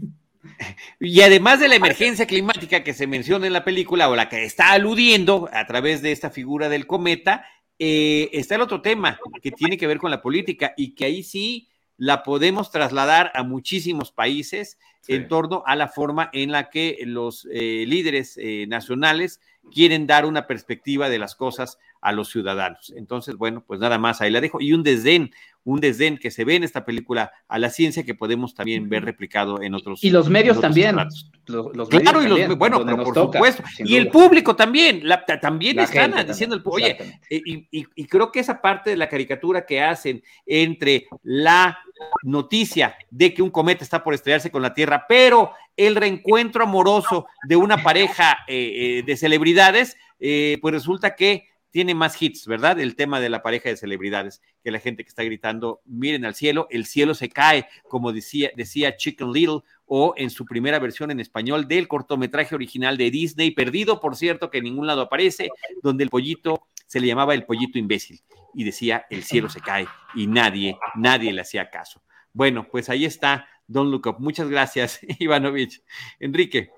Y 1.01 1.21
además 1.21 1.61
de 1.61 1.69
la 1.69 1.75
emergencia 1.75 2.27
climática 2.27 2.83
que 2.83 2.95
se 2.95 3.07
menciona 3.07 3.47
en 3.47 3.53
la 3.53 3.65
película 3.65 4.09
o 4.09 4.17
la 4.17 4.29
que 4.29 4.45
está 4.45 4.73
aludiendo 4.73 5.49
a 5.53 5.67
través 5.67 6.03
de 6.03 6.13
esta 6.13 6.31
figura 6.31 6.69
del 6.69 6.87
cometa, 6.87 7.45
eh, 7.79 8.31
está 8.33 8.55
el 8.55 8.63
otro 8.63 8.81
tema 8.81 9.19
que 9.43 9.51
tiene 9.51 9.77
que 9.77 9.87
ver 9.87 9.99
con 9.99 10.11
la 10.11 10.23
política 10.23 10.73
y 10.77 10.95
que 10.95 11.05
ahí 11.05 11.23
sí 11.23 11.69
la 11.99 12.23
podemos 12.23 12.71
trasladar 12.71 13.31
a 13.35 13.43
muchísimos 13.43 14.13
países 14.13 14.79
en 15.09 15.29
torno 15.29 15.63
a 15.67 15.77
la 15.77 15.89
forma 15.89 16.31
en 16.33 16.51
la 16.51 16.69
que 16.69 16.99
los 17.05 17.47
eh, 17.51 17.85
líderes 17.87 18.37
eh, 18.37 18.67
nacionales 18.69 19.41
quieren 19.73 20.07
dar 20.07 20.27
una 20.27 20.47
perspectiva 20.47 21.09
de 21.09 21.19
las 21.19 21.35
cosas 21.35 21.79
a 22.01 22.13
los 22.13 22.31
ciudadanos. 22.31 22.93
Entonces, 22.97 23.37
bueno, 23.37 23.65
pues 23.67 23.81
nada 23.81 23.99
más 23.99 24.21
ahí 24.21 24.31
la 24.31 24.41
dejo. 24.41 24.61
Y 24.61 24.73
un 24.73 24.83
desdén, 24.83 25.33
un 25.65 25.81
desdén 25.81 26.19
que 26.19 26.31
se 26.31 26.45
ve 26.45 26.55
en 26.55 26.65
esta 26.65 26.85
película 26.85 27.33
a 27.49 27.59
la 27.59 27.71
ciencia 27.71 28.05
que 28.05 28.15
podemos 28.15 28.55
también 28.55 28.89
ver 28.89 29.05
replicado 29.05 29.61
en 29.61 29.75
otros. 29.75 30.05
Y 30.05 30.11
los 30.11 30.29
medios 30.29 30.61
también. 30.61 30.97
claro, 31.45 32.23
y 32.23 32.29
los, 32.29 32.57
bueno, 32.57 32.85
pero 32.85 33.03
por 33.03 33.15
supuesto. 33.15 33.65
Y 33.79 33.97
el 33.97 34.09
público 34.09 34.55
también, 34.55 35.03
también 35.41 35.81
están 35.81 36.15
diciendo, 36.27 36.55
el, 36.55 36.63
oye, 36.65 37.21
y 37.29 38.07
creo 38.07 38.31
que 38.31 38.41
esa 38.41 38.61
parte 38.61 38.91
de 38.91 38.97
la 38.97 39.09
caricatura 39.09 39.67
que 39.67 39.83
hacen 39.83 40.23
entre 40.47 41.07
la 41.23 41.79
noticia 42.23 42.97
de 43.11 43.33
que 43.35 43.43
un 43.43 43.51
cometa 43.51 43.85
está 43.85 44.03
por 44.03 44.15
estrellarse 44.15 44.51
con 44.51 44.63
la 44.63 44.75
Tierra, 44.75 45.07
pero 45.09 45.53
el 45.77 45.97
reencuentro 45.97 46.65
amoroso 46.65 47.27
de 47.49 47.57
una 47.57 47.83
pareja 47.83 48.39
eh, 48.47 48.99
eh, 48.99 49.03
de 49.05 49.17
celebridades, 49.17 49.97
eh, 50.19 50.59
pues 50.61 50.75
resulta 50.75 51.15
que 51.15 51.49
tiene 51.71 51.95
más 51.95 52.21
hits, 52.21 52.47
¿verdad? 52.47 52.81
El 52.81 52.97
tema 52.97 53.21
de 53.21 53.29
la 53.29 53.43
pareja 53.43 53.69
de 53.69 53.77
celebridades, 53.77 54.41
que 54.65 54.71
la 54.71 54.79
gente 54.79 55.05
que 55.05 55.11
está 55.11 55.23
gritando, 55.25 55.83
miren 55.85 56.25
al 56.25 56.35
cielo, 56.35 56.69
el 56.71 56.87
cielo 56.87 57.15
se 57.15 57.29
cae, 57.29 57.69
como 57.89 58.13
decía, 58.13 58.51
decía 58.57 58.97
Chicken 58.97 59.31
Little, 59.31 59.61
o 59.87 60.15
en 60.17 60.31
su 60.31 60.45
primera 60.45 60.79
versión 60.79 61.11
en 61.11 61.21
español 61.21 61.69
del 61.69 61.89
cortometraje 61.89 62.55
original 62.55 62.97
de 62.97 63.11
Disney, 63.11 63.53
perdido, 63.53 64.01
por 64.01 64.17
cierto, 64.17 64.51
que 64.51 64.59
en 64.59 64.65
ningún 64.65 64.87
lado 64.87 65.03
aparece, 65.03 65.49
donde 65.83 66.05
el 66.05 66.11
pollito 66.11 66.67
se 66.87 67.01
le 67.01 67.07
llamaba 67.07 67.35
el 67.35 67.45
pollito 67.45 67.79
imbécil 67.79 68.21
y 68.55 68.65
decía, 68.65 69.07
el 69.11 69.23
cielo 69.23 69.49
se 69.49 69.61
cae, 69.61 69.87
y 70.15 70.27
nadie, 70.27 70.77
nadie 70.95 71.33
le 71.33 71.43
hacía 71.43 71.71
caso. 71.71 72.03
Bueno, 72.33 72.67
pues 72.71 72.89
ahí 72.89 73.05
está 73.05 73.47
Don't 73.67 73.91
Look. 73.91 74.17
Muchas 74.19 74.49
gracias, 74.49 75.01
Ivanovich. 75.19 75.83
Enrique. 76.21 76.71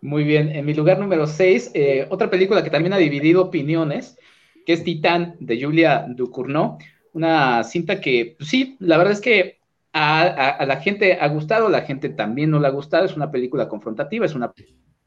Muy 0.00 0.24
bien, 0.24 0.50
en 0.50 0.64
mi 0.64 0.74
lugar 0.74 0.98
número 0.98 1.26
6, 1.26 1.70
eh, 1.74 2.06
otra 2.10 2.28
película 2.28 2.64
que 2.64 2.70
también 2.70 2.92
ha 2.92 2.98
dividido 2.98 3.42
opiniones, 3.42 4.18
que 4.66 4.72
es 4.72 4.82
Titán 4.82 5.36
de 5.38 5.62
Julia 5.62 6.06
Ducournau, 6.08 6.78
una 7.12 7.62
cinta 7.62 8.00
que, 8.00 8.34
pues 8.38 8.50
sí, 8.50 8.76
la 8.80 8.96
verdad 8.96 9.12
es 9.12 9.20
que 9.20 9.61
a, 9.92 10.64
la 10.64 10.76
gente 10.76 11.18
ha 11.20 11.28
gustado, 11.28 11.66
a 11.66 11.70
la 11.70 11.82
gente 11.82 12.08
también 12.08 12.50
no 12.50 12.60
le 12.60 12.66
ha 12.66 12.70
gustado, 12.70 13.04
es 13.04 13.16
una 13.16 13.30
película 13.30 13.68
confrontativa, 13.68 14.26
es 14.26 14.34
una 14.34 14.52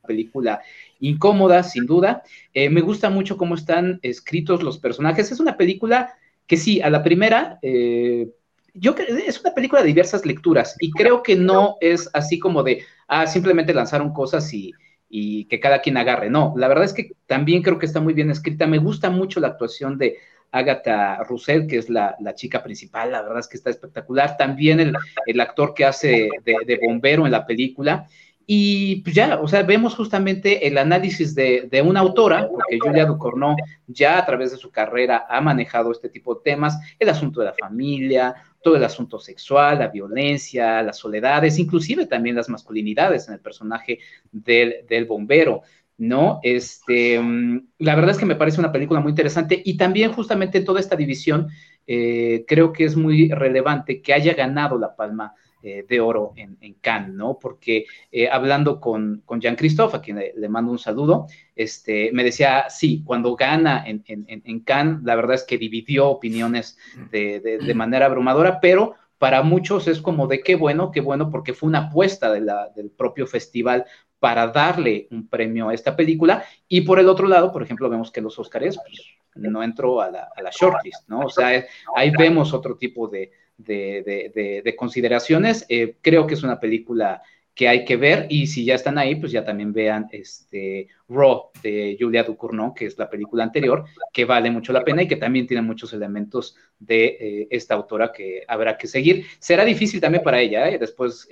película 0.06 0.62
incómoda, 1.00 1.64
sin 1.64 1.86
duda. 1.86 2.24
Eh, 2.54 2.70
me 2.70 2.82
gusta 2.82 3.10
mucho 3.10 3.38
cómo 3.38 3.56
están 3.56 4.00
escritos 4.04 4.64
los 4.64 4.78
personajes, 4.78 5.32
es 5.32 5.40
una 5.40 5.58
película 5.58 6.14
que 6.48 6.58
sí, 6.58 6.82
a 6.82 6.90
la 6.90 7.04
primera... 7.04 7.60
Eh, 7.62 8.30
yo 8.78 8.94
es 9.26 9.40
una 9.40 9.54
película 9.54 9.82
de 9.82 9.88
diversas 9.88 10.26
lecturas 10.26 10.76
y 10.82 10.92
creo 10.92 11.24
que 11.24 11.38
no 11.38 11.78
es 11.80 12.10
así 12.12 12.40
como 12.40 12.62
de, 12.62 12.84
ah, 13.08 13.26
simplemente 13.26 13.74
lanzaron 13.74 14.12
cosas 14.12 14.54
y, 14.54 14.74
y 15.08 15.46
que 15.46 15.62
cada 15.62 15.80
quien 15.80 15.96
agarre. 15.96 16.30
No, 16.30 16.54
la 16.58 16.68
verdad 16.68 16.84
es 16.84 16.92
que 16.92 17.14
también 17.26 17.62
creo 17.62 17.80
que 17.80 17.86
está 17.86 18.02
muy 18.02 18.14
bien 18.14 18.32
escrita. 18.32 18.68
Me 18.68 18.80
gusta 18.80 19.10
mucho 19.10 19.40
la 19.40 19.48
actuación 19.48 19.98
de 19.98 20.18
Agatha 20.52 21.24
Russell, 21.24 21.68
que 21.68 21.78
es 21.78 21.90
la, 21.90 22.16
chica 22.36 22.64
principal, 22.64 23.12
la 23.12 23.22
verdad 23.22 23.40
es 23.40 23.48
que 23.48 23.58
está 23.58 23.70
espectacular. 23.70 24.38
También 24.38 24.80
el, 24.80 25.40
actor 25.40 25.74
que 25.74 25.86
hace 25.86 26.30
de, 26.44 26.80
bombero 26.86 27.26
en 27.26 27.32
la 27.32 27.46
película. 27.46 28.08
y 28.48 29.02
pues 29.02 29.16
ya, 29.16 29.40
o 29.40 29.48
sea, 29.48 29.64
vemos 29.64 29.96
justamente 29.96 30.68
el 30.68 30.78
análisis 30.78 31.36
de, 31.36 31.84
una 31.84 32.00
autora, 32.00 32.48
porque 32.48 32.80
Julia 32.80 33.06
Ducournau 33.06 33.56
ya 33.88 34.18
a 34.20 34.26
través 34.26 34.52
de 34.52 34.58
su 34.58 34.72
carrera 34.72 35.26
ha 35.30 35.42
manejado 35.42 35.92
este 35.92 36.10
tipo 36.10 36.36
de 36.36 36.42
temas, 36.44 36.80
el 37.00 37.10
asunto 37.10 37.42
de 37.42 37.48
la 37.48 37.54
familia, 37.54 38.36
todo 38.66 38.78
el 38.78 38.84
asunto 38.84 39.20
sexual, 39.20 39.78
la 39.78 39.90
violencia, 39.90 40.82
las 40.82 40.98
soledades, 40.98 41.60
inclusive 41.60 42.08
también 42.08 42.36
las 42.36 42.50
masculinidades 42.50 43.28
en 43.28 43.36
el 43.36 43.40
personaje 43.40 44.00
del, 44.32 44.86
del 44.88 45.06
bombero. 45.06 45.62
¿No? 45.98 46.40
Este, 46.44 47.20
mm, 47.20 47.68
la 47.80 47.96
verdad 47.96 48.12
es 48.12 48.18
que 48.18 48.26
me 48.26 48.36
parece 48.36 48.60
una 48.60 48.72
película 48.72 49.00
muy 49.00 49.12
interesante 49.12 49.62
y 49.64 49.78
también 49.78 50.12
justamente 50.14 50.58
en 50.58 50.66
toda 50.66 50.80
esta 50.80 50.96
división 50.96 51.50
eh, 51.88 52.46
creo 52.48 52.74
que 52.74 52.86
es 52.86 52.96
muy 52.96 53.30
relevante 53.30 54.02
que 54.02 54.14
haya 54.14 54.34
ganado 54.34 54.78
la 54.78 54.96
palma 54.96 55.34
eh, 55.68 55.84
de 55.90 56.00
oro 56.00 56.34
en, 56.36 56.76
Cannes, 56.80 57.16
¿no? 57.16 57.40
Porque 57.40 57.86
eh, 58.12 58.30
hablando 58.30 58.80
con, 58.80 59.24
con 59.26 59.42
Jean-Christophe, 59.42 59.98
a 59.98 60.02
quien 60.02 60.22
le, 60.36 60.48
mando 60.48 60.72
un 60.72 60.78
saludo, 60.78 61.26
este, 61.56 62.12
me 62.14 62.24
decía, 62.24 62.66
sí, 62.70 63.02
cuando 63.04 63.36
gana 63.36 63.84
en, 63.88 64.04
en, 64.06 64.60
Cannes, 64.60 65.02
la 65.02 65.16
verdad 65.16 65.34
es 65.34 65.44
que 65.44 65.58
dividió 65.58 66.08
opiniones 66.08 66.78
de, 67.10 67.74
manera 67.74 68.06
abrumadora, 68.06 68.60
pero 68.62 68.94
para 69.18 69.42
muchos 69.42 69.88
es 69.88 70.02
como 70.02 70.28
de 70.28 70.42
qué 70.42 70.56
bueno, 70.56 70.92
qué 70.92 71.02
bueno, 71.02 71.32
porque 71.32 71.54
fue 71.54 71.68
una 71.68 71.88
apuesta 71.88 72.32
del 72.32 72.92
propio 72.96 73.26
festival 73.26 73.86
para 74.26 74.48
darle 74.48 75.08
un 75.12 75.28
premio 75.28 75.70
a 75.70 75.74
esta 75.76 75.96
película. 75.96 76.44
Y 76.68 76.82
por 76.82 76.98
el 76.98 77.08
otro 77.08 77.28
lado, 77.28 77.52
por 77.52 77.62
ejemplo, 77.62 77.88
vemos 77.92 78.10
que 78.12 78.22
los 78.22 78.40
Óscares 78.40 78.76
pues, 78.76 79.00
no 79.36 79.62
entró 79.62 80.02
a 80.02 80.10
la, 80.10 80.50
shortlist, 80.52 81.08
¿no? 81.08 81.20
O 81.20 81.30
sea, 81.30 81.64
ahí 81.96 82.10
vemos 82.10 82.52
otro 82.52 82.76
tipo 82.76 83.08
de, 83.08 83.30
de, 83.56 84.76
consideraciones. 84.76 85.64
Eh, 85.70 85.98
creo 86.02 86.26
que 86.26 86.34
es 86.34 86.42
una 86.42 86.60
película 86.60 87.22
que 87.56 87.70
hay 87.70 87.86
que 87.86 87.96
ver 87.96 88.28
y 88.30 88.48
si 88.48 88.66
ya 88.66 88.76
están 88.76 88.98
ahí, 88.98 89.16
pues 89.16 89.32
ya 89.32 89.46
también 89.46 89.72
vean 89.72 90.10
este 90.12 90.90
Raw 91.08 91.52
de 91.64 91.96
Julia 91.98 92.24
Ducournau, 92.24 92.74
que 92.74 92.86
es 92.86 92.98
la 92.98 93.10
película 93.10 93.46
anterior, 93.46 93.86
que 94.12 94.26
vale 94.26 94.52
mucho 94.52 94.74
la 94.74 94.84
pena 94.84 95.04
y 95.04 95.08
que 95.08 95.16
también 95.16 95.48
tiene 95.48 95.62
muchos 95.62 95.94
elementos 95.94 96.58
de 96.78 97.06
eh, 97.06 97.48
esta 97.50 97.74
autora 97.74 98.12
que 98.12 98.44
habrá 98.46 98.78
que 98.78 98.88
seguir. 98.88 99.26
Será 99.40 99.64
difícil 99.64 100.02
también 100.02 100.22
para 100.22 100.42
ella, 100.42 100.70
¿eh? 100.70 100.78
después 100.78 101.30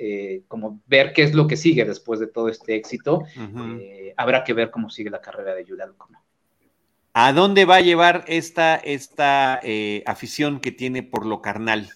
como 0.47 0.81
ver 0.87 1.11
qué 1.11 1.23
es 1.23 1.33
lo 1.33 1.45
que 1.45 1.57
sigue 1.57 1.83
después 1.83 2.21
de 2.21 2.27
todo 2.27 2.47
este 2.47 2.75
éxito. 2.75 3.23
habrá 4.15 4.45
que 4.45 4.53
ver 4.53 4.71
cómo 4.71 4.89
sigue 4.89 5.09
la 5.09 5.21
carrera 5.21 5.53
de 5.53 5.65
Julia 5.65 5.87
Ducournau. 5.87 6.21
¿A 7.15 7.33
dónde 7.33 7.65
va 7.65 7.75
a 7.75 7.81
llevar 7.81 8.23
esta, 8.27 8.75
esta 8.75 9.59
afición 10.05 10.61
que 10.61 10.71
tiene 10.71 11.03
por 11.03 11.25
lo 11.25 11.41
carnal? 11.41 11.89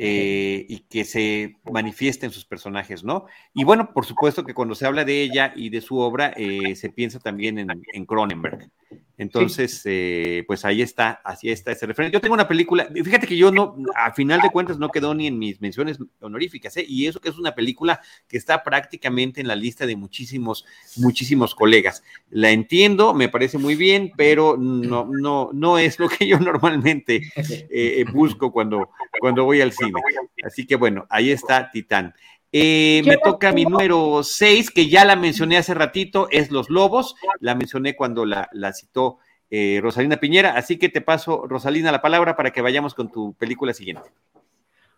Eh, 0.00 0.64
y 0.68 0.78
que 0.88 1.04
se 1.04 1.56
manifiesta 1.72 2.24
en 2.24 2.30
sus 2.30 2.44
personajes, 2.44 3.02
¿no? 3.02 3.26
Y 3.52 3.64
bueno, 3.64 3.92
por 3.92 4.06
supuesto 4.06 4.44
que 4.44 4.54
cuando 4.54 4.76
se 4.76 4.86
habla 4.86 5.04
de 5.04 5.22
ella 5.22 5.52
y 5.56 5.70
de 5.70 5.80
su 5.80 5.98
obra, 5.98 6.32
eh, 6.36 6.76
se 6.76 6.88
piensa 6.88 7.18
también 7.18 7.58
en, 7.58 7.68
en 7.92 8.06
Cronenberg. 8.06 8.70
Entonces, 9.18 9.82
eh, 9.84 10.44
pues 10.46 10.64
ahí 10.64 10.80
está, 10.80 11.20
así 11.24 11.50
está 11.50 11.72
ese 11.72 11.86
referente. 11.86 12.14
Yo 12.14 12.20
tengo 12.20 12.34
una 12.34 12.46
película, 12.46 12.88
fíjate 12.94 13.26
que 13.26 13.36
yo 13.36 13.50
no, 13.50 13.76
a 13.96 14.12
final 14.12 14.40
de 14.40 14.50
cuentas 14.50 14.78
no 14.78 14.90
quedó 14.90 15.12
ni 15.12 15.26
en 15.26 15.40
mis 15.40 15.60
menciones 15.60 15.98
honoríficas, 16.20 16.76
¿eh? 16.76 16.84
y 16.88 17.06
eso 17.06 17.20
que 17.20 17.28
es 17.28 17.36
una 17.36 17.56
película 17.56 18.00
que 18.28 18.36
está 18.36 18.62
prácticamente 18.62 19.40
en 19.40 19.48
la 19.48 19.56
lista 19.56 19.86
de 19.86 19.96
muchísimos, 19.96 20.64
muchísimos 20.96 21.56
colegas. 21.56 22.04
La 22.30 22.50
entiendo, 22.50 23.12
me 23.12 23.28
parece 23.28 23.58
muy 23.58 23.74
bien, 23.74 24.12
pero 24.16 24.56
no, 24.56 25.10
no, 25.10 25.50
no 25.52 25.78
es 25.78 25.98
lo 25.98 26.08
que 26.08 26.28
yo 26.28 26.38
normalmente 26.38 27.22
eh, 27.70 28.04
busco 28.12 28.52
cuando, 28.52 28.90
cuando 29.18 29.44
voy 29.44 29.60
al 29.60 29.72
cine. 29.72 30.00
Así 30.44 30.64
que 30.64 30.76
bueno, 30.76 31.06
ahí 31.10 31.32
está 31.32 31.72
Titán. 31.72 32.14
Eh, 32.50 33.02
me 33.04 33.18
toca 33.18 33.52
mi 33.52 33.64
número 33.64 34.22
6, 34.22 34.70
que 34.70 34.88
ya 34.88 35.04
la 35.04 35.16
mencioné 35.16 35.58
hace 35.58 35.74
ratito, 35.74 36.28
es 36.30 36.50
Los 36.50 36.70
Lobos. 36.70 37.14
La 37.40 37.54
mencioné 37.54 37.94
cuando 37.94 38.24
la, 38.24 38.48
citó 38.72 39.18
eh, 39.50 39.80
Rosalina 39.82 40.16
Piñera. 40.16 40.52
Así 40.56 40.78
que 40.78 40.88
te 40.88 41.00
paso, 41.00 41.46
Rosalina, 41.46 41.92
la 41.92 42.02
palabra 42.02 42.36
para 42.36 42.50
que 42.50 42.62
vayamos 42.62 42.94
con 42.94 43.10
tu 43.10 43.34
película 43.34 43.74
siguiente. 43.74 44.10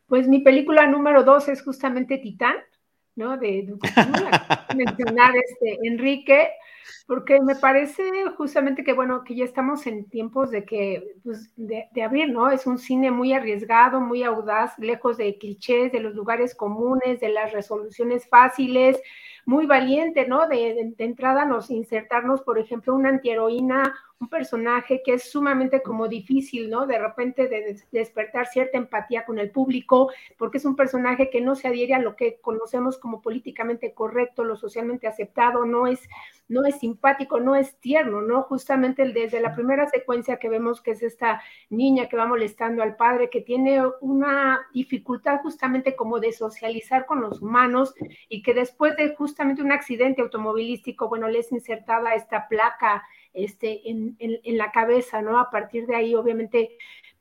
Pues 0.06 0.28
mi 0.28 0.40
película 0.40 0.86
número 0.86 1.22
2 1.22 1.48
es 1.48 1.62
justamente 1.62 2.18
Titán, 2.18 2.56
¿no? 3.16 3.36
De, 3.36 3.66
de 3.66 3.74
mencionar 4.76 5.34
este 5.36 5.78
Enrique 5.82 6.50
porque 7.06 7.40
me 7.40 7.56
parece 7.56 8.02
justamente 8.36 8.84
que, 8.84 8.92
bueno, 8.92 9.24
que 9.24 9.34
ya 9.34 9.44
estamos 9.44 9.86
en 9.86 10.08
tiempos 10.08 10.50
de 10.50 10.64
que, 10.64 11.16
pues, 11.24 11.50
de, 11.56 11.88
abrir, 12.02 12.30
¿no? 12.30 12.50
Es 12.50 12.66
un 12.66 12.78
cine 12.78 13.10
muy 13.10 13.32
arriesgado, 13.32 14.00
muy 14.00 14.22
audaz, 14.22 14.78
lejos 14.78 15.16
de 15.16 15.38
clichés, 15.38 15.92
de 15.92 16.00
los 16.00 16.14
lugares 16.14 16.54
comunes, 16.54 17.20
de 17.20 17.30
las 17.30 17.52
resoluciones 17.52 18.28
fáciles, 18.28 19.00
muy 19.46 19.66
valiente, 19.66 20.26
¿no? 20.26 20.46
De, 20.48 20.94
de, 20.96 21.04
entrada 21.04 21.44
nos 21.44 21.70
insertarnos, 21.70 22.42
por 22.42 22.58
ejemplo, 22.58 22.94
una 22.94 23.10
antiheroína, 23.10 23.94
un 24.20 24.28
personaje 24.28 25.00
que 25.02 25.14
es 25.14 25.30
sumamente 25.30 25.82
como 25.82 26.06
difícil, 26.06 26.68
¿no? 26.68 26.86
De 26.86 26.98
repente 26.98 27.48
de, 27.48 27.82
despertar 27.90 28.46
cierta 28.46 28.76
empatía 28.76 29.24
con 29.24 29.38
el 29.38 29.50
público, 29.50 30.12
porque 30.36 30.58
es 30.58 30.66
un 30.66 30.76
personaje 30.76 31.30
que 31.30 31.40
no 31.40 31.54
se 31.54 31.68
adhiere 31.68 31.94
a 31.94 32.00
lo 32.00 32.16
que 32.16 32.38
conocemos 32.40 32.98
como 32.98 33.22
políticamente 33.22 33.94
correcto, 33.94 34.44
lo 34.44 34.56
socialmente 34.56 35.06
aceptado, 35.06 35.64
no 35.64 35.86
es, 35.86 36.06
no 36.48 36.66
es 36.66 36.78
simpático, 36.78 37.40
no 37.40 37.56
es 37.56 37.76
tierno, 37.80 38.20
¿no? 38.20 38.42
Justamente 38.42 39.10
desde 39.10 39.40
la 39.40 39.54
primera 39.54 39.88
secuencia 39.88 40.38
que 40.38 40.50
vemos 40.50 40.82
que 40.82 40.90
es 40.90 41.02
esta 41.02 41.42
niña 41.70 42.10
que 42.10 42.18
va 42.18 42.26
molestando 42.26 42.82
al 42.82 42.96
padre, 42.96 43.30
que 43.30 43.40
tiene 43.40 43.82
una 44.02 44.66
dificultad 44.74 45.40
justamente 45.40 45.96
como 45.96 46.20
de 46.20 46.32
socializar 46.32 47.06
con 47.06 47.22
los 47.22 47.40
humanos 47.40 47.94
y 48.28 48.42
que 48.42 48.52
después 48.52 48.96
de 48.96 49.14
justamente 49.14 49.62
un 49.62 49.72
accidente 49.72 50.20
automovilístico, 50.20 51.08
bueno, 51.08 51.26
le 51.26 51.38
es 51.38 51.50
insertada 51.52 52.14
esta 52.14 52.48
placa 52.48 53.02
este, 53.32 53.88
en, 53.88 54.16
la 54.58 54.70
cabeza, 54.72 55.22
¿no? 55.22 55.38
A 55.38 55.50
partir 55.50 55.86
de 55.86 55.96
ahí, 55.96 56.14
obviamente, 56.14 56.76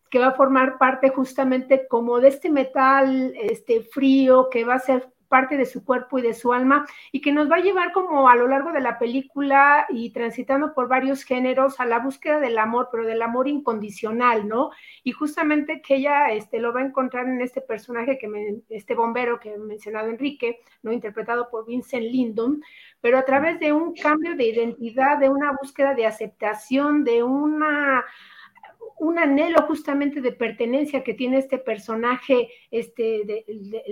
que 0.09 0.19
va 0.19 0.27
a 0.27 0.33
formar 0.33 0.77
parte 0.77 1.09
justamente 1.09 1.87
como 1.87 2.19
de 2.19 2.29
este 2.29 2.49
metal 2.49 3.33
este, 3.35 3.81
frío 3.81 4.49
que 4.49 4.65
va 4.65 4.75
a 4.75 4.79
ser 4.79 5.09
parte 5.29 5.55
de 5.55 5.65
su 5.65 5.85
cuerpo 5.85 6.19
y 6.19 6.23
de 6.23 6.33
su 6.33 6.51
alma 6.51 6.85
y 7.11 7.21
que 7.21 7.31
nos 7.31 7.49
va 7.49 7.57
a 7.57 7.61
llevar 7.61 7.93
como 7.93 8.27
a 8.27 8.35
lo 8.35 8.47
largo 8.47 8.73
de 8.73 8.81
la 8.81 8.99
película 8.99 9.85
y 9.89 10.11
transitando 10.11 10.73
por 10.73 10.89
varios 10.89 11.23
géneros 11.23 11.79
a 11.79 11.85
la 11.85 11.99
búsqueda 11.99 12.39
del 12.39 12.57
amor, 12.57 12.89
pero 12.91 13.05
del 13.05 13.21
amor 13.21 13.47
incondicional, 13.47 14.47
¿no? 14.47 14.71
Y 15.03 15.11
justamente 15.11 15.81
que 15.81 15.95
ella 15.95 16.31
este, 16.31 16.59
lo 16.59 16.73
va 16.73 16.81
a 16.81 16.85
encontrar 16.85 17.27
en 17.27 17.41
este 17.41 17.61
personaje 17.61 18.17
que 18.17 18.27
me, 18.27 18.57
este 18.69 18.95
bombero 18.95 19.39
que 19.39 19.53
he 19.53 19.57
mencionado 19.57 20.09
Enrique, 20.09 20.59
¿no? 20.83 20.91
Interpretado 20.91 21.49
por 21.49 21.65
Vincent 21.65 22.03
Lindon, 22.03 22.61
pero 22.99 23.17
a 23.17 23.23
través 23.23 23.59
de 23.59 23.71
un 23.71 23.93
cambio 23.93 24.35
de 24.35 24.45
identidad, 24.45 25.19
de 25.19 25.29
una 25.29 25.53
búsqueda 25.61 25.93
de 25.93 26.05
aceptación, 26.07 27.03
de 27.03 27.23
una 27.23 28.03
un 28.99 29.17
anhelo 29.17 29.61
justamente 29.63 30.21
de 30.21 30.31
pertenencia 30.31 31.03
que 31.03 31.13
tiene 31.13 31.37
este 31.37 31.57
personaje 31.57 32.49
este, 32.69 33.23
de, 33.25 33.45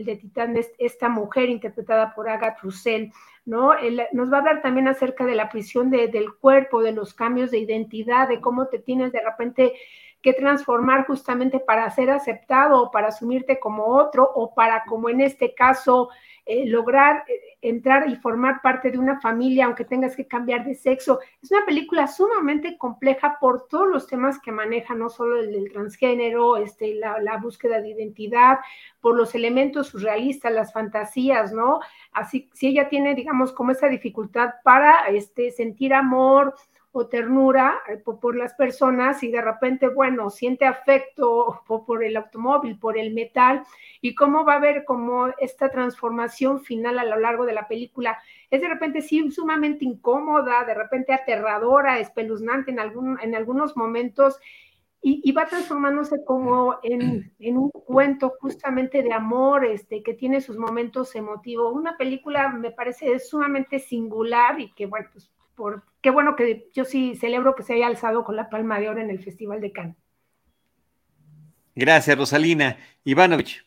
de, 0.04 0.16
Titán, 0.18 0.56
esta 0.78 1.10
mujer 1.10 1.50
interpretada 1.50 2.14
por 2.14 2.30
Agatha 2.30 2.60
Roussel, 2.62 3.12
¿no? 3.46 3.72
nos 4.12 4.32
va 4.32 4.38
a 4.38 4.40
hablar 4.40 4.62
también 4.62 4.88
acerca 4.88 5.26
de 5.26 5.36
la 5.36 5.50
prisión 5.50 5.90
del 5.90 6.34
cuerpo, 6.36 6.82
de 6.82 6.92
los 6.92 7.14
cambios 7.14 7.52
de 7.52 7.60
identidad, 7.60 8.28
de 8.28 8.42
cómo 8.42 8.68
te 8.68 8.80
tienes 8.80 9.14
de 9.14 9.22
repente 9.22 9.74
que 10.22 10.34
transformar 10.34 11.06
justamente 11.08 11.60
para 11.60 11.90
ser 11.92 12.10
aceptado 12.10 12.82
o 12.82 12.92
para 12.92 13.08
asumirte 13.08 13.60
como 13.60 13.86
otro 13.86 14.30
o 14.36 14.54
para, 14.54 14.84
como 14.86 15.10
en 15.10 15.22
este 15.22 15.54
caso, 15.54 16.10
eh, 16.48 16.66
lograr 16.68 17.26
eh, 17.28 17.58
entrar 17.62 18.10
y 18.10 18.16
formar 18.16 18.62
parte 18.62 18.90
de 18.90 18.98
una 18.98 19.20
familia, 19.20 19.66
aunque 19.66 19.84
tengas 19.84 20.16
que 20.16 20.28
cambiar 20.28 20.64
de 20.66 20.76
sexo. 20.76 21.20
Es 21.42 21.52
una 21.52 21.66
película 21.66 22.08
sumamente 22.08 22.78
compleja 22.78 23.38
por 23.40 23.68
todos 23.68 23.88
los 23.88 24.08
temas 24.08 24.40
que 24.40 24.52
maneja, 24.52 24.96
no 24.96 25.10
solo 25.10 25.42
el 25.42 25.70
transgénero, 25.72 26.58
este, 26.58 26.96
la, 26.96 27.20
la 27.20 27.38
búsqueda 27.38 27.82
de 27.82 27.90
identidad, 27.90 28.60
por 29.02 29.16
los 29.16 29.36
elementos 29.36 29.88
surrealistas, 29.88 30.52
las 30.54 30.72
fantasías, 30.72 31.52
¿no? 31.52 31.80
Así, 32.12 32.50
si 32.54 32.68
ella 32.68 32.90
tiene, 32.90 33.16
digamos, 33.16 33.52
como 33.52 33.72
esa 33.72 33.88
dificultad 33.88 34.52
para 34.64 35.08
este, 35.10 35.52
sentir 35.52 35.94
amor, 35.94 36.56
o 36.92 37.08
ternura 37.08 37.76
eh, 37.90 37.98
por, 37.98 38.36
las 38.36 38.54
personas 38.54 39.22
y 39.24 39.32
de 39.32 39.42
repente, 39.42 39.88
bueno, 39.88 40.30
siente 40.30 40.66
afecto 40.66 41.62
por, 41.68 42.04
el 42.04 42.18
automóvil, 42.18 42.80
por 42.80 42.98
el 42.98 43.14
metal 43.14 43.64
y 44.02 44.16
cómo 44.16 44.46
va 44.46 44.54
a 44.54 44.58
haber 44.58 44.86
como 44.86 45.28
esta 45.40 45.70
transformación 45.70 46.62
final 46.62 47.00
a 47.00 47.06
lo 47.06 47.20
largo 47.20 47.46
de 47.46 47.54
la 47.54 47.68
película. 47.68 48.18
Es 48.50 48.62
de 48.62 48.70
repente 48.70 49.02
sí 49.02 49.30
sumamente 49.32 49.86
incómoda, 49.86 50.64
de 50.66 50.74
repente 50.74 51.14
aterradora, 51.14 52.00
espeluznante 52.00 52.72
en, 52.72 52.80
algún, 52.80 53.20
en 53.22 53.36
algunos 53.36 53.76
momentos 53.76 54.40
y, 55.00 55.32
va 55.32 55.46
transformándose 55.46 56.26
como 56.26 56.80
en, 56.84 57.32
en, 57.40 57.58
un 57.58 57.70
cuento 57.70 58.34
justamente 58.42 59.04
de 59.04 59.14
amor, 59.14 59.64
este, 59.64 60.04
que 60.04 60.14
tiene 60.14 60.42
sus 60.42 60.58
momentos 60.58 61.16
emotivos. 61.16 61.74
Una 61.74 61.96
película 61.96 62.50
me 62.50 62.72
parece 62.72 63.18
sumamente 63.20 63.80
singular 63.80 64.60
y 64.60 64.74
que, 64.74 64.86
bueno, 64.86 65.08
pues 65.14 65.32
por 65.58 65.84
qué 66.02 66.12
bueno 66.12 66.36
que 66.38 66.70
yo 66.74 66.86
sí 66.86 67.16
celebro 67.16 67.56
que 67.56 67.64
se 67.64 67.74
haya 67.74 67.88
alzado 67.88 68.24
con 68.24 68.36
la 68.38 68.50
palma 68.50 68.80
de 68.80 68.88
oro 68.88 69.02
en 69.02 69.10
el 69.10 69.22
Festival 69.22 69.60
de 69.60 69.74
Cannes. 69.74 69.98
Gracias, 71.76 72.18
Rosalina. 72.18 72.78
Ivanovich. 73.04 73.66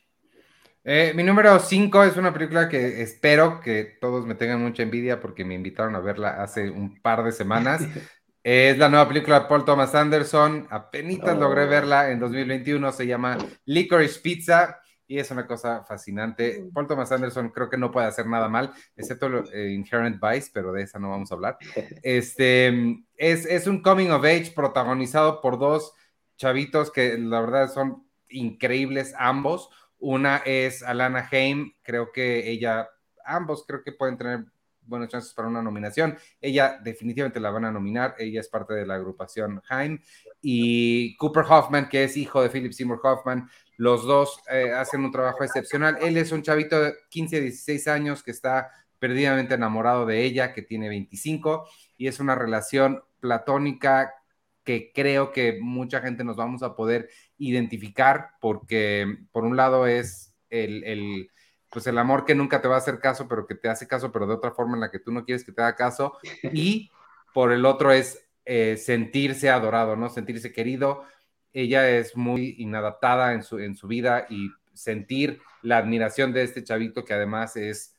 Eh, 0.84 1.12
mi 1.14 1.22
número 1.22 1.58
5 1.58 2.04
es 2.04 2.16
una 2.16 2.32
película 2.32 2.68
que 2.68 3.02
espero 3.02 3.60
que 3.60 3.98
todos 4.00 4.24
me 4.24 4.34
tengan 4.34 4.62
mucha 4.62 4.82
envidia 4.82 5.20
porque 5.20 5.44
me 5.44 5.54
invitaron 5.54 5.94
a 5.94 6.00
verla 6.00 6.42
hace 6.42 6.70
un 6.70 7.00
par 7.02 7.22
de 7.24 7.32
semanas. 7.32 7.82
es 8.42 8.78
la 8.78 8.88
nueva 8.88 9.08
película 9.08 9.40
de 9.40 9.46
Paul 9.46 9.64
Thomas 9.64 9.94
Anderson. 9.94 10.68
Apenas 10.70 11.36
logré 11.38 11.66
verla 11.66 12.10
en 12.10 12.20
2021. 12.20 12.92
Se 12.92 13.06
llama 13.06 13.36
Licorice 13.64 14.20
Pizza 14.20 14.80
y 15.10 15.18
es 15.18 15.28
una 15.32 15.44
cosa 15.44 15.82
fascinante. 15.82 16.70
Paul 16.72 16.86
Thomas 16.86 17.10
Anderson 17.10 17.48
creo 17.48 17.68
que 17.68 17.76
no 17.76 17.90
puede 17.90 18.06
hacer 18.06 18.28
nada 18.28 18.48
mal, 18.48 18.72
excepto 18.94 19.42
eh, 19.52 19.72
Inherent 19.72 20.20
Vice, 20.22 20.52
pero 20.54 20.70
de 20.70 20.82
esa 20.84 21.00
no 21.00 21.10
vamos 21.10 21.32
a 21.32 21.34
hablar. 21.34 21.58
Este 22.04 22.68
es, 23.16 23.44
es 23.44 23.66
un 23.66 23.82
coming 23.82 24.10
of 24.10 24.24
age 24.24 24.52
protagonizado 24.54 25.40
por 25.40 25.58
dos 25.58 25.92
chavitos 26.36 26.92
que 26.92 27.18
la 27.18 27.40
verdad 27.40 27.72
son 27.72 28.06
increíbles 28.28 29.12
ambos. 29.18 29.70
Una 29.98 30.36
es 30.46 30.84
Alana 30.84 31.28
Haim, 31.32 31.72
creo 31.82 32.12
que 32.12 32.48
ella, 32.48 32.88
ambos 33.24 33.64
creo 33.66 33.82
que 33.82 33.90
pueden 33.90 34.16
tener 34.16 34.44
buenas 34.80 35.08
chances 35.08 35.32
para 35.32 35.48
una 35.48 35.60
nominación. 35.60 36.16
Ella 36.40 36.78
definitivamente 36.84 37.40
la 37.40 37.50
van 37.50 37.64
a 37.64 37.72
nominar, 37.72 38.14
ella 38.16 38.38
es 38.38 38.48
parte 38.48 38.74
de 38.74 38.86
la 38.86 38.94
agrupación 38.94 39.60
Haim. 39.68 39.98
Y 40.42 41.16
Cooper 41.16 41.44
Hoffman, 41.48 41.88
que 41.88 42.04
es 42.04 42.16
hijo 42.16 42.42
de 42.42 42.48
Philip 42.48 42.72
Seymour 42.72 43.00
Hoffman, 43.02 43.48
los 43.76 44.04
dos 44.04 44.40
eh, 44.50 44.72
hacen 44.72 45.04
un 45.04 45.12
trabajo 45.12 45.42
excepcional. 45.44 45.98
Él 46.00 46.16
es 46.16 46.32
un 46.32 46.42
chavito 46.42 46.80
de 46.80 46.94
15, 47.08 47.40
16 47.40 47.88
años 47.88 48.22
que 48.22 48.30
está 48.30 48.70
perdidamente 48.98 49.54
enamorado 49.54 50.06
de 50.06 50.22
ella, 50.22 50.52
que 50.52 50.62
tiene 50.62 50.88
25, 50.88 51.66
y 51.96 52.06
es 52.06 52.20
una 52.20 52.34
relación 52.34 53.02
platónica 53.20 54.14
que 54.64 54.92
creo 54.94 55.32
que 55.32 55.58
mucha 55.60 56.00
gente 56.00 56.22
nos 56.22 56.36
vamos 56.36 56.62
a 56.62 56.76
poder 56.76 57.08
identificar 57.38 58.32
porque 58.40 59.18
por 59.32 59.44
un 59.44 59.56
lado 59.56 59.86
es 59.86 60.34
el, 60.50 61.30
pues 61.70 61.86
el 61.86 61.98
amor 61.98 62.24
que 62.24 62.34
nunca 62.34 62.60
te 62.60 62.68
va 62.68 62.74
a 62.74 62.78
hacer 62.78 62.98
caso, 62.98 63.26
pero 63.26 63.46
que 63.46 63.54
te 63.54 63.68
hace 63.68 63.88
caso, 63.88 64.12
pero 64.12 64.26
de 64.26 64.34
otra 64.34 64.52
forma 64.52 64.74
en 64.74 64.80
la 64.80 64.90
que 64.90 64.98
tú 64.98 65.12
no 65.12 65.24
quieres 65.24 65.44
que 65.44 65.52
te 65.52 65.62
haga 65.62 65.76
caso. 65.76 66.18
Y 66.52 66.90
por 67.32 67.52
el 67.52 67.64
otro 67.64 67.92
es 67.92 68.26
eh, 68.52 68.76
sentirse 68.76 69.48
adorado, 69.48 69.94
¿no? 69.94 70.08
Sentirse 70.08 70.52
querido. 70.52 71.04
Ella 71.52 71.88
es 71.88 72.16
muy 72.16 72.56
inadaptada 72.58 73.32
en 73.32 73.44
su, 73.44 73.60
en 73.60 73.76
su 73.76 73.86
vida 73.86 74.26
y 74.28 74.50
sentir 74.74 75.40
la 75.62 75.78
admiración 75.78 76.32
de 76.32 76.42
este 76.42 76.64
chavito 76.64 77.04
que 77.04 77.14
además 77.14 77.54
es, 77.54 77.94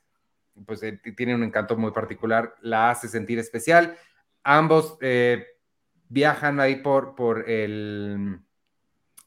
pues 0.66 0.84
eh, 0.84 1.00
tiene 1.16 1.36
un 1.36 1.44
encanto 1.46 1.78
muy 1.78 1.92
particular, 1.92 2.54
la 2.60 2.90
hace 2.90 3.08
sentir 3.08 3.40
especial. 3.40 3.96
Ambos 4.44 4.98
eh, 5.00 5.46
viajan 6.10 6.60
ahí 6.60 6.76
por, 6.76 7.16
por 7.16 7.50
el, 7.50 8.42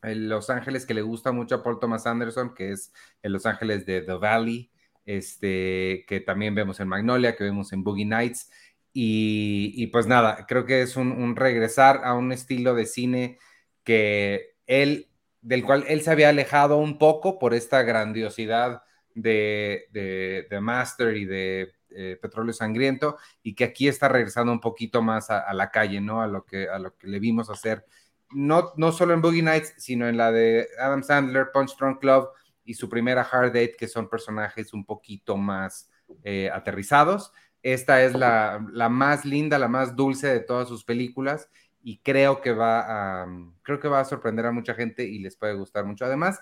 Los 0.03 0.51
Ángeles 0.51 0.85
que 0.85 0.93
le 0.93 1.01
gusta 1.01 1.33
mucho 1.33 1.55
a 1.55 1.63
Paul 1.63 1.81
Thomas 1.81 2.07
Anderson, 2.07 2.53
que 2.53 2.73
es 2.73 2.93
el 3.23 3.33
Los 3.33 3.47
Ángeles 3.47 3.87
de 3.87 4.03
The 4.03 4.13
Valley, 4.13 4.71
este, 5.07 6.05
que 6.07 6.21
también 6.21 6.55
vemos 6.55 6.81
en 6.81 6.89
Magnolia, 6.89 7.35
que 7.35 7.45
vemos 7.45 7.73
en 7.73 7.83
Boogie 7.83 8.05
Nights. 8.05 8.51
Y, 8.97 9.89
pues 9.89 10.07
nada, 10.07 10.47
creo 10.47 10.66
que 10.66 10.83
es 10.83 10.97
un, 10.97 11.35
regresar 11.35 12.03
a 12.05 12.15
un 12.15 12.31
estilo 12.31 12.75
de 12.75 12.87
cine 12.87 13.39
que 13.83 14.55
él, 14.66 15.11
del 15.43 15.65
cual 15.65 15.85
él 15.89 16.03
se 16.03 16.12
había 16.12 16.29
alejado 16.29 16.77
un 16.79 16.99
poco 16.99 17.41
por 17.41 17.55
esta 17.55 17.83
grandiosidad 17.83 18.83
de, 19.15 19.89
de 19.93 20.61
Master 20.61 21.16
y 21.16 21.25
de 21.25 21.73
eh, 21.97 22.19
Petróleo 22.21 22.53
Sangriento 22.53 23.19
y 23.41 23.55
que 23.55 23.62
aquí 23.62 23.87
está 23.87 24.09
regresando 24.09 24.51
un 24.51 24.59
poquito 24.59 25.01
más 25.01 25.31
a, 25.31 25.53
la 25.55 25.71
calle, 25.71 26.01
¿no? 26.01 26.23
A 26.23 26.27
lo, 26.27 26.45
que, 26.45 26.69
a 26.69 26.81
lo 26.81 26.97
que 26.97 27.07
le 27.07 27.21
vimos 27.21 27.51
hacer, 27.51 27.87
no, 28.31 28.73
no 28.77 28.91
solo 28.91 29.15
en 29.15 29.23
Boogie 29.23 29.43
Nights, 29.43 29.75
sino 29.79 30.09
en 30.09 30.16
la 30.16 30.33
de 30.33 30.66
Adam 30.81 31.05
Sandler, 31.05 31.53
Punch 31.53 31.77
Drunk 31.77 32.01
Club 32.01 32.31
y 32.65 32.75
su 32.75 32.89
primera 32.89 33.23
Hard 33.23 33.53
Date, 33.53 33.77
que 33.79 33.87
son 33.87 34.09
personajes 34.09 34.73
un 34.73 34.85
poquito 34.85 35.37
más 35.37 35.89
eh, 36.25 36.51
aterrizados. 36.53 37.31
Esta 37.65 38.05
es 38.05 38.15
la, 38.15 38.61
más 38.89 39.24
linda, 39.24 39.59
la 39.59 39.69
más 39.69 39.97
dulce 39.97 40.28
de 40.28 40.41
todas 40.41 40.69
sus 40.69 40.85
películas 40.85 41.51
y 41.82 41.99
creo 41.99 42.41
que 42.41 42.53
va 42.53 43.23
a, 43.23 43.27
creo 43.62 43.81
que 43.81 43.89
va 43.89 44.01
a 44.01 44.05
sorprender 44.05 44.47
a 44.47 44.53
mucha 44.53 44.74
gente 44.74 45.05
y 45.05 45.19
les 45.19 45.35
puede 45.36 45.55
gustar 45.55 45.85
mucho. 45.85 46.05
Además, 46.05 46.41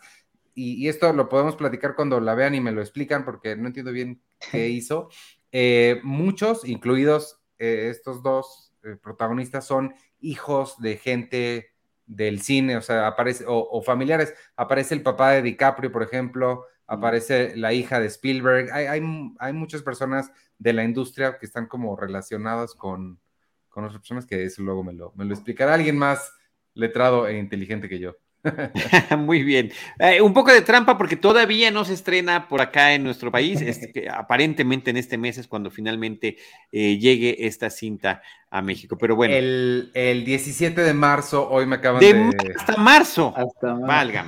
y, 0.54 0.74
y, 0.84 0.88
esto 0.88 1.12
lo 1.12 1.28
podemos 1.28 1.56
platicar 1.56 1.94
cuando 1.94 2.20
la 2.20 2.34
vean 2.34 2.54
y 2.54 2.60
me 2.60 2.72
lo 2.72 2.82
explican 2.82 3.24
porque 3.24 3.56
no 3.56 3.68
entiendo 3.68 3.92
bien 3.92 4.20
qué 4.50 4.68
hizo. 4.68 5.08
Eh, 5.52 6.00
muchos, 6.02 6.66
incluidos 6.66 7.40
eh, 7.58 7.88
estos 7.90 8.22
dos 8.22 8.72
eh, 8.82 8.96
protagonistas, 9.00 9.66
son 9.66 9.94
hijos 10.18 10.76
de 10.80 10.96
gente 10.96 11.74
del 12.06 12.40
cine, 12.42 12.76
o 12.76 12.82
sea, 12.82 13.06
aparece, 13.06 13.44
o, 13.46 13.80
familiares. 13.82 14.34
Aparece 14.56 14.94
el 14.94 15.02
papá 15.02 15.32
de 15.32 15.42
DiCaprio, 15.42 15.92
por 15.92 16.02
ejemplo, 16.02 16.64
aparece 16.92 17.56
la 17.56 17.72
hija 17.72 18.00
de 18.00 18.06
Spielberg. 18.06 18.70
Hay, 18.70 18.86
hay, 19.38 19.52
muchas 19.52 19.82
personas 19.82 20.30
de 20.58 20.74
la 20.74 20.84
industria 20.84 21.38
que 21.38 21.46
están 21.46 21.66
como 21.66 21.96
relacionadas 21.96 22.74
con, 22.74 23.18
con 23.70 23.84
otras 23.84 24.00
personas 24.00 24.26
que 24.26 24.44
eso 24.44 24.62
luego 24.62 24.84
me 24.84 24.92
lo, 24.92 25.12
me 25.16 25.24
lo 25.24 25.32
explicará 25.32 25.72
alguien 25.72 25.96
más 25.96 26.34
letrado 26.74 27.26
e 27.26 27.38
inteligente 27.38 27.88
que 27.88 27.98
yo. 27.98 28.16
Muy 29.18 29.42
bien. 29.42 29.72
Eh, 29.98 30.20
un 30.20 30.32
poco 30.32 30.52
de 30.52 30.62
trampa 30.62 30.98
porque 30.98 31.16
todavía 31.16 31.70
no 31.70 31.84
se 31.84 31.94
estrena 31.94 32.48
por 32.48 32.60
acá 32.60 32.94
en 32.94 33.04
nuestro 33.04 33.30
país. 33.30 33.60
aparentemente 34.12 34.90
en 34.90 34.96
este 34.96 35.18
mes 35.18 35.38
es 35.38 35.46
cuando 35.46 35.70
finalmente 35.70 36.36
eh, 36.70 36.98
llegue 36.98 37.46
esta 37.46 37.70
cinta 37.70 38.22
a 38.50 38.62
México. 38.62 38.96
Pero 38.98 39.16
bueno. 39.16 39.34
El, 39.34 40.24
17 40.24 40.80
de 40.80 40.94
marzo, 40.94 41.48
hoy 41.48 41.66
me 41.66 41.76
acaban 41.76 42.00
de. 42.00 42.30
Hasta 42.58 42.76
marzo. 42.76 43.34
Hasta 43.36 43.74
Valga. 43.74 44.26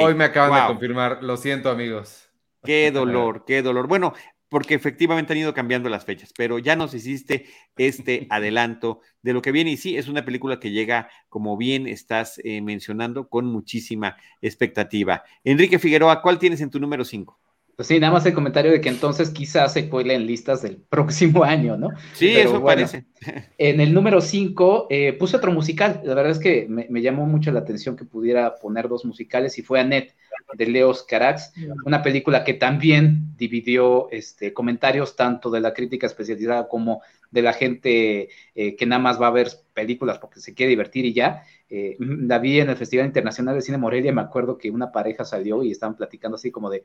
Hoy 0.00 0.14
me 0.14 0.24
acaban 0.24 0.60
de 0.60 0.66
confirmar. 0.68 1.22
Lo 1.22 1.36
siento, 1.36 1.70
amigos. 1.70 2.28
Qué 2.64 2.90
dolor, 2.90 3.44
qué 3.46 3.62
dolor. 3.62 3.86
Bueno, 3.86 4.14
porque 4.48 4.74
efectivamente 4.74 5.32
han 5.32 5.38
ido 5.38 5.54
cambiando 5.54 5.88
las 5.88 6.04
fechas, 6.04 6.32
pero 6.36 6.58
ya 6.58 6.76
nos 6.76 6.94
hiciste 6.94 7.46
este 7.76 8.26
adelanto 8.30 9.00
de 9.22 9.32
lo 9.32 9.42
que 9.42 9.52
viene. 9.52 9.72
Y 9.72 9.76
sí, 9.76 9.96
es 9.96 10.08
una 10.08 10.24
película 10.24 10.60
que 10.60 10.70
llega, 10.70 11.08
como 11.28 11.56
bien 11.56 11.86
estás 11.86 12.40
eh, 12.44 12.60
mencionando, 12.62 13.28
con 13.28 13.46
muchísima 13.46 14.16
expectativa. 14.40 15.24
Enrique 15.44 15.78
Figueroa, 15.78 16.22
¿cuál 16.22 16.38
tienes 16.38 16.60
en 16.60 16.70
tu 16.70 16.80
número 16.80 17.04
5? 17.04 17.38
Pues 17.78 17.86
sí, 17.86 18.00
nada 18.00 18.12
más 18.12 18.26
el 18.26 18.34
comentario 18.34 18.72
de 18.72 18.80
que 18.80 18.88
entonces 18.88 19.30
quizás 19.30 19.74
se 19.74 19.88
en 19.88 20.26
listas 20.26 20.62
del 20.62 20.78
próximo 20.90 21.44
año, 21.44 21.76
¿no? 21.76 21.90
Sí, 22.12 22.30
eso 22.34 22.60
parece. 22.60 23.04
En 23.56 23.80
el 23.80 23.94
número 23.94 24.20
5 24.20 24.88
eh, 24.90 25.12
puse 25.12 25.36
otro 25.36 25.52
musical. 25.52 26.00
La 26.02 26.14
verdad 26.14 26.32
es 26.32 26.40
que 26.40 26.66
me, 26.68 27.00
llamó 27.00 27.24
mucho 27.24 27.52
la 27.52 27.60
atención 27.60 27.94
que 27.94 28.04
pudiera 28.04 28.56
poner 28.56 28.88
dos 28.88 29.04
musicales 29.04 29.58
y 29.58 29.62
fue 29.62 29.78
Annette 29.78 30.16
de 30.54 30.66
Leos 30.66 31.04
Carax, 31.04 31.52
una 31.86 32.02
película 32.02 32.42
que 32.42 32.54
también 32.54 33.36
dividió 33.36 34.10
este, 34.10 34.52
comentarios 34.52 35.14
tanto 35.14 35.48
de 35.48 35.60
la 35.60 35.72
crítica 35.72 36.08
especializada 36.08 36.66
como 36.66 37.02
de 37.30 37.42
la 37.42 37.52
gente 37.52 38.28
eh, 38.56 38.74
que 38.74 38.86
nada 38.86 39.00
más 39.00 39.22
va 39.22 39.28
a 39.28 39.32
ver 39.32 39.50
películas 39.72 40.18
porque 40.18 40.40
se 40.40 40.52
quiere 40.52 40.70
divertir 40.70 41.04
y 41.04 41.12
ya. 41.12 41.44
Eh, 41.70 41.96
la 42.00 42.40
vi 42.40 42.58
en 42.58 42.70
el 42.70 42.76
Festival 42.76 43.06
Internacional 43.06 43.54
de 43.54 43.62
Cine 43.62 43.78
Morelia, 43.78 44.12
me 44.12 44.22
acuerdo 44.22 44.58
que 44.58 44.68
una 44.68 44.90
pareja 44.90 45.24
salió 45.24 45.62
y 45.62 45.70
estaban 45.70 45.96
platicando 45.96 46.34
así 46.34 46.50
como 46.50 46.70
de, 46.70 46.82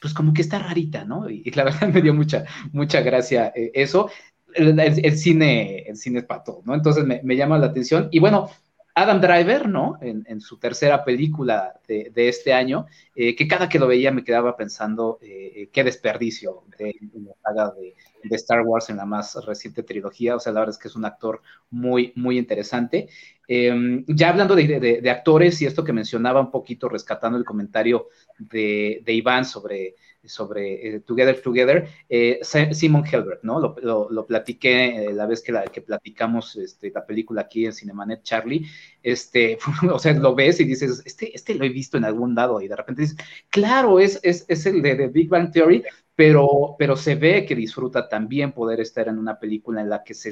pues 0.00 0.14
como 0.14 0.32
que 0.32 0.42
está 0.42 0.58
rarita, 0.58 1.04
¿no? 1.04 1.28
Y, 1.30 1.50
la 1.52 1.64
verdad 1.64 1.88
me 1.92 2.02
dio 2.02 2.14
mucha, 2.14 2.44
mucha 2.72 3.00
gracia 3.00 3.52
eh, 3.54 3.70
eso. 3.74 4.10
El, 4.54 5.18
cine, 5.18 5.80
el 5.86 5.96
cine 5.96 6.20
es 6.20 6.24
para 6.24 6.42
todo, 6.42 6.62
¿no? 6.64 6.74
Entonces 6.74 7.04
me, 7.04 7.36
llama 7.36 7.58
la 7.58 7.66
atención. 7.66 8.08
Y 8.10 8.20
bueno, 8.20 8.48
Adam 8.98 9.20
Driver, 9.20 9.68
¿no? 9.68 9.98
En, 10.00 10.40
su 10.40 10.58
tercera 10.58 11.04
película 11.04 11.78
de, 11.86 12.10
este 12.14 12.54
año, 12.54 12.86
eh, 13.14 13.36
que 13.36 13.46
cada 13.46 13.68
que 13.68 13.78
lo 13.78 13.86
veía 13.86 14.10
me 14.10 14.24
quedaba 14.24 14.56
pensando 14.56 15.18
eh, 15.20 15.68
qué 15.70 15.84
desperdicio 15.84 16.64
de, 16.78 16.96
la 17.12 17.34
saga 17.42 17.74
de, 17.74 17.94
Star 18.36 18.62
Wars 18.62 18.88
en 18.88 18.96
la 18.96 19.04
más 19.04 19.34
reciente 19.44 19.82
trilogía. 19.82 20.34
O 20.34 20.40
sea, 20.40 20.54
la 20.54 20.60
verdad 20.60 20.74
es 20.74 20.78
que 20.78 20.88
es 20.88 20.96
un 20.96 21.04
actor 21.04 21.42
muy, 21.68 22.14
muy 22.16 22.38
interesante. 22.38 23.08
Em, 23.46 24.02
ya 24.08 24.30
hablando 24.30 24.56
de, 24.56 25.10
actores 25.10 25.60
y 25.60 25.66
esto 25.66 25.84
que 25.84 25.92
mencionaba 25.92 26.40
un 26.40 26.50
poquito, 26.50 26.88
rescatando 26.88 27.36
el 27.36 27.44
comentario 27.44 28.08
de, 28.38 29.02
Iván 29.06 29.44
sobre, 29.44 29.96
sobre 30.28 30.96
eh, 30.96 31.00
Together 31.00 31.40
Together, 31.40 31.88
eh, 32.08 32.40
Simon 32.42 33.04
Helbert, 33.04 33.42
¿no? 33.42 33.60
Lo, 33.60 34.08
lo, 34.10 34.26
platiqué 34.26 35.06
eh, 35.06 35.12
la 35.12 35.26
vez 35.26 35.42
que, 35.42 35.52
la, 35.52 35.64
que 35.64 35.80
platicamos 35.80 36.56
este, 36.56 36.90
la 36.90 37.06
película 37.06 37.42
aquí 37.42 37.66
en 37.66 37.72
Cinemanet 37.72 38.22
Charlie, 38.22 38.66
este, 39.02 39.58
o 39.90 39.98
sea, 39.98 40.12
lo 40.14 40.34
ves 40.34 40.60
y 40.60 40.64
dices, 40.64 41.02
este, 41.04 41.34
este 41.34 41.54
lo 41.54 41.64
he 41.64 41.68
visto 41.68 41.96
en 41.96 42.04
algún 42.04 42.34
lado 42.34 42.60
y 42.60 42.68
de 42.68 42.76
repente 42.76 43.02
dices, 43.02 43.18
claro, 43.50 44.00
es, 44.00 44.20
es, 44.22 44.44
es 44.48 44.66
el 44.66 44.82
de, 44.82 45.08
Big 45.08 45.28
Bang 45.28 45.52
Theory, 45.52 45.84
pero, 46.14 46.76
pero 46.78 46.96
se 46.96 47.14
ve 47.14 47.44
que 47.44 47.54
disfruta 47.54 48.08
también 48.08 48.52
poder 48.52 48.80
estar 48.80 49.08
en 49.08 49.18
una 49.18 49.38
película 49.38 49.80
en 49.82 49.90
la 49.90 50.02
que 50.02 50.14
se 50.14 50.30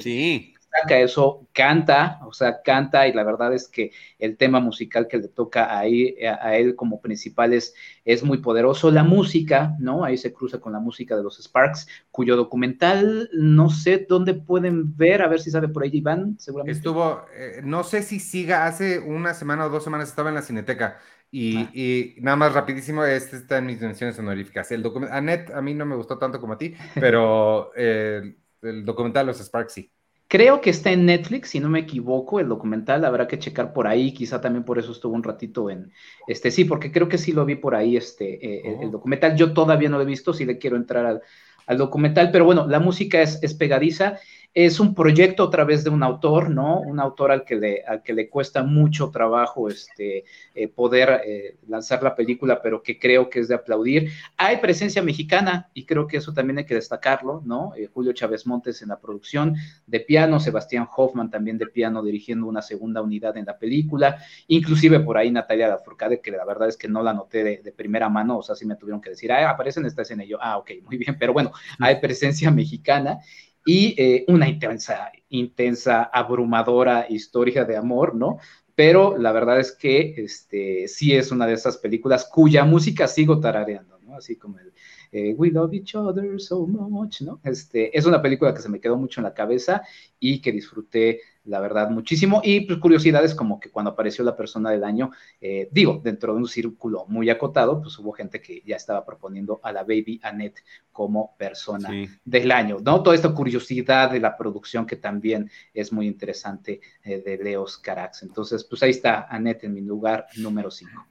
saca 0.81 0.99
eso, 0.99 1.47
canta, 1.53 2.19
o 2.25 2.33
sea, 2.33 2.61
canta 2.61 3.07
y 3.07 3.13
la 3.13 3.23
verdad 3.23 3.53
es 3.53 3.67
que 3.67 3.91
el 4.19 4.37
tema 4.37 4.59
musical 4.59 5.07
que 5.07 5.17
le 5.17 5.27
toca 5.27 5.77
ahí 5.77 6.15
a, 6.23 6.55
él 6.55 6.75
como 6.75 7.01
principal 7.01 7.53
es, 7.53 7.73
es, 8.03 8.23
muy 8.23 8.39
poderoso. 8.39 8.91
La 8.91 9.03
música, 9.03 9.75
¿no? 9.79 10.03
Ahí 10.03 10.17
se 10.17 10.33
cruza 10.33 10.59
con 10.59 10.73
la 10.73 10.79
música 10.79 11.15
de 11.15 11.23
los 11.23 11.37
Sparks, 11.41 11.87
cuyo 12.11 12.35
documental 12.35 13.29
no 13.33 13.69
sé 13.69 14.05
dónde 14.07 14.33
pueden 14.33 14.95
ver, 14.97 15.21
a 15.21 15.27
ver 15.27 15.39
si 15.39 15.51
sabe 15.51 15.67
por 15.67 15.83
ahí 15.83 15.91
Iván, 15.93 16.37
seguramente. 16.39 16.77
Estuvo, 16.77 17.25
eh, 17.35 17.61
no 17.63 17.83
sé 17.83 18.01
si 18.01 18.19
siga, 18.19 18.65
hace 18.65 18.99
una 18.99 19.33
semana 19.33 19.65
o 19.65 19.69
dos 19.69 19.83
semanas 19.83 20.09
estaba 20.09 20.29
en 20.29 20.35
la 20.35 20.41
Cineteca. 20.41 20.99
Y, 21.31 21.67
y, 21.73 22.15
nada 22.21 22.37
más 22.37 22.53
rapidísimo, 22.53 23.03
este 23.03 23.35
está 23.35 23.57
en 23.57 23.65
mis 23.65 23.81
menciones 23.81 24.17
honoríficas. 24.19 24.71
El 24.71 24.83
documental, 24.83 25.17
Annette, 25.17 25.49
a 25.51 25.61
mí 25.61 25.73
no 25.73 25.85
me 25.85 25.95
gustó 25.95 26.17
tanto 26.17 26.39
como 26.39 26.53
a 26.53 26.57
ti, 26.57 26.75
pero 26.95 27.73
el, 27.75 28.37
el 28.61 28.85
documental 28.85 29.27
Los 29.27 29.39
Sparks 29.39 29.73
sí. 29.73 29.91
Creo 30.27 30.59
que 30.59 30.71
está 30.71 30.91
en 30.91 31.05
Netflix, 31.05 31.49
si 31.49 31.59
no 31.59 31.69
me 31.69 31.79
equivoco, 31.79 32.39
el 32.39 32.47
documental, 32.47 33.05
habrá 33.05 33.27
que 33.27 33.37
checar 33.37 33.73
por 33.73 33.87
ahí, 33.87 34.11
quizá 34.11 34.41
también 34.41 34.63
por 34.63 34.79
eso 34.79 34.91
estuvo 34.91 35.13
un 35.13 35.23
ratito 35.23 35.69
en, 35.69 35.91
este, 36.27 36.49
sí, 36.49 36.65
porque 36.65 36.91
creo 36.91 37.07
que 37.07 37.19
sí 37.19 37.31
lo 37.31 37.45
vi 37.45 37.55
por 37.55 37.75
ahí, 37.75 37.95
este, 37.95 38.43
eh, 38.43 38.77
el, 38.81 38.87
oh. 38.87 38.91
documental, 38.91 39.35
yo 39.35 39.53
todavía 39.53 39.87
no 39.87 39.97
lo 39.97 40.03
he 40.03 40.07
visto, 40.07 40.33
sí 40.33 40.45
le 40.45 40.57
quiero 40.57 40.77
entrar 40.77 41.05
al, 41.05 41.21
al 41.67 41.77
documental, 41.77 42.31
pero 42.31 42.45
bueno, 42.45 42.67
la 42.67 42.79
música 42.79 43.21
es, 43.21 43.39
es 43.43 43.53
pegadiza 43.53 44.17
es 44.55 44.79
un 44.79 44.95
proyecto 44.95 45.43
a 45.43 45.49
través 45.49 45.83
de 45.83 45.89
un 45.89 46.01
autor, 46.01 46.49
¿no? 46.49 46.79
Un 46.79 47.01
autor 47.01 47.29
al 47.29 47.43
que 47.43 47.55
le, 47.55 47.83
al 47.83 48.01
que 48.01 48.13
le 48.13 48.29
cuesta 48.29 48.63
mucho 48.63 49.09
trabajo 49.09 49.67
este, 49.67 50.23
eh, 50.55 50.69
poder 50.69 51.21
eh, 51.25 51.57
lanzar 51.67 52.01
la 52.01 52.15
película, 52.15 52.61
pero 52.61 52.81
que 52.81 52.97
creo 52.97 53.29
que 53.29 53.41
es 53.41 53.49
de 53.49 53.55
aplaudir. 53.55 54.11
Hay 54.37 54.57
presencia 54.57 55.03
mexicana 55.03 55.69
y 55.73 55.85
creo 55.85 56.07
que 56.07 56.17
eso 56.17 56.33
también 56.33 56.59
hay 56.59 56.65
que 56.65 56.73
destacarlo, 56.73 57.43
¿no? 57.45 57.73
Eh, 57.75 57.89
Julio 57.93 58.13
Chávez 58.13 58.47
Montes 58.47 58.81
en 58.81 58.87
la 58.87 58.97
producción 58.97 59.57
de 59.87 59.99
piano, 59.99 60.39
Sebastián 60.39 60.87
Hoffman 60.95 61.29
también 61.29 61.57
de 61.57 61.67
piano 61.67 62.01
dirigiendo 62.01 62.47
una 62.47 62.61
segunda 62.61 63.01
unidad 63.01 63.35
en 63.35 63.43
la 63.43 63.57
película, 63.57 64.19
inclusive 64.47 65.01
por 65.01 65.17
ahí 65.17 65.31
Natalia 65.31 65.67
Lafourcade, 65.67 66.21
que 66.21 66.31
la 66.31 66.45
verdad 66.45 66.69
es 66.69 66.77
que 66.77 66.87
no 66.87 67.03
la 67.03 67.13
noté 67.13 67.43
de, 67.43 67.71
primera 67.73 68.07
mano, 68.07 68.37
o 68.37 68.41
sea, 68.41 68.55
sí 68.55 68.65
me 68.65 68.77
tuvieron 68.77 69.01
que 69.01 69.09
decir, 69.09 69.33
ah, 69.33 69.49
aparece 69.49 69.81
en 69.81 69.85
esta 69.85 70.03
escena 70.03 70.23
y 70.23 70.29
yo, 70.29 70.37
ah, 70.39 70.57
ok, 70.57 70.71
muy 70.85 70.95
bien, 70.95 71.17
pero 71.19 71.33
bueno, 71.33 71.51
hay 71.77 71.99
presencia 71.99 72.49
mexicana 72.51 73.19
y 73.65 73.95
eh, 73.97 74.25
una 74.27 74.47
intensa, 74.47 75.11
intensa, 75.29 76.03
abrumadora 76.03 77.07
historia 77.09 77.65
de 77.65 77.75
amor, 77.75 78.15
¿no? 78.15 78.37
Pero 78.75 79.17
la 79.17 79.31
verdad 79.31 79.59
es 79.59 79.71
que 79.71 80.13
este, 80.17 80.87
sí 80.87 81.15
es 81.15 81.31
una 81.31 81.47
de 81.47 81.53
esas 81.53 81.77
películas 81.77 82.29
cuya 82.31 82.63
música 82.63 83.07
sigo 83.07 83.39
tarareando, 83.39 83.97
¿no? 83.99 84.15
Así 84.15 84.35
como 84.37 84.59
el 84.59 84.73
eh, 85.11 85.33
We 85.33 85.49
Love 85.49 85.73
Each 85.73 85.95
Other 85.95 86.39
So 86.39 86.67
Much, 86.67 87.21
¿no? 87.21 87.41
Este, 87.43 87.97
es 87.97 88.05
una 88.05 88.21
película 88.21 88.53
que 88.53 88.61
se 88.61 88.69
me 88.69 88.79
quedó 88.79 88.97
mucho 88.97 89.19
en 89.21 89.25
la 89.25 89.33
cabeza 89.33 89.81
y 90.19 90.41
que 90.41 90.51
disfruté 90.51 91.21
la 91.45 91.59
verdad, 91.59 91.89
muchísimo. 91.89 92.41
Y 92.43 92.61
pues 92.61 92.79
curiosidades 92.79 93.35
como 93.35 93.59
que 93.59 93.69
cuando 93.69 93.91
apareció 93.91 94.23
la 94.23 94.35
persona 94.35 94.71
del 94.71 94.83
año, 94.83 95.11
eh, 95.39 95.69
digo, 95.71 96.01
dentro 96.03 96.33
de 96.33 96.39
un 96.39 96.47
círculo 96.47 97.05
muy 97.07 97.29
acotado, 97.29 97.81
pues 97.81 97.97
hubo 97.99 98.11
gente 98.11 98.41
que 98.41 98.61
ya 98.65 98.75
estaba 98.75 99.05
proponiendo 99.05 99.59
a 99.63 99.71
la 99.71 99.83
Baby 99.83 100.19
Annette 100.23 100.63
como 100.91 101.35
persona 101.37 101.89
del 102.23 102.51
año, 102.51 102.77
¿no? 102.81 103.03
Toda 103.03 103.15
esta 103.15 103.33
curiosidad 103.33 104.11
de 104.11 104.19
la 104.19 104.35
producción 104.37 104.85
que 104.85 104.95
también 104.95 105.49
es 105.73 105.91
muy 105.91 106.07
interesante 106.07 106.81
eh, 107.03 107.21
de 107.23 107.37
Leos 107.37 107.77
Carax. 107.77 108.23
Entonces, 108.23 108.63
pues 108.63 108.81
ahí 108.83 108.91
está 108.91 109.27
Annette 109.29 109.65
en 109.65 109.73
mi 109.73 109.81
lugar 109.81 110.27
número 110.37 110.71
5. 110.71 111.05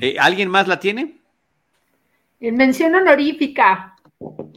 Eh, 0.00 0.16
¿Alguien 0.18 0.48
más 0.48 0.66
la 0.66 0.80
tiene? 0.80 1.20
En 2.40 2.56
mención 2.56 2.94
honorífica. 2.94 3.95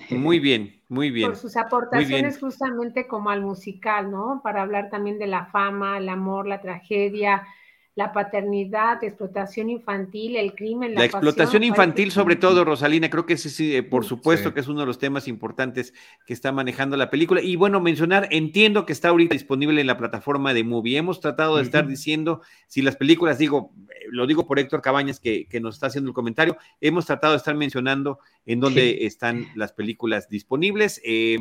Muy 0.10 0.40
bien. 0.40 0.82
Muy 0.90 1.12
bien. 1.12 1.30
Por 1.30 1.38
sus 1.38 1.56
aportaciones 1.56 2.40
justamente 2.40 3.08
como 3.08 3.30
al 3.30 3.42
musical, 3.42 4.10
¿no? 4.10 4.42
Para 4.44 4.64
hablar 4.64 4.90
también 4.90 5.20
de 5.20 5.28
la 5.28 5.46
fama, 5.46 5.98
el 5.98 6.10
amor, 6.10 6.48
la 6.48 6.62
tragedia, 6.62 7.46
la 8.00 8.14
paternidad, 8.14 9.04
explotación 9.04 9.70
infantil, 9.70 10.38
el 10.38 10.56
crimen, 10.56 10.94
la, 10.94 11.02
la 11.02 11.06
explotación 11.06 11.66
infantil, 11.66 12.12
sobre 12.12 12.38
todo, 12.38 12.64
Rosalina, 12.64 13.10
creo 13.10 13.26
que 13.26 13.34
ese 13.34 13.50
sí, 13.50 13.76
eh, 13.76 13.84
por 13.84 14.06
supuesto 14.06 14.54
que 14.54 14.62
es 14.62 14.70
uno 14.70 14.80
de 14.80 14.86
los 14.86 15.00
temas 15.00 15.28
importantes 15.28 15.94
que 16.26 16.32
está 16.32 16.54
manejando 16.54 16.96
la 16.96 17.10
película. 17.10 17.42
Y 17.42 17.58
bueno, 17.58 17.82
mencionar, 17.82 18.30
entiendo 18.32 18.86
que 18.86 18.94
está 18.94 19.10
ahorita 19.10 19.34
disponible 19.34 19.82
en 19.82 19.88
la 19.88 19.98
plataforma 19.98 20.54
de 20.54 20.64
Movie. 20.64 20.96
Hemos 20.96 21.20
tratado 21.20 21.58
de 21.58 21.64
estar 21.64 21.88
diciendo 21.88 22.42
si 22.68 22.82
las 22.82 22.96
películas, 22.96 23.38
digo, 23.38 23.74
eh, 23.90 24.06
lo 24.12 24.28
digo 24.28 24.48
por 24.48 24.60
Héctor 24.60 24.82
Cabañas 24.82 25.20
que, 25.20 25.50
que, 25.50 25.60
nos 25.60 25.76
está 25.76 25.88
haciendo 25.88 26.12
el 26.12 26.16
comentario, 26.16 26.56
hemos 26.80 27.06
tratado 27.06 27.34
de 27.34 27.38
estar 27.40 27.56
mencionando 27.56 28.20
en 28.46 28.62
dónde 28.62 29.06
están 29.08 29.48
las 29.56 29.74
películas 29.74 30.30
disponibles. 30.30 31.02
Eh, 31.04 31.38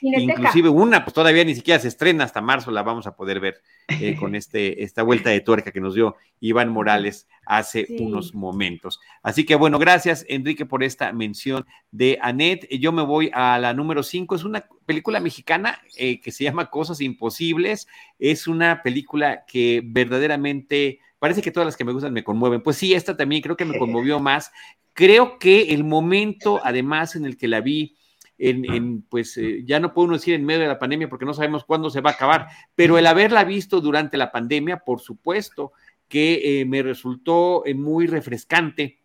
Inclusive 0.00 0.68
una, 0.68 1.04
pues 1.04 1.14
todavía 1.14 1.44
ni 1.44 1.54
siquiera 1.54 1.80
se 1.80 1.88
estrena 1.88 2.24
hasta 2.24 2.40
marzo, 2.40 2.70
la 2.70 2.82
vamos 2.82 3.06
a 3.06 3.16
poder 3.16 3.40
ver 3.40 3.60
eh, 3.88 4.16
con 4.16 4.34
este, 4.34 4.82
esta 4.84 5.02
vuelta 5.02 5.30
de 5.30 5.40
tuerca 5.40 5.72
que 5.72 5.80
nos 5.80 5.94
dio 5.94 6.16
Iván 6.40 6.70
Morales 6.70 7.28
hace 7.46 7.86
unos 7.98 8.34
momentos. 8.34 9.00
Así 9.22 9.44
que 9.44 9.56
bueno, 9.56 9.78
gracias 9.78 10.24
Enrique 10.28 10.66
por 10.66 10.84
esta 10.84 11.12
mención 11.12 11.66
de 11.90 12.18
Anet. 12.22 12.68
Yo 12.70 12.92
me 12.92 13.02
voy 13.02 13.30
a 13.34 13.58
la 13.58 13.74
número 13.74 14.02
5, 14.02 14.34
es 14.34 14.44
una 14.44 14.66
película 14.86 15.20
mexicana 15.20 15.80
eh, 15.96 16.20
que 16.20 16.30
se 16.30 16.44
llama 16.44 16.70
Cosas 16.70 17.00
Imposibles, 17.00 17.88
es 18.18 18.46
una 18.46 18.82
película 18.82 19.44
que 19.46 19.82
verdaderamente 19.84 21.00
parece 21.18 21.40
que 21.42 21.50
todas 21.50 21.66
las 21.66 21.76
que 21.76 21.84
me 21.84 21.92
gustan 21.92 22.12
me 22.12 22.22
conmueven. 22.22 22.62
Pues 22.62 22.76
sí, 22.76 22.92
esta 22.92 23.16
también 23.16 23.40
creo 23.40 23.56
que 23.56 23.64
me 23.64 23.78
conmovió 23.78 24.20
más. 24.20 24.52
Creo 24.92 25.38
que 25.38 25.74
el 25.74 25.82
momento, 25.82 26.60
además, 26.62 27.16
en 27.16 27.24
el 27.24 27.38
que 27.38 27.48
la 27.48 27.62
vi, 27.62 27.96
en, 28.38 29.02
pues 29.02 29.36
eh, 29.36 29.62
ya 29.64 29.80
no 29.80 29.94
puedo 29.94 30.12
decir 30.12 30.34
en 30.34 30.44
medio 30.44 30.62
de 30.62 30.68
la 30.68 30.78
pandemia 30.78 31.08
porque 31.08 31.24
no 31.24 31.34
sabemos 31.34 31.64
cuándo 31.64 31.90
se 31.90 32.00
va 32.00 32.10
a 32.10 32.14
acabar, 32.14 32.48
pero 32.74 32.98
el 32.98 33.06
haberla 33.06 33.44
visto 33.44 33.80
durante 33.80 34.16
la 34.16 34.32
pandemia, 34.32 34.78
por 34.78 35.00
supuesto 35.00 35.72
que 36.08 36.60
eh, 36.60 36.64
me 36.64 36.82
resultó 36.82 37.64
eh, 37.64 37.74
muy 37.74 38.06
refrescante 38.06 38.98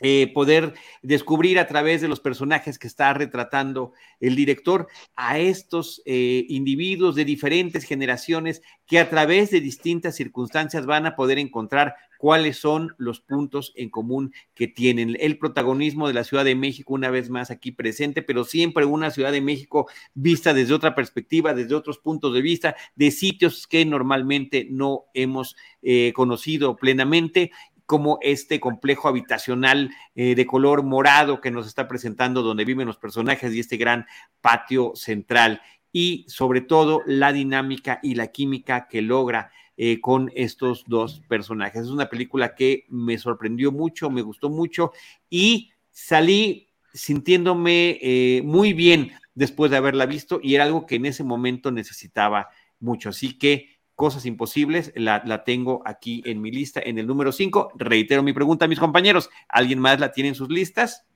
eh, 0.00 0.30
poder 0.34 0.74
descubrir 1.02 1.58
a 1.58 1.66
través 1.66 2.00
de 2.00 2.08
los 2.08 2.20
personajes 2.20 2.78
que 2.78 2.86
está 2.86 3.14
retratando 3.14 3.92
el 4.20 4.36
director 4.36 4.88
a 5.14 5.38
estos 5.38 6.02
eh, 6.04 6.44
individuos 6.48 7.14
de 7.14 7.24
diferentes 7.24 7.84
generaciones 7.84 8.62
que 8.86 8.98
a 8.98 9.08
través 9.08 9.50
de 9.50 9.60
distintas 9.60 10.14
circunstancias 10.14 10.86
van 10.86 11.06
a 11.06 11.16
poder 11.16 11.38
encontrar 11.38 11.94
cuáles 12.18 12.58
son 12.58 12.94
los 12.98 13.20
puntos 13.20 13.72
en 13.76 13.90
común 13.90 14.32
que 14.54 14.68
tienen. 14.68 15.16
El 15.20 15.38
protagonismo 15.38 16.08
de 16.08 16.14
la 16.14 16.24
Ciudad 16.24 16.44
de 16.44 16.54
México 16.54 16.94
una 16.94 17.10
vez 17.10 17.30
más 17.30 17.50
aquí 17.50 17.72
presente, 17.72 18.22
pero 18.22 18.44
siempre 18.44 18.84
una 18.84 19.10
Ciudad 19.10 19.32
de 19.32 19.40
México 19.40 19.88
vista 20.14 20.54
desde 20.54 20.74
otra 20.74 20.94
perspectiva, 20.94 21.54
desde 21.54 21.74
otros 21.74 21.98
puntos 21.98 22.34
de 22.34 22.42
vista, 22.42 22.76
de 22.94 23.10
sitios 23.10 23.66
que 23.66 23.84
normalmente 23.84 24.66
no 24.70 25.04
hemos 25.14 25.56
eh, 25.82 26.12
conocido 26.14 26.76
plenamente 26.76 27.50
como 27.86 28.18
este 28.20 28.60
complejo 28.60 29.08
habitacional 29.08 29.90
eh, 30.14 30.34
de 30.34 30.46
color 30.46 30.82
morado 30.82 31.40
que 31.40 31.50
nos 31.50 31.66
está 31.66 31.88
presentando 31.88 32.42
donde 32.42 32.64
viven 32.64 32.86
los 32.86 32.98
personajes 32.98 33.54
y 33.54 33.60
este 33.60 33.76
gran 33.76 34.06
patio 34.40 34.92
central 34.94 35.62
y 35.92 36.26
sobre 36.28 36.60
todo 36.60 37.02
la 37.06 37.32
dinámica 37.32 38.00
y 38.02 38.16
la 38.16 38.26
química 38.26 38.88
que 38.88 39.00
logra 39.00 39.50
eh, 39.78 40.00
con 40.00 40.30
estos 40.34 40.84
dos 40.86 41.22
personajes. 41.28 41.82
Es 41.82 41.88
una 41.88 42.08
película 42.08 42.54
que 42.54 42.86
me 42.88 43.18
sorprendió 43.18 43.72
mucho, 43.72 44.10
me 44.10 44.22
gustó 44.22 44.50
mucho 44.50 44.92
y 45.30 45.70
salí 45.90 46.68
sintiéndome 46.92 47.98
eh, 48.00 48.42
muy 48.44 48.72
bien 48.72 49.12
después 49.34 49.70
de 49.70 49.76
haberla 49.76 50.06
visto 50.06 50.40
y 50.42 50.54
era 50.54 50.64
algo 50.64 50.86
que 50.86 50.96
en 50.96 51.06
ese 51.06 51.24
momento 51.24 51.70
necesitaba 51.70 52.48
mucho. 52.80 53.10
Así 53.10 53.38
que 53.38 53.75
Cosas 53.96 54.26
Imposibles, 54.26 54.92
la, 54.94 55.42
tengo 55.44 55.82
aquí 55.86 56.22
en 56.26 56.42
mi 56.42 56.50
lista, 56.50 56.80
en 56.84 56.98
el 56.98 57.06
número 57.06 57.32
5. 57.32 57.72
Reitero 57.76 58.22
mi 58.22 58.34
pregunta 58.34 58.66
a 58.66 58.68
mis 58.68 58.78
compañeros, 58.78 59.30
¿alguien 59.48 59.78
más 59.78 59.98
la 59.98 60.12
tiene 60.12 60.28
en 60.28 60.34
sus 60.34 60.50
listas? 60.50 61.06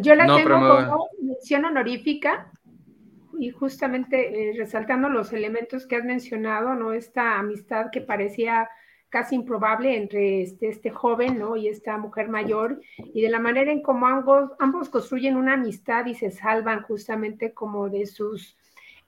Yo 0.00 0.16
la 0.16 0.26
tengo 0.26 0.58
como 0.58 1.08
mención 1.22 1.64
honorífica 1.64 2.50
y 3.38 3.50
justamente 3.50 4.50
eh, 4.50 4.54
resaltando 4.56 5.08
los 5.08 5.32
elementos 5.32 5.86
que 5.86 5.94
has 5.94 6.04
mencionado, 6.04 6.74
¿no? 6.74 6.92
Esta 6.92 7.38
amistad 7.38 7.86
que 7.92 8.00
parecía 8.00 8.68
casi 9.08 9.36
improbable 9.36 9.96
entre 9.96 10.42
este, 10.42 10.68
este 10.68 10.90
joven, 10.90 11.38
¿no? 11.38 11.56
Y 11.56 11.68
esta 11.68 11.96
mujer 11.96 12.28
mayor, 12.28 12.80
y 13.14 13.22
de 13.22 13.30
la 13.30 13.38
manera 13.38 13.70
en 13.70 13.82
cómo 13.82 14.06
ambos, 14.06 14.50
ambos 14.58 14.88
construyen 14.88 15.36
una 15.36 15.54
amistad 15.54 16.06
y 16.06 16.14
se 16.14 16.30
salvan 16.30 16.82
justamente 16.82 17.52
como 17.52 17.88
de 17.88 18.06
sus 18.06 18.56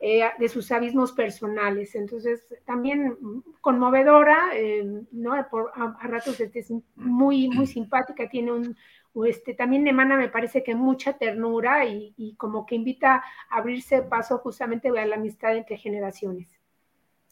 eh, 0.02 0.22
de 0.38 0.48
sus 0.48 0.72
abismos 0.72 1.12
personales. 1.12 1.94
Entonces, 1.94 2.40
también 2.64 3.18
conmovedora, 3.60 4.48
eh, 4.54 4.82
¿no? 5.12 5.46
Por, 5.50 5.70
a, 5.74 6.08
ratos 6.08 6.40
este, 6.40 6.60
es 6.60 6.72
muy, 6.96 7.50
muy 7.50 7.66
simpática, 7.66 8.26
tiene 8.26 8.50
un, 8.50 8.76
este, 9.26 9.52
también 9.52 9.86
emana, 9.86 10.16
me 10.16 10.30
parece 10.30 10.62
que 10.62 10.74
mucha 10.74 11.18
ternura 11.18 11.84
y, 11.84 12.34
como 12.38 12.64
que 12.64 12.76
invita 12.76 13.16
a 13.50 13.58
abrirse 13.58 14.00
paso 14.00 14.38
justamente 14.38 14.88
a 14.88 15.04
la 15.04 15.16
amistad 15.16 15.54
entre 15.54 15.76
generaciones. 15.76 16.48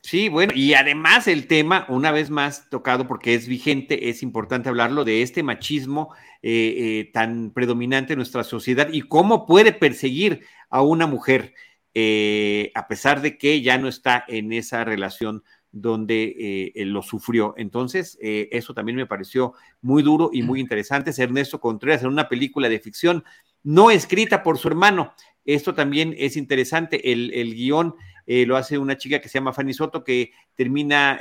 Sí, 0.03 0.29
bueno, 0.29 0.53
y 0.55 0.75
además 0.75 1.27
el 1.27 1.47
tema, 1.47 1.87
una 1.89 2.13
vez 2.13 2.29
más 2.29 2.69
tocado 2.69 3.09
porque 3.09 3.33
es 3.33 3.49
vigente, 3.49 4.11
es 4.11 4.23
importante 4.23 4.69
hablarlo 4.69 5.07
de 5.07 5.23
este 5.23 5.43
machismo 5.43 6.15
eh, 6.43 7.11
tan 7.15 7.51
predominante 7.51 8.13
en 8.13 8.19
nuestra 8.19 8.45
sociedad 8.45 8.91
y 8.93 9.01
cómo 9.01 9.47
puede 9.47 9.73
perseguir 9.73 10.45
a 10.69 10.83
una 10.83 11.07
mujer. 11.07 11.55
Eh, 12.01 12.71
a 12.77 12.87
pesar 12.87 13.21
de 13.23 13.37
que 13.37 13.61
ya 13.61 13.77
no 13.77 13.89
está 13.89 14.25
en 14.29 14.53
esa 14.53 14.85
relación 14.85 15.43
donde 15.73 16.73
eh, 16.77 16.85
lo 16.85 17.03
sufrió. 17.03 17.55
Entonces, 17.57 18.17
eh, 18.23 18.49
eso 18.53 18.73
también 18.73 18.95
me 18.95 19.07
pareció 19.07 19.55
muy 19.83 20.05
duro 20.05 20.31
y 20.33 20.43
muy 20.45 20.61
interesante. 20.61 21.11
Ernesto 21.21 21.59
Contreras 21.59 22.03
en 22.03 22.11
una 22.11 22.29
película 22.29 22.69
de 22.69 22.79
ficción 22.79 23.25
no 23.65 23.91
escrita 23.91 24.45
por 24.45 24.59
su 24.59 24.69
hermano. 24.69 25.13
Esto 25.45 25.75
también 25.75 26.15
es 26.17 26.37
interesante. 26.37 27.11
El, 27.11 27.33
el 27.35 27.57
guion 27.57 27.97
eh, 28.27 28.47
lo 28.47 28.57
hace 28.57 28.79
una 28.79 28.97
chica 28.97 29.21
que 29.21 29.29
se 29.29 29.41
llama 29.41 29.53
Fanny 29.53 29.75
Soto, 29.75 30.05
que 30.05 30.31
termina, 30.55 31.19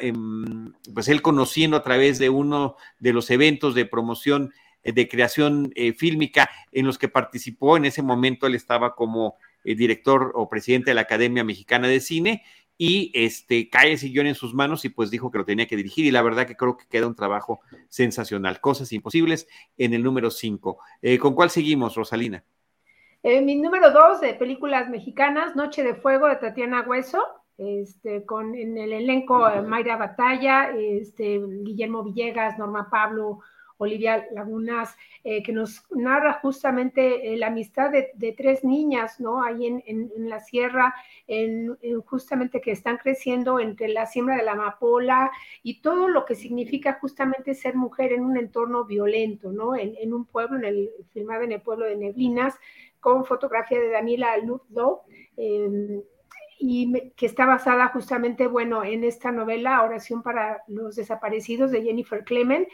pues 0.94 1.08
él 1.08 1.24
conociendo 1.24 1.76
a 1.76 1.82
través 1.82 2.20
de 2.20 2.30
uno 2.30 2.76
de 3.00 3.14
los 3.14 3.32
eventos 3.32 3.74
de 3.74 3.86
promoción 3.86 4.54
eh, 4.88 4.94
de 4.94 5.08
creación 5.08 5.72
eh, 5.76 5.94
fílmica 5.94 6.50
en 6.72 6.86
los 6.86 6.98
que 6.98 7.10
participó. 7.10 7.78
En 7.78 7.86
ese 7.86 8.02
momento 8.02 8.48
él 8.48 8.56
estaba 8.56 8.96
como 8.96 9.36
director 9.76 10.32
o 10.36 10.50
presidente 10.50 10.92
de 10.92 10.96
la 10.96 11.02
Academia 11.02 11.44
Mexicana 11.44 11.88
de 11.88 12.00
Cine 12.00 12.44
y 12.78 13.12
este, 13.16 13.70
cae 13.70 13.98
sillón 13.98 14.28
en 14.28 14.36
sus 14.36 14.54
manos 14.54 14.86
y 14.86 14.90
pues 14.90 15.10
dijo 15.10 15.32
que 15.32 15.40
lo 15.40 15.46
tenía 15.46 15.68
que 15.68 15.76
dirigir 15.76 16.06
y 16.06 16.12
la 16.12 16.22
verdad 16.22 16.46
que 16.46 16.56
creo 16.56 16.78
que 16.78 16.86
queda 16.88 17.08
un 17.08 17.16
trabajo 17.16 17.60
sensacional. 17.90 18.62
Cosas 18.62 18.94
imposibles 18.94 19.48
en 19.78 19.94
el 19.94 20.04
número 20.04 20.30
5. 20.30 20.78
¿Con 21.20 21.34
cuál 21.34 21.50
seguimos, 21.50 21.96
Rosalina? 21.96 22.44
Eh, 23.24 23.42
mi 23.42 23.56
número 23.56 23.92
dos 23.92 24.22
de 24.22 24.36
películas 24.36 24.90
mexicanas, 24.90 25.56
Noche 25.56 25.84
de 25.84 25.96
Fuego 25.96 26.28
de 26.28 26.36
Tatiana 26.36 26.86
Hueso, 26.88 27.22
este, 27.58 28.26
con 28.26 28.56
en 28.56 28.78
el 28.78 28.94
elenco 28.94 29.50
eh, 29.50 29.62
Mayra 29.62 29.98
Batalla, 29.98 30.70
este, 30.78 31.42
Guillermo 31.64 32.04
Villegas, 32.04 32.58
Norma 32.60 32.90
Pablo, 32.90 33.40
Olivia 33.78 34.28
Lagunas, 34.32 34.96
eh, 35.24 35.44
que 35.44 35.52
nos 35.52 35.86
narra 35.92 36.40
justamente 36.42 37.36
la 37.38 37.48
amistad 37.48 37.92
de, 37.92 38.34
tres 38.38 38.64
niñas, 38.64 39.20
¿no? 39.20 39.44
Ahí 39.44 39.66
en, 39.66 40.30
la 40.30 40.40
sierra, 40.40 40.96
en, 41.28 41.78
justamente 42.06 42.62
que 42.62 42.72
están 42.72 42.98
creciendo 42.98 43.60
entre 43.60 43.88
la 43.88 44.06
siembra 44.06 44.36
de 44.36 44.44
la 44.44 44.54
amapola 44.54 45.32
y 45.64 45.82
todo 45.82 46.08
lo 46.08 46.26
que 46.26 46.36
significa 46.36 46.98
justamente 47.00 47.54
ser 47.54 47.76
mujer 47.76 48.14
en 48.14 48.24
un 48.24 48.38
entorno 48.38 48.86
violento, 48.86 49.52
¿no? 49.52 49.76
En, 49.76 50.14
un 50.14 50.26
pueblo, 50.26 50.58
en 50.58 50.66
el, 50.66 50.90
filmado 51.12 51.44
en 51.44 51.52
el 51.52 51.62
pueblo 51.62 51.86
de 51.86 51.96
Neblinas, 51.96 52.56
con 53.00 53.26
fotografía 53.26 53.80
de 53.80 53.90
Daniela 53.90 54.38
Ludlow, 54.38 55.02
em, 55.38 56.02
y 56.60 57.12
que 57.12 57.28
está 57.28 57.46
basada 57.46 57.88
justamente, 57.90 58.48
bueno, 58.48 58.84
en 58.84 59.04
esta 59.04 59.32
novela 59.32 59.84
Oración 59.84 60.24
para 60.24 60.64
los 60.68 60.96
Desaparecidos 60.96 61.72
de 61.72 61.84
Jennifer 61.84 62.24
Clement, 62.24 62.68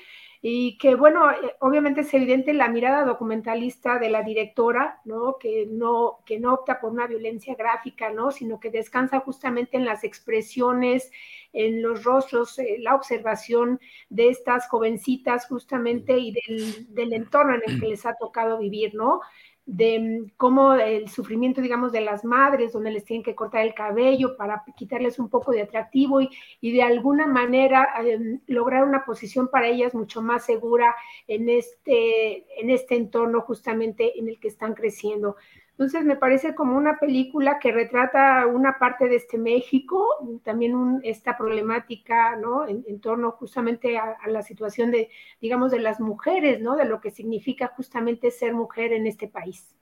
y 0.46 0.78
que, 0.78 0.96
bueno, 0.96 1.32
eh, 1.32 1.56
obviamente 1.62 2.02
es 2.02 2.14
evidente 2.14 2.54
la 2.54 2.68
mirada 2.68 3.06
documentalista 3.06 3.98
de 3.98 4.10
la 4.10 4.24
directora, 4.24 5.00
¿no? 5.06 5.38
Que 5.40 5.66
no, 5.72 6.20
que 6.26 6.38
no 6.38 6.54
opta 6.56 6.82
por 6.82 6.92
una 6.92 7.08
violencia 7.08 7.56
gráfica, 7.56 8.10
¿no? 8.10 8.30
Sino 8.30 8.60
que 8.60 8.70
descansa 8.70 9.22
justamente 9.22 9.78
en 9.78 9.86
las 9.86 10.04
expresiones, 10.04 11.10
en 11.54 11.82
los 11.82 12.04
rostros, 12.04 12.60
eh, 12.60 12.76
la 12.80 12.94
observación 12.94 13.80
de 14.10 14.28
estas 14.28 14.68
jovencitas 14.68 15.48
justamente 15.48 16.18
y 16.20 16.34
del, 16.34 16.94
del 16.94 17.14
entorno 17.14 17.56
en 17.56 17.62
el 17.66 17.80
que 17.80 17.88
les 17.88 18.06
ha 18.06 18.16
tocado 18.16 18.58
vivir, 18.60 18.96
¿no? 18.96 19.22
De 19.66 20.00
mm, 20.00 20.32
cómo 20.38 20.74
el 20.74 21.10
sufrimiento, 21.10 21.62
digamos, 21.62 21.92
de 21.92 22.02
las 22.02 22.26
madres, 22.26 22.74
donde 22.74 22.92
les 22.92 23.06
tienen 23.06 23.24
que 23.24 23.36
cortar 23.36 23.66
el 23.66 23.74
cabello 23.74 24.36
para 24.38 24.64
quitarles 24.76 25.20
un 25.20 25.30
poco 25.30 25.52
de 25.52 25.62
atractivo 25.62 26.22
y, 26.22 26.30
y 26.62 26.72
de 26.74 26.84
alguna 26.84 27.28
manera 27.28 27.88
em, 28.06 28.40
lograr 28.48 28.84
una 28.84 29.06
posición 29.06 29.48
para 29.48 29.68
ellas 29.68 29.94
mucho 29.94 30.22
más 30.22 30.46
segura 30.46 30.96
en 31.28 31.50
este, 31.50 32.46
en 32.60 32.70
este 32.70 32.96
entorno 32.96 33.42
justamente 33.42 34.20
en 34.20 34.28
el 34.30 34.40
que 34.40 34.50
están 34.50 34.74
creciendo. 34.74 35.38
Entonces 35.74 36.06
me 36.06 36.16
parece 36.16 36.54
como 36.54 36.78
una 36.78 37.00
película 37.00 37.58
que 37.58 37.72
retrata 37.72 38.46
una 38.46 38.78
parte 38.78 39.10
de 39.10 39.16
este 39.16 39.40
México, 39.40 40.06
también 40.44 41.00
esta 41.04 41.36
problemática, 41.36 42.36
¿no? 42.36 42.68
En, 42.68 43.00
torno 43.00 43.32
justamente 43.32 43.98
a, 43.98 44.16
la 44.28 44.44
situación 44.44 44.92
de, 44.92 45.10
digamos, 45.42 45.72
de 45.72 45.80
las 45.80 46.00
mujeres, 46.00 46.62
¿no? 46.62 46.76
De 46.76 46.86
lo 46.86 47.02
que 47.02 47.10
significa 47.10 47.74
justamente 47.76 48.30
ser 48.30 48.54
mujer 48.54 48.94
en 48.94 49.08
este 49.08 49.28
país. 49.28 49.76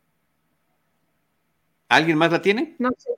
¿Alguien 1.89 2.17
más 2.17 2.31
la 2.31 2.41
tiene? 2.41 2.77
No 2.79 2.89
sé. 2.97 3.11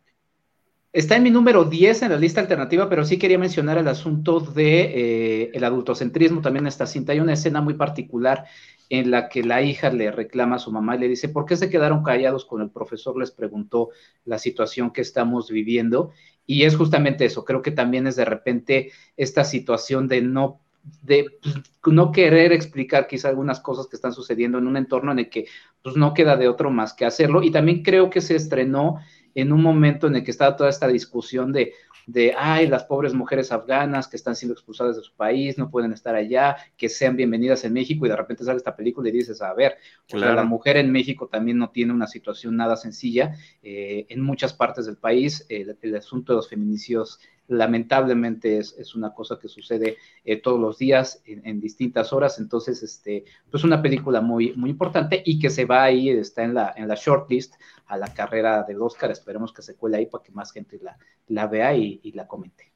Está 0.93 1.15
en 1.15 1.23
mi 1.23 1.31
número 1.31 1.65
10 1.65 2.03
en 2.03 2.11
la 2.11 2.17
lista 2.17 2.39
alternativa, 2.39 2.87
pero 2.87 3.03
sí 3.03 3.17
quería 3.17 3.39
mencionar 3.39 3.79
el 3.79 3.87
asunto 3.87 4.39
de 4.39 4.81
eh, 4.83 5.51
el 5.55 5.63
adultocentrismo 5.63 6.39
también 6.41 6.65
en 6.65 6.67
esta 6.67 6.85
cinta. 6.85 7.13
Hay 7.13 7.19
una 7.19 7.33
escena 7.33 7.61
muy 7.61 7.73
particular 7.73 8.45
en 8.89 9.09
la 9.09 9.27
que 9.27 9.41
la 9.41 9.63
hija 9.63 9.89
le 9.89 10.11
reclama 10.11 10.57
a 10.57 10.59
su 10.59 10.71
mamá 10.71 10.95
y 10.95 10.99
le 10.99 11.07
dice, 11.07 11.29
¿por 11.29 11.45
qué 11.45 11.55
se 11.57 11.71
quedaron 11.71 12.03
callados 12.03 12.45
cuando 12.45 12.65
el 12.65 12.71
profesor 12.71 13.17
les 13.17 13.31
preguntó 13.31 13.89
la 14.23 14.37
situación 14.37 14.91
que 14.91 15.01
estamos 15.01 15.49
viviendo? 15.49 16.11
Y 16.45 16.61
es 16.61 16.75
justamente 16.75 17.25
eso, 17.25 17.43
creo 17.43 17.63
que 17.63 17.71
también 17.71 18.05
es 18.05 18.15
de 18.15 18.25
repente 18.25 18.91
esta 19.17 19.43
situación 19.45 20.07
de 20.07 20.21
no 20.21 20.59
de 21.01 21.27
pues, 21.41 21.95
no 21.95 22.11
querer 22.11 22.51
explicar 22.51 23.07
quizá 23.07 23.29
algunas 23.29 23.61
cosas 23.61 23.87
que 23.87 23.95
están 23.95 24.11
sucediendo 24.11 24.57
en 24.57 24.67
un 24.67 24.75
entorno 24.75 25.13
en 25.13 25.19
el 25.19 25.29
que 25.29 25.45
pues 25.81 25.95
no 25.95 26.13
queda 26.13 26.35
de 26.35 26.49
otro 26.49 26.69
más 26.69 26.93
que 26.93 27.05
hacerlo. 27.05 27.41
Y 27.41 27.51
también 27.51 27.83
creo 27.83 28.09
que 28.09 28.19
se 28.19 28.35
estrenó 28.35 28.99
en 29.35 29.51
un 29.51 29.61
momento 29.61 30.07
en 30.07 30.15
el 30.15 30.23
que 30.23 30.31
estaba 30.31 30.55
toda 30.55 30.69
esta 30.69 30.87
discusión 30.87 31.51
de, 31.51 31.73
de, 32.05 32.33
ay, 32.37 32.67
las 32.67 32.83
pobres 32.83 33.13
mujeres 33.13 33.51
afganas 33.51 34.07
que 34.07 34.17
están 34.17 34.35
siendo 34.35 34.53
expulsadas 34.53 34.97
de 34.97 35.03
su 35.03 35.13
país, 35.13 35.57
no 35.57 35.69
pueden 35.69 35.93
estar 35.93 36.15
allá, 36.15 36.57
que 36.77 36.89
sean 36.89 37.15
bienvenidas 37.15 37.63
en 37.63 37.73
México 37.73 38.05
y 38.05 38.09
de 38.09 38.15
repente 38.15 38.43
sale 38.43 38.57
esta 38.57 38.75
película 38.75 39.09
y 39.09 39.13
dices, 39.13 39.41
a 39.41 39.53
ver, 39.53 39.77
la 40.09 40.43
mujer 40.43 40.77
en 40.77 40.91
México 40.91 41.27
también 41.27 41.57
no 41.57 41.69
tiene 41.69 41.93
una 41.93 42.07
situación 42.07 42.57
nada 42.57 42.75
sencilla. 42.75 43.35
Eh, 43.61 44.05
en 44.09 44.21
muchas 44.21 44.53
partes 44.53 44.85
del 44.85 44.97
país, 44.97 45.45
el 45.49 45.95
asunto 45.95 46.33
de 46.33 46.37
los 46.37 46.49
feminicidios 46.49 47.19
lamentablemente 47.47 48.57
es, 48.57 48.95
una 48.95 49.13
cosa 49.13 49.37
que 49.39 49.47
sucede 49.47 49.97
eh, 50.23 50.37
todos 50.37 50.59
los 50.59 50.77
días 50.77 51.21
en, 51.25 51.59
distintas 51.59 52.13
horas, 52.13 52.39
entonces, 52.39 52.81
este, 52.83 53.25
pues 53.49 53.63
una 53.63 53.81
película 53.81 54.21
muy, 54.21 54.53
muy 54.53 54.69
importante 54.69 55.21
y 55.25 55.39
que 55.39 55.49
se 55.49 55.65
va 55.65 55.83
ahí, 55.83 56.09
está 56.09 56.43
en 56.43 56.53
la, 56.53 56.73
en 56.75 56.87
la 56.87 56.95
shortlist 56.95 57.55
a 57.87 57.97
la 57.97 58.13
carrera 58.13 58.63
del 58.63 58.81
Oscar, 58.81 59.11
esperemos 59.11 59.53
que 59.53 59.61
se 59.61 59.75
cuele 59.75 59.97
ahí 59.97 60.05
para 60.05 60.23
que 60.23 60.31
más 60.31 60.51
gente 60.51 60.79
la, 60.81 60.97
la 61.27 61.47
vea 61.47 61.75
y, 61.75 62.11
la 62.13 62.27
comente. 62.27 62.71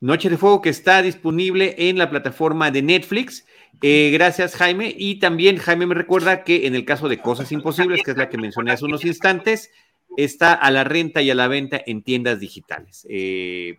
Noche 0.00 0.30
de 0.30 0.36
Fuego 0.36 0.62
que 0.62 0.70
está 0.70 1.00
disponible 1.02 1.74
en 1.78 1.98
la 1.98 2.10
plataforma 2.10 2.70
de 2.70 2.82
Netflix. 2.82 3.46
Eh, 3.82 4.10
gracias, 4.12 4.56
Jaime. 4.56 4.92
Y 4.96 5.20
también 5.20 5.58
Jaime 5.58 5.86
me 5.86 5.94
recuerda 5.94 6.42
que 6.42 6.66
en 6.66 6.74
el 6.74 6.84
caso 6.84 7.08
de 7.08 7.18
Cosas 7.18 7.52
Imposibles, 7.52 8.02
que 8.02 8.10
es 8.10 8.16
la 8.16 8.28
que 8.28 8.36
mencioné 8.36 8.72
hace 8.72 8.84
unos 8.84 9.04
instantes, 9.04 9.70
está 10.16 10.54
a 10.54 10.70
la 10.70 10.84
renta 10.84 11.22
y 11.22 11.30
a 11.30 11.34
la 11.34 11.48
venta 11.48 11.80
en 11.84 12.02
tiendas 12.02 12.40
digitales. 12.40 13.06
Eh, 13.08 13.76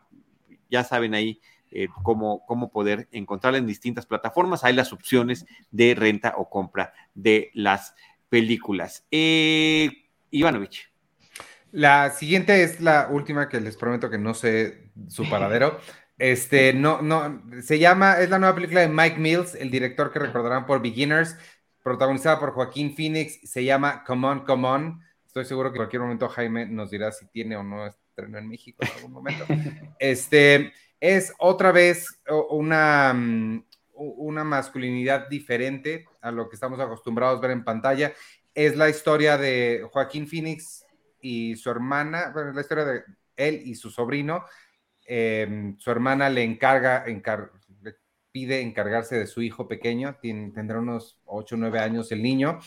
ya 0.69 0.83
saben 0.83 1.13
ahí 1.13 1.39
eh, 1.71 1.87
cómo, 2.03 2.45
cómo 2.45 2.71
poder 2.71 3.07
encontrarla 3.11 3.57
en 3.57 3.67
distintas 3.67 4.05
plataformas. 4.05 4.63
Hay 4.63 4.73
las 4.73 4.93
opciones 4.93 5.45
de 5.71 5.95
renta 5.95 6.35
o 6.37 6.49
compra 6.49 6.93
de 7.13 7.51
las 7.53 7.95
películas. 8.29 9.05
Eh, 9.11 9.89
Ivanovich. 10.31 10.91
La 11.71 12.11
siguiente 12.11 12.63
es 12.63 12.79
la 12.81 13.07
última 13.09 13.49
que 13.49 13.59
les 13.59 13.77
prometo 13.77 14.09
que 14.09 14.19
no 14.19 14.33
sé 14.33 14.91
su 15.07 15.29
paradero. 15.29 15.79
Este, 16.19 16.73
no, 16.73 17.01
no, 17.01 17.41
se 17.63 17.79
llama, 17.79 18.19
es 18.19 18.29
la 18.29 18.37
nueva 18.37 18.53
película 18.53 18.81
de 18.81 18.87
Mike 18.87 19.17
Mills, 19.17 19.55
el 19.55 19.71
director 19.71 20.11
que 20.11 20.19
recordarán 20.19 20.67
por 20.67 20.81
Beginners, 20.81 21.35
protagonizada 21.83 22.39
por 22.39 22.51
Joaquín 22.51 22.95
Phoenix, 22.95 23.39
se 23.43 23.63
llama 23.63 24.03
Come 24.05 24.27
On, 24.27 24.45
Come 24.45 24.67
On. 24.67 25.01
Estoy 25.33 25.45
seguro 25.45 25.71
que 25.71 25.77
en 25.77 25.79
cualquier 25.79 26.03
momento 26.03 26.29
Jaime 26.29 26.67
nos 26.67 26.91
dirá 26.91 27.11
si 27.11 27.25
tiene 27.25 27.57
o 27.57 27.63
no 27.63 27.87
estreno 27.87 28.37
en 28.37 28.47
México 28.47 28.83
en 28.83 28.91
algún 28.97 29.13
momento. 29.13 29.45
Este 29.97 30.71
es 30.99 31.33
otra 31.39 31.71
vez 31.71 32.21
una, 32.51 33.11
mm, 33.15 33.65
una 33.95 34.43
masculinidad 34.43 35.27
diferente 35.27 36.05
a 36.21 36.29
lo 36.29 36.47
que 36.47 36.55
estamos 36.55 36.79
acostumbrados 36.79 37.39
a 37.39 37.41
ver 37.41 37.49
en 37.49 37.63
pantalla. 37.63 38.13
Es 38.53 38.77
la 38.77 38.89
historia 38.89 39.39
de 39.39 39.87
Joaquín 39.91 40.27
Phoenix 40.27 40.85
y 41.19 41.55
su 41.55 41.71
hermana, 41.71 42.29
bueno, 42.31 42.53
la 42.53 42.61
historia 42.61 42.85
de 42.85 43.03
él 43.35 43.63
y 43.65 43.73
su 43.73 43.89
sobrino. 43.89 44.45
Em, 45.03 45.79
su 45.79 45.89
hermana 45.89 46.29
le 46.29 46.43
encarga, 46.43 47.05
le 47.07 47.95
pide 48.31 48.61
encargarse 48.61 49.17
de 49.17 49.25
su 49.25 49.41
hijo 49.41 49.67
pequeño, 49.67 50.15
tiene, 50.21 50.51
tendrá 50.51 50.77
unos 50.77 51.17
8 51.25 51.55
o 51.55 51.57
9 51.57 51.79
años 51.79 52.11
el 52.11 52.21
niño, 52.21 52.59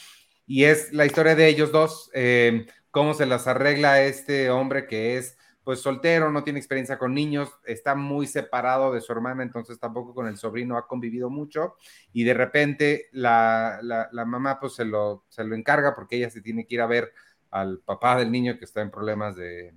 y 0.47 0.65
es 0.65 0.93
la 0.93 1.07
historia 1.07 1.35
de 1.35 1.49
ellos 1.49 1.73
dos, 1.73 2.11
em, 2.15 2.67
cómo 2.91 3.15
se 3.15 3.27
las 3.27 3.47
arregla 3.47 4.03
este 4.03 4.51
hombre 4.51 4.87
que 4.87 5.17
es 5.17 5.37
pues 5.67 5.81
soltero, 5.81 6.31
no 6.31 6.45
tiene 6.45 6.61
experiencia 6.61 6.97
con 6.97 7.13
niños, 7.13 7.51
está 7.65 7.97
muy 7.97 8.29
separado 8.29 8.93
de 8.93 9.01
su 9.01 9.11
hermana, 9.11 9.43
entonces 9.43 9.81
tampoco 9.81 10.15
con 10.15 10.29
el 10.29 10.37
sobrino 10.37 10.79
ha 10.79 10.87
convivido 10.87 11.29
mucho 11.29 11.75
y 12.13 12.23
de 12.23 12.35
repente 12.35 13.07
la, 13.11 13.81
la, 13.83 14.25
mamá 14.25 14.61
pues 14.61 14.75
se 14.75 14.85
lo, 14.85 15.25
se 15.29 15.43
lo 15.43 15.57
encarga 15.57 15.93
porque 15.97 16.19
ella 16.19 16.31
se 16.31 16.41
tiene 16.41 16.69
que 16.69 16.77
ir 16.77 16.83
a 16.83 16.87
ver 16.87 17.13
al 17.51 17.81
papá 17.81 18.17
del 18.17 18.31
niño 18.31 18.59
que 18.59 18.65
está 18.65 18.81
en 18.81 18.93
problemas 18.93 19.35
de, 19.35 19.75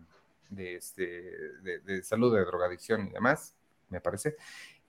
de, 0.49 0.75
este, 0.75 1.33
de, 1.63 2.03
salud, 2.03 2.35
de 2.35 2.45
drogadicción 2.45 3.07
y 3.07 3.09
demás, 3.09 3.55
me 3.89 3.99
parece. 3.99 4.35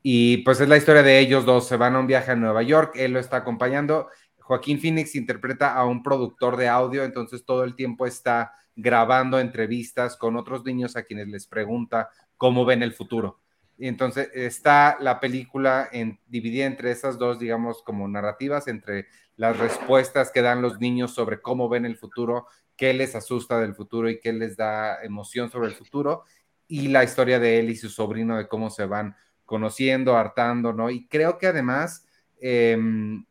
Y 0.02 0.38
pues 0.38 0.60
es 0.60 0.68
la 0.68 0.76
historia 0.76 1.02
de 1.02 1.18
ellos 1.18 1.44
dos, 1.44 1.66
se 1.66 1.76
van 1.76 1.94
a 1.94 2.00
un 2.00 2.06
viaje 2.06 2.32
a 2.32 2.36
Nueva 2.36 2.62
York, 2.62 2.92
él 2.96 3.12
lo 3.12 3.20
está 3.20 3.38
acompañando. 3.38 4.08
Joaquín 4.50 4.80
Phoenix 4.80 5.14
interpreta 5.14 5.76
a 5.76 5.84
un 5.84 6.02
productor 6.02 6.56
de 6.56 6.66
audio, 6.66 7.04
entonces 7.04 7.44
todo 7.44 7.62
el 7.62 7.76
tiempo 7.76 8.04
está 8.04 8.52
grabando 8.74 9.38
entrevistas 9.38 10.16
con 10.16 10.36
otros 10.36 10.64
niños 10.64 10.96
a 10.96 11.04
quienes 11.04 11.28
les 11.28 11.46
pregunta 11.46 12.10
cómo 12.36 12.64
ven 12.64 12.82
el 12.82 12.92
futuro. 12.92 13.38
Y 13.78 13.86
entonces 13.86 14.28
está 14.34 14.96
la 14.98 15.20
película 15.20 15.88
en, 15.92 16.18
dividida 16.26 16.66
entre 16.66 16.90
esas 16.90 17.16
dos, 17.16 17.38
digamos, 17.38 17.84
como 17.84 18.08
narrativas, 18.08 18.66
entre 18.66 19.06
las 19.36 19.56
respuestas 19.56 20.32
que 20.32 20.42
dan 20.42 20.62
los 20.62 20.80
niños 20.80 21.14
sobre 21.14 21.40
cómo 21.40 21.68
ven 21.68 21.84
el 21.84 21.96
futuro, 21.96 22.48
qué 22.76 22.92
les 22.92 23.14
asusta 23.14 23.60
del 23.60 23.76
futuro 23.76 24.10
y 24.10 24.18
qué 24.18 24.32
les 24.32 24.56
da 24.56 25.00
emoción 25.04 25.48
sobre 25.48 25.68
el 25.68 25.74
futuro, 25.76 26.24
y 26.66 26.88
la 26.88 27.04
historia 27.04 27.38
de 27.38 27.60
él 27.60 27.70
y 27.70 27.76
su 27.76 27.88
sobrino, 27.88 28.36
de 28.36 28.48
cómo 28.48 28.68
se 28.68 28.84
van 28.84 29.14
conociendo, 29.44 30.16
hartando, 30.16 30.72
¿no? 30.72 30.90
Y 30.90 31.06
creo 31.06 31.38
que 31.38 31.46
además 31.46 32.04
em, 32.40 33.24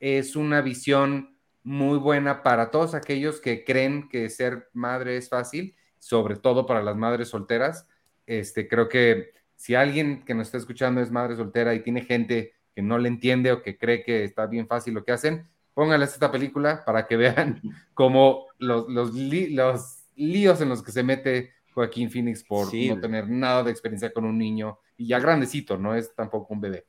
es 0.00 0.34
una 0.34 0.62
visión 0.62 1.36
muy 1.62 1.98
buena 1.98 2.42
para 2.42 2.70
todos 2.70 2.94
aquellos 2.94 3.40
que 3.40 3.64
creen 3.64 4.08
que 4.08 4.28
ser 4.30 4.68
madre 4.72 5.16
es 5.16 5.28
fácil, 5.28 5.76
sobre 5.98 6.36
todo 6.36 6.66
para 6.66 6.82
las 6.82 6.96
madres 6.96 7.28
solteras. 7.28 7.86
Este, 8.26 8.66
creo 8.66 8.88
que 8.88 9.32
si 9.56 9.74
alguien 9.74 10.24
que 10.24 10.34
nos 10.34 10.48
está 10.48 10.58
escuchando 10.58 11.00
es 11.00 11.10
madre 11.10 11.36
soltera 11.36 11.74
y 11.74 11.82
tiene 11.82 12.02
gente 12.02 12.54
que 12.74 12.82
no 12.82 12.98
le 12.98 13.08
entiende 13.08 13.52
o 13.52 13.62
que 13.62 13.76
cree 13.76 14.02
que 14.02 14.24
está 14.24 14.46
bien 14.46 14.66
fácil 14.66 14.94
lo 14.94 15.04
que 15.04 15.12
hacen, 15.12 15.46
pónganles 15.74 16.14
esta 16.14 16.32
película 16.32 16.82
para 16.84 17.06
que 17.06 17.16
vean 17.18 17.60
cómo 17.92 18.46
los, 18.58 18.88
los, 18.88 19.14
líos 19.14 20.60
en 20.60 20.68
los 20.68 20.82
que 20.82 20.92
se 20.92 21.02
mete 21.02 21.52
Joaquín 21.74 22.10
Phoenix 22.10 22.42
por 22.42 22.72
no 22.74 23.00
tener 23.00 23.28
nada 23.28 23.62
de 23.62 23.70
experiencia 23.70 24.12
con 24.12 24.24
un 24.24 24.38
niño 24.38 24.78
y 24.96 25.06
ya 25.06 25.18
grandecito, 25.18 25.78
no 25.78 25.94
es 25.94 26.14
tampoco 26.14 26.52
un 26.54 26.60
bebé. 26.60 26.86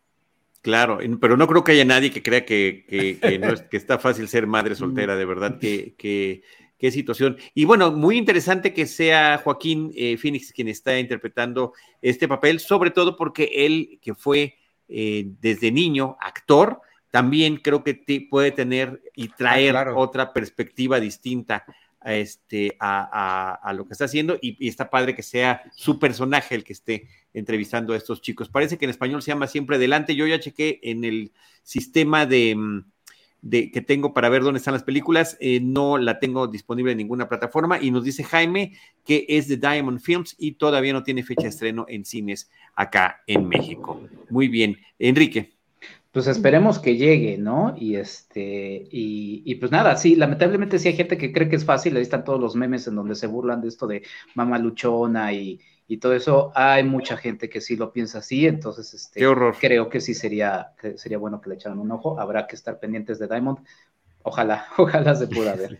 Claro, 0.61 0.99
pero 1.19 1.37
no 1.37 1.47
creo 1.47 1.63
que 1.63 1.71
haya 1.71 1.85
nadie 1.85 2.11
que 2.11 2.21
crea 2.21 2.45
que, 2.45 2.85
que, 2.87 3.17
está 3.77 3.97
fácil 3.97 4.27
ser 4.27 4.45
madre 4.45 4.75
soltera, 4.75 5.15
de 5.15 5.25
verdad, 5.25 5.57
que, 5.57 5.95
qué 5.97 6.91
situación. 6.91 7.37
Y 7.55 7.65
bueno, 7.65 7.91
muy 7.91 8.17
interesante 8.17 8.73
que 8.73 8.85
sea 8.85 9.41
Joaquín 9.43 9.91
eh, 9.95 10.17
Phoenix 10.17 10.51
quien 10.51 10.67
está 10.67 10.99
interpretando 10.99 11.73
este 12.01 12.27
papel, 12.27 12.59
sobre 12.59 12.91
todo 12.91 13.17
porque 13.17 13.49
él, 13.53 13.99
que 14.01 14.13
fue 14.13 14.55
eh, 14.87 15.25
desde 15.39 15.71
niño 15.71 16.17
actor, 16.19 16.81
también 17.11 17.57
creo 17.57 17.83
que 17.83 18.27
puede 18.29 18.51
tener 18.51 19.01
y 19.15 19.29
ah, 19.29 19.35
traer 19.37 19.75
otra 19.95 20.31
perspectiva 20.31 20.99
distinta 20.99 21.65
a, 21.99 22.15
este, 22.15 22.75
a, 22.79 23.71
lo 23.75 23.85
que 23.85 23.93
está 23.93 24.05
haciendo 24.05 24.37
y, 24.41 24.67
está 24.67 24.89
padre 24.89 25.15
que 25.15 25.23
sea 25.23 25.63
su 25.75 25.99
personaje 25.99 26.55
el 26.55 26.63
que 26.63 26.73
esté 26.73 27.07
entrevistando 27.33 27.93
a 27.93 27.97
estos 27.97 28.21
chicos. 28.21 28.49
Parece 28.49 28.77
que 28.77 28.85
en 28.85 28.91
español 28.91 29.21
se 29.21 29.31
llama 29.31 29.47
Siempre 29.47 29.75
Adelante. 29.77 30.15
Yo 30.15 30.27
ya 30.27 30.39
chequé 30.39 30.79
en 30.83 31.03
el 31.03 31.31
sistema 31.63 32.25
de, 32.25 32.55
mm, 32.55 32.85
que 33.49 33.81
tengo 33.81 34.13
para 34.13 34.29
ver 34.29 34.43
dónde 34.43 34.59
están 34.59 34.73
las 34.73 34.83
películas, 34.83 35.37
eh, 35.39 35.59
no 35.61 35.97
la 35.97 36.19
tengo 36.19 36.47
disponible 36.47 36.91
en 36.91 36.99
ninguna 36.99 37.27
plataforma 37.27 37.81
y 37.81 37.89
nos 37.89 38.03
dice 38.03 38.23
Jaime 38.23 38.73
que 39.03 39.25
es 39.27 39.47
de 39.47 39.57
Diamond 39.57 39.99
Films 39.99 40.35
y 40.37 40.53
todavía 40.53 40.93
no 40.93 41.01
tiene 41.01 41.23
fecha 41.23 41.43
de 41.43 41.49
estreno 41.49 41.85
en 41.89 42.05
cines 42.05 42.51
acá 42.75 43.21
en 43.25 43.47
México. 43.47 43.99
Muy 44.29 44.47
bien, 44.47 44.77
Enrique 44.99 45.53
pues 46.11 46.27
esperemos 46.27 46.79
que 46.79 46.97
llegue, 46.97 47.37
¿no? 47.37 47.73
Y 47.77 47.95
este, 47.95 48.85
y, 48.91 49.55
pues 49.55 49.71
nada, 49.71 49.95
sí, 49.95 50.15
lamentablemente 50.15 50.77
sí 50.77 50.89
hay 50.89 50.95
gente 50.95 51.17
que 51.17 51.31
cree 51.31 51.47
que 51.47 51.55
es 51.55 51.63
fácil, 51.63 51.95
ahí 51.95 52.01
están 52.01 52.25
todos 52.25 52.39
los 52.39 52.55
memes 52.55 52.85
en 52.87 52.95
donde 52.95 53.15
se 53.15 53.27
burlan 53.27 53.61
de 53.61 53.69
esto 53.69 53.87
de 53.87 54.03
mamá 54.35 54.59
luchona 54.59 55.31
y, 55.31 55.61
y 55.91 55.97
todo 55.97 56.13
eso. 56.13 56.53
Hay 56.55 56.85
mucha 56.85 57.17
gente 57.17 57.49
que 57.49 57.59
sí 57.59 57.75
lo 57.75 57.91
piensa 57.91 58.19
así, 58.19 58.47
entonces 58.47 58.93
este, 58.93 59.19
creo 59.59 59.89
que 59.89 59.99
sí 59.99 60.13
sería, 60.13 60.71
que 60.79 60.97
sería 60.97 61.17
bueno 61.17 61.41
que 61.41 61.49
le 61.49 61.55
echaran 61.55 61.79
un 61.79 61.91
ojo. 61.91 62.17
Habrá 62.17 62.47
que 62.47 62.55
estar 62.55 62.79
pendientes 62.79 63.19
de 63.19 63.27
Diamond. 63.27 63.57
Ojalá, 64.23 64.67
ojalá 64.77 65.13
se 65.15 65.27
pueda 65.27 65.53
ver. 65.53 65.79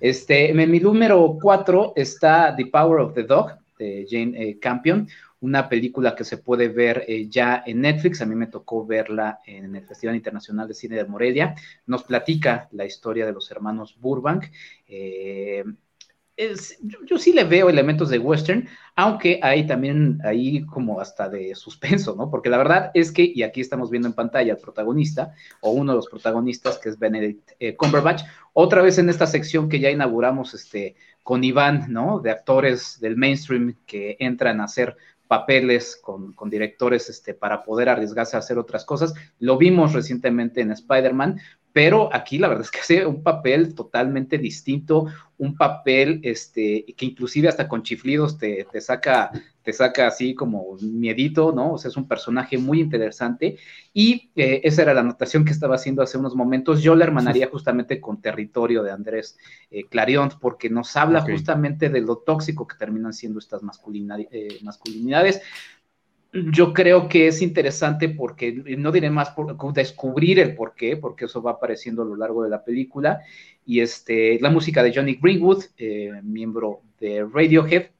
Este, 0.00 0.50
en 0.50 0.68
mi 0.68 0.80
número 0.80 1.38
cuatro 1.40 1.92
está 1.94 2.56
The 2.56 2.66
Power 2.66 3.02
of 3.02 3.14
the 3.14 3.22
Dog 3.22 3.52
de 3.78 4.04
Jane 4.10 4.32
eh, 4.36 4.58
Campion, 4.58 5.06
una 5.38 5.68
película 5.68 6.16
que 6.16 6.24
se 6.24 6.38
puede 6.38 6.66
ver 6.66 7.04
eh, 7.06 7.28
ya 7.28 7.62
en 7.64 7.82
Netflix. 7.82 8.20
A 8.20 8.26
mí 8.26 8.34
me 8.34 8.48
tocó 8.48 8.84
verla 8.84 9.42
en 9.46 9.76
el 9.76 9.86
Festival 9.86 10.16
Internacional 10.16 10.66
de 10.66 10.74
Cine 10.74 10.96
de 10.96 11.04
Morelia. 11.04 11.54
Nos 11.86 12.02
platica 12.02 12.68
la 12.72 12.84
historia 12.84 13.26
de 13.26 13.32
los 13.32 13.48
hermanos 13.52 13.96
Burbank. 14.00 14.46
Eh, 14.88 15.62
yo, 17.06 17.18
sí 17.18 17.32
le 17.32 17.44
veo 17.44 17.68
elementos 17.68 18.08
de 18.08 18.18
western, 18.18 18.68
aunque 18.96 19.38
hay 19.42 19.66
también 19.66 20.18
ahí 20.24 20.64
como 20.66 21.00
hasta 21.00 21.28
de 21.28 21.54
suspenso, 21.54 22.14
¿no? 22.16 22.30
Porque 22.30 22.48
la 22.48 22.58
verdad 22.58 22.90
es 22.94 23.12
que, 23.12 23.30
y 23.34 23.42
aquí 23.42 23.60
estamos 23.60 23.90
viendo 23.90 24.08
en 24.08 24.14
pantalla 24.14 24.52
al 24.52 24.58
protagonista, 24.58 25.34
o 25.60 25.70
uno 25.72 25.92
de 25.92 25.96
los 25.96 26.08
protagonistas, 26.08 26.78
que 26.78 26.88
es 26.88 26.98
Benedict 26.98 27.52
eh, 27.60 27.76
Cumberbatch, 27.76 28.22
otra 28.52 28.82
vez 28.82 28.98
en 28.98 29.08
esta 29.08 29.26
sección 29.26 29.68
que 29.68 29.80
ya 29.80 29.90
inauguramos 29.90 30.54
este, 30.54 30.96
con 31.22 31.44
Iván, 31.44 31.86
¿no? 31.92 32.20
De 32.20 32.30
actores 32.30 32.98
del 33.00 33.16
mainstream 33.16 33.76
que 33.86 34.16
entran 34.18 34.60
a 34.60 34.64
hacer 34.64 34.96
papeles 35.32 35.98
con, 36.02 36.34
directores 36.50 37.08
este, 37.08 37.32
para 37.32 37.64
poder 37.64 37.88
arriesgarse 37.88 38.36
a 38.36 38.40
hacer 38.40 38.58
otras 38.58 38.84
cosas. 38.84 39.14
Lo 39.38 39.56
vimos 39.56 39.94
recientemente 39.94 40.60
en 40.60 40.72
Spider-Man, 40.72 41.40
pero 41.72 42.14
aquí 42.14 42.38
la 42.38 42.48
verdad 42.48 42.64
es 42.64 42.70
que 42.70 42.80
hace 42.80 43.06
un 43.06 43.22
papel 43.22 43.74
totalmente 43.74 44.36
distinto, 44.36 45.06
un 45.42 45.56
papel 45.56 46.20
este, 46.22 46.84
que 46.96 47.04
inclusive 47.04 47.48
hasta 47.48 47.66
con 47.66 47.82
chiflidos 47.82 48.38
te, 48.38 48.64
te, 48.70 48.80
saca, 48.80 49.32
te 49.64 49.72
saca 49.72 50.06
así 50.06 50.36
como 50.36 50.76
miedito, 50.80 51.50
¿no? 51.50 51.72
O 51.72 51.78
sea, 51.78 51.88
es 51.88 51.96
un 51.96 52.06
personaje 52.06 52.58
muy 52.58 52.80
interesante 52.80 53.58
y 53.92 54.30
eh, 54.36 54.60
esa 54.62 54.82
era 54.82 54.94
la 54.94 55.00
anotación 55.00 55.44
que 55.44 55.50
estaba 55.50 55.74
haciendo 55.74 56.00
hace 56.00 56.16
unos 56.16 56.36
momentos. 56.36 56.80
Yo 56.80 56.94
la 56.94 57.06
hermanaría 57.06 57.48
justamente 57.48 58.00
con 58.00 58.22
Territorio 58.22 58.84
de 58.84 58.92
Andrés 58.92 59.36
eh, 59.72 59.82
Clarion, 59.90 60.30
porque 60.40 60.70
nos 60.70 60.94
habla 60.94 61.22
justamente 61.22 61.88
de 61.88 62.02
lo 62.02 62.18
tóxico 62.18 62.68
que 62.68 62.76
terminan 62.76 63.12
siendo 63.12 63.40
estas 63.40 63.62
eh, 63.62 64.58
masculinidades 64.62 65.42
yo 66.32 66.72
creo 66.72 67.08
que 67.08 67.28
es 67.28 67.42
interesante 67.42 68.08
porque, 68.08 68.52
no 68.78 68.90
diré 68.90 69.10
más 69.10 69.34
descubrir 69.74 70.38
el 70.38 70.54
por 70.54 70.74
qué, 70.74 70.96
porque 70.96 71.26
eso 71.26 71.42
va 71.42 71.52
apareciendo 71.52 72.02
a 72.02 72.06
lo 72.06 72.16
largo 72.16 72.42
de 72.42 72.48
la 72.48 72.64
película. 72.64 73.20
Y 73.66 73.80
este, 73.80 74.40
la 74.40 74.50
música 74.50 74.82
de 74.82 74.94
Johnny 74.94 75.18
Greenwood, 75.20 75.64
eh, 75.76 76.10
miembro 76.22 76.80
de 76.98 77.26
Radiohead, 77.30 77.90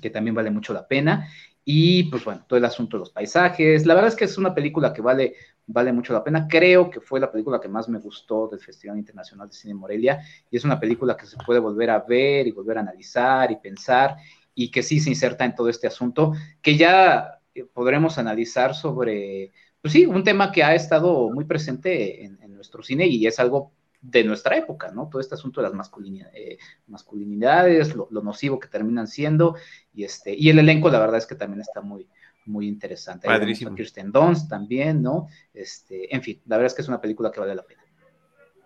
que 0.00 0.10
también 0.10 0.34
vale 0.34 0.50
mucho 0.50 0.72
la 0.72 0.88
pena. 0.88 1.28
Y 1.62 2.04
pues 2.04 2.24
bueno, 2.24 2.42
todo 2.48 2.56
el 2.58 2.64
asunto 2.64 2.96
de 2.96 3.00
los 3.00 3.10
paisajes. 3.10 3.84
La 3.84 3.94
verdad 3.94 4.08
es 4.08 4.16
que 4.16 4.24
es 4.24 4.38
una 4.38 4.54
película 4.54 4.94
que 4.94 5.02
vale, 5.02 5.34
vale 5.66 5.92
mucho 5.92 6.14
la 6.14 6.24
pena. 6.24 6.48
Creo 6.48 6.88
que 6.88 7.00
fue 7.00 7.20
la 7.20 7.30
película 7.30 7.60
que 7.60 7.68
más 7.68 7.86
me 7.90 7.98
gustó 7.98 8.48
del 8.48 8.60
Festival 8.60 8.96
Internacional 8.96 9.48
de 9.48 9.54
Cine 9.54 9.74
Morelia. 9.74 10.22
Y 10.50 10.56
es 10.56 10.64
una 10.64 10.80
película 10.80 11.18
que 11.18 11.26
se 11.26 11.36
puede 11.44 11.60
volver 11.60 11.90
a 11.90 11.98
ver 11.98 12.46
y 12.46 12.52
volver 12.52 12.78
a 12.78 12.80
analizar 12.80 13.52
y 13.52 13.56
pensar. 13.56 14.16
Y 14.54 14.70
que 14.70 14.82
sí 14.82 15.00
se 15.00 15.10
inserta 15.10 15.44
en 15.44 15.54
todo 15.54 15.68
este 15.68 15.86
asunto, 15.86 16.32
que 16.62 16.76
ya 16.78 17.37
podremos 17.64 18.18
analizar 18.18 18.74
sobre, 18.74 19.52
pues 19.80 19.92
sí, 19.92 20.06
un 20.06 20.24
tema 20.24 20.52
que 20.52 20.62
ha 20.62 20.74
estado 20.74 21.30
muy 21.30 21.44
presente 21.44 22.24
en, 22.24 22.38
nuestro 22.58 22.82
cine 22.82 23.06
y 23.06 23.24
es 23.24 23.38
algo 23.38 23.70
de 24.00 24.24
nuestra 24.24 24.56
época, 24.56 24.90
¿no? 24.90 25.08
Todo 25.08 25.20
este 25.20 25.36
asunto 25.36 25.62
de 25.62 25.68
las 25.68 25.90
eh, 26.34 26.58
masculinidades, 26.88 27.94
lo, 27.94 28.08
nocivo 28.10 28.58
que 28.58 28.66
terminan 28.66 29.06
siendo, 29.06 29.54
y 29.94 30.02
este, 30.02 30.34
y 30.36 30.50
el 30.50 30.58
elenco, 30.58 30.90
la 30.90 30.98
verdad 30.98 31.18
es 31.18 31.26
que 31.26 31.36
también 31.36 31.60
está 31.60 31.82
muy, 31.82 32.08
muy 32.46 32.66
interesante. 32.66 33.28
Padrísimo. 33.28 33.76
Kirsten 33.76 34.10
Dunst 34.10 34.48
también, 34.48 35.02
¿no? 35.02 35.28
Este, 35.54 36.12
en 36.12 36.20
fin, 36.20 36.42
la 36.46 36.56
verdad 36.56 36.66
es 36.66 36.74
que 36.74 36.82
es 36.82 36.88
una 36.88 37.00
película 37.00 37.30
que 37.30 37.38
vale 37.38 37.54
la 37.54 37.62
pena. 37.62 37.82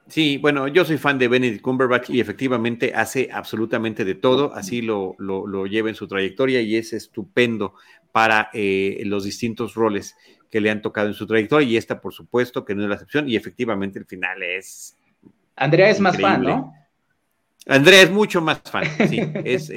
Sí, 0.08 0.36
bueno, 0.38 0.68
yo 0.68 0.84
soy 0.84 0.98
fan 0.98 1.18
de 1.18 1.28
Benedict 1.28 1.62
Cumberbatch 1.62 2.10
y 2.10 2.20
efectivamente 2.20 2.92
hace 2.94 3.28
absolutamente 3.32 4.04
de 4.04 4.14
todo, 4.14 4.52
así 4.54 4.82
lo, 4.82 5.14
lo, 5.18 5.66
lleva 5.66 5.88
en 5.88 5.94
su 5.94 6.08
trayectoria 6.08 6.60
y 6.60 6.76
es 6.76 6.92
estupendo 6.92 7.74
para 8.10 8.50
eh, 8.52 9.02
los 9.06 9.24
distintos 9.24 9.74
roles 9.74 10.16
que 10.50 10.60
le 10.60 10.70
han 10.70 10.82
tocado 10.82 11.08
en 11.08 11.14
su 11.14 11.26
trayectoria 11.26 11.66
y 11.66 11.76
esta, 11.76 12.00
por 12.00 12.12
supuesto, 12.12 12.64
que 12.64 12.74
no 12.74 12.82
es 12.82 12.88
la 12.88 12.96
excepción 12.96 13.28
y 13.28 13.36
efectivamente 13.36 13.98
el 13.98 14.04
final 14.04 14.42
es... 14.42 14.96
Andrea 15.56 15.88
es 15.88 16.00
más 16.00 16.20
fan, 16.20 16.42
¿no? 16.42 16.74
Andrea 17.66 18.02
es 18.02 18.10
mucho 18.10 18.42
más 18.42 18.60
fan, 18.64 18.84
sí, 19.08 19.20
es, 19.44 19.70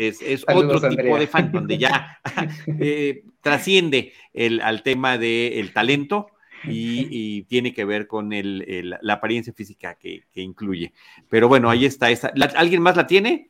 otro 0.48 0.90
tipo 0.90 1.18
de 1.20 1.28
fan, 1.28 1.52
donde 1.52 1.78
ya 1.78 2.20
eh, 2.80 3.24
trasciende 3.42 4.12
el, 4.34 4.60
al 4.60 4.82
tema 4.82 5.20
del 5.20 5.72
talento 5.72 6.28
y, 6.70 7.44
tiene 7.44 7.74
que 7.74 7.86
ver 7.86 8.08
con 8.08 8.34
el, 8.34 8.98
la 9.02 9.14
apariencia 9.14 9.54
física 9.54 9.96
que, 9.96 10.24
incluye. 10.36 10.94
Pero 11.30 11.48
bueno, 11.48 11.70
ahí 11.70 11.86
está. 11.86 12.10
Esa. 12.10 12.32
¿Alguien 12.56 12.82
más 12.82 12.96
la 12.96 13.08
tiene? 13.08 13.50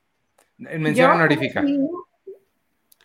Mención 0.58 1.12
honorífica. 1.12 1.64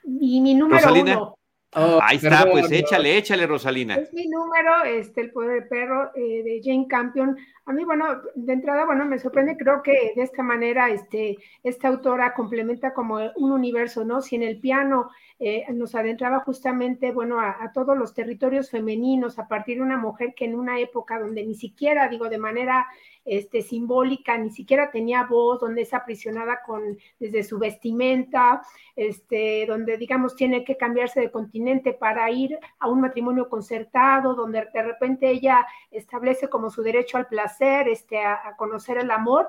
Y 0.04 0.40
mi 0.40 0.54
número 0.54 0.92
uno. 0.92 1.36
Oh, 1.76 2.00
Ahí 2.02 2.16
está, 2.16 2.50
pues 2.50 2.70
échale, 2.72 3.16
échale, 3.16 3.46
Rosalina. 3.46 3.94
Es 3.94 4.12
mi 4.12 4.26
número, 4.26 4.82
este, 4.84 5.20
El 5.20 5.30
Poder 5.30 5.60
del 5.60 5.68
Perro, 5.68 6.10
eh, 6.16 6.42
de 6.42 6.60
Jane 6.64 6.88
Campion. 6.88 7.36
A 7.64 7.72
mí, 7.72 7.84
bueno, 7.84 8.06
de 8.34 8.52
entrada, 8.52 8.84
bueno, 8.86 9.04
me 9.04 9.20
sorprende, 9.20 9.56
creo 9.56 9.80
que 9.80 10.12
de 10.16 10.22
esta 10.22 10.42
manera, 10.42 10.90
este, 10.90 11.38
esta 11.62 11.86
autora 11.86 12.34
complementa 12.34 12.92
como 12.92 13.20
un 13.36 13.52
universo, 13.52 14.04
¿no? 14.04 14.20
Si 14.20 14.34
en 14.34 14.42
el 14.42 14.58
piano 14.58 15.10
eh, 15.42 15.64
nos 15.72 15.94
adentraba 15.94 16.40
justamente, 16.40 17.12
bueno, 17.12 17.40
a, 17.40 17.72
todos 17.72 17.96
los 17.96 18.12
territorios 18.12 18.68
femeninos, 18.68 19.38
a 19.38 19.48
partir 19.48 19.78
de 19.78 19.82
una 19.82 19.96
mujer 19.96 20.34
que 20.34 20.44
en 20.44 20.54
una 20.54 20.78
época 20.78 21.18
donde 21.18 21.46
ni 21.46 21.54
siquiera, 21.54 22.08
digo, 22.08 22.28
de 22.28 22.36
manera 22.36 22.86
este, 23.24 23.62
simbólica, 23.62 24.36
ni 24.36 24.50
siquiera 24.50 24.90
tenía 24.90 25.24
voz, 25.24 25.58
donde 25.58 25.82
es 25.82 25.94
aprisionada 25.94 26.60
con, 26.66 26.98
desde 27.18 27.42
su 27.42 27.58
vestimenta, 27.58 28.60
este, 28.94 29.64
donde, 29.66 29.96
digamos, 29.96 30.36
tiene 30.36 30.62
que 30.62 30.76
cambiarse 30.76 31.20
de 31.20 31.30
continente 31.30 31.94
para 31.94 32.30
ir 32.30 32.58
a 32.78 32.88
un 32.90 33.00
matrimonio 33.00 33.48
concertado, 33.48 34.34
donde 34.34 34.68
de 34.74 34.82
repente 34.82 35.30
ella 35.30 35.66
establece 35.90 36.48
como 36.48 36.68
su 36.68 36.82
derecho 36.82 37.16
al 37.16 37.28
placer, 37.28 37.88
este, 37.88 38.20
a, 38.22 38.54
conocer 38.58 38.98
el 38.98 39.10
amor. 39.10 39.48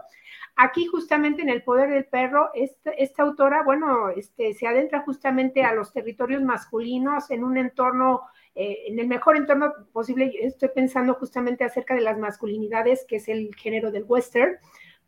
Aquí 0.56 0.86
justamente 0.86 1.42
en 1.42 1.50
El 1.50 1.64
Poder 1.64 1.90
del 1.90 2.06
Perro, 2.06 2.52
esta, 2.54 2.92
esta 2.92 3.24
autora, 3.24 3.64
bueno, 3.64 4.10
este, 4.10 4.54
se 4.54 4.68
adentra 4.68 5.02
justamente 5.02 5.64
a 5.64 5.74
los 5.74 5.92
territorios 5.92 6.44
masculinos 6.44 7.32
en 7.32 7.44
un 7.44 7.58
entorno 7.58 8.22
eh, 8.54 8.84
en 8.88 9.00
el 9.00 9.08
mejor 9.08 9.38
entorno 9.38 9.72
posible, 9.94 10.32
estoy 10.42 10.70
pensando 10.76 11.14
justamente 11.14 11.64
acerca 11.64 11.96
de 11.96 12.02
las 12.02 12.18
masculinidades, 12.18 13.06
que 13.08 13.16
es 13.16 13.30
el 13.30 13.56
género 13.56 13.92
del 13.92 14.04
western, 14.06 14.58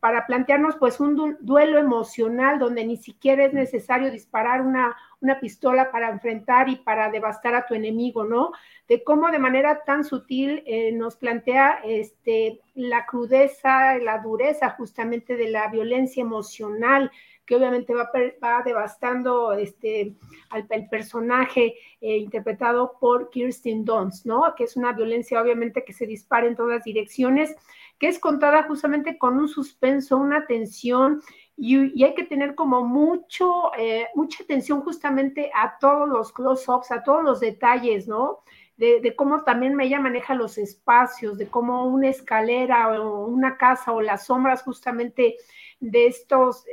para 0.04 0.28
plantearnos 0.28 0.76
pues 0.76 1.00
un 1.00 1.38
duelo 1.40 1.80
emocional 1.80 2.60
donde 2.60 2.84
ni 2.84 2.98
siquiera 2.98 3.46
es 3.46 3.54
necesario 3.54 4.12
disparar 4.12 4.62
una, 4.62 4.98
una 5.22 5.40
pistola 5.40 5.94
para 5.94 6.10
enfrentar 6.10 6.68
y 6.68 6.76
para 6.76 7.10
devastar 7.10 7.56
a 7.56 7.66
tu 7.66 7.74
enemigo, 7.74 8.26
¿no? 8.26 8.52
De 8.90 9.02
cómo 9.02 9.32
de 9.32 9.40
manera 9.40 9.86
tan 9.86 10.04
sutil 10.04 10.62
eh, 10.66 10.92
nos 10.92 11.16
plantea 11.16 11.80
este, 11.86 12.60
la 12.76 13.06
crudeza, 13.06 13.98
la 14.00 14.18
dureza 14.18 14.72
justamente 14.72 15.38
de 15.38 15.48
la 15.48 15.70
violencia 15.70 16.20
emocional 16.20 17.10
que 17.46 17.56
obviamente 17.56 17.94
va, 17.94 18.10
va 18.44 18.62
devastando 18.64 19.54
este, 19.54 20.16
al, 20.50 20.68
personaje 20.90 21.76
eh, 22.02 22.18
interpretado 22.18 22.98
por 23.00 23.30
Kirsten 23.30 23.84
Dunst, 23.84 24.26
¿no? 24.26 24.54
Que 24.56 24.66
es 24.66 24.76
una 24.76 24.94
violencia 24.94 25.42
obviamente 25.42 25.84
que 25.84 25.94
se 25.94 26.06
dispara 26.06 26.48
en 26.48 26.56
todas 26.56 26.84
direcciones, 26.84 27.56
que 28.04 28.10
es 28.10 28.20
contada 28.20 28.64
justamente 28.64 29.18
con 29.18 29.40
un 29.40 29.48
suspenso, 29.48 30.18
una 30.18 30.46
tensión, 30.46 31.22
y, 31.56 32.04
hay 32.04 32.14
que 32.14 32.26
tener 32.26 32.54
como 32.54 32.86
mucho, 32.86 33.74
eh, 33.78 34.08
mucha 34.14 34.44
atención 34.44 34.82
justamente 34.82 35.50
a 35.56 35.78
todos 35.80 36.10
los 36.10 36.34
close-ups, 36.34 36.92
a 36.92 37.02
todos 37.02 37.24
los 37.24 37.40
detalles, 37.40 38.06
¿no? 38.06 38.40
De, 38.76 39.16
cómo 39.16 39.46
también 39.46 39.80
ella 39.80 40.02
maneja 40.02 40.36
los 40.36 40.58
espacios, 40.58 41.38
de 41.38 41.48
cómo 41.48 41.86
una 41.86 42.10
escalera 42.10 43.02
o 43.02 43.26
una 43.26 43.56
casa 43.56 43.94
o 43.94 44.02
las 44.02 44.26
sombras 44.26 44.64
justamente 44.64 45.38
de 45.80 46.08
estos, 46.08 46.66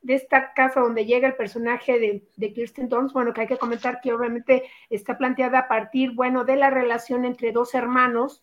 de 0.00 0.14
esta 0.14 0.54
casa 0.54 0.80
donde 0.80 1.04
llega 1.04 1.28
el 1.28 1.36
personaje 1.36 1.98
de, 1.98 2.26
de, 2.38 2.52
Kirsten 2.54 2.88
Dunst, 2.88 3.12
bueno, 3.12 3.34
que 3.34 3.42
hay 3.42 3.48
que 3.48 3.58
comentar 3.58 4.00
que 4.00 4.14
obviamente 4.14 4.64
está 4.88 5.18
planteada 5.18 5.58
a 5.58 5.68
partir, 5.68 6.12
bueno, 6.12 6.46
de 6.46 6.56
la 6.56 6.70
relación 6.70 7.26
entre 7.26 7.52
dos 7.52 7.74
hermanos, 7.74 8.42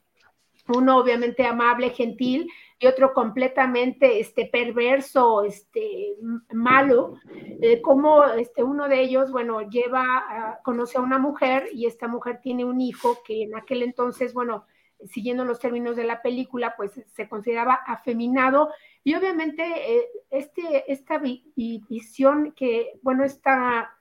uno 0.75 0.97
obviamente 0.97 1.45
amable, 1.45 1.91
gentil, 1.91 2.49
y 2.79 2.85
otro 2.85 3.13
completamente 3.13 4.19
este, 4.19 4.45
perverso, 4.45 5.43
este, 5.43 6.15
malo, 6.53 7.15
eh, 7.61 7.81
como 7.81 8.23
este, 8.23 8.63
uno 8.63 8.87
de 8.87 9.01
ellos, 9.01 9.31
bueno, 9.31 9.61
lleva, 9.61 10.59
conoce 10.63 10.97
a 10.97 11.01
una 11.01 11.17
mujer 11.17 11.69
y 11.73 11.87
esta 11.87 12.07
mujer 12.07 12.39
tiene 12.41 12.65
un 12.65 12.79
hijo 12.79 13.17
que 13.25 13.43
en 13.43 13.55
aquel 13.55 13.81
entonces, 13.81 14.33
bueno, 14.33 14.65
siguiendo 15.05 15.45
los 15.45 15.59
términos 15.59 15.95
de 15.95 16.03
la 16.03 16.21
película, 16.21 16.75
pues 16.75 16.91
se 17.05 17.27
consideraba 17.27 17.73
afeminado. 17.73 18.69
Y 19.03 19.15
obviamente 19.15 19.63
eh, 19.63 20.05
este, 20.29 20.91
esta 20.91 21.19
visión 21.19 22.53
que, 22.55 22.99
bueno, 23.01 23.23
esta, 23.23 23.96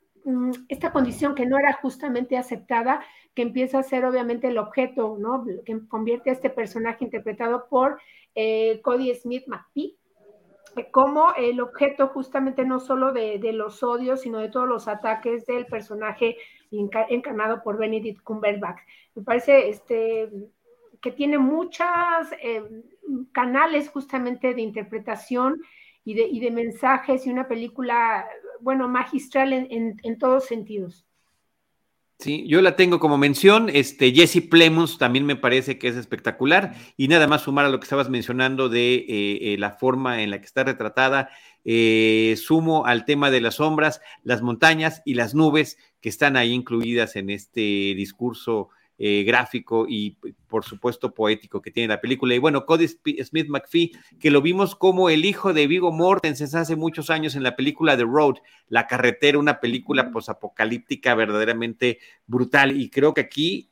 esta 0.68 0.92
condición 0.92 1.34
que 1.34 1.46
no 1.46 1.58
era 1.58 1.72
justamente 1.74 2.36
aceptada, 2.36 3.00
que 3.34 3.42
empieza 3.42 3.78
a 3.78 3.82
ser 3.82 4.04
obviamente 4.04 4.48
el 4.48 4.58
objeto, 4.58 5.16
¿no? 5.18 5.44
Que 5.64 5.86
convierte 5.88 6.30
a 6.30 6.32
este 6.32 6.50
personaje 6.50 7.04
interpretado 7.04 7.66
por 7.68 8.00
eh, 8.34 8.80
Cody 8.82 9.14
Smith 9.14 9.44
McPhee 9.46 9.96
eh, 10.76 10.90
como 10.90 11.34
el 11.34 11.60
objeto 11.60 12.08
justamente 12.08 12.64
no 12.64 12.80
solo 12.80 13.12
de, 13.12 13.38
de, 13.38 13.52
los 13.52 13.82
odios, 13.82 14.20
sino 14.20 14.38
de 14.38 14.50
todos 14.50 14.68
los 14.68 14.88
ataques 14.88 15.46
del 15.46 15.66
personaje 15.66 16.36
encarnado 16.70 17.62
por 17.62 17.78
Benedict 17.78 18.22
Cumberbatch. 18.22 18.78
Me 19.14 19.22
parece 19.22 19.68
este, 19.68 20.28
que 21.00 21.12
tiene 21.12 21.38
muchos 21.38 21.86
eh, 22.42 22.62
canales 23.32 23.88
justamente 23.88 24.54
de 24.54 24.60
interpretación 24.60 25.62
y 26.04 26.14
de, 26.14 26.22
y 26.22 26.40
de, 26.40 26.50
mensajes 26.50 27.26
y 27.26 27.30
una 27.30 27.48
película, 27.48 28.26
bueno, 28.60 28.88
magistral 28.88 29.52
en, 29.52 29.96
en, 30.02 30.18
todos 30.18 30.46
sentidos. 30.46 31.04
Sí, 32.18 32.46
yo 32.48 32.62
la 32.62 32.76
tengo 32.76 32.98
como 32.98 33.18
mención. 33.18 33.68
Este 33.68 34.12
Jesse 34.12 34.40
Plemons 34.48 34.96
también 34.96 35.26
me 35.26 35.36
parece 35.36 35.78
que 35.78 35.88
es 35.88 35.96
espectacular. 35.96 36.74
Y 36.96 37.08
nada 37.08 37.26
más 37.26 37.42
sumar 37.42 37.66
a 37.66 37.68
lo 37.68 37.78
que 37.78 37.84
estabas 37.84 38.08
mencionando 38.08 38.68
de 38.68 38.94
eh, 38.94 39.52
eh, 39.52 39.56
la 39.58 39.72
forma 39.72 40.22
en 40.22 40.30
la 40.30 40.40
que 40.40 40.46
está 40.46 40.64
retratada. 40.64 41.30
sumo 42.36 42.86
al 42.86 43.04
tema 43.04 43.30
de 43.30 43.40
las 43.40 43.56
sombras, 43.56 44.00
las 44.22 44.40
montañas 44.40 45.02
y 45.04 45.14
las 45.14 45.34
nubes 45.34 45.78
que 46.00 46.08
están 46.08 46.36
ahí 46.36 46.52
incluidas 46.52 47.16
en 47.16 47.30
este 47.30 47.60
discurso 47.94 48.70
eh, 48.98 49.24
gráfico 49.24 49.86
y 49.86 50.16
por 50.48 50.64
supuesto 50.64 51.12
poético 51.12 51.60
que 51.60 51.70
tiene 51.70 51.88
la 51.88 52.00
película. 52.00 52.34
Y 52.34 52.38
bueno, 52.38 52.64
Cody 52.64 52.88
Smith 52.88 53.48
McPhee, 53.48 53.92
que 54.18 54.30
lo 54.30 54.40
vimos 54.40 54.74
como 54.74 55.10
el 55.10 55.24
hijo 55.24 55.52
de 55.52 55.66
Vigo 55.66 55.92
Mortensen 55.92 56.48
hace 56.56 56.76
muchos 56.76 57.10
años 57.10 57.34
en 57.34 57.42
la 57.42 57.56
película 57.56 57.96
The 57.96 58.04
Road, 58.04 58.36
La 58.68 58.86
Carretera, 58.86 59.38
una 59.38 59.60
película 59.60 60.10
posapocalíptica 60.10 61.14
verdaderamente 61.14 61.98
brutal. 62.26 62.80
Y 62.80 62.88
creo 62.88 63.12
que 63.12 63.20
aquí 63.20 63.70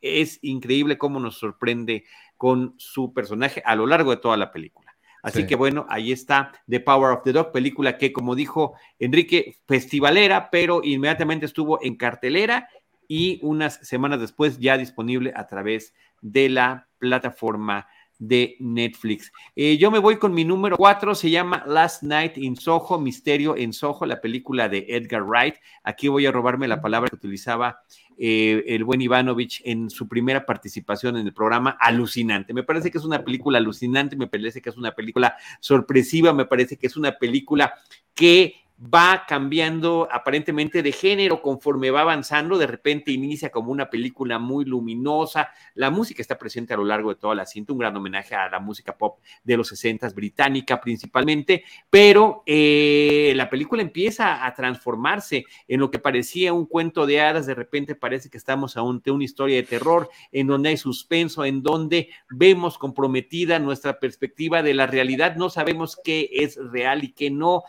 es 0.00 0.38
increíble 0.42 0.96
cómo 0.96 1.20
nos 1.20 1.36
sorprende 1.38 2.04
con 2.36 2.74
su 2.78 3.12
personaje 3.12 3.62
a 3.66 3.76
lo 3.76 3.86
largo 3.86 4.10
de 4.10 4.16
toda 4.16 4.36
la 4.36 4.50
película. 4.50 4.96
Así 5.22 5.46
que 5.46 5.54
bueno, 5.54 5.86
ahí 5.88 6.10
está 6.10 6.50
The 6.68 6.80
Power 6.80 7.12
of 7.12 7.22
the 7.22 7.32
Dog, 7.32 7.52
película 7.52 7.96
que, 7.96 8.12
como 8.12 8.34
dijo 8.34 8.74
Enrique, 8.98 9.58
festivalera, 9.68 10.50
pero 10.50 10.80
inmediatamente 10.82 11.46
estuvo 11.46 11.78
en 11.80 11.94
cartelera 11.94 12.68
y 13.08 13.38
unas 13.42 13.86
semanas 13.86 14.20
después 14.20 14.58
ya 14.58 14.76
disponible 14.78 15.32
a 15.36 15.46
través 15.46 15.94
de 16.20 16.48
la 16.48 16.88
plataforma 16.98 17.86
de 18.18 18.56
Netflix. 18.60 19.32
Eh, 19.56 19.76
yo 19.78 19.90
me 19.90 19.98
voy 19.98 20.16
con 20.16 20.32
mi 20.32 20.44
número 20.44 20.76
cuatro, 20.76 21.12
se 21.12 21.28
llama 21.28 21.64
Last 21.66 22.04
Night 22.04 22.38
in 22.38 22.54
Soho, 22.54 23.00
Misterio 23.00 23.56
en 23.56 23.72
Soho, 23.72 24.06
la 24.06 24.20
película 24.20 24.68
de 24.68 24.86
Edgar 24.88 25.24
Wright. 25.24 25.56
Aquí 25.82 26.06
voy 26.06 26.26
a 26.26 26.30
robarme 26.30 26.68
la 26.68 26.80
palabra 26.80 27.08
que 27.08 27.16
utilizaba 27.16 27.80
eh, 28.16 28.62
el 28.68 28.84
buen 28.84 29.00
Ivanovich 29.00 29.60
en 29.64 29.90
su 29.90 30.06
primera 30.06 30.46
participación 30.46 31.16
en 31.16 31.26
el 31.26 31.34
programa, 31.34 31.76
alucinante. 31.80 32.54
Me 32.54 32.62
parece 32.62 32.92
que 32.92 32.98
es 32.98 33.04
una 33.04 33.24
película 33.24 33.58
alucinante, 33.58 34.14
me 34.14 34.28
parece 34.28 34.62
que 34.62 34.70
es 34.70 34.76
una 34.76 34.92
película 34.92 35.34
sorpresiva, 35.58 36.32
me 36.32 36.44
parece 36.44 36.76
que 36.76 36.86
es 36.86 36.96
una 36.96 37.18
película 37.18 37.74
que 38.14 38.54
va 38.82 39.24
cambiando 39.28 40.08
aparentemente 40.10 40.82
de 40.82 40.92
género 40.92 41.40
conforme 41.40 41.90
va 41.90 42.00
avanzando, 42.00 42.58
de 42.58 42.66
repente 42.66 43.12
inicia 43.12 43.50
como 43.50 43.70
una 43.70 43.88
película 43.88 44.38
muy 44.38 44.64
luminosa, 44.64 45.50
la 45.74 45.90
música 45.90 46.20
está 46.20 46.36
presente 46.36 46.74
a 46.74 46.76
lo 46.76 46.84
largo 46.84 47.10
de 47.10 47.20
toda 47.20 47.34
la 47.34 47.46
cinta, 47.46 47.72
un 47.72 47.78
gran 47.78 47.96
homenaje 47.96 48.34
a 48.34 48.48
la 48.48 48.58
música 48.58 48.96
pop 48.96 49.20
de 49.44 49.56
los 49.56 49.68
60 49.68 50.08
británica 50.10 50.80
principalmente, 50.80 51.64
pero 51.90 52.42
eh, 52.46 53.32
la 53.36 53.48
película 53.48 53.82
empieza 53.82 54.44
a 54.44 54.54
transformarse 54.54 55.44
en 55.68 55.80
lo 55.80 55.90
que 55.90 55.98
parecía 55.98 56.52
un 56.52 56.66
cuento 56.66 57.06
de 57.06 57.20
hadas, 57.20 57.46
de 57.46 57.54
repente 57.54 57.94
parece 57.94 58.30
que 58.30 58.38
estamos 58.38 58.76
ante 58.76 59.10
una 59.10 59.24
historia 59.24 59.56
de 59.56 59.62
terror, 59.62 60.08
en 60.32 60.46
donde 60.48 60.70
hay 60.70 60.76
suspenso, 60.76 61.44
en 61.44 61.62
donde 61.62 62.08
vemos 62.30 62.78
comprometida 62.78 63.58
nuestra 63.58 64.00
perspectiva 64.00 64.62
de 64.62 64.74
la 64.74 64.86
realidad, 64.86 65.36
no 65.36 65.50
sabemos 65.50 65.98
qué 66.02 66.28
es 66.32 66.56
real 66.56 67.04
y 67.04 67.12
qué 67.12 67.30
no, 67.30 67.62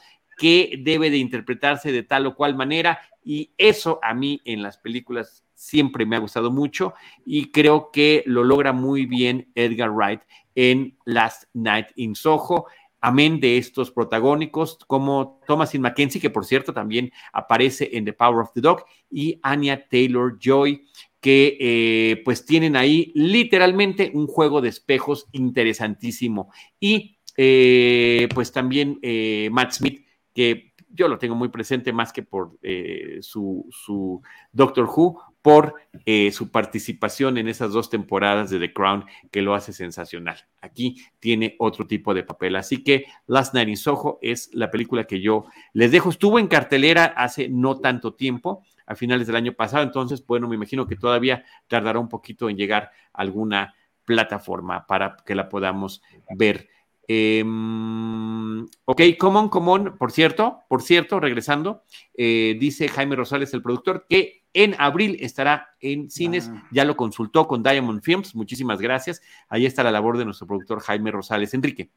que 0.44 0.76
debe 0.78 1.10
de 1.10 1.16
interpretarse 1.20 1.94
de 1.94 2.04
tal 2.04 2.26
o 2.26 2.36
cual 2.36 2.54
manera 2.54 3.00
y 3.24 3.52
eso 3.58 4.02
a 4.04 4.14
mí 4.14 4.42
en 4.44 4.62
las 4.62 4.78
películas 4.78 5.46
siempre 5.54 6.06
me 6.06 6.18
ha 6.18 6.20
gustado 6.20 6.52
mucho 6.52 6.96
y 7.26 7.50
creo 7.54 7.92
que 7.94 8.24
lo 8.26 8.44
logra 8.44 8.74
muy 8.74 9.06
bien 9.06 9.50
Edgar 9.56 9.90
Wright 9.90 10.20
en 10.54 10.98
Last 11.06 11.46
Night 11.54 11.88
in 11.96 12.14
Soho. 12.14 12.66
Amén 13.00 13.40
de 13.40 13.58
estos 13.58 13.90
protagónicos 13.92 14.80
como 14.86 15.40
Thomasin 15.48 15.80
Mackenzie, 15.80 16.20
que 16.20 16.30
por 16.30 16.44
cierto 16.44 16.74
también 16.74 17.14
aparece 17.32 17.92
en 17.94 18.04
The 18.04 18.12
Power 18.12 18.42
of 18.42 18.52
the 18.54 18.60
Dog, 18.60 18.84
y 19.10 19.40
Anya 19.44 19.88
Taylor 19.88 20.38
Joy, 20.42 20.86
que 21.22 21.58
eh, 21.58 22.22
pues 22.26 22.46
tienen 22.46 22.76
ahí 22.76 23.14
literalmente 23.16 24.12
un 24.14 24.28
juego 24.28 24.60
de 24.60 24.68
espejos 24.68 25.26
interesantísimo. 25.32 26.52
Y 26.82 27.18
eh, 27.38 28.28
pues 28.34 28.52
también 28.52 29.00
eh, 29.02 29.48
Matt 29.50 29.72
Smith 29.72 30.03
que 30.34 30.74
yo 30.90 31.08
lo 31.08 31.18
tengo 31.18 31.36
muy 31.36 31.50
presente 31.50 31.92
más 31.92 32.14
que 32.14 32.22
por 32.22 32.58
eh, 32.62 33.18
su, 33.22 34.22
Doctor 34.52 34.86
Who, 34.86 35.20
por 35.42 35.76
eh, 36.06 36.32
su 36.32 36.52
participación 36.52 37.38
en 37.38 37.48
esas 37.48 37.74
dos 37.74 37.90
temporadas 37.90 38.50
de 38.50 38.60
The 38.60 38.74
Crown, 38.74 39.06
que 39.32 39.42
lo 39.42 39.56
hace 39.56 39.74
sensacional. 39.74 40.38
Aquí 40.62 41.04
tiene 41.20 41.56
otro 41.60 41.88
tipo 41.88 42.14
de 42.14 42.24
papel. 42.24 42.56
Así 42.56 42.84
que 42.84 43.06
Last 43.28 43.54
Night 43.54 43.70
in 43.70 43.78
Soho 43.78 44.20
es 44.22 44.52
la 44.54 44.70
película 44.70 45.06
que 45.06 45.20
yo 45.20 45.46
les 45.74 45.92
dejo. 45.92 46.10
Estuvo 46.12 46.38
en 46.38 46.48
cartelera 46.48 47.06
hace 47.06 47.50
no 47.50 47.80
tanto 47.80 48.14
tiempo, 48.14 48.64
a 48.86 48.96
finales 48.96 49.28
del 49.28 49.36
año 49.36 49.54
pasado, 49.54 49.84
entonces, 49.84 50.26
bueno, 50.26 50.48
me 50.48 50.56
imagino 50.56 50.88
que 50.88 50.96
todavía 50.96 51.46
tardará 51.68 52.00
un 52.00 52.10
poquito 52.10 52.50
en 52.50 52.58
llegar 52.58 52.92
a 53.14 53.22
alguna 53.22 53.74
plataforma 54.06 54.86
para 54.86 55.16
que 55.26 55.36
la 55.36 55.50
podamos 55.50 56.02
ver. 56.36 56.70
Em, 57.08 58.66
ok, 58.86 59.02
Common, 59.20 59.50
Common, 59.50 59.98
por 59.98 60.12
cierto, 60.12 60.60
por 60.70 60.82
cierto, 60.82 61.20
regresando, 61.20 61.84
eh, 62.16 62.56
dice 62.60 62.88
Jaime 62.88 63.16
Rosales, 63.16 63.54
el 63.54 63.62
productor, 63.62 64.06
que 64.08 64.44
en 64.54 64.76
abril 64.78 65.18
estará 65.20 65.76
en 65.80 66.10
cines. 66.10 66.50
Ah. 66.54 66.68
Ya 66.72 66.86
lo 66.86 66.96
consultó 66.96 67.48
con 67.48 67.64
Diamond 67.64 68.02
Films. 68.04 68.36
Muchísimas 68.36 68.80
gracias. 68.80 69.22
Ahí 69.50 69.66
está 69.66 69.84
la 69.84 69.92
labor 69.92 70.18
de 70.18 70.26
nuestro 70.26 70.48
productor 70.48 70.80
Jaime 70.80 71.12
Rosales. 71.12 71.54
Enrique 71.54 71.90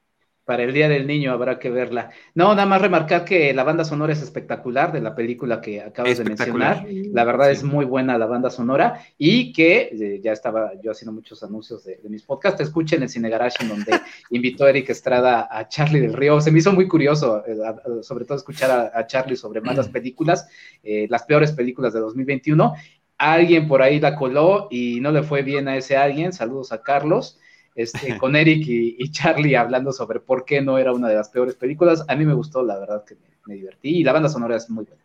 para 0.46 0.62
el 0.62 0.72
Día 0.72 0.88
del 0.88 1.08
Niño 1.08 1.32
habrá 1.32 1.58
que 1.58 1.70
verla. 1.70 2.10
No, 2.34 2.54
nada 2.54 2.66
más 2.66 2.80
remarcar 2.80 3.24
que 3.24 3.52
la 3.52 3.64
banda 3.64 3.84
sonora 3.84 4.12
es 4.12 4.22
espectacular 4.22 4.92
de 4.92 5.00
la 5.00 5.16
película 5.16 5.60
que 5.60 5.82
acabas 5.82 6.18
de 6.18 6.24
mencionar. 6.24 6.86
La 6.88 7.24
verdad 7.24 7.50
es 7.50 7.64
muy 7.64 7.84
buena 7.84 8.16
la 8.16 8.26
banda 8.26 8.48
sonora 8.48 9.04
y 9.18 9.52
que 9.52 9.90
eh, 9.92 10.20
ya 10.22 10.30
estaba 10.30 10.70
yo 10.80 10.92
haciendo 10.92 11.12
muchos 11.12 11.42
anuncios 11.42 11.84
de, 11.84 11.98
mis 12.08 12.22
podcasts. 12.22 12.60
Escuchen 12.60 13.02
el 13.02 13.08
Cine 13.08 13.28
Garage 13.28 13.56
en 13.60 13.70
donde 13.70 13.90
invitó 14.30 14.66
a 14.66 14.70
Eric 14.70 14.88
Estrada 14.90 15.48
a 15.50 15.66
Charlie 15.66 15.98
del 15.98 16.12
Río. 16.12 16.40
Se 16.40 16.52
me 16.52 16.60
hizo 16.60 16.72
muy 16.72 16.86
curioso, 16.86 17.42
eh, 17.44 17.56
sobre 18.02 18.24
todo 18.24 18.38
escuchar 18.38 18.92
a, 18.94 19.06
Charlie 19.08 19.36
sobre 19.36 19.60
malas 19.60 19.88
películas, 19.88 20.48
eh, 20.84 21.08
las 21.10 21.24
peores 21.24 21.50
películas 21.50 21.92
de 21.92 21.98
2021. 21.98 22.72
Alguien 23.18 23.66
por 23.66 23.82
ahí 23.82 23.98
la 23.98 24.14
coló 24.14 24.68
y 24.70 25.00
no 25.00 25.10
le 25.10 25.24
fue 25.24 25.42
bien 25.42 25.66
a 25.66 25.76
ese 25.76 25.96
alguien. 25.96 26.32
Saludos 26.32 26.70
a 26.70 26.82
Carlos 26.82 27.40
este, 27.76 28.18
con 28.18 28.34
Eric 28.34 28.64
y, 28.66 29.10
Charlie 29.12 29.54
hablando 29.54 29.92
sobre 29.92 30.18
por 30.18 30.44
qué 30.44 30.60
no 30.60 30.78
era 30.78 30.92
una 30.92 31.08
de 31.08 31.14
las 31.14 31.28
peores 31.28 31.54
películas. 31.54 32.04
A 32.08 32.16
mí 32.16 32.24
me 32.24 32.34
gustó, 32.34 32.64
la 32.64 32.78
verdad 32.78 33.04
que 33.04 33.16
me, 33.46 33.54
divertí 33.54 33.98
y 33.98 34.02
la 34.02 34.12
banda 34.12 34.28
sonora 34.28 34.56
es 34.56 34.68
muy 34.68 34.84
buena. 34.84 35.02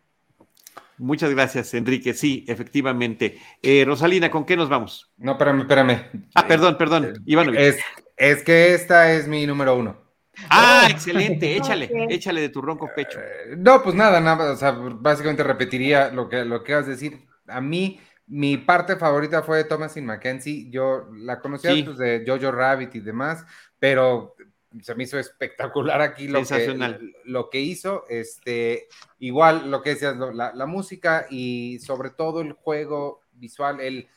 Muchas 0.98 1.30
gracias, 1.30 1.72
Enrique. 1.74 2.14
Sí, 2.14 2.44
efectivamente. 2.48 3.38
Eh, 3.62 3.84
Rosalina, 3.86 4.30
¿con 4.30 4.44
qué 4.44 4.56
nos 4.56 4.68
vamos? 4.68 5.12
No, 5.16 5.32
espérame, 5.32 5.60
espérame. 5.60 5.98
Ah, 6.34 6.46
perdón, 6.46 6.76
perdón. 6.76 7.04
Eh, 7.04 7.12
Iván. 7.26 7.54
Es, 7.56 7.78
es 8.16 8.42
que 8.42 8.74
esta 8.74 9.12
es 9.12 9.26
mi 9.26 9.46
número 9.46 9.76
uno. 9.76 9.96
Ah, 10.48 10.86
excelente, 10.90 11.56
échale, 11.56 11.90
échale 12.08 12.40
de 12.40 12.48
tu 12.48 12.62
ronco 12.62 12.88
pecho. 12.94 13.18
Eh, 13.20 13.56
no, 13.56 13.82
pues 13.82 13.94
nada, 13.94 14.20
nada, 14.20 14.52
o 14.52 14.56
sea, 14.56 14.72
básicamente 14.72 15.42
repetiría 15.42 16.10
lo 16.10 16.28
que, 16.28 16.44
lo 16.44 16.62
que 16.62 16.74
vas 16.74 16.86
a 16.86 16.90
decir. 16.90 17.26
A 17.48 17.60
mí, 17.60 18.00
mi 18.26 18.56
parte 18.56 18.96
favorita 18.96 19.42
fue 19.42 19.64
Thomasin 19.64 20.06
Mackenzie. 20.06 20.70
Yo 20.70 21.08
la 21.14 21.40
conocía 21.40 21.72
antes 21.72 21.98
de 21.98 22.24
Jojo 22.26 22.52
Rabbit 22.52 22.94
y 22.94 23.00
demás, 23.00 23.44
pero 23.78 24.34
se 24.80 24.94
me 24.94 25.04
hizo 25.04 25.18
espectacular 25.18 26.00
aquí 26.00 26.28
lo, 26.28 26.42
que, 26.44 26.98
lo 27.24 27.50
que 27.50 27.60
hizo. 27.60 28.04
Este, 28.08 28.88
igual 29.18 29.70
lo 29.70 29.82
que 29.82 29.90
decías, 29.90 30.16
la, 30.16 30.52
la, 30.54 30.66
música 30.66 31.26
y 31.28 31.78
sobre 31.80 32.10
todo 32.10 32.40
el 32.40 32.52
juego 32.52 33.22
visual, 33.32 33.80
el 33.80 34.08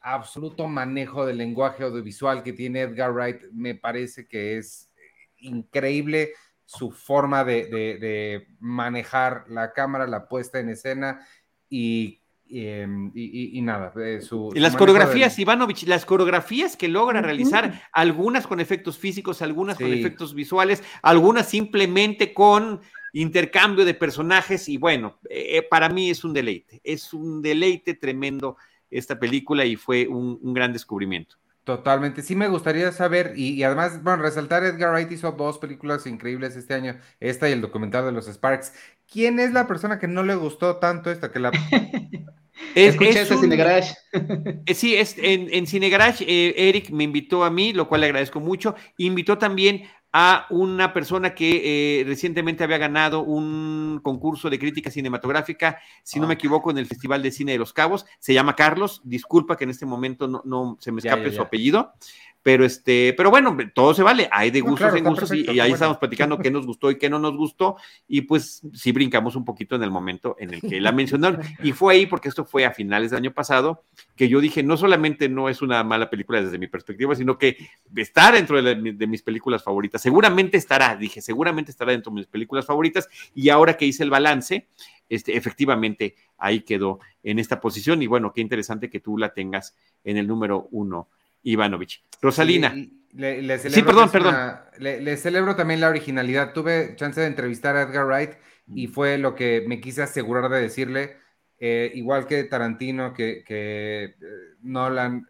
absoluto 0.00 0.66
manejo 0.66 1.24
del 1.24 1.38
lenguaje 1.38 1.84
audiovisual 1.84 2.42
que 2.42 2.52
tiene 2.52 2.82
Edgar 2.82 3.12
Wright, 3.12 3.44
me 3.52 3.74
parece 3.74 4.26
que 4.26 4.58
es 4.58 4.90
increíble 5.38 6.32
su 6.64 6.90
forma 6.90 7.44
de, 7.44 7.66
de, 7.66 7.98
de 7.98 8.48
manejar 8.60 9.44
la 9.48 9.72
cámara, 9.72 10.06
la 10.06 10.28
puesta 10.28 10.58
en 10.58 10.70
escena 10.70 11.26
y 11.68 12.21
Em, 12.54 13.10
y, 13.14 13.62
nada. 13.62 13.94
y 13.96 14.60
las 14.60 14.76
coreografías, 14.76 15.38
Ivanovich, 15.38 15.86
las 15.86 16.04
coreografías 16.04 16.76
que 16.76 16.86
logra 16.86 17.22
realizar, 17.22 17.82
algunas 17.92 18.46
con 18.46 18.60
efectos 18.60 18.98
físicos, 18.98 19.40
algunas 19.40 19.78
con 19.78 19.90
efectos 19.90 20.34
visuales, 20.34 20.82
algunas 21.00 21.48
simplemente 21.48 22.34
con 22.34 22.82
intercambio 23.14 23.84
de 23.84 23.94
personajes 23.94 24.68
y 24.68 24.76
bueno, 24.76 25.18
eh, 25.28 25.58
eh, 25.58 25.62
para 25.62 25.88
mí 25.88 26.10
es 26.10 26.24
un 26.24 26.32
deleite, 26.32 26.80
es 26.84 27.14
un 27.14 27.40
deleite 27.40 27.94
tremendo 27.94 28.56
esta 28.90 29.18
película 29.18 29.64
y 29.64 29.76
fue 29.76 30.06
un, 30.06 30.52
gran 30.52 30.72
descubrimiento. 30.72 31.36
Totalmente, 31.64 32.22
sí 32.22 32.34
me 32.34 32.48
gustaría 32.48 32.90
saber, 32.90 33.34
y, 33.36 33.62
además, 33.62 34.02
bueno, 34.02 34.22
resaltar, 34.22 34.64
Edgar 34.64 34.90
Wright 34.90 35.12
hizo 35.12 35.30
dos 35.30 35.58
películas 35.58 36.06
increíbles 36.08 36.56
este 36.56 36.74
año, 36.74 36.98
esta 37.20 37.48
y 37.48 37.52
el 37.52 37.60
documental 37.60 38.04
de 38.04 38.10
los 38.10 38.26
Sparks. 38.26 38.72
¿Quién 39.10 39.38
es 39.38 39.52
la 39.52 39.68
persona 39.68 40.00
que 40.00 40.08
no 40.08 40.24
le 40.24 40.34
gustó 40.34 40.76
tanto 40.78 41.10
esta? 41.10 41.30
Que 41.30 41.38
la 41.38 41.52
Es, 42.74 42.96
Cine 42.96 43.56
Garage. 43.56 43.94
Eh, 44.66 44.74
sí, 44.74 44.94
es, 44.94 45.16
en, 45.18 45.52
en 45.52 45.66
Cine 45.66 45.88
Garage, 45.88 46.24
eh, 46.26 46.68
Eric 46.68 46.90
me 46.90 47.04
invitó 47.04 47.44
a 47.44 47.50
mí, 47.50 47.72
lo 47.72 47.88
cual 47.88 48.00
le 48.02 48.08
agradezco 48.08 48.40
mucho. 48.40 48.74
Invitó 48.96 49.38
también 49.38 49.84
a 50.12 50.46
una 50.50 50.92
persona 50.92 51.34
que 51.34 52.00
eh, 52.00 52.04
recientemente 52.04 52.62
había 52.62 52.78
ganado 52.78 53.22
un 53.22 54.00
concurso 54.02 54.50
de 54.50 54.58
crítica 54.58 54.90
cinematográfica, 54.90 55.80
si 56.02 56.20
no 56.20 56.26
me 56.26 56.34
ah. 56.34 56.36
equivoco, 56.36 56.70
en 56.70 56.78
el 56.78 56.86
Festival 56.86 57.22
de 57.22 57.30
Cine 57.30 57.52
de 57.52 57.58
los 57.58 57.72
Cabos. 57.72 58.04
Se 58.18 58.34
llama 58.34 58.54
Carlos. 58.54 59.00
Disculpa 59.04 59.56
que 59.56 59.64
en 59.64 59.70
este 59.70 59.86
momento 59.86 60.28
no, 60.28 60.42
no 60.44 60.76
se 60.80 60.92
me 60.92 60.98
escape 60.98 61.32
su 61.32 61.40
apellido. 61.40 61.94
Pero 62.42 62.64
este, 62.64 63.14
pero 63.16 63.30
bueno, 63.30 63.56
todo 63.72 63.94
se 63.94 64.02
vale, 64.02 64.28
hay 64.32 64.50
de 64.50 64.60
gustos 64.60 64.94
en 64.94 65.04
gustos 65.04 65.32
y, 65.32 65.60
ahí 65.60 65.70
estamos 65.70 65.98
platicando 65.98 66.38
qué 66.38 66.50
nos 66.50 66.66
gustó 66.66 66.90
y 66.90 66.98
qué 66.98 67.08
no 67.08 67.20
nos 67.20 67.36
gustó, 67.36 67.76
y 68.08 68.22
pues 68.22 68.62
sí 68.74 68.90
brincamos 68.90 69.36
un 69.36 69.44
poquito 69.44 69.76
en 69.76 69.84
el 69.84 69.92
momento 69.92 70.34
en 70.40 70.54
el 70.54 70.60
que 70.60 70.80
la 70.80 70.90
mencionaron. 70.90 71.40
Y 71.62 71.72
fue 71.72 71.94
ahí, 71.94 72.06
porque 72.06 72.28
esto 72.28 72.44
fue 72.44 72.64
a 72.64 72.72
finales 72.72 73.10
del 73.10 73.18
año 73.18 73.32
pasado, 73.32 73.84
que 74.16 74.28
yo 74.28 74.40
dije, 74.40 74.64
no 74.64 74.76
solamente 74.76 75.28
no 75.28 75.48
es 75.48 75.62
una 75.62 75.84
mala 75.84 76.10
película 76.10 76.42
desde 76.42 76.58
mi 76.58 76.66
perspectiva, 76.66 77.14
sino 77.14 77.38
que 77.38 77.56
está 77.94 78.32
dentro 78.32 78.60
de, 78.60 78.74
de 78.92 79.06
mis 79.06 79.22
películas 79.22 79.62
favoritas. 79.62 80.02
Seguramente 80.02 80.56
estará, 80.56 80.96
dije, 80.96 81.20
seguramente 81.20 81.70
estará 81.70 81.92
dentro 81.92 82.10
de 82.10 82.16
mis 82.16 82.26
películas 82.26 82.66
favoritas, 82.66 83.08
y 83.34 83.50
ahora 83.50 83.76
que 83.76 83.86
hice 83.86 84.02
el 84.02 84.10
balance, 84.10 84.66
este, 85.08 85.36
efectivamente 85.36 86.16
ahí 86.38 86.62
quedó 86.62 86.98
en 87.22 87.38
esta 87.38 87.60
posición, 87.60 88.02
y 88.02 88.08
bueno, 88.08 88.32
qué 88.32 88.40
interesante 88.40 88.90
que 88.90 88.98
tú 88.98 89.16
la 89.16 89.32
tengas 89.32 89.76
en 90.02 90.16
el 90.16 90.26
número 90.26 90.66
uno 90.72 91.08
Ivanovich. 91.42 92.04
Rosalina. 92.20 92.74
Sí, 92.74 93.82
perdón, 93.82 94.10
perdón. 94.10 94.36
le, 94.78 95.16
celebro 95.16 95.54
también 95.54 95.80
la 95.80 95.88
originalidad. 95.88 96.52
Tuve 96.52 96.94
chance 96.96 97.20
de 97.20 97.26
entrevistar 97.26 97.76
a 97.76 97.82
Edgar 97.82 98.06
Wright 98.06 98.32
y 98.66 98.86
fue 98.86 99.18
lo 99.18 99.34
que 99.34 99.64
me 99.66 99.80
quise 99.80 100.02
asegurar 100.02 100.48
de 100.48 100.60
decirle. 100.60 101.16
Eh, 101.58 101.92
igual 101.94 102.26
que 102.26 102.44
Tarantino, 102.44 103.12
que, 103.12 103.44
que 103.44 104.04
eh, 104.04 104.14
Nolan, 104.62 105.28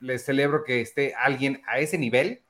le 0.00 0.18
celebro 0.18 0.64
que 0.64 0.80
esté 0.80 1.14
alguien 1.14 1.62
a 1.66 1.78
ese 1.78 1.98
nivel 1.98 2.42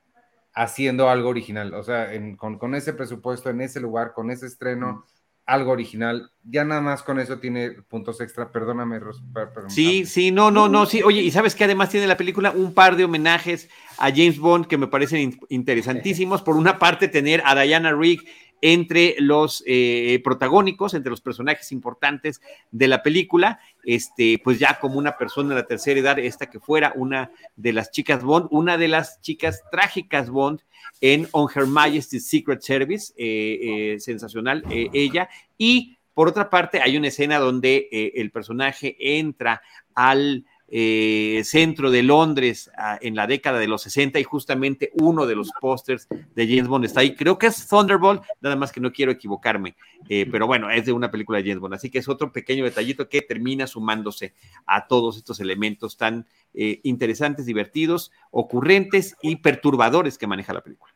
haciendo 0.53 1.09
algo 1.09 1.29
original. 1.29 1.73
O 1.73 1.83
sea, 1.83 2.09
con, 2.37 2.75
ese 2.75 2.93
presupuesto, 2.93 3.49
en 3.49 3.61
ese 3.61 3.79
lugar, 3.79 4.13
con 4.13 4.31
ese 4.31 4.45
estreno 4.45 5.05
algo 5.49 5.71
original. 5.71 6.31
Ya 6.43 6.63
nada 6.63 6.81
más 6.81 7.03
con 7.03 7.19
eso 7.19 7.39
tiene 7.39 7.71
puntos 7.71 8.21
extra. 8.21 8.51
Perdóname, 8.51 8.99
Ros 8.99 9.21
Sí, 9.67 10.05
sí, 10.05 10.31
no, 10.31 10.51
no, 10.51 10.69
no, 10.69 10.85
sí. 10.85 11.01
Oye, 11.03 11.21
y 11.21 11.31
sabes 11.31 11.55
que 11.55 11.63
además 11.63 11.89
tiene 11.89 12.07
la 12.07 12.17
película 12.17 12.51
un 12.51 12.73
par 12.73 12.95
de 12.95 13.05
homenajes 13.05 13.69
a 13.97 14.09
James 14.09 14.39
Bond 14.39 14.67
que 14.67 14.77
me 14.77 14.87
parecen 14.87 15.37
interesantísimos. 15.49 16.41
Por 16.41 16.55
una 16.55 16.79
parte, 16.79 17.07
tener 17.07 17.41
a 17.45 17.59
Diana 17.59 17.91
Rigg 17.93 18.23
entre 18.61 19.15
los 19.19 19.63
eh, 19.65 20.19
protagónicos, 20.23 20.93
entre 20.93 21.09
los 21.09 21.21
personajes 21.21 21.71
importantes 21.71 22.41
de 22.71 22.87
la 22.87 23.03
película, 23.03 23.59
este, 23.83 24.39
pues 24.43 24.59
ya 24.59 24.79
como 24.79 24.97
una 24.97 25.17
persona 25.17 25.49
de 25.49 25.61
la 25.61 25.67
tercera 25.67 25.99
edad, 25.99 26.19
esta 26.19 26.49
que 26.49 26.59
fuera 26.59 26.93
una 26.95 27.31
de 27.55 27.73
las 27.73 27.91
chicas 27.91 28.23
Bond, 28.23 28.47
una 28.51 28.77
de 28.77 28.87
las 28.87 29.21
chicas 29.21 29.63
trágicas 29.71 30.29
Bond 30.29 30.61
en 31.01 31.27
On 31.31 31.47
Her 31.53 31.65
Majesty's 31.65 32.27
Secret 32.27 32.61
Service, 32.61 33.13
eh, 33.17 33.93
eh, 33.95 33.99
sensacional 33.99 34.63
ella, 34.69 35.29
y 35.57 35.97
por 36.13 36.27
otra 36.27 36.49
parte 36.49 36.81
hay 36.81 36.97
una 36.97 37.07
escena 37.07 37.39
donde 37.39 37.87
el 37.91 38.31
personaje 38.31 38.97
entra 38.99 39.61
al 39.95 40.45
eh, 40.71 41.41
centro 41.45 41.89
de 41.89 42.03
Londres 42.03 42.71
ah, 42.77 42.99
en 43.01 43.15
la 43.15 43.25
década 43.25 43.57
de 43.57 43.67
los 43.67 43.81
60 43.81 44.19
y 44.19 44.23
justamente 44.23 44.91
uno 44.93 45.25
de 45.25 45.35
los 45.35 45.51
pósters 45.59 46.07
de 46.09 46.47
James 46.47 46.67
Bond 46.67 46.85
está 46.85 46.99
ahí. 46.99 47.15
Creo 47.15 47.39
que 47.39 47.47
es 47.47 47.67
Thunderbolt, 47.67 48.23
nada 48.41 48.55
más 48.55 48.71
que 48.71 48.79
no 48.79 48.91
quiero 48.91 49.11
equivocarme, 49.11 49.75
eh, 50.07 50.27
pero 50.31 50.45
bueno, 50.45 50.69
es 50.69 50.85
de 50.85 50.91
una 50.91 51.09
película 51.09 51.39
de 51.39 51.45
James 51.45 51.59
Bond, 51.59 51.73
así 51.73 51.89
que 51.89 51.97
es 51.97 52.07
otro 52.07 52.31
pequeño 52.31 52.63
detallito 52.63 53.09
que 53.09 53.21
termina 53.21 53.65
sumándose 53.65 54.33
a 54.67 54.87
todos 54.87 55.17
estos 55.17 55.39
elementos 55.39 55.97
tan 55.97 56.27
eh, 56.53 56.79
interesantes, 56.83 57.45
divertidos, 57.45 58.11
ocurrentes 58.29 59.15
y 59.21 59.37
perturbadores 59.37 60.17
que 60.17 60.27
maneja 60.27 60.53
la 60.53 60.61
película. 60.61 60.93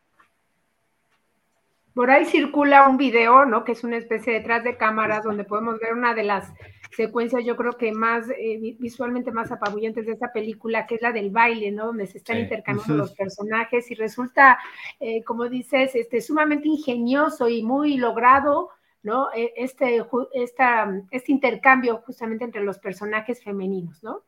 Por 1.94 2.10
ahí 2.10 2.26
circula 2.26 2.88
un 2.88 2.98
video, 2.98 3.45
¿no? 3.45 3.64
Que 3.64 3.74
es 3.74 3.84
una 3.84 3.98
especie 3.98 4.34
detrás 4.34 4.64
de 4.64 4.78
cámaras 4.78 5.24
donde 5.24 5.44
podemos 5.44 5.80
ver 5.80 5.94
una 5.94 6.16
de 6.16 6.24
las 6.24 6.52
secuencias, 6.95 7.44
yo 7.45 7.56
creo 7.56 7.74
que 7.74 7.91
más 7.91 8.30
eh, 8.30 8.76
visualmente 8.80 9.32
más 9.32 9.52
apabullantes 9.52 10.06
de 10.06 10.14
esta 10.14 10.32
película, 10.32 10.86
que 10.86 10.95
es 10.95 11.02
la 11.02 11.11
del 11.11 11.32
baile, 11.32 11.72
¿no? 11.72 11.88
Donde 11.88 12.07
se 12.07 12.18
están 12.18 12.40
intercambiando 12.40 12.95
los 12.95 13.14
personajes 13.15 13.90
y 13.91 13.95
resulta, 13.95 14.60
eh, 14.99 15.24
como 15.24 15.49
dices, 15.49 15.95
este, 15.95 16.22
sumamente 16.22 16.68
ingenioso 16.68 17.49
y 17.49 17.64
muy 17.64 17.98
logrado, 17.98 18.70
¿no? 19.02 19.30
E, 19.34 19.53
este, 19.57 20.03
esta, 20.34 21.02
este 21.11 21.32
intercambio 21.32 22.03
justamente 22.06 22.45
entre 22.45 22.64
los 22.64 22.80
personajes 22.80 23.44
femeninos, 23.44 24.03
¿no? 24.03 24.24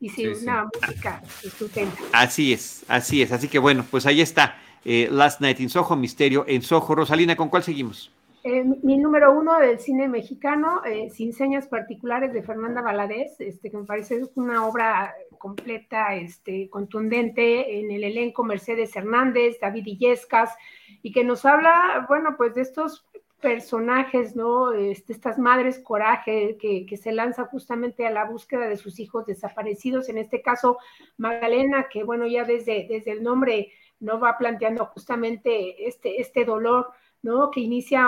Y 0.00 0.10
sí, 0.10 0.26
una 0.26 0.64
música 0.64 1.22
estupenda. 1.42 1.94
Así 2.12 2.52
es, 2.52 2.84
así 2.88 3.22
es. 3.22 3.32
Así 3.32 3.48
que 3.48 3.58
bueno, 3.58 3.86
pues 3.90 4.04
ahí 4.06 4.20
está. 4.20 4.58
Eh, 4.84 5.08
Last 5.10 5.40
Night 5.40 5.60
in 5.60 5.70
Soho, 5.70 5.96
Misterio 5.96 6.44
en 6.46 6.60
Soho. 6.60 6.94
Rosalina, 6.94 7.36
¿con 7.36 7.48
cuál 7.48 7.62
seguimos? 7.62 8.10
Mi 8.44 8.98
número 8.98 9.32
uno 9.32 9.58
del 9.58 9.78
cine 9.78 10.06
mexicano, 10.06 10.84
eh, 10.84 11.08
Sin 11.08 11.32
Señas 11.32 11.66
Particulares 11.66 12.34
de 12.34 12.42
Fernanda 12.42 12.82
Valadez, 12.82 13.40
este, 13.40 13.70
que 13.70 13.78
me 13.78 13.86
parece 13.86 14.20
una 14.34 14.66
obra 14.66 15.14
completa, 15.38 16.14
este, 16.14 16.68
contundente, 16.68 17.80
en 17.80 17.90
el 17.90 18.04
elenco 18.04 18.44
Mercedes 18.44 18.94
Hernández, 18.94 19.58
David 19.60 19.86
Illescas, 19.86 20.54
y 21.00 21.10
que 21.10 21.24
nos 21.24 21.46
habla, 21.46 22.04
bueno, 22.06 22.36
pues 22.36 22.54
de 22.54 22.60
estos 22.60 23.06
personajes, 23.40 24.36
¿no? 24.36 24.74
Este, 24.74 25.14
estas 25.14 25.38
madres 25.38 25.78
coraje 25.78 26.58
que, 26.60 26.84
que, 26.84 26.96
se 26.98 27.12
lanza 27.12 27.46
justamente 27.46 28.06
a 28.06 28.10
la 28.10 28.26
búsqueda 28.26 28.68
de 28.68 28.76
sus 28.76 29.00
hijos 29.00 29.24
desaparecidos, 29.24 30.10
en 30.10 30.18
este 30.18 30.42
caso 30.42 30.76
Magdalena, 31.16 31.88
que 31.90 32.04
bueno, 32.04 32.26
ya 32.26 32.44
desde, 32.44 32.86
desde 32.90 33.12
el 33.12 33.22
nombre 33.22 33.72
no 34.00 34.20
va 34.20 34.36
planteando 34.36 34.84
justamente 34.84 35.88
este, 35.88 36.20
este 36.20 36.44
dolor, 36.44 36.92
¿no? 37.24 37.50
Que 37.50 37.60
inicia, 37.60 38.06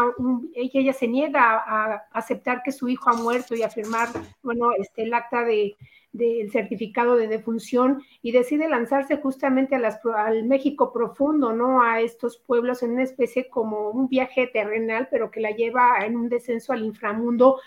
ella, 0.54 0.80
ella 0.80 0.92
se 0.92 1.08
niega 1.08 1.56
a, 1.56 2.06
aceptar 2.12 2.62
que 2.62 2.70
su 2.70 2.88
hijo 2.88 3.10
ha 3.10 3.14
muerto 3.14 3.56
y 3.56 3.62
a 3.62 3.70
firmar, 3.70 4.08
bueno, 4.42 4.72
este, 4.78 5.04
el 5.04 5.14
acta 5.14 5.42
de, 5.42 5.74
del 6.12 6.50
certificado 6.50 7.16
de 7.16 7.26
defunción 7.26 8.02
y 8.20 8.32
decide 8.32 8.68
lanzarse 8.68 9.16
justamente 9.16 9.74
a 9.74 9.78
las, 9.78 10.00
al 10.04 10.44
México 10.44 10.92
profundo, 10.92 11.54
¿no? 11.54 11.82
A 11.82 12.02
estos 12.02 12.36
pueblos 12.36 12.82
en 12.82 12.92
una 12.92 13.04
especie 13.04 13.48
como 13.48 13.88
un 13.88 14.08
viaje 14.08 14.48
terrenal, 14.48 15.08
pero 15.10 15.30
que 15.30 15.40
la 15.40 15.50
lleva 15.50 16.04
en 16.04 16.14
un 16.16 16.28
descenso 16.28 16.74
al 16.74 16.84
inframundo 16.84 17.58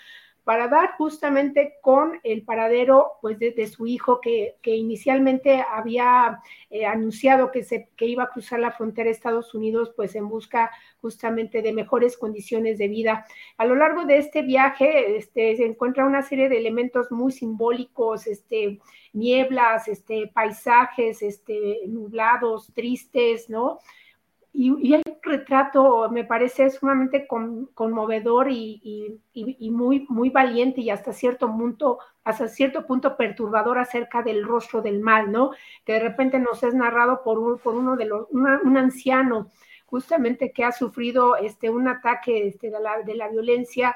para 0.49 0.67
dar 0.67 0.93
justamente 0.97 1.75
con 1.79 2.19
el 2.23 2.41
paradero 2.41 3.19
pues 3.21 3.37
de, 3.37 3.67
su 3.67 3.85
hijo 3.85 4.19
que, 4.19 4.55
inicialmente 4.63 5.63
había 5.71 6.39
eh, 6.71 6.87
anunciado 6.87 7.51
que, 7.51 7.61
se, 7.61 7.89
que 7.95 8.07
iba 8.07 8.23
a 8.23 8.29
cruzar 8.29 8.59
la 8.59 8.71
frontera 8.71 9.05
de 9.05 9.11
Estados 9.11 9.53
Unidos 9.53 9.93
pues 9.95 10.15
en 10.15 10.27
busca 10.27 10.71
justamente 11.01 11.61
de 11.61 11.71
mejores 11.71 12.17
condiciones 12.17 12.79
de 12.79 12.87
vida. 12.87 13.27
A 13.59 13.65
lo 13.67 13.75
largo 13.75 14.05
de 14.05 14.17
este 14.17 14.41
viaje 14.41 15.17
este, 15.17 15.55
se 15.55 15.67
encuentra 15.67 16.07
una 16.07 16.23
serie 16.23 16.49
de 16.49 16.57
elementos 16.57 17.11
muy 17.11 17.31
simbólicos, 17.31 18.25
este, 18.25 18.79
nieblas, 19.13 19.87
este, 19.87 20.31
paisajes 20.33 21.21
este, 21.21 21.81
nublados, 21.85 22.73
tristes, 22.73 23.51
¿no? 23.51 23.77
Y, 24.51 24.93
el 24.93 25.03
retrato 25.21 26.09
me 26.09 26.23
parece 26.23 26.69
sumamente 26.69 27.27
conmovedor 27.27 28.49
y, 28.49 29.21
muy, 29.71 30.05
muy 30.09 30.29
valiente 30.29 30.81
y 30.81 30.89
hasta 30.89 31.13
cierto 31.13 31.47
punto, 31.47 31.99
hasta 32.23 32.47
cierto 32.47 32.85
punto 32.85 33.15
perturbador 33.15 33.77
acerca 33.77 34.23
del 34.23 34.43
rostro 34.43 34.81
del 34.81 34.99
mal, 34.99 35.31
¿no? 35.31 35.51
Que 35.85 35.93
de 35.93 35.99
repente 35.99 36.39
nos 36.39 36.63
es 36.63 36.73
narrado 36.73 37.21
por, 37.23 37.59
por 37.61 37.75
uno 37.75 37.95
de 37.95 38.05
los, 38.05 38.27
un 38.31 38.77
anciano 38.77 39.51
justamente 39.85 40.51
que 40.51 40.63
ha 40.63 40.71
sufrido 40.71 41.35
este, 41.35 41.69
un 41.69 41.87
ataque 41.87 42.47
este, 42.47 42.69
de, 42.69 42.79
la, 42.79 43.01
de 43.01 43.15
la 43.15 43.27
violencia 43.27 43.95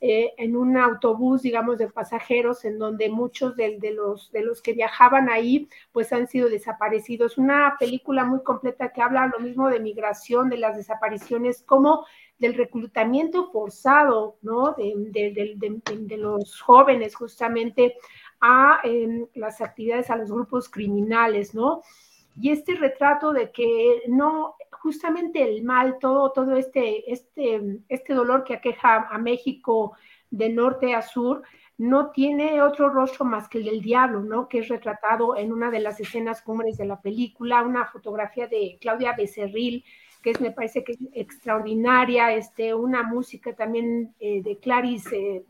eh, 0.00 0.34
en 0.36 0.56
un 0.56 0.76
autobús, 0.76 1.42
digamos, 1.42 1.78
de 1.78 1.88
pasajeros, 1.88 2.64
en 2.66 2.78
donde 2.78 3.08
muchos 3.08 3.56
de, 3.56 3.78
los, 3.94 4.30
de 4.30 4.42
los 4.42 4.60
que 4.60 4.74
viajaban 4.74 5.30
ahí, 5.30 5.68
pues 5.92 6.12
han 6.12 6.26
sido 6.28 6.50
desaparecidos. 6.50 7.38
Una 7.38 7.76
película 7.80 8.24
muy 8.24 8.42
completa 8.42 8.92
que 8.92 9.00
habla 9.00 9.26
lo 9.26 9.40
mismo 9.40 9.70
de 9.70 9.80
migración, 9.80 10.50
de 10.50 10.58
las 10.58 10.76
desapariciones, 10.76 11.62
como 11.62 12.04
del 12.38 12.54
reclutamiento 12.54 13.50
forzado, 13.50 14.36
¿no? 14.42 14.74
De, 14.74 16.16
los 16.18 16.60
jóvenes 16.60 17.14
justamente 17.14 17.94
a 18.40 18.80
em, 18.84 19.26
las 19.34 19.60
actividades, 19.62 20.10
a 20.10 20.16
los 20.16 20.30
grupos 20.30 20.68
criminales, 20.68 21.54
¿no? 21.54 21.82
Y 22.38 22.50
este 22.50 22.74
retrato 22.74 23.32
de 23.32 23.50
que 23.50 24.02
no, 24.08 24.56
justamente 24.70 25.42
el 25.42 25.62
mal, 25.64 25.98
todo, 25.98 26.32
todo 26.32 26.56
este, 26.56 27.10
este, 27.10 27.80
este 27.88 28.14
dolor 28.14 28.44
que 28.44 28.54
aqueja 28.54 29.08
a 29.08 29.18
México 29.18 29.96
de 30.30 30.50
norte 30.50 30.94
a 30.94 31.02
sur, 31.02 31.42
no 31.78 32.10
tiene 32.10 32.62
otro 32.62 32.88
rostro 32.88 33.24
más 33.24 33.48
que 33.48 33.58
el 33.58 33.64
del 33.64 33.82
diablo, 33.82 34.20
¿no? 34.20 34.48
Que 34.48 34.60
es 34.60 34.68
retratado 34.68 35.36
en 35.36 35.52
una 35.52 35.70
de 35.70 35.80
las 35.80 36.00
escenas 36.00 36.42
cumbres 36.42 36.78
de 36.78 36.86
la 36.86 37.00
película, 37.00 37.62
una 37.62 37.86
fotografía 37.86 38.46
de 38.46 38.78
Claudia 38.80 39.14
Becerril, 39.16 39.84
que 40.22 40.30
es, 40.30 40.40
me 40.40 40.52
parece 40.52 40.82
que 40.82 40.92
es 40.92 40.98
extraordinaria, 41.12 42.32
este, 42.32 42.74
una 42.74 43.02
música 43.02 43.54
también 43.54 44.14
eh, 44.18 44.42
de 44.42 44.58
Clarice 44.58 45.44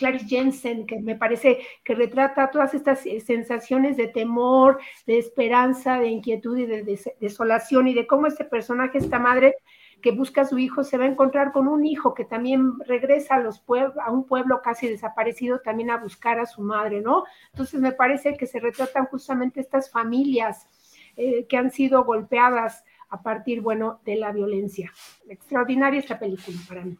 Clarice 0.00 0.26
Jensen, 0.26 0.86
que 0.86 0.98
me 0.98 1.14
parece 1.14 1.58
que 1.84 1.94
retrata 1.94 2.50
todas 2.50 2.72
estas 2.72 3.04
eh, 3.04 3.20
sensaciones 3.20 3.98
de 3.98 4.08
temor, 4.08 4.80
de 5.06 5.18
esperanza, 5.18 6.00
de 6.00 6.08
inquietud 6.08 6.56
y 6.56 6.64
de 6.64 6.98
desolación, 7.20 7.86
y 7.86 7.94
de 7.94 8.06
cómo 8.06 8.26
este 8.26 8.44
personaje, 8.44 8.96
esta 8.96 9.18
madre 9.18 9.56
que 10.00 10.12
busca 10.12 10.40
a 10.40 10.44
su 10.46 10.58
hijo, 10.58 10.82
se 10.82 10.96
va 10.96 11.04
a 11.04 11.08
encontrar 11.08 11.52
con 11.52 11.68
un 11.68 11.84
hijo 11.84 12.14
que 12.14 12.24
también 12.24 12.72
regresa 12.86 13.36
a, 13.36 14.10
un 14.10 14.26
pueblo 14.26 14.62
casi 14.62 14.88
desaparecido 14.88 15.60
también 15.60 15.90
a 15.90 15.98
buscar 15.98 16.38
a 16.38 16.46
su 16.46 16.62
madre, 16.62 17.02
¿no? 17.02 17.24
Entonces 17.52 17.78
me 17.78 17.92
parece 17.92 18.38
que 18.38 18.46
se 18.46 18.58
retratan 18.58 19.04
justamente 19.04 19.60
estas 19.60 19.90
familias 19.90 20.66
eh, 21.18 21.46
que 21.46 21.58
han 21.58 21.70
sido 21.70 22.04
golpeadas 22.04 22.84
a 23.10 23.22
partir, 23.22 23.60
bueno, 23.60 24.00
de 24.06 24.16
la 24.16 24.32
violencia. 24.32 24.90
Extraordinaria 25.28 26.00
esta 26.00 26.18
película 26.18 26.56
para 26.66 26.84
mí. 26.86 26.96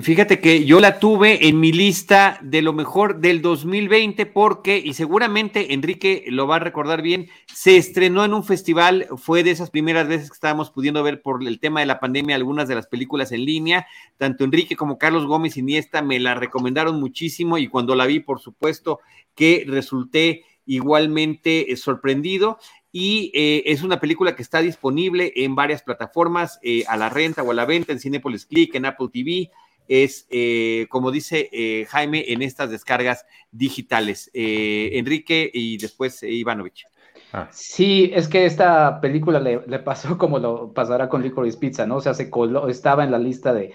Fíjate 0.00 0.40
que 0.40 0.64
yo 0.64 0.80
la 0.80 1.00
tuve 1.00 1.48
en 1.48 1.58
mi 1.58 1.72
lista 1.72 2.38
de 2.40 2.62
lo 2.62 2.72
mejor 2.72 3.20
del 3.20 3.42
2020 3.42 4.26
porque, 4.26 4.78
y 4.78 4.94
seguramente 4.94 5.74
Enrique 5.74 6.24
lo 6.28 6.46
va 6.46 6.56
a 6.56 6.60
recordar 6.60 7.02
bien, 7.02 7.28
se 7.52 7.76
estrenó 7.76 8.24
en 8.24 8.32
un 8.32 8.44
festival, 8.44 9.08
fue 9.16 9.42
de 9.42 9.50
esas 9.50 9.70
primeras 9.70 10.06
veces 10.06 10.30
que 10.30 10.34
estábamos 10.34 10.70
pudiendo 10.70 11.02
ver 11.02 11.20
por 11.20 11.46
el 11.46 11.58
tema 11.58 11.80
de 11.80 11.86
la 11.86 12.00
pandemia 12.00 12.36
algunas 12.36 12.68
de 12.68 12.76
las 12.76 12.86
películas 12.86 13.32
en 13.32 13.44
línea, 13.44 13.86
tanto 14.18 14.44
Enrique 14.44 14.76
como 14.76 14.98
Carlos 14.98 15.26
Gómez 15.26 15.56
Iniesta 15.56 16.00
me 16.00 16.20
la 16.20 16.34
recomendaron 16.34 17.00
muchísimo 17.00 17.58
y 17.58 17.66
cuando 17.66 17.94
la 17.94 18.06
vi, 18.06 18.20
por 18.20 18.40
supuesto, 18.40 19.00
que 19.34 19.64
resulté 19.66 20.44
igualmente 20.66 21.72
eh, 21.72 21.76
sorprendido. 21.76 22.58
Y 22.94 23.30
eh, 23.34 23.62
es 23.66 23.82
una 23.82 24.00
película 24.00 24.36
que 24.36 24.42
está 24.42 24.60
disponible 24.60 25.32
en 25.36 25.54
varias 25.54 25.82
plataformas, 25.82 26.58
eh, 26.62 26.84
a 26.88 26.96
la 26.98 27.08
renta 27.08 27.42
o 27.42 27.50
a 27.50 27.54
la 27.54 27.64
venta, 27.64 27.92
en 27.92 28.00
Cinepolis 28.00 28.44
Click, 28.44 28.74
en 28.74 28.84
Apple 28.84 29.08
TV, 29.10 29.50
es, 29.88 30.26
eh, 30.30 30.86
como 30.90 31.10
dice 31.10 31.48
eh, 31.52 31.86
Jaime, 31.88 32.24
en 32.28 32.42
estas 32.42 32.70
descargas 32.70 33.26
digitales. 33.50 34.30
Eh, 34.34 34.90
Enrique 34.94 35.50
y 35.52 35.78
después 35.78 36.22
Ivanovich. 36.22 36.86
Ah. 37.32 37.48
Sí, 37.50 38.10
es 38.14 38.28
que 38.28 38.44
esta 38.44 39.00
película 39.00 39.40
le, 39.40 39.78
pasó 39.80 40.16
como 40.18 40.38
lo 40.38 40.72
pasará 40.72 41.08
con 41.08 41.22
Licorice 41.22 41.58
Pizza, 41.58 41.86
¿no? 41.86 41.96
O 41.96 42.00
sea, 42.00 42.14
se 42.14 42.30
coló, 42.30 42.68
estaba 42.68 43.04
en 43.04 43.10
la 43.10 43.18
lista 43.18 43.54
de, 43.54 43.74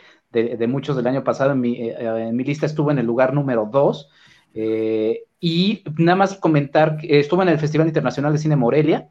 muchos 0.68 0.96
del 0.96 1.08
año 1.08 1.24
pasado, 1.24 1.54
en 1.54 1.62
mi, 1.62 1.90
en 1.90 2.36
mi, 2.36 2.44
lista 2.44 2.66
estuvo 2.66 2.92
en 2.92 3.00
el 3.00 3.06
lugar 3.06 3.34
número 3.34 3.68
dos. 3.72 4.10
y 5.40 5.84
nada 5.98 6.16
más 6.16 6.36
comentar 6.36 6.98
que 6.98 7.20
estuvo 7.20 7.42
en 7.42 7.50
el 7.50 7.60
Festival 7.60 7.88
Internacional 7.88 8.34
de 8.34 8.40
Cine 8.40 8.56
Morelia 8.56 9.10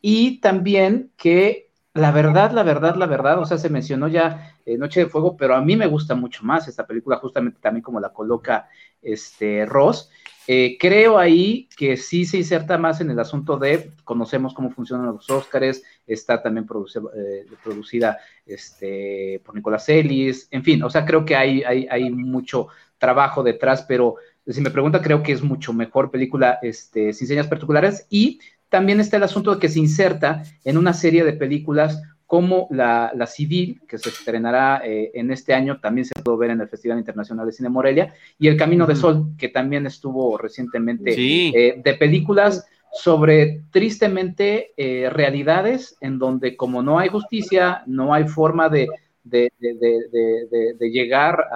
y 0.00 0.40
también 0.40 1.12
que 1.16 1.67
la 1.98 2.12
verdad, 2.12 2.52
la 2.52 2.62
verdad, 2.62 2.94
la 2.96 3.06
verdad, 3.06 3.38
o 3.38 3.44
sea, 3.44 3.58
se 3.58 3.68
mencionó 3.68 4.08
ya 4.08 4.56
eh, 4.64 4.78
Noche 4.78 5.00
de 5.00 5.06
Fuego, 5.06 5.36
pero 5.36 5.54
a 5.54 5.60
mí 5.60 5.76
me 5.76 5.86
gusta 5.86 6.14
mucho 6.14 6.44
más 6.44 6.68
esta 6.68 6.86
película, 6.86 7.16
justamente 7.16 7.58
también 7.60 7.82
como 7.82 8.00
la 8.00 8.12
coloca 8.12 8.68
este 9.02 9.66
Ross. 9.66 10.10
Eh, 10.46 10.78
creo 10.80 11.18
ahí 11.18 11.68
que 11.76 11.98
sí 11.98 12.24
se 12.24 12.38
inserta 12.38 12.78
más 12.78 13.02
en 13.02 13.10
el 13.10 13.18
asunto 13.18 13.58
de, 13.58 13.90
conocemos 14.04 14.54
cómo 14.54 14.70
funcionan 14.70 15.06
los 15.06 15.28
Óscares, 15.28 15.82
está 16.06 16.40
también 16.40 16.66
eh, 17.14 17.44
producida 17.62 18.18
este, 18.46 19.42
por 19.44 19.54
Nicolás 19.54 19.88
Ellis, 19.90 20.48
en 20.50 20.64
fin, 20.64 20.82
o 20.82 20.88
sea, 20.88 21.04
creo 21.04 21.26
que 21.26 21.36
hay, 21.36 21.62
hay, 21.64 21.86
hay 21.90 22.08
mucho 22.10 22.68
trabajo 22.96 23.42
detrás, 23.42 23.84
pero 23.86 24.16
si 24.46 24.60
me 24.62 24.70
pregunta, 24.70 25.02
creo 25.02 25.22
que 25.22 25.32
es 25.32 25.42
mucho 25.42 25.72
mejor 25.72 26.10
película 26.10 26.58
este, 26.62 27.12
sin 27.12 27.28
señas 27.28 27.46
particulares 27.46 28.06
y 28.08 28.40
también 28.68 29.00
está 29.00 29.16
el 29.16 29.22
asunto 29.22 29.54
de 29.54 29.60
que 29.60 29.68
se 29.68 29.78
inserta 29.78 30.42
en 30.64 30.76
una 30.76 30.92
serie 30.92 31.24
de 31.24 31.32
películas 31.32 32.02
como 32.28 32.68
la, 32.70 33.26
Civil, 33.26 33.80
que 33.88 33.96
se 33.96 34.10
estrenará 34.10 34.82
eh, 34.84 35.10
en 35.14 35.30
este 35.30 35.54
año, 35.54 35.80
también 35.80 36.04
se 36.04 36.12
pudo 36.22 36.36
ver 36.36 36.50
en 36.50 36.60
el 36.60 36.68
Festival 36.68 36.98
Internacional 36.98 37.46
de 37.46 37.52
Cine 37.52 37.70
Morelia, 37.70 38.12
y 38.38 38.48
El 38.48 38.58
Camino 38.58 38.86
de 38.86 38.96
Sol, 38.96 39.28
que 39.38 39.48
también 39.48 39.86
estuvo 39.86 40.36
recientemente 40.36 41.14
eh, 41.16 41.80
de 41.82 41.94
películas 41.94 42.66
sobre 42.92 43.62
tristemente 43.70 44.72
eh, 44.76 45.08
realidades 45.08 45.96
en 46.02 46.18
donde 46.18 46.54
como 46.54 46.82
no 46.82 46.98
hay 46.98 47.08
justicia, 47.08 47.82
no 47.86 48.12
hay 48.12 48.28
forma 48.28 48.68
de, 48.68 48.88
de, 49.24 49.50
de, 49.58 50.90
llegar 50.90 51.46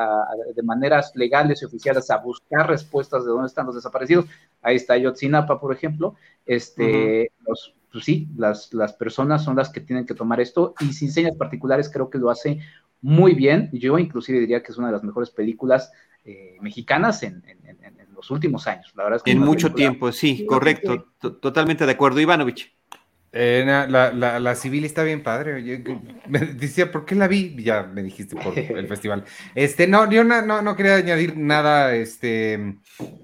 de 0.54 0.62
maneras 0.62 1.12
legales 1.14 1.60
y 1.60 1.66
oficiales 1.66 2.10
a 2.10 2.16
buscar 2.16 2.68
respuestas 2.68 3.24
de 3.24 3.30
dónde 3.30 3.48
están 3.48 3.66
los 3.66 3.74
desaparecidos. 3.74 4.24
Ahí 4.62 4.76
está 4.76 4.96
Yotzinapa, 4.96 5.60
por 5.60 5.74
ejemplo. 5.74 6.14
Este, 6.46 7.30
los, 7.46 7.74
pues 7.92 8.04
sí, 8.04 8.28
las, 8.36 8.72
las 8.72 8.94
personas 8.94 9.44
son 9.44 9.56
las 9.56 9.70
que 9.70 9.80
tienen 9.80 10.06
que 10.06 10.14
tomar 10.14 10.40
esto 10.40 10.74
y 10.80 10.92
sin 10.92 11.12
señas 11.12 11.36
particulares 11.36 11.90
creo 11.92 12.08
que 12.08 12.18
lo 12.18 12.30
hace 12.30 12.60
muy 13.02 13.34
bien. 13.34 13.68
Yo 13.72 13.98
inclusive 13.98 14.40
diría 14.40 14.62
que 14.62 14.72
es 14.72 14.78
una 14.78 14.86
de 14.86 14.94
las 14.94 15.04
mejores 15.04 15.30
películas 15.30 15.92
eh, 16.24 16.56
mexicanas 16.60 17.22
en, 17.22 17.42
los 18.14 18.30
últimos 18.30 18.68
años. 18.68 18.92
La 18.94 19.02
verdad 19.02 19.16
es 19.16 19.22
que 19.24 19.32
en 19.32 19.40
mucho 19.40 19.72
tiempo, 19.72 20.12
sí, 20.12 20.46
correcto. 20.46 21.08
Totalmente 21.18 21.84
de 21.84 21.90
acuerdo, 21.90 22.20
Ivanovich. 22.20 22.72
Eh, 23.34 23.64
la, 23.66 24.12
la, 24.12 24.54
civil 24.54 24.84
está 24.84 25.02
bien 25.04 25.22
padre. 25.22 25.82
me 26.28 26.38
decía, 26.38 26.92
¿por 26.92 27.06
qué 27.06 27.14
la 27.14 27.28
vi? 27.28 27.56
Ya 27.62 27.82
me 27.84 28.02
dijiste 28.02 28.36
por 28.36 28.58
el 28.58 28.86
festival. 28.86 29.24
Este, 29.54 29.86
no, 29.86 30.10
yo 30.10 30.22
no, 30.22 30.60
no, 30.60 30.76
quería 30.76 30.96
añadir 30.96 31.38
nada, 31.38 31.94
este, 31.94 32.76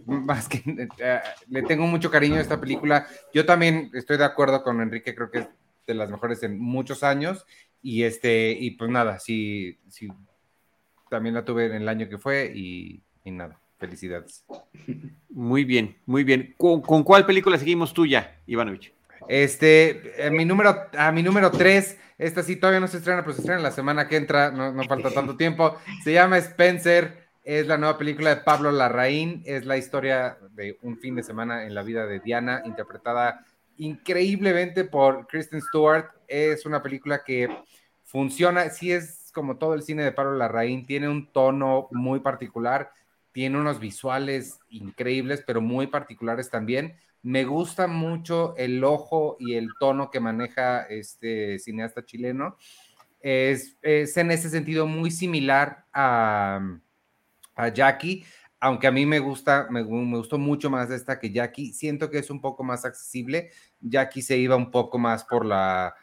más 0.07 0.49
que 0.49 0.63
eh, 0.99 1.21
le 1.49 1.63
tengo 1.63 1.87
mucho 1.87 2.11
cariño 2.11 2.37
a 2.37 2.41
esta 2.41 2.59
película. 2.59 3.07
Yo 3.35 3.45
también 3.45 3.91
estoy 3.93 4.17
de 4.17 4.25
acuerdo 4.25 4.63
con 4.63 4.81
Enrique, 4.81 5.15
creo 5.15 5.31
que 5.31 5.39
es 5.41 5.49
de 5.87 5.95
las 5.95 6.11
mejores 6.11 6.43
en 6.43 6.59
muchos 6.59 7.03
años. 7.03 7.45
Y 7.83 8.05
este, 8.05 8.51
y 8.51 8.73
pues 8.73 8.91
nada, 8.91 9.19
sí, 9.19 9.79
sí, 9.89 10.09
también 11.11 11.35
la 11.35 11.45
tuve 11.45 11.67
en 11.67 11.75
el 11.75 11.89
año 11.89 12.09
que 12.09 12.19
fue 12.19 12.51
y, 12.55 13.03
nada, 13.25 13.61
felicidades. 13.79 14.45
Muy 15.29 15.65
bien, 15.65 15.99
muy 16.07 16.25
bien. 16.25 16.55
¿Con, 16.57 16.81
cuál 16.81 17.27
película 17.27 17.59
seguimos 17.59 17.93
tuya, 17.93 18.41
Ivanovich? 18.47 18.98
Este, 19.29 20.15
a 20.27 20.31
mi 20.31 20.45
número, 20.45 20.89
a 20.97 21.13
mi 21.13 21.23
número 21.23 21.51
3, 21.51 21.99
esta 22.19 22.43
sí 22.43 22.57
todavía 22.57 22.81
no 22.81 22.89
se 22.89 22.97
estrena, 22.97 23.23
pero 23.23 23.35
se 23.35 23.43
estrena 23.43 23.61
la 23.61 23.71
semana 23.71 24.09
que 24.09 24.17
entra, 24.17 24.51
no, 24.51 24.73
no 24.73 24.85
falta 24.85 25.11
tanto 25.11 25.37
tiempo. 25.37 25.77
Se 26.03 26.13
llama 26.13 26.39
Spencer, 26.39 27.29
es 27.45 27.67
la 27.67 27.79
nueva 27.79 27.97
película 27.97 28.31
de 28.31 28.43
Pablo 28.43 28.71
Larraín, 28.71 29.43
es 29.47 29.65
la 29.65 29.77
historia 29.77 30.37
de 30.51 30.79
un 30.83 30.99
fin 30.99 31.15
de 31.15 31.23
semana 31.23 31.65
en 31.65 31.75
la 31.75 31.83
vida 31.83 32.07
de 32.07 32.21
Diana, 32.21 32.63
interpretada 32.65 33.45
increíblemente 33.79 34.85
por 34.85 35.27
Kristen 35.27 35.63
Stewart. 35.63 36.11
Es 36.27 36.67
una 36.67 36.83
película 36.83 37.23
que 37.25 37.49
funciona, 38.05 38.69
sí 38.71 38.93
es 38.93 39.31
como 39.33 39.57
todo 39.57 39.75
el 39.75 39.83
cine 39.83 40.03
de 40.03 40.13
Pablo 40.13 40.35
Larraín, 40.35 40.85
tiene 40.85 41.09
un 41.09 41.31
tono 41.33 41.89
muy 41.93 42.21
particular, 42.21 42.91
tiene 43.33 43.59
unos 43.59 43.79
visuales 43.79 44.59
increíbles, 44.69 45.43
pero 45.47 45.61
muy 45.61 45.87
particulares 45.87 46.51
también. 46.51 46.97
Me 47.29 47.45
gusta 47.45 47.87
mucho 47.89 48.55
el 48.57 48.83
ojo 48.83 49.37
y 49.39 49.57
el 49.57 49.69
tono 49.79 50.11
que 50.11 50.19
maneja 50.19 50.85
este 50.85 51.59
cineasta 51.59 52.07
chileno. 52.07 52.57
Es, 53.21 53.77
en 53.83 54.31
ese 54.31 54.49
sentido 54.49 54.87
muy 54.87 55.11
similar 55.11 55.85
a, 55.93 56.59
a 57.55 57.69
Jackie, 57.69 58.25
aunque 58.61 58.87
a 58.87 58.93
mí 58.93 59.05
me 59.05 59.19
gusta, 59.19 59.67
me, 59.69 59.83
gustó 59.83 60.39
mucho 60.39 60.71
más 60.71 60.91
esta 60.91 61.19
que 61.19 61.31
Jackie. 61.31 61.75
Siento 61.75 62.09
que 62.09 62.17
es 62.17 62.31
un 62.31 62.41
poco 62.41 62.65
más 62.65 62.87
accesible. 62.87 63.51
Jackie 63.79 64.23
se 64.23 64.39
iba 64.39 64.57
un 64.57 64.71
poco 64.71 64.99
más 64.99 65.25
por 65.25 65.45
la, 65.45 65.95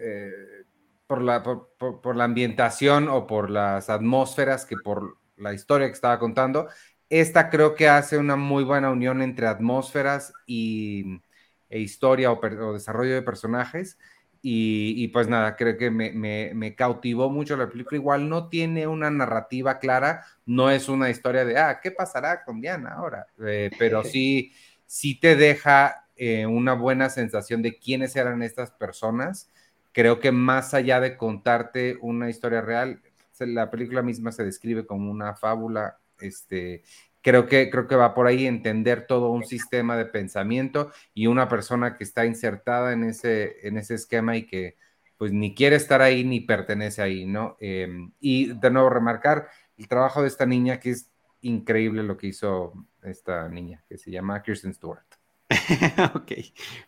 eh, 0.00 0.64
por, 1.06 1.20
la 1.20 1.42
por, 1.42 2.16
la 2.16 2.24
ambientación 2.24 3.08
o 3.08 3.26
por 3.26 3.50
las 3.50 3.90
atmósferas 3.90 4.64
que 4.64 4.76
por 4.82 5.18
la 5.36 5.52
historia 5.52 5.88
que 5.88 5.92
estaba 5.92 6.18
contando. 6.18 6.68
Esta 7.10 7.50
creo 7.50 7.74
que 7.74 7.88
hace 7.88 8.18
una 8.18 8.36
muy 8.36 8.64
buena 8.64 8.90
unión 8.90 9.22
entre 9.22 9.46
atmósferas 9.46 10.32
y, 10.46 11.20
e 11.68 11.80
historia 11.80 12.32
o, 12.32 12.72
desarrollo 12.72 13.14
de 13.14 13.22
personajes. 13.22 13.98
Y, 14.46 15.08
pues 15.08 15.26
nada, 15.26 15.56
creo 15.56 15.78
que 15.78 15.90
me, 15.90 16.74
cautivó 16.76 17.30
mucho 17.30 17.56
la 17.56 17.70
película. 17.70 17.96
Igual 17.96 18.28
no 18.28 18.50
tiene 18.50 18.86
una 18.86 19.10
narrativa 19.10 19.78
clara, 19.78 20.26
no 20.44 20.70
es 20.70 20.90
una 20.90 21.08
historia 21.08 21.46
de, 21.46 21.58
ah, 21.58 21.80
¿qué 21.82 21.90
pasará 21.90 22.44
con 22.44 22.60
Diana 22.60 22.90
ahora? 22.90 23.26
Eh, 23.42 23.70
pero 23.78 24.04
sí, 24.04 24.52
sí 24.84 25.18
te 25.18 25.34
deja 25.34 26.04
eh, 26.16 26.44
una 26.44 26.74
buena 26.74 27.08
sensación 27.08 27.62
de 27.62 27.78
quiénes 27.78 28.16
eran 28.16 28.42
estas 28.42 28.70
personas. 28.70 29.50
Creo 29.92 30.20
que 30.20 30.30
más 30.30 30.74
allá 30.74 31.00
de 31.00 31.16
contarte 31.16 31.96
una 32.02 32.28
historia 32.28 32.60
real, 32.60 33.00
la 33.38 33.70
película 33.70 34.02
misma 34.02 34.30
se 34.30 34.44
describe 34.44 34.84
como 34.84 35.10
una 35.10 35.34
fábula, 35.34 35.98
este, 36.20 36.82
creo 37.22 37.46
que, 37.46 37.70
creo 37.70 37.86
que 37.86 37.96
va 37.96 38.14
por 38.14 38.26
ahí 38.26 38.46
entender 38.46 39.06
todo 39.06 39.30
un 39.30 39.44
sistema 39.44 39.96
de 39.96 40.06
pensamiento 40.06 40.92
y 41.14 41.26
una 41.26 41.48
persona 41.48 41.96
que 41.96 42.04
está 42.04 42.26
insertada 42.26 42.92
en 42.92 43.04
ese, 43.04 43.66
en 43.66 43.78
ese 43.78 43.94
esquema 43.94 44.36
y 44.36 44.46
que 44.46 44.76
pues 45.16 45.32
ni 45.32 45.54
quiere 45.54 45.76
estar 45.76 46.02
ahí 46.02 46.24
ni 46.24 46.40
pertenece 46.40 47.00
ahí, 47.00 47.24
¿no? 47.24 47.56
Em, 47.60 48.12
y 48.20 48.52
de 48.52 48.70
nuevo 48.70 48.90
remarcar 48.90 49.48
el 49.76 49.88
trabajo 49.88 50.22
de 50.22 50.28
esta 50.28 50.44
niña, 50.44 50.80
que 50.80 50.90
es 50.90 51.10
increíble 51.40 52.02
lo 52.02 52.16
que 52.16 52.26
hizo 52.28 52.74
esta 53.02 53.48
niña, 53.48 53.84
que 53.88 53.96
se 53.96 54.10
llama 54.10 54.42
Kirsten 54.42 54.74
Stewart. 54.74 55.06
ok, 56.14 56.32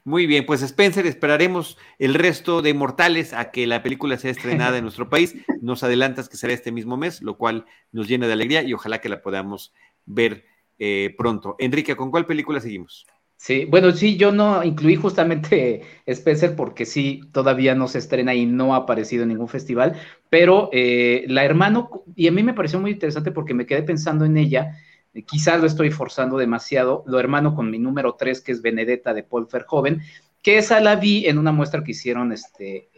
muy 0.04 0.26
bien, 0.26 0.46
pues 0.46 0.62
Spencer, 0.62 1.06
esperaremos 1.06 1.76
el 1.98 2.14
resto 2.14 2.62
de 2.62 2.74
Mortales 2.74 3.32
a 3.32 3.50
que 3.50 3.66
la 3.66 3.82
película 3.82 4.16
sea 4.16 4.30
estrenada 4.30 4.78
en 4.78 4.84
nuestro 4.84 5.08
país. 5.08 5.34
Nos 5.60 5.82
adelantas 5.82 6.28
que 6.28 6.36
será 6.36 6.52
este 6.52 6.72
mismo 6.72 6.96
mes, 6.96 7.22
lo 7.22 7.36
cual 7.36 7.66
nos 7.92 8.08
llena 8.08 8.26
de 8.26 8.32
alegría 8.32 8.62
y 8.62 8.72
ojalá 8.72 9.00
que 9.00 9.08
la 9.08 9.20
podamos 9.20 9.74
ver 10.06 10.44
eh, 10.78 11.14
pronto. 11.18 11.56
Enrique, 11.58 11.96
¿con 11.96 12.10
cuál 12.10 12.26
película 12.26 12.60
seguimos? 12.60 13.06
Sí, 13.38 13.66
bueno, 13.66 13.92
sí, 13.92 14.16
yo 14.16 14.32
no 14.32 14.64
incluí 14.64 14.96
justamente 14.96 15.82
Spencer 16.06 16.56
porque 16.56 16.86
sí, 16.86 17.20
todavía 17.32 17.74
no 17.74 17.86
se 17.86 17.98
estrena 17.98 18.34
y 18.34 18.46
no 18.46 18.74
ha 18.74 18.78
aparecido 18.78 19.24
en 19.24 19.28
ningún 19.28 19.48
festival, 19.48 19.94
pero 20.30 20.70
eh, 20.72 21.24
La 21.28 21.44
Hermano, 21.44 22.04
y 22.14 22.28
a 22.28 22.32
mí 22.32 22.42
me 22.42 22.54
pareció 22.54 22.80
muy 22.80 22.92
interesante 22.92 23.32
porque 23.32 23.52
me 23.52 23.66
quedé 23.66 23.82
pensando 23.82 24.24
en 24.24 24.38
ella, 24.38 24.78
quizás 25.24 25.60
lo 25.60 25.66
estoy 25.66 25.90
forzando 25.90 26.36
demasiado, 26.36 27.04
Lo 27.06 27.18
Hermano 27.18 27.54
con 27.54 27.70
mi 27.70 27.78
número 27.78 28.14
3, 28.14 28.40
que 28.40 28.52
es 28.52 28.62
Benedetta 28.62 29.14
de 29.14 29.22
Paul 29.22 29.48
Verhoeven, 29.50 30.02
que 30.46 30.58
esa 30.58 30.78
la 30.78 30.94
vi 30.94 31.26
en 31.26 31.38
una 31.38 31.50
muestra 31.50 31.82
que 31.82 31.90
hicieron, 31.90 32.30
este, 32.30 32.88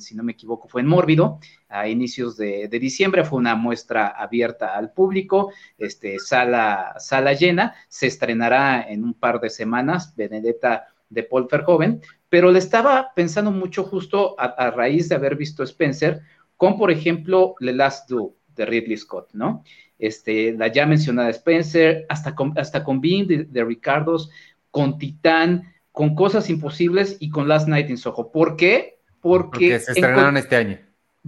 si 0.00 0.14
no 0.14 0.22
me 0.22 0.32
equivoco, 0.32 0.68
fue 0.68 0.82
en 0.82 0.86
Mórbido, 0.86 1.40
a 1.70 1.88
inicios 1.88 2.36
de, 2.36 2.68
diciembre, 2.68 3.24
fue 3.24 3.38
una 3.38 3.54
muestra 3.54 4.08
abierta 4.08 4.76
al 4.76 4.92
público, 4.92 5.50
este, 5.78 6.18
sala, 6.18 6.94
sala 6.98 7.32
llena, 7.32 7.74
se 7.88 8.06
estrenará 8.06 8.82
en 8.86 9.04
un 9.04 9.14
par 9.14 9.40
de 9.40 9.48
semanas, 9.48 10.14
Benedetta 10.14 10.88
de 11.08 11.22
Paul 11.22 11.48
Verhoeven, 11.50 12.02
pero 12.28 12.52
le 12.52 12.58
estaba 12.58 13.12
pensando 13.14 13.50
mucho 13.50 13.84
justo 13.84 14.34
a, 14.38 14.70
raíz 14.70 15.08
de 15.08 15.14
haber 15.14 15.36
visto 15.36 15.62
Spencer, 15.62 16.20
con, 16.58 16.76
por 16.76 16.90
ejemplo, 16.90 17.54
The 17.60 17.72
Last 17.72 18.10
Do 18.10 18.34
de 18.54 18.66
Ridley 18.66 18.98
Scott, 18.98 19.30
¿no? 19.32 19.64
Este, 20.00 20.52
la 20.52 20.68
ya 20.68 20.86
mencionada 20.86 21.28
Spencer, 21.30 22.06
hasta 22.08 22.34
con, 22.34 22.58
hasta 22.58 22.82
con 22.82 23.00
Being 23.00 23.26
de, 23.26 23.44
de 23.44 23.64
Ricardos, 23.64 24.30
con 24.70 24.98
Titán, 24.98 25.72
con 25.92 26.14
Cosas 26.14 26.48
Imposibles 26.48 27.16
y 27.20 27.30
con 27.30 27.48
Last 27.48 27.68
Night 27.68 27.90
in 27.90 27.98
Soho. 27.98 28.30
¿Por 28.32 28.56
qué? 28.56 28.98
Porque, 29.20 29.78
se 29.78 29.92
estrenaron 29.92 30.36
este 30.36 30.56
año. 30.56 30.78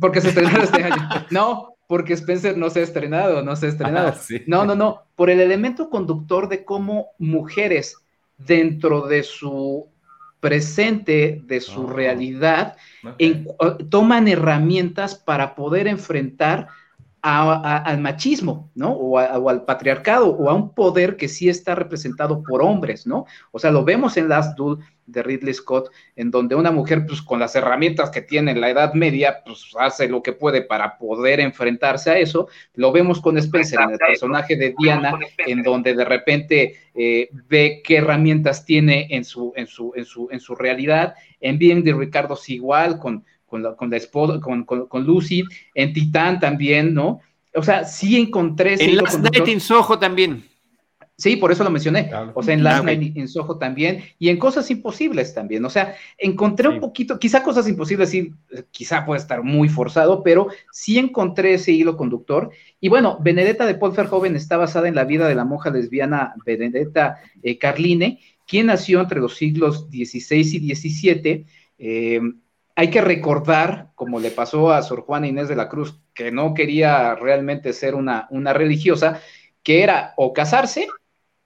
Porque 0.01 0.21
se 0.21 0.29
estrenaron 0.29 0.63
este 0.63 0.83
año. 0.83 1.09
No, 1.31 1.77
porque 1.87 2.15
Spencer 2.15 2.57
no 2.57 2.71
se 2.71 2.81
ha 2.81 2.83
estrenado, 2.85 3.43
no 3.43 3.55
se 3.55 3.67
ha 3.67 3.69
estrenado. 3.69 4.09
Ah, 4.09 4.39
no, 4.47 4.65
no, 4.65 4.75
no. 4.75 5.03
Por 5.15 5.29
el 5.29 5.41
elemento 5.41 5.91
conductor 5.91 6.49
de 6.49 6.65
cómo 6.65 7.09
mujeres 7.19 7.99
dentro 8.39 9.07
de 9.07 9.23
su 9.23 9.89
presente, 10.41 11.43
de 11.45 11.61
su 11.61 11.87
ah, 11.89 11.93
realidad, 11.93 12.77
toman 13.91 14.27
herramientas 14.27 15.15
para 15.15 15.55
poder 15.55 15.87
enfrentar 15.87 16.69
al 17.23 18.01
machismo, 18.01 18.71
¿no? 18.75 18.93
O, 18.93 19.19
al 19.19 19.65
patriarcado, 19.65 20.29
o 20.31 20.51
a 20.51 20.55
un 20.55 20.75
poder 20.75 21.17
que 21.17 21.29
sí 21.29 21.49
está 21.49 21.77
representado 21.77 22.43
por 22.43 22.63
hombres, 22.63 23.07
¿no? 23.07 23.27
O 23.53 23.61
sea, 23.61 23.71
lo 23.71 23.85
vemos 23.85 24.17
en 24.17 24.29
Last 24.29 24.57
Duel 24.57 24.79
de 25.07 25.23
Ridley 25.23 25.55
Scott, 25.55 25.91
en 26.17 26.33
donde 26.33 26.57
una 26.57 26.73
mujer, 26.73 27.07
pues 27.07 27.23
con 27.23 27.39
las 27.39 27.55
herramientas 27.55 28.11
que 28.11 28.23
tiene 28.23 28.51
en 28.51 28.61
la 28.61 28.71
Edad 28.71 28.95
Media, 28.95 29.43
pues 29.45 29.71
hace 29.79 30.09
lo 30.09 30.21
que 30.21 30.33
puede 30.33 30.63
para 30.63 30.99
poder 30.99 31.39
enfrentarse 31.39 32.11
a 32.11 32.19
eso. 32.19 32.49
Lo 32.75 32.91
vemos 32.91 33.21
con 33.21 33.39
Spencer 33.39 33.81
en 33.81 33.91
el 33.91 33.99
personaje 33.99 34.57
de 34.57 34.75
Diana, 34.77 35.17
en 35.39 35.63
donde 35.63 35.95
de 35.95 36.05
repente 36.05 36.77
eh, 36.95 37.29
ve 37.49 37.83
qué 37.85 37.99
herramientas 37.99 38.65
tiene 38.65 39.07
en 39.11 39.25
su, 39.25 39.53
en 39.55 39.69
su, 39.69 39.93
en 39.95 40.05
su, 40.05 40.29
en 40.33 40.41
su 40.41 40.57
realidad. 40.57 41.15
En 41.41 41.59
Bien 41.59 41.85
de 41.85 41.93
Ricardo 41.93 42.35
es 42.35 42.49
igual, 42.49 42.99
con 42.99 43.25
con 43.53 43.63
la, 43.63 43.77
con 43.77 43.91
la 43.91 43.99
esposa, 43.99 44.41
con, 44.41 44.65
con, 44.65 45.05
Lucy, 45.05 45.45
en 45.75 45.93
Titán 45.93 46.41
también, 46.41 46.95
¿no? 46.95 47.21
O 47.55 47.63
sea, 47.63 47.85
sí 47.85 48.19
encontré... 48.19 48.83
En 48.83 48.97
Last 48.97 49.21
Night 49.21 49.47
in 49.47 49.61
Soho 49.61 49.99
también. 49.99 50.43
Sí, 51.19 51.37
por 51.37 51.53
eso 51.53 51.63
lo 51.63 51.69
mencioné. 51.69 52.11
O 52.33 52.43
sea, 52.43 52.55
en 52.55 52.65
Last 52.65 52.83
Night 52.83 53.15
in 53.15 53.29
Soho 53.29 53.59
también 53.59 54.05
y 54.19 54.31
en 54.31 54.39
Cosas 54.39 54.71
Imposibles 54.71 55.35
también. 55.35 55.63
O 55.67 55.69
sea, 55.69 55.95
encontré 56.17 56.67
un 56.67 56.81
poquito, 56.81 57.19
quizá 57.19 57.43
Cosas 57.43 57.69
Imposibles 57.69 58.09
sí, 58.09 58.33
quizá 58.71 59.05
puede 59.05 59.21
estar 59.21 59.43
muy 59.43 59.69
forzado, 59.69 60.23
pero 60.23 60.49
sí 60.73 60.99
encontré 60.99 61.53
ese 61.53 61.73
hilo 61.73 61.99
conductor. 61.99 62.53
Y 62.81 62.89
bueno, 62.89 63.19
Benedetta 63.21 63.67
de 63.67 63.75
Paul 63.75 63.93
Verhoeven 63.93 64.35
está 64.35 64.57
basada 64.57 64.89
en 64.89 64.95
la 64.95 65.05
vida 65.05 65.29
de 65.29 65.35
la 65.35 65.45
monja 65.45 65.69
lesbiana 65.69 66.33
Benedetta 66.47 67.19
eh, 67.43 67.59
Carline, 67.59 68.19
quien 68.47 68.69
nació 68.69 69.03
entre 69.03 69.21
los 69.21 69.37
siglos 69.37 69.89
XVI 69.91 70.41
y 70.41 70.75
XVII. 70.75 71.47
Eh, 71.77 72.21
hay 72.75 72.91
que 72.91 73.01
recordar, 73.01 73.91
como 73.95 74.21
le 74.21 74.31
pasó 74.31 74.73
a 74.73 74.83
Sor 74.83 75.03
Juana 75.03 75.29
Inés 75.29 75.49
de 75.49 75.57
la 75.57 75.69
Cruz, 75.69 76.01
que 76.15 76.31
no 76.31 76.55
quería 76.55 77.15
realmente 77.15 77.73
ser 77.73 77.95
una, 77.95 78.27
una 78.31 78.53
religiosa, 78.53 79.21
que 79.63 79.83
era 79.83 80.15
o 80.17 80.33
casarse 80.33 80.89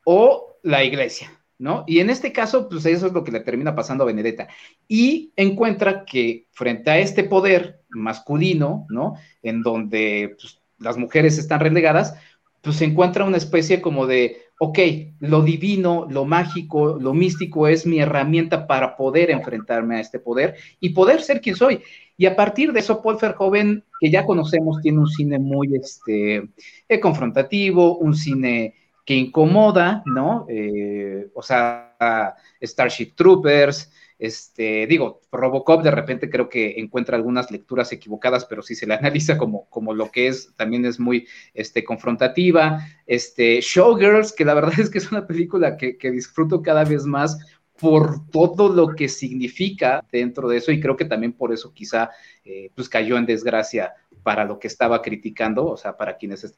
o 0.04 0.58
la 0.62 0.84
iglesia, 0.84 1.30
¿no? 1.58 1.84
Y 1.86 2.00
en 2.00 2.10
este 2.10 2.32
caso, 2.32 2.68
pues 2.68 2.86
eso 2.86 3.06
es 3.06 3.12
lo 3.12 3.24
que 3.24 3.32
le 3.32 3.40
termina 3.40 3.74
pasando 3.74 4.04
a 4.04 4.06
Benedetta. 4.06 4.48
Y 4.88 5.32
encuentra 5.36 6.04
que 6.04 6.46
frente 6.52 6.90
a 6.90 6.98
este 6.98 7.24
poder 7.24 7.80
masculino, 7.88 8.86
¿no? 8.88 9.14
En 9.42 9.62
donde 9.62 10.36
pues, 10.40 10.60
las 10.78 10.96
mujeres 10.96 11.38
están 11.38 11.60
relegadas, 11.60 12.14
pues 12.62 12.76
se 12.76 12.84
encuentra 12.84 13.24
una 13.24 13.36
especie 13.36 13.80
como 13.80 14.06
de 14.06 14.45
ok, 14.58 14.78
lo 15.20 15.42
divino, 15.42 16.06
lo 16.08 16.24
mágico, 16.24 16.98
lo 17.00 17.12
místico 17.12 17.68
es 17.68 17.86
mi 17.86 17.98
herramienta 17.98 18.66
para 18.66 18.96
poder 18.96 19.30
enfrentarme 19.30 19.96
a 19.96 20.00
este 20.00 20.18
poder 20.18 20.56
y 20.80 20.90
poder 20.90 21.22
ser 21.22 21.40
quien 21.40 21.56
soy. 21.56 21.82
Y 22.16 22.26
a 22.26 22.34
partir 22.34 22.72
de 22.72 22.80
eso, 22.80 23.02
Paul 23.02 23.18
Verhoeven, 23.20 23.84
que 24.00 24.10
ya 24.10 24.24
conocemos, 24.24 24.80
tiene 24.80 24.98
un 24.98 25.08
cine 25.08 25.38
muy 25.38 25.76
este, 25.76 26.48
eh, 26.88 27.00
confrontativo, 27.00 27.98
un 27.98 28.14
cine 28.14 28.74
que 29.04 29.14
incomoda, 29.14 30.02
¿no? 30.06 30.46
Eh, 30.48 31.28
o 31.34 31.42
sea, 31.42 32.34
Starship 32.60 33.12
Troopers, 33.14 33.92
Este, 34.18 34.86
digo, 34.86 35.20
Robocop 35.30 35.82
de 35.82 35.90
repente 35.90 36.30
creo 36.30 36.48
que 36.48 36.74
encuentra 36.78 37.16
algunas 37.16 37.50
lecturas 37.50 37.92
equivocadas, 37.92 38.46
pero 38.46 38.62
si 38.62 38.74
se 38.74 38.86
la 38.86 38.96
analiza 38.98 39.36
como, 39.36 39.68
como 39.70 39.94
lo 39.94 40.10
que 40.10 40.28
es, 40.28 40.54
también 40.56 40.84
es 40.84 40.98
muy 40.98 41.26
este, 41.54 41.84
confrontativa. 41.84 42.80
Este, 43.06 43.60
Showgirls, 43.60 44.32
que 44.32 44.44
la 44.44 44.54
verdad 44.54 44.72
es 44.80 44.90
que 44.90 44.98
es 44.98 45.10
una 45.12 45.26
película 45.26 45.76
que, 45.76 45.96
que 45.96 46.10
disfruto 46.10 46.62
cada 46.62 46.84
vez 46.84 47.04
más 47.04 47.38
por 47.78 48.28
todo 48.30 48.68
lo 48.68 48.94
que 48.94 49.08
significa 49.08 50.04
dentro 50.10 50.48
de 50.48 50.58
eso 50.58 50.72
y 50.72 50.80
creo 50.80 50.96
que 50.96 51.04
también 51.04 51.32
por 51.32 51.52
eso 51.52 51.72
quizá 51.74 52.10
eh, 52.44 52.70
pues 52.74 52.88
cayó 52.88 53.18
en 53.18 53.26
desgracia 53.26 53.92
para 54.22 54.44
lo 54.44 54.58
que 54.58 54.68
estaba 54.68 55.02
criticando, 55.02 55.66
o 55.66 55.76
sea, 55.76 55.96
para 55.96 56.16
quienes 56.16 56.56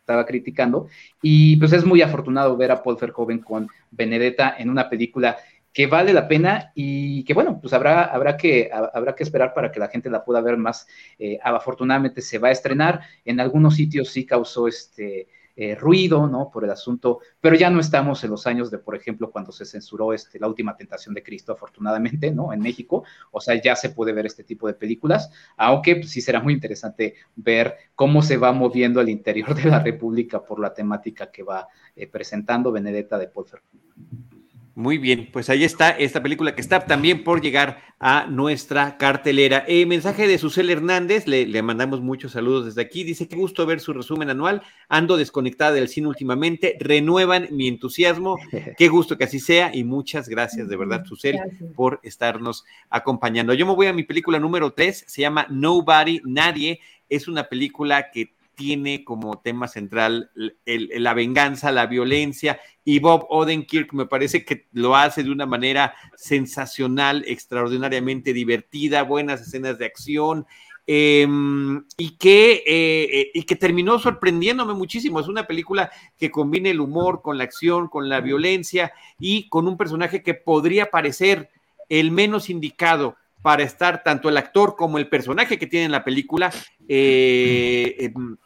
estaba 0.00 0.24
criticando. 0.24 0.88
Y 1.20 1.56
pues 1.56 1.72
es 1.72 1.84
muy 1.84 2.02
afortunado 2.02 2.56
ver 2.56 2.70
a 2.70 2.82
Paul 2.82 2.96
Verhoeven 3.00 3.40
con 3.40 3.68
Benedetta 3.90 4.54
en 4.58 4.70
una 4.70 4.88
película 4.88 5.36
que 5.72 5.86
vale 5.86 6.12
la 6.12 6.28
pena 6.28 6.72
y 6.74 7.24
que 7.24 7.34
bueno, 7.34 7.60
pues 7.60 7.72
habrá, 7.72 8.04
habrá, 8.04 8.36
que, 8.36 8.70
habrá 8.72 9.14
que 9.14 9.22
esperar 9.22 9.54
para 9.54 9.70
que 9.70 9.80
la 9.80 9.88
gente 9.88 10.10
la 10.10 10.24
pueda 10.24 10.40
ver 10.40 10.56
más. 10.56 10.86
Eh, 11.18 11.38
afortunadamente 11.42 12.20
se 12.20 12.38
va 12.38 12.48
a 12.48 12.52
estrenar, 12.52 13.00
en 13.24 13.40
algunos 13.40 13.74
sitios 13.74 14.08
sí 14.08 14.26
causó 14.26 14.68
este 14.68 15.28
eh, 15.60 15.74
ruido, 15.74 16.28
¿no? 16.28 16.52
Por 16.52 16.62
el 16.62 16.70
asunto, 16.70 17.18
pero 17.40 17.56
ya 17.56 17.68
no 17.68 17.80
estamos 17.80 18.22
en 18.22 18.30
los 18.30 18.46
años 18.46 18.70
de, 18.70 18.78
por 18.78 18.94
ejemplo, 18.94 19.28
cuando 19.32 19.50
se 19.50 19.64
censuró 19.64 20.12
este, 20.12 20.38
la 20.38 20.46
última 20.46 20.76
tentación 20.76 21.16
de 21.16 21.22
Cristo, 21.24 21.50
afortunadamente, 21.50 22.30
¿no? 22.30 22.52
En 22.52 22.60
México, 22.60 23.02
o 23.32 23.40
sea, 23.40 23.60
ya 23.60 23.74
se 23.74 23.90
puede 23.90 24.12
ver 24.12 24.24
este 24.26 24.44
tipo 24.44 24.68
de 24.68 24.74
películas, 24.74 25.32
aunque 25.56 25.96
pues, 25.96 26.10
sí 26.10 26.20
será 26.20 26.40
muy 26.40 26.52
interesante 26.52 27.16
ver 27.34 27.74
cómo 27.96 28.22
se 28.22 28.36
va 28.36 28.52
moviendo 28.52 29.00
al 29.00 29.08
interior 29.08 29.52
de 29.52 29.68
la 29.68 29.80
República 29.80 30.44
por 30.44 30.60
la 30.60 30.72
temática 30.72 31.28
que 31.32 31.42
va 31.42 31.66
eh, 31.96 32.06
presentando 32.06 32.70
Benedetta 32.70 33.18
de 33.18 33.26
Polfer. 33.26 33.60
Muy 34.78 34.96
bien, 34.96 35.28
pues 35.32 35.50
ahí 35.50 35.64
está 35.64 35.90
esta 35.90 36.22
película 36.22 36.54
que 36.54 36.60
está 36.60 36.86
también 36.86 37.24
por 37.24 37.42
llegar 37.42 37.82
a 37.98 38.26
nuestra 38.28 38.96
cartelera. 38.96 39.64
Eh, 39.66 39.86
mensaje 39.86 40.28
de 40.28 40.38
Susel 40.38 40.70
Hernández, 40.70 41.26
le, 41.26 41.62
mandamos 41.62 42.00
muchos 42.00 42.30
saludos 42.30 42.66
desde 42.66 42.82
aquí. 42.82 43.02
Dice, 43.02 43.26
qué 43.26 43.34
gusto 43.34 43.66
ver 43.66 43.80
su 43.80 43.92
resumen 43.92 44.30
anual. 44.30 44.62
Ando 44.88 45.16
desconectada 45.16 45.72
del 45.72 45.88
cine 45.88 46.06
últimamente. 46.06 46.76
Renuevan 46.78 47.48
mi 47.50 47.66
entusiasmo. 47.66 48.36
Qué 48.78 48.86
gusto 48.86 49.18
que 49.18 49.24
así 49.24 49.40
sea 49.40 49.74
y 49.74 49.82
muchas 49.82 50.28
gracias 50.28 50.68
de 50.68 50.76
verdad, 50.76 51.04
Susel, 51.04 51.40
por 51.74 51.98
estarnos 52.04 52.64
acompañando. 52.88 53.54
Yo 53.54 53.66
me 53.66 53.74
voy 53.74 53.88
a 53.88 53.92
mi 53.92 54.04
película 54.04 54.38
número 54.38 54.70
tres, 54.74 55.04
se 55.08 55.22
llama 55.22 55.48
Nobody, 55.50 56.20
Nadie. 56.24 56.78
Es 57.08 57.26
una 57.26 57.48
película 57.48 58.12
que 58.12 58.37
tiene 58.58 59.04
como 59.04 59.38
tema 59.38 59.68
central 59.68 60.32
la 60.64 61.14
venganza, 61.14 61.70
la 61.70 61.86
violencia, 61.86 62.58
y 62.84 62.98
Bob 62.98 63.26
Odenkirk 63.30 63.92
me 63.92 64.06
parece 64.06 64.44
que 64.44 64.66
lo 64.72 64.96
hace 64.96 65.22
de 65.22 65.30
una 65.30 65.46
manera 65.46 65.94
sensacional, 66.16 67.22
extraordinariamente 67.28 68.32
divertida, 68.32 69.04
buenas 69.04 69.42
escenas 69.42 69.78
de 69.78 69.86
acción. 69.86 70.44
Em, 70.90 71.84
y, 71.98 72.16
que, 72.16 72.64
eh, 72.66 73.30
y 73.34 73.42
que 73.42 73.56
terminó 73.56 73.98
sorprendiéndome 73.98 74.72
muchísimo. 74.72 75.20
Es 75.20 75.28
una 75.28 75.46
película 75.46 75.92
que 76.16 76.30
combina 76.30 76.70
el 76.70 76.80
humor 76.80 77.20
con 77.20 77.36
la 77.36 77.44
acción, 77.44 77.88
con 77.88 78.08
la 78.08 78.22
violencia 78.22 78.92
y 79.20 79.50
con 79.50 79.68
un 79.68 79.76
personaje 79.76 80.22
que 80.22 80.32
podría 80.32 80.90
parecer 80.90 81.50
el 81.90 82.10
menos 82.10 82.48
indicado 82.48 83.16
para 83.42 83.62
estar 83.64 84.02
tanto 84.02 84.30
el 84.30 84.38
actor 84.38 84.76
como 84.76 84.96
el 84.96 85.08
personaje 85.08 85.58
que 85.58 85.66
tiene 85.66 85.84
en 85.86 85.92
la 85.92 86.04
película 86.04 86.50
eh, 86.88 87.96
em, 87.98 88.38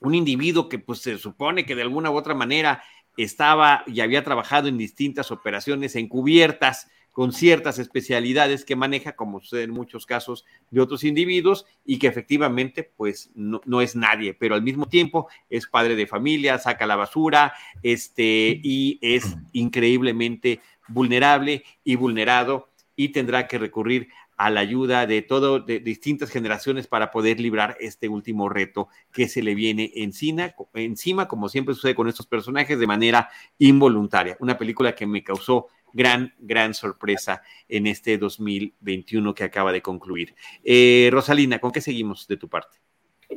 un 0.00 0.14
individuo 0.14 0.68
que 0.68 0.78
pues 0.78 1.00
se 1.00 1.18
supone 1.18 1.64
que 1.64 1.74
de 1.74 1.82
alguna 1.82 2.10
u 2.10 2.16
otra 2.16 2.34
manera 2.34 2.82
estaba 3.16 3.84
y 3.86 4.00
había 4.00 4.24
trabajado 4.24 4.68
en 4.68 4.78
distintas 4.78 5.30
operaciones 5.30 5.96
encubiertas 5.96 6.88
con 7.14 7.32
ciertas 7.32 7.78
especialidades 7.78 8.64
que 8.64 8.74
maneja, 8.74 9.14
como 9.14 9.40
sucede 9.40 9.62
en 9.62 9.70
muchos 9.70 10.04
casos 10.04 10.44
de 10.72 10.80
otros 10.80 11.04
individuos, 11.04 11.64
y 11.84 12.00
que 12.00 12.08
efectivamente, 12.08 12.90
pues, 12.96 13.30
no, 13.36 13.60
no, 13.66 13.80
es 13.80 13.94
nadie, 13.94 14.34
pero 14.34 14.56
al 14.56 14.62
mismo 14.62 14.86
tiempo 14.88 15.28
es 15.48 15.68
padre 15.68 15.94
de 15.94 16.08
familia, 16.08 16.58
saca 16.58 16.88
la 16.88 16.96
basura, 16.96 17.54
este, 17.84 18.60
y 18.60 18.98
es 19.00 19.36
increíblemente 19.52 20.60
vulnerable 20.88 21.62
y 21.84 21.94
vulnerado, 21.94 22.68
y 22.96 23.10
tendrá 23.10 23.46
que 23.46 23.58
recurrir 23.58 24.08
a 24.36 24.50
la 24.50 24.60
ayuda 24.60 25.06
de 25.06 25.22
todo, 25.22 25.60
de, 25.60 25.80
distintas 25.80 26.30
generaciones 26.30 26.86
para 26.86 27.10
poder 27.10 27.40
librar 27.40 27.76
este 27.80 28.08
último 28.08 28.48
reto 28.48 28.88
que 29.12 29.28
se 29.28 29.42
le 29.42 29.54
viene 29.54 29.92
encima, 29.94 30.54
encima, 30.74 31.28
como 31.28 31.48
siempre 31.48 31.74
sucede 31.74 31.94
con 31.94 32.08
estos 32.08 32.26
personajes, 32.26 32.78
de 32.78 32.86
manera 32.86 33.28
involuntaria. 33.58 34.36
Una 34.40 34.58
película 34.58 34.94
que 34.94 35.06
me 35.06 35.22
causó 35.22 35.68
gran, 35.92 36.34
gran 36.38 36.74
sorpresa 36.74 37.42
en 37.68 37.86
este 37.86 38.18
2021 38.18 39.34
que 39.34 39.44
acaba 39.44 39.72
de 39.72 39.82
concluir. 39.82 40.34
Eh, 40.62 41.08
Rosalina, 41.12 41.58
¿con 41.58 41.72
qué 41.72 41.80
seguimos 41.80 42.26
de 42.26 42.36
tu 42.36 42.48
parte? 42.48 42.78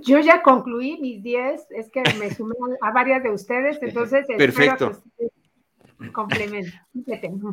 Yo 0.03 0.19
ya 0.19 0.41
concluí 0.43 0.97
mis 0.99 1.23
10, 1.23 1.67
es 1.71 1.89
que 1.89 2.03
me 2.19 2.33
sumé 2.33 2.55
a 2.81 2.91
varias 2.91 3.23
de 3.23 3.31
ustedes, 3.31 3.77
entonces... 3.81 4.27
Perfecto. 4.37 5.01
Complemento. 6.13 6.71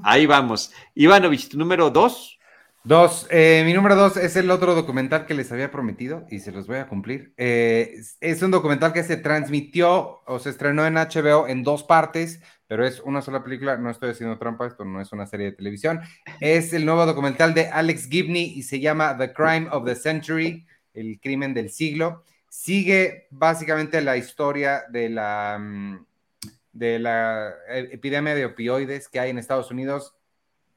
Ahí 0.03 0.27
vamos. 0.27 0.73
Ivanovich, 0.95 1.49
tu 1.49 1.59
número 1.59 1.91
2. 1.91 2.39
Dos, 2.87 3.27
eh, 3.31 3.63
mi 3.65 3.73
número 3.73 3.97
dos 3.97 4.19
es 4.19 4.37
el 4.37 4.51
otro 4.51 4.75
documental 4.75 5.25
que 5.25 5.33
les 5.33 5.51
había 5.51 5.71
prometido 5.71 6.27
y 6.31 6.41
se 6.41 6.53
los 6.53 6.67
voy 6.67 6.77
a 6.77 6.87
cumplir. 6.87 7.33
Eh, 7.39 7.97
es 8.21 8.43
un 8.43 8.51
documental 8.51 8.93
que 8.93 9.03
se 9.03 9.17
transmitió 9.17 10.21
o 10.27 10.39
se 10.39 10.51
estrenó 10.51 10.85
en 10.85 10.97
HBO 10.97 11.49
en 11.49 11.63
dos 11.63 11.83
partes, 11.83 12.43
pero 12.67 12.87
es 12.87 13.01
una 13.01 13.23
sola 13.23 13.43
película. 13.43 13.79
No 13.79 13.91
estoy 13.91 14.11
haciendo 14.11 14.37
trampa, 14.37 14.67
esto 14.67 14.85
no 14.85 15.01
es 15.01 15.11
una 15.13 15.25
serie 15.25 15.47
de 15.47 15.53
televisión. 15.53 16.03
Es 16.41 16.75
el 16.75 16.85
nuevo 16.85 17.07
documental 17.07 17.55
de 17.55 17.69
Alex 17.69 18.07
Gibney 18.07 18.53
y 18.55 18.63
se 18.65 18.79
llama 18.81 19.17
The 19.17 19.33
Crime 19.33 19.69
of 19.71 19.87
the 19.87 19.95
Century, 19.95 20.67
el 20.93 21.19
crimen 21.21 21.55
del 21.55 21.71
siglo. 21.71 22.23
Sigue 22.51 23.29
básicamente 23.31 24.03
la 24.03 24.19
historia 24.19 24.83
de 24.91 25.09
la, 25.09 25.57
mm, 25.59 26.05
de 26.75 26.99
la 26.99 27.49
eh, 27.71 27.89
epidemia 27.93 28.35
de 28.35 28.45
opioides 28.45 29.09
que 29.09 29.21
hay 29.21 29.31
en 29.31 29.39
Estados 29.39 29.71
Unidos 29.71 30.15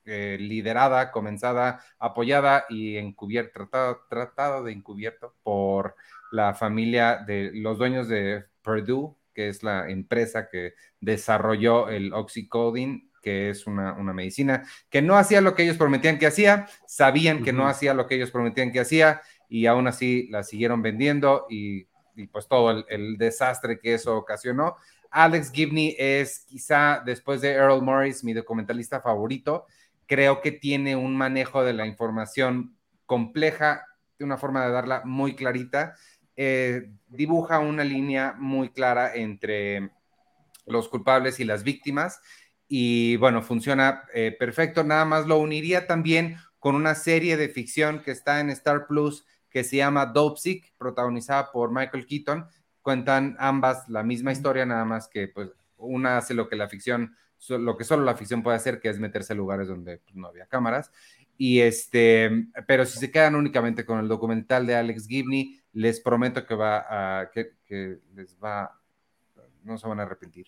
eh, 0.09 0.37
liderada, 0.39 1.11
comenzada, 1.11 1.81
apoyada 1.99 2.65
y 2.69 2.95
encubierta, 2.95 3.67
tratado, 4.09 4.63
de 4.63 4.71
encubierto 4.71 5.35
por 5.43 5.95
la 6.31 6.53
familia 6.53 7.17
de 7.27 7.51
los 7.53 7.77
dueños 7.77 8.07
de 8.07 8.45
Purdue, 8.61 9.17
que 9.33 9.49
es 9.49 9.63
la 9.63 9.89
empresa 9.89 10.47
que 10.49 10.75
desarrolló 11.01 11.89
el 11.89 12.13
oxycodone, 12.13 13.09
que 13.21 13.49
es 13.49 13.67
una, 13.67 13.93
medicina 14.13 14.63
que 14.89 15.01
no 15.01 15.17
hacía 15.17 15.41
lo 15.41 15.55
que 15.55 15.63
ellos 15.63 15.75
prometían 15.75 16.17
que 16.17 16.27
hacía, 16.27 16.67
sabían 16.85 17.43
que 17.43 17.51
no 17.51 17.67
hacía 17.67 17.93
lo 17.93 18.07
que 18.07 18.15
ellos 18.15 18.31
prometían 18.31 18.71
que 18.71 18.79
hacía 18.79 19.21
y 19.49 19.65
aún 19.65 19.87
así 19.87 20.29
la 20.29 20.43
siguieron 20.43 20.81
vendiendo 20.81 21.47
y, 21.49 21.83
pues 22.31 22.47
todo 22.47 22.71
el, 22.71 22.85
el, 22.87 23.17
desastre 23.17 23.77
que 23.77 23.95
eso 23.95 24.15
ocasionó. 24.15 24.77
Alex 25.11 25.51
Gibney 25.51 25.97
es 25.99 26.45
quizá 26.47 27.03
después 27.05 27.41
de 27.41 27.51
Earl 27.51 27.81
Morris 27.81 28.23
mi 28.23 28.31
documentalista 28.31 29.01
favorito 29.01 29.65
creo 30.07 30.41
que 30.41 30.51
tiene 30.51 30.95
un 30.95 31.15
manejo 31.15 31.63
de 31.63 31.73
la 31.73 31.85
información 31.85 32.77
compleja, 33.05 33.85
de 34.17 34.25
una 34.25 34.37
forma 34.37 34.65
de 34.65 34.71
darla 34.71 35.03
muy 35.05 35.35
clarita. 35.35 35.95
Eh, 36.35 36.91
dibuja 37.07 37.59
una 37.59 37.83
línea 37.83 38.35
muy 38.37 38.69
clara 38.69 39.13
entre 39.13 39.91
los 40.65 40.89
culpables 40.89 41.39
y 41.39 41.45
las 41.45 41.63
víctimas 41.63 42.21
y 42.67 43.15
bueno, 43.17 43.41
funciona 43.41 44.03
eh, 44.13 44.35
perfecto. 44.37 44.83
Nada 44.83 45.05
más 45.05 45.25
lo 45.25 45.39
uniría 45.39 45.87
también 45.87 46.37
con 46.59 46.75
una 46.75 46.95
serie 46.95 47.37
de 47.37 47.49
ficción 47.49 48.01
que 48.01 48.11
está 48.11 48.39
en 48.39 48.49
Star 48.49 48.87
Plus 48.87 49.25
que 49.49 49.63
se 49.63 49.77
llama 49.77 50.05
Dope 50.05 50.39
Sick, 50.39 50.73
protagonizada 50.77 51.51
por 51.51 51.71
Michael 51.71 52.05
Keaton. 52.05 52.47
Cuentan 52.81 53.35
ambas 53.39 53.87
la 53.89 54.03
misma 54.03 54.31
historia, 54.31 54.65
nada 54.65 54.85
más 54.85 55.07
que 55.07 55.27
pues 55.27 55.49
una 55.77 56.17
hace 56.17 56.33
lo 56.33 56.49
que 56.49 56.55
la 56.55 56.67
ficción 56.67 57.15
lo 57.49 57.77
que 57.77 57.83
solo 57.83 58.03
la 58.03 58.15
ficción 58.15 58.43
puede 58.43 58.57
hacer, 58.57 58.79
que 58.79 58.89
es 58.89 58.99
meterse 58.99 59.33
a 59.33 59.35
lugares 59.35 59.67
donde 59.67 59.99
pues, 59.99 60.15
no 60.15 60.27
había 60.27 60.47
cámaras. 60.47 60.91
Y 61.37 61.59
este, 61.59 62.47
pero 62.67 62.85
si 62.85 62.97
se 62.97 63.11
quedan 63.11 63.35
únicamente 63.35 63.85
con 63.85 63.99
el 63.99 64.07
documental 64.07 64.65
de 64.65 64.75
Alex 64.75 65.07
Gibney, 65.07 65.59
les 65.73 65.99
prometo 65.99 66.45
que 66.45 66.55
va 66.55 66.85
a, 66.89 67.29
que, 67.31 67.53
les 68.15 68.37
va, 68.43 68.79
no 69.63 69.77
se 69.77 69.87
van 69.87 69.99
a 69.99 70.03
arrepentir. 70.03 70.47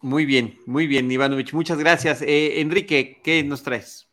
Muy 0.00 0.26
bien, 0.26 0.58
muy 0.66 0.86
bien, 0.86 1.10
Ivanovich, 1.10 1.52
muchas 1.52 1.78
gracias. 1.78 2.22
Eh, 2.22 2.60
Enrique, 2.60 3.20
¿qué 3.22 3.42
nos 3.44 3.62
traes? 3.62 4.08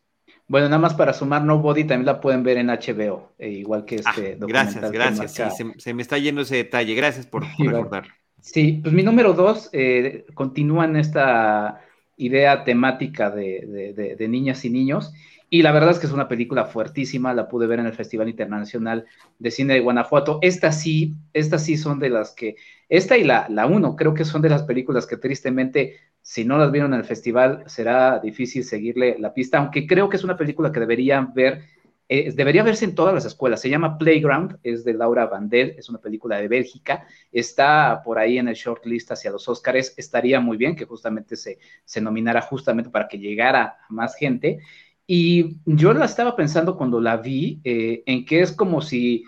Bueno, 0.48 0.68
nada 0.68 0.80
más 0.80 0.94
para 0.94 1.12
sumar 1.12 1.42
Nobody, 1.42 1.84
también 1.84 2.06
la 2.06 2.20
pueden 2.20 2.44
ver 2.44 2.58
en 2.58 2.68
HBO, 2.68 3.32
eh, 3.38 3.50
igual 3.50 3.84
que 3.84 3.96
este 3.96 4.34
ah, 4.34 4.36
documental. 4.38 4.92
Gracias, 4.92 4.92
gracias, 4.92 5.56
sí, 5.56 5.72
se, 5.78 5.94
me 5.94 6.02
está 6.02 6.18
yendo 6.18 6.42
ese 6.42 6.56
detalle. 6.56 6.94
Gracias 6.94 7.26
por, 7.26 7.44
por 7.56 7.66
recordar. 7.66 8.06
Sí, 8.40 8.80
pues 8.82 8.94
mi 8.94 9.02
número 9.02 9.32
dos 9.32 9.68
eh, 9.72 10.24
continúa 10.34 10.84
en 10.84 10.96
esta 10.96 11.80
idea 12.16 12.64
temática 12.64 13.30
de, 13.30 14.16
niñas 14.28 14.64
y 14.64 14.70
niños 14.70 15.12
Y 15.50 15.62
la 15.62 15.72
verdad 15.72 15.90
es 15.90 15.98
que 15.98 16.06
es 16.06 16.12
una 16.12 16.28
película 16.28 16.64
fuertísima, 16.64 17.34
la 17.34 17.48
pude 17.48 17.66
ver 17.66 17.78
en 17.78 17.86
el 17.86 17.92
Festival 17.92 18.28
Internacional 18.28 19.06
de 19.38 19.50
Cine 19.50 19.74
de 19.74 19.80
Guanajuato. 19.80 20.38
Estas 20.42 20.80
sí, 20.80 21.14
estas 21.32 21.64
sí 21.64 21.76
son 21.76 21.98
de 21.98 22.10
las 22.10 22.32
que, 22.32 22.56
esta 22.88 23.16
y 23.16 23.24
la, 23.24 23.46
la 23.48 23.66
uno, 23.66 23.96
creo 23.96 24.14
que 24.14 24.24
son 24.24 24.42
de 24.42 24.48
las 24.48 24.64
películas 24.64 25.06
que 25.06 25.16
tristemente, 25.16 25.96
si 26.22 26.44
no 26.44 26.58
las 26.58 26.72
vieron 26.72 26.94
en 26.94 27.00
el 27.00 27.06
festival, 27.06 27.62
será 27.66 28.18
difícil 28.18 28.64
seguirle 28.64 29.16
la 29.20 29.34
pista, 29.34 29.58
aunque 29.58 29.86
creo 29.86 30.08
que 30.08 30.16
es 30.16 30.24
una 30.24 30.36
película 30.36 30.72
que 30.72 30.80
deberían 30.80 31.32
ver 31.32 31.64
eh, 32.08 32.32
debería 32.32 32.62
verse 32.62 32.84
en 32.84 32.94
todas 32.94 33.14
las 33.14 33.24
escuelas. 33.24 33.60
Se 33.60 33.68
llama 33.68 33.98
Playground, 33.98 34.58
es 34.62 34.84
de 34.84 34.94
Laura 34.94 35.26
Vandel, 35.26 35.74
es 35.76 35.88
una 35.88 35.98
película 35.98 36.38
de 36.38 36.48
Bélgica. 36.48 37.06
Está 37.32 38.02
por 38.04 38.18
ahí 38.18 38.38
en 38.38 38.48
el 38.48 38.54
shortlist 38.54 39.10
hacia 39.12 39.30
los 39.30 39.48
Oscars. 39.48 39.94
Estaría 39.96 40.40
muy 40.40 40.56
bien 40.56 40.76
que 40.76 40.84
justamente 40.84 41.36
se, 41.36 41.58
se 41.84 42.00
nominara 42.00 42.40
justamente 42.40 42.90
para 42.90 43.08
que 43.08 43.18
llegara 43.18 43.78
a 43.88 43.92
más 43.92 44.14
gente. 44.14 44.60
Y 45.06 45.58
yo 45.64 45.92
la 45.92 46.04
estaba 46.04 46.34
pensando 46.34 46.76
cuando 46.76 47.00
la 47.00 47.16
vi, 47.16 47.60
eh, 47.64 48.02
en 48.06 48.24
que 48.24 48.40
es 48.40 48.52
como 48.52 48.80
si 48.82 49.24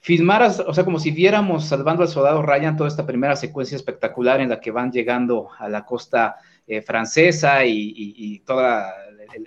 filmaras, 0.00 0.60
o 0.60 0.72
sea, 0.72 0.84
como 0.84 0.98
si 0.98 1.10
viéramos 1.10 1.66
Salvando 1.66 2.02
al 2.02 2.08
Soldado 2.08 2.40
Ryan 2.40 2.76
toda 2.76 2.88
esta 2.88 3.06
primera 3.06 3.36
secuencia 3.36 3.76
espectacular 3.76 4.40
en 4.40 4.48
la 4.48 4.60
que 4.60 4.70
van 4.70 4.92
llegando 4.92 5.48
a 5.58 5.68
la 5.68 5.84
costa 5.84 6.36
eh, 6.66 6.80
francesa 6.80 7.64
y, 7.64 8.42
todo 8.46 8.62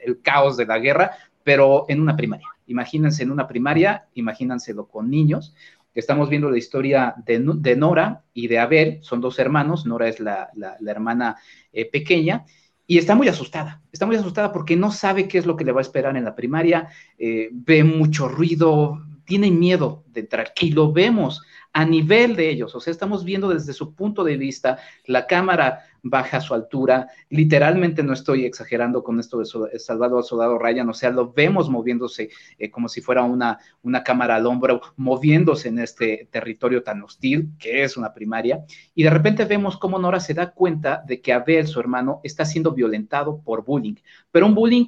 el, 0.04 0.22
caos 0.22 0.58
de 0.58 0.66
la 0.66 0.78
guerra, 0.78 1.12
pero 1.50 1.86
en 1.88 2.00
una 2.00 2.16
primaria. 2.16 2.46
Imagínense 2.68 3.24
en 3.24 3.32
una 3.32 3.48
primaria, 3.48 4.06
imagínenselo 4.14 4.88
con 4.88 5.10
niños. 5.10 5.56
Estamos 5.96 6.30
viendo 6.30 6.52
la 6.52 6.60
historia 6.60 7.16
de, 7.26 7.40
Nora 7.76 8.24
y 8.36 8.46
de 8.46 8.60
Abel, 8.60 9.00
son 9.02 9.20
dos 9.20 9.40
hermanos, 9.40 9.84
Nora 9.88 10.08
es 10.08 10.20
la, 10.20 10.52
hermana 10.86 11.38
eh, 11.74 11.90
pequeña, 11.90 12.46
y 12.86 13.00
está 13.00 13.16
muy 13.16 13.28
asustada, 13.30 13.82
está 13.92 14.06
muy 14.06 14.16
asustada 14.16 14.52
porque 14.52 14.76
no 14.76 14.92
sabe 14.92 15.28
qué 15.28 15.40
es 15.40 15.48
lo 15.48 15.56
que 15.56 15.66
le 15.66 15.72
va 15.72 15.80
a 15.80 15.82
esperar 15.82 16.16
en 16.16 16.26
la 16.26 16.36
primaria, 16.36 16.90
eh, 17.18 17.50
ve 17.52 17.84
mucho 17.84 18.28
ruido, 18.28 19.00
tiene 19.26 19.50
miedo 19.50 20.04
de 20.06 20.20
entrar. 20.20 20.54
Y 20.62 20.70
lo 20.70 20.94
vemos 20.94 21.42
a 21.74 21.86
nivel 21.86 22.36
de 22.36 22.50
ellos, 22.50 22.74
o 22.76 22.80
sea, 22.80 22.92
estamos 22.92 23.24
viendo 23.24 23.50
desde 23.50 23.74
su 23.74 23.94
punto 23.94 24.24
de 24.24 24.38
vista, 24.38 24.80
la 25.06 25.28
cámara 25.28 25.86
baja 26.02 26.38
a 26.38 26.42
su 26.42 26.54
altura, 26.54 27.10
literalmente 27.30 28.02
no 28.04 28.14
estoy 28.14 28.46
exagerando 28.46 29.04
con 29.04 29.20
esto 29.20 29.40
de 29.40 29.80
Salvado 29.80 30.18
al 30.18 30.24
Soldado 30.24 30.58
Ryan, 30.58 30.90
o 30.90 30.94
sea, 30.94 31.12
lo 31.12 31.32
vemos 31.32 31.70
moviéndose 31.70 32.30
eh, 32.58 32.72
como 32.72 32.90
si 32.90 33.02
fuera 33.02 33.24
una, 33.24 33.60
una 33.84 34.04
cámara 34.04 34.36
al 34.36 34.48
hombro, 34.48 34.82
moviéndose 34.98 35.70
en 35.70 35.80
este 35.80 36.28
territorio 36.32 36.82
tan 36.82 37.04
hostil 37.04 37.52
que 37.60 37.84
es 37.84 37.98
una 37.98 38.14
primaria, 38.14 38.66
y 38.96 39.04
de 39.04 39.10
repente 39.10 39.46
vemos 39.46 39.78
cómo 39.78 40.00
Nora 40.00 40.20
se 40.20 40.34
da 40.34 40.52
cuenta 40.52 41.04
de 41.06 41.22
que 41.22 41.34
Abel, 41.34 41.68
su 41.68 41.80
hermano, 41.80 42.20
está 42.24 42.46
siendo 42.46 42.72
violentado 42.72 43.42
por 43.42 43.64
bullying, 43.64 43.96
pero 44.32 44.48
un 44.48 44.56
bullying 44.56 44.86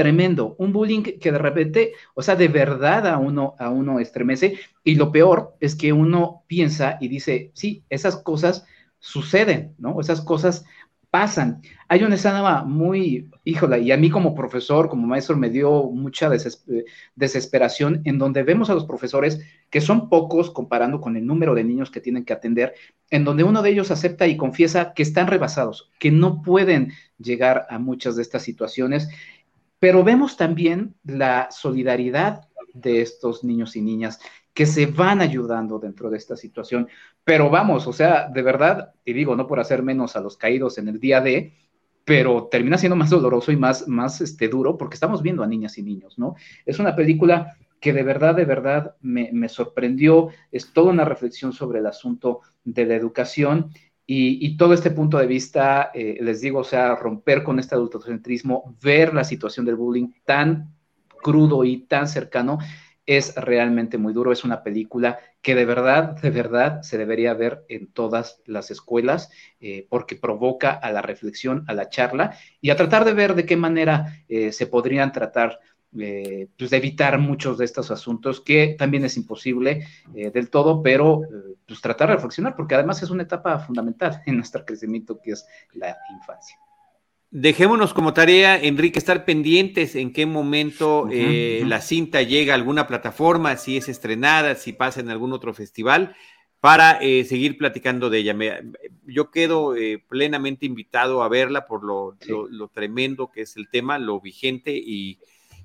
tremendo, 0.00 0.54
un 0.56 0.72
bullying 0.72 1.02
que 1.02 1.30
de 1.30 1.36
repente, 1.36 1.92
o 2.14 2.22
sea, 2.22 2.34
de 2.34 2.48
verdad 2.48 3.06
a 3.06 3.18
uno, 3.18 3.54
a 3.58 3.68
uno 3.68 4.00
estremece 4.00 4.58
y 4.82 4.94
lo 4.94 5.12
peor 5.12 5.56
es 5.60 5.74
que 5.74 5.92
uno 5.92 6.42
piensa 6.46 6.96
y 7.02 7.08
dice, 7.08 7.50
sí, 7.52 7.84
esas 7.90 8.16
cosas 8.16 8.64
suceden, 8.98 9.74
¿no? 9.76 10.00
Esas 10.00 10.22
cosas 10.22 10.64
pasan. 11.10 11.60
Hay 11.86 12.02
una 12.02 12.14
escena 12.14 12.62
muy, 12.64 13.28
híjola, 13.44 13.76
y 13.76 13.92
a 13.92 13.98
mí 13.98 14.08
como 14.08 14.34
profesor, 14.34 14.88
como 14.88 15.06
maestro, 15.06 15.36
me 15.36 15.50
dio 15.50 15.82
mucha 15.90 16.30
desesperación 17.14 18.00
en 18.06 18.16
donde 18.16 18.42
vemos 18.42 18.70
a 18.70 18.74
los 18.74 18.86
profesores, 18.86 19.38
que 19.68 19.82
son 19.82 20.08
pocos 20.08 20.50
comparando 20.50 20.98
con 20.98 21.18
el 21.18 21.26
número 21.26 21.54
de 21.54 21.64
niños 21.64 21.90
que 21.90 22.00
tienen 22.00 22.24
que 22.24 22.32
atender, 22.32 22.72
en 23.10 23.24
donde 23.24 23.44
uno 23.44 23.60
de 23.60 23.68
ellos 23.68 23.90
acepta 23.90 24.26
y 24.28 24.38
confiesa 24.38 24.94
que 24.94 25.02
están 25.02 25.26
rebasados, 25.26 25.90
que 25.98 26.10
no 26.10 26.40
pueden 26.40 26.92
llegar 27.18 27.66
a 27.68 27.78
muchas 27.78 28.16
de 28.16 28.22
estas 28.22 28.42
situaciones 28.42 29.10
pero 29.80 30.04
vemos 30.04 30.36
también 30.36 30.94
la 31.04 31.48
solidaridad 31.50 32.48
de 32.74 33.00
estos 33.00 33.42
niños 33.42 33.74
y 33.74 33.82
niñas 33.82 34.20
que 34.54 34.66
se 34.66 34.86
van 34.86 35.20
ayudando 35.20 35.78
dentro 35.78 36.10
de 36.10 36.18
esta 36.18 36.36
situación. 36.36 36.86
Pero 37.24 37.50
vamos, 37.50 37.86
o 37.86 37.92
sea, 37.92 38.28
de 38.28 38.42
verdad, 38.42 38.92
y 39.04 39.12
digo, 39.12 39.34
no 39.34 39.46
por 39.46 39.58
hacer 39.58 39.82
menos 39.82 40.16
a 40.16 40.20
los 40.20 40.36
caídos 40.36 40.78
en 40.78 40.88
el 40.88 41.00
día 41.00 41.20
de, 41.20 41.54
pero 42.04 42.48
termina 42.50 42.76
siendo 42.76 42.96
más 42.96 43.10
doloroso 43.10 43.52
y 43.52 43.56
más, 43.56 43.88
más 43.88 44.20
este, 44.20 44.48
duro 44.48 44.76
porque 44.76 44.94
estamos 44.94 45.22
viendo 45.22 45.42
a 45.42 45.46
niñas 45.46 45.78
y 45.78 45.82
niños, 45.82 46.18
¿no? 46.18 46.34
Es 46.66 46.78
una 46.78 46.94
película 46.94 47.56
que 47.80 47.92
de 47.94 48.02
verdad, 48.02 48.34
de 48.34 48.44
verdad 48.44 48.96
me, 49.00 49.30
me 49.32 49.48
sorprendió, 49.48 50.28
es 50.52 50.72
toda 50.72 50.92
una 50.92 51.06
reflexión 51.06 51.52
sobre 51.52 51.78
el 51.78 51.86
asunto 51.86 52.40
de 52.64 52.84
la 52.84 52.94
educación 52.94 53.70
y, 54.12 54.56
todo 54.56 54.74
este 54.74 54.90
punto 54.90 55.18
de 55.18 55.28
vista, 55.28 55.92
eh, 55.94 56.18
les 56.20 56.40
digo, 56.40 56.58
o 56.58 56.64
sea, 56.64 56.96
romper 56.96 57.44
con 57.44 57.60
este 57.60 57.76
adultocentrismo, 57.76 58.76
ver 58.82 59.14
la 59.14 59.22
situación 59.22 59.64
del 59.64 59.76
bullying 59.76 60.08
tan 60.24 60.74
crudo 61.22 61.62
y 61.64 61.86
tan 61.86 62.08
cercano, 62.08 62.58
es 63.06 63.36
realmente 63.36 63.98
muy 63.98 64.12
duro. 64.12 64.32
Es 64.32 64.42
una 64.42 64.64
película 64.64 65.20
que 65.40 65.54
de 65.54 65.64
verdad, 65.64 66.20
de 66.20 66.30
verdad 66.30 66.82
se 66.82 66.98
debería 66.98 67.34
ver 67.34 67.64
en 67.68 67.92
todas 67.92 68.42
las 68.46 68.72
escuelas 68.72 69.30
eh, 69.60 69.86
porque 69.88 70.16
provoca 70.16 70.72
a 70.72 70.90
la 70.90 71.02
reflexión, 71.02 71.64
a 71.68 71.74
la 71.74 71.88
charla 71.88 72.36
y 72.60 72.70
a 72.70 72.76
tratar 72.76 73.04
de 73.04 73.12
ver 73.12 73.36
de 73.36 73.46
qué 73.46 73.56
manera 73.56 74.24
eh, 74.28 74.50
se 74.50 74.66
podrían 74.66 75.12
tratar 75.12 75.60
eh, 75.98 76.46
pues 76.56 76.70
de 76.70 76.76
evitar 76.76 77.18
muchos 77.18 77.58
de 77.58 77.64
estos 77.64 77.90
asuntos, 77.90 78.40
que 78.40 78.76
también 78.78 79.04
es 79.04 79.16
imposible 79.16 79.88
eh, 80.14 80.30
del 80.30 80.48
todo, 80.48 80.84
pero 80.84 81.24
eh, 81.24 81.56
pues 81.66 81.80
tratar 81.80 82.10
de 82.10 82.14
reflexionar, 82.14 82.54
porque 82.54 82.76
además 82.76 83.02
es 83.02 83.10
una 83.10 83.24
etapa 83.24 83.58
fundamental 83.58 84.22
en 84.24 84.36
nuestro 84.36 84.64
crecimiento, 84.64 85.20
que 85.20 85.32
es 85.32 85.44
la 85.72 85.96
infancia. 86.14 86.56
Dejémonos 87.32 87.92
como 87.92 88.12
tarea, 88.12 88.56
Enrique, 88.56 89.00
estar 89.00 89.24
pendientes 89.24 89.96
en 89.96 90.12
qué 90.12 90.26
momento 90.26 91.08
la 91.10 91.80
cinta 91.80 92.22
llega 92.22 92.54
a 92.54 92.56
alguna 92.56 92.88
plataforma, 92.88 93.56
si 93.56 93.76
es 93.76 93.88
estrenada, 93.88 94.56
si 94.56 94.72
pasa 94.72 95.00
en 95.00 95.10
algún 95.10 95.32
otro 95.32 95.54
festival, 95.54 96.16
para 96.60 96.98
seguir 96.98 97.56
platicando 97.56 98.10
de 98.10 98.18
ella. 98.18 98.36
yo 99.06 99.30
quedo 99.30 99.74
plenamente 100.08 100.66
invitado 100.66 101.22
a 101.22 101.28
verla 101.28 101.68
por 101.68 101.84
lo, 101.84 102.16
lo, 102.50 102.66
tremendo 102.66 103.30
que 103.30 103.42
es 103.42 103.56
el 103.56 103.68
tema, 103.70 104.00
lo 104.00 104.20
vigente 104.20 104.72
y, 104.76 105.20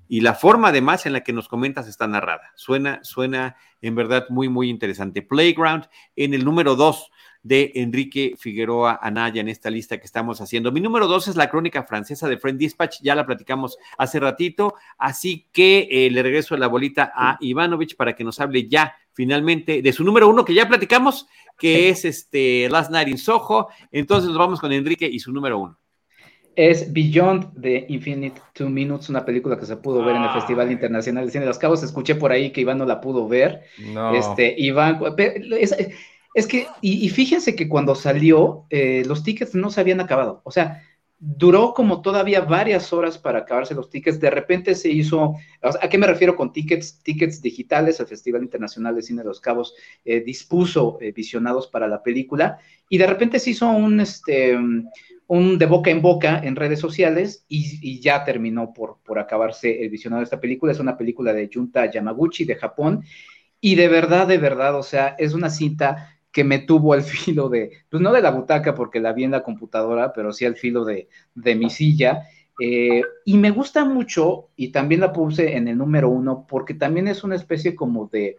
y 0.08 0.22
la 0.22 0.34
forma 0.34 0.70
además 0.70 1.06
en 1.06 1.14
la 1.14 1.22
que 1.22 1.34
nos 1.34 1.48
comentas 1.48 1.88
está 1.88 2.08
narrada. 2.08 2.52
Suena, 2.56 3.00
suena 3.04 3.56
en 3.82 3.96
verdad 3.96 4.26
muy, 4.30 4.50
muy 4.50 4.70
interesante. 4.70 5.22
Playground 5.22 5.88
en 6.16 6.34
el 6.34 6.46
número 6.46 6.76
dos 6.76 7.12
de 7.46 7.72
Enrique 7.76 8.34
Figueroa 8.40 9.00
Anaya 9.04 9.40
en 9.40 9.50
esta 9.50 9.70
lista 9.70 10.00
que 10.00 10.06
estamos 10.06 10.42
haciendo. 10.42 10.72
Mi 10.72 10.82
número 10.82 11.08
dos 11.08 11.28
es 11.28 11.36
la 11.36 11.48
crónica 11.48 11.84
francesa 11.84 12.28
de 12.28 12.40
Friend 12.40 12.58
Dispatch, 12.58 13.02
ya 13.04 13.14
la 13.14 13.24
platicamos 13.24 13.78
hace 14.00 14.20
ratito, 14.20 14.74
así 14.98 15.48
que 15.52 15.88
eh, 15.92 16.10
le 16.10 16.24
regreso 16.24 16.58
la 16.58 16.66
bolita 16.66 17.12
a 17.14 17.38
Ivanovich 17.40 17.96
para 17.96 18.16
que 18.16 18.24
nos 18.24 18.40
hable 18.40 18.68
ya 18.68 18.96
finalmente 19.14 19.84
de 19.84 19.94
su 19.94 20.04
número 20.04 20.28
uno 20.28 20.44
que 20.44 20.56
ya 20.56 20.68
platicamos, 20.68 21.28
que 21.56 21.90
es 21.90 22.04
este 22.04 22.68
Last 22.68 22.90
Night 22.90 23.10
in 23.10 23.20
Soho. 23.20 23.68
Entonces 23.92 24.30
nos 24.30 24.40
vamos 24.40 24.60
con 24.60 24.72
Enrique 24.72 25.08
y 25.08 25.20
su 25.20 25.32
número 25.32 25.60
uno 25.60 25.78
es 26.56 26.92
Beyond 26.92 27.62
the 27.62 27.86
Infinite 27.90 28.42
Two 28.54 28.70
Minutes, 28.70 29.10
una 29.10 29.26
película 29.26 29.58
que 29.58 29.66
se 29.66 29.78
pudo 29.78 30.04
ver 30.04 30.16
en 30.16 30.24
el. 30.24 30.36
Festival 30.36 30.72
Internacional 30.72 31.26
de 31.26 31.32
Cine 31.32 31.44
de 31.44 31.50
los 31.50 31.58
Cabos. 31.58 31.82
Escuché 31.82 32.16
por 32.16 32.32
ahí 32.32 32.52
que 32.52 32.62
Iván 32.62 32.78
no 32.78 32.86
la 32.86 33.00
pudo 33.00 33.28
ver. 33.28 33.64
No. 33.94 34.14
Este, 34.14 34.54
Iván, 34.58 35.00
es, 36.34 36.48
que, 36.48 36.68
y, 36.82 37.08
fíjense 37.10 37.56
que 37.56 37.70
cuando 37.70 37.96
salió, 37.96 38.66
eh, 38.70 39.04
los 39.06 39.24
tickets 39.24 39.56
no 39.56 39.72
se 39.72 39.80
habían 39.80 40.02
acabado. 40.02 40.42
O 40.44 40.52
sea, 40.52 40.84
duró 41.18 41.74
como 41.74 42.02
todavía 42.02 42.42
varias 42.42 42.92
horas 42.92 43.18
para 43.18 43.40
acabarse 43.40 43.74
los 43.74 43.90
tickets. 43.90 44.20
De 44.20 44.30
repente 44.30 44.76
se 44.76 44.90
hizo, 44.90 45.36
¿a 45.62 45.88
qué 45.88 45.98
me 45.98 46.08
refiero 46.08 46.36
con 46.36 46.52
tickets? 46.52 47.02
Tickets 47.02 47.42
digitales. 47.42 48.00
El 48.00 48.08
Festival 48.08 48.44
Internacional 48.44 48.96
de 48.96 49.02
Cine 49.02 49.22
de 49.22 49.30
los 49.30 49.40
Cabos 49.40 49.74
eh, 50.04 50.22
dispuso 50.22 50.98
eh, 51.02 51.12
visionados 51.12 51.68
para 51.68 51.88
la 51.88 52.04
película 52.04 52.60
y 52.90 52.98
de 52.98 53.08
repente 53.08 53.40
se 53.40 53.52
hizo 53.52 53.70
un, 53.70 54.02
este, 54.02 54.58
un 55.28 55.58
de 55.58 55.66
boca 55.66 55.90
en 55.90 56.02
boca 56.02 56.40
en 56.44 56.56
redes 56.56 56.80
sociales 56.80 57.46
y, 57.48 58.00
ya 58.00 58.24
terminó 58.24 58.74
por, 58.74 58.98
por 59.04 59.20
acabarse 59.20 59.84
el 59.84 59.90
visionado 59.90 60.20
de 60.20 60.26
esta 60.26 60.40
película. 60.40 60.72
Es 60.72 60.80
una 60.80 60.98
película 60.98 61.34
de 61.34 61.50
Junta 61.52 61.90
Yamaguchi 61.90 62.46
de 62.46 62.56
Japón 62.56 63.04
y 63.60 63.76
de 63.76 63.88
verdad, 63.88 64.28
de 64.28 64.38
verdad, 64.38 64.76
o 64.76 64.84
sea, 64.84 65.16
es 65.18 65.34
una 65.34 65.50
cinta 65.50 66.20
que 66.32 66.44
me 66.44 66.60
tuvo 66.60 66.94
al 66.94 67.04
filo 67.04 67.50
de, 67.50 67.72
pues 67.90 68.02
no 68.02 68.12
de 68.12 68.22
la 68.22 68.32
butaca 68.32 68.76
porque 68.76 69.00
la 69.00 69.14
vi 69.14 69.24
en 69.24 69.32
la 69.32 69.44
computadora, 69.44 70.14
pero 70.14 70.34
sí 70.34 70.46
al 70.46 70.56
filo 70.56 70.86
de, 70.86 71.08
de 71.34 71.56
mi 71.56 71.70
silla. 71.70 72.28
Eh, 72.60 73.02
y 73.26 73.38
me 73.38 73.52
gusta 73.52 73.84
mucho, 73.84 74.50
y 74.56 74.72
también 74.72 75.02
la 75.02 75.12
puse 75.12 75.56
en 75.58 75.68
el 75.68 75.78
número 75.78 76.10
uno, 76.10 76.46
porque 76.48 76.74
también 76.74 77.08
es 77.08 77.24
una 77.24 77.36
especie 77.36 77.76
como 77.76 78.08
de, 78.08 78.38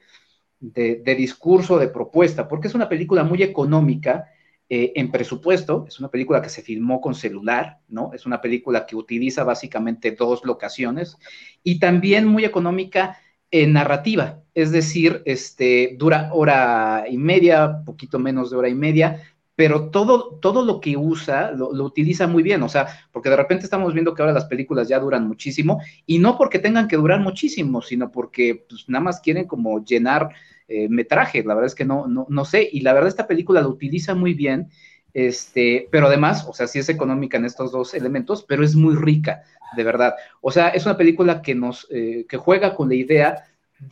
de, 0.60 1.02
de 1.04 1.14
discurso, 1.14 1.78
de 1.78 1.88
propuesta, 1.88 2.48
porque 2.48 2.68
es 2.68 2.74
una 2.74 2.88
película 2.88 3.24
muy 3.24 3.42
económica, 3.42 4.26
eh, 4.68 4.92
en 4.96 5.12
presupuesto, 5.12 5.84
es 5.86 6.00
una 6.00 6.08
película 6.08 6.42
que 6.42 6.48
se 6.48 6.60
filmó 6.60 7.00
con 7.00 7.14
celular, 7.14 7.78
¿no? 7.88 8.10
Es 8.12 8.26
una 8.26 8.40
película 8.40 8.84
que 8.84 8.96
utiliza 8.96 9.44
básicamente 9.44 10.10
dos 10.10 10.44
locaciones 10.44 11.16
y 11.62 11.78
también 11.78 12.26
muy 12.26 12.44
económica 12.44 13.18
en 13.52 13.72
narrativa, 13.72 14.42
es 14.54 14.72
decir, 14.72 15.22
este, 15.24 15.94
dura 15.96 16.30
hora 16.32 17.04
y 17.08 17.16
media, 17.16 17.82
poquito 17.84 18.18
menos 18.18 18.50
de 18.50 18.56
hora 18.56 18.68
y 18.68 18.74
media, 18.74 19.22
pero 19.54 19.90
todo, 19.90 20.38
todo 20.40 20.64
lo 20.64 20.80
que 20.80 20.96
usa 20.96 21.52
lo, 21.52 21.68
utiliza 21.68 22.26
muy 22.26 22.42
bien, 22.42 22.62
o 22.62 22.68
sea, 22.68 22.88
porque 23.12 23.30
de 23.30 23.36
repente 23.36 23.64
estamos 23.64 23.94
viendo 23.94 24.14
que 24.14 24.22
ahora 24.22 24.34
las 24.34 24.46
películas 24.46 24.88
ya 24.88 24.98
duran 24.98 25.28
muchísimo, 25.28 25.80
y 26.06 26.18
no 26.18 26.36
porque 26.36 26.58
tengan 26.58 26.88
que 26.88 26.96
durar 26.96 27.20
muchísimo, 27.20 27.82
sino 27.82 28.10
porque 28.10 28.66
pues, 28.68 28.88
nada 28.88 29.04
más 29.04 29.20
quieren 29.20 29.46
como 29.46 29.84
llenar 29.84 30.30
eh, 30.68 30.88
metraje, 30.88 31.44
la 31.44 31.54
verdad 31.54 31.66
es 31.66 31.74
que 31.74 31.84
no, 31.84 32.06
no, 32.06 32.26
no 32.28 32.44
sé, 32.44 32.68
y 32.70 32.80
la 32.80 32.92
verdad 32.92 33.08
esta 33.08 33.26
película 33.26 33.60
lo 33.60 33.68
utiliza 33.68 34.14
muy 34.14 34.34
bien, 34.34 34.68
este, 35.14 35.88
pero 35.90 36.08
además, 36.08 36.44
o 36.48 36.52
sea, 36.52 36.66
sí 36.66 36.78
es 36.78 36.88
económica 36.88 37.36
en 37.36 37.44
estos 37.44 37.72
dos 37.72 37.94
elementos, 37.94 38.42
pero 38.42 38.64
es 38.64 38.74
muy 38.74 38.94
rica, 38.94 39.44
de 39.76 39.82
verdad. 39.82 40.14
O 40.42 40.50
sea, 40.50 40.68
es 40.68 40.84
una 40.84 40.96
película 40.96 41.40
que 41.40 41.54
nos, 41.54 41.86
eh, 41.90 42.26
que 42.28 42.36
juega 42.36 42.74
con 42.74 42.88
la 42.88 42.96
idea 42.96 43.44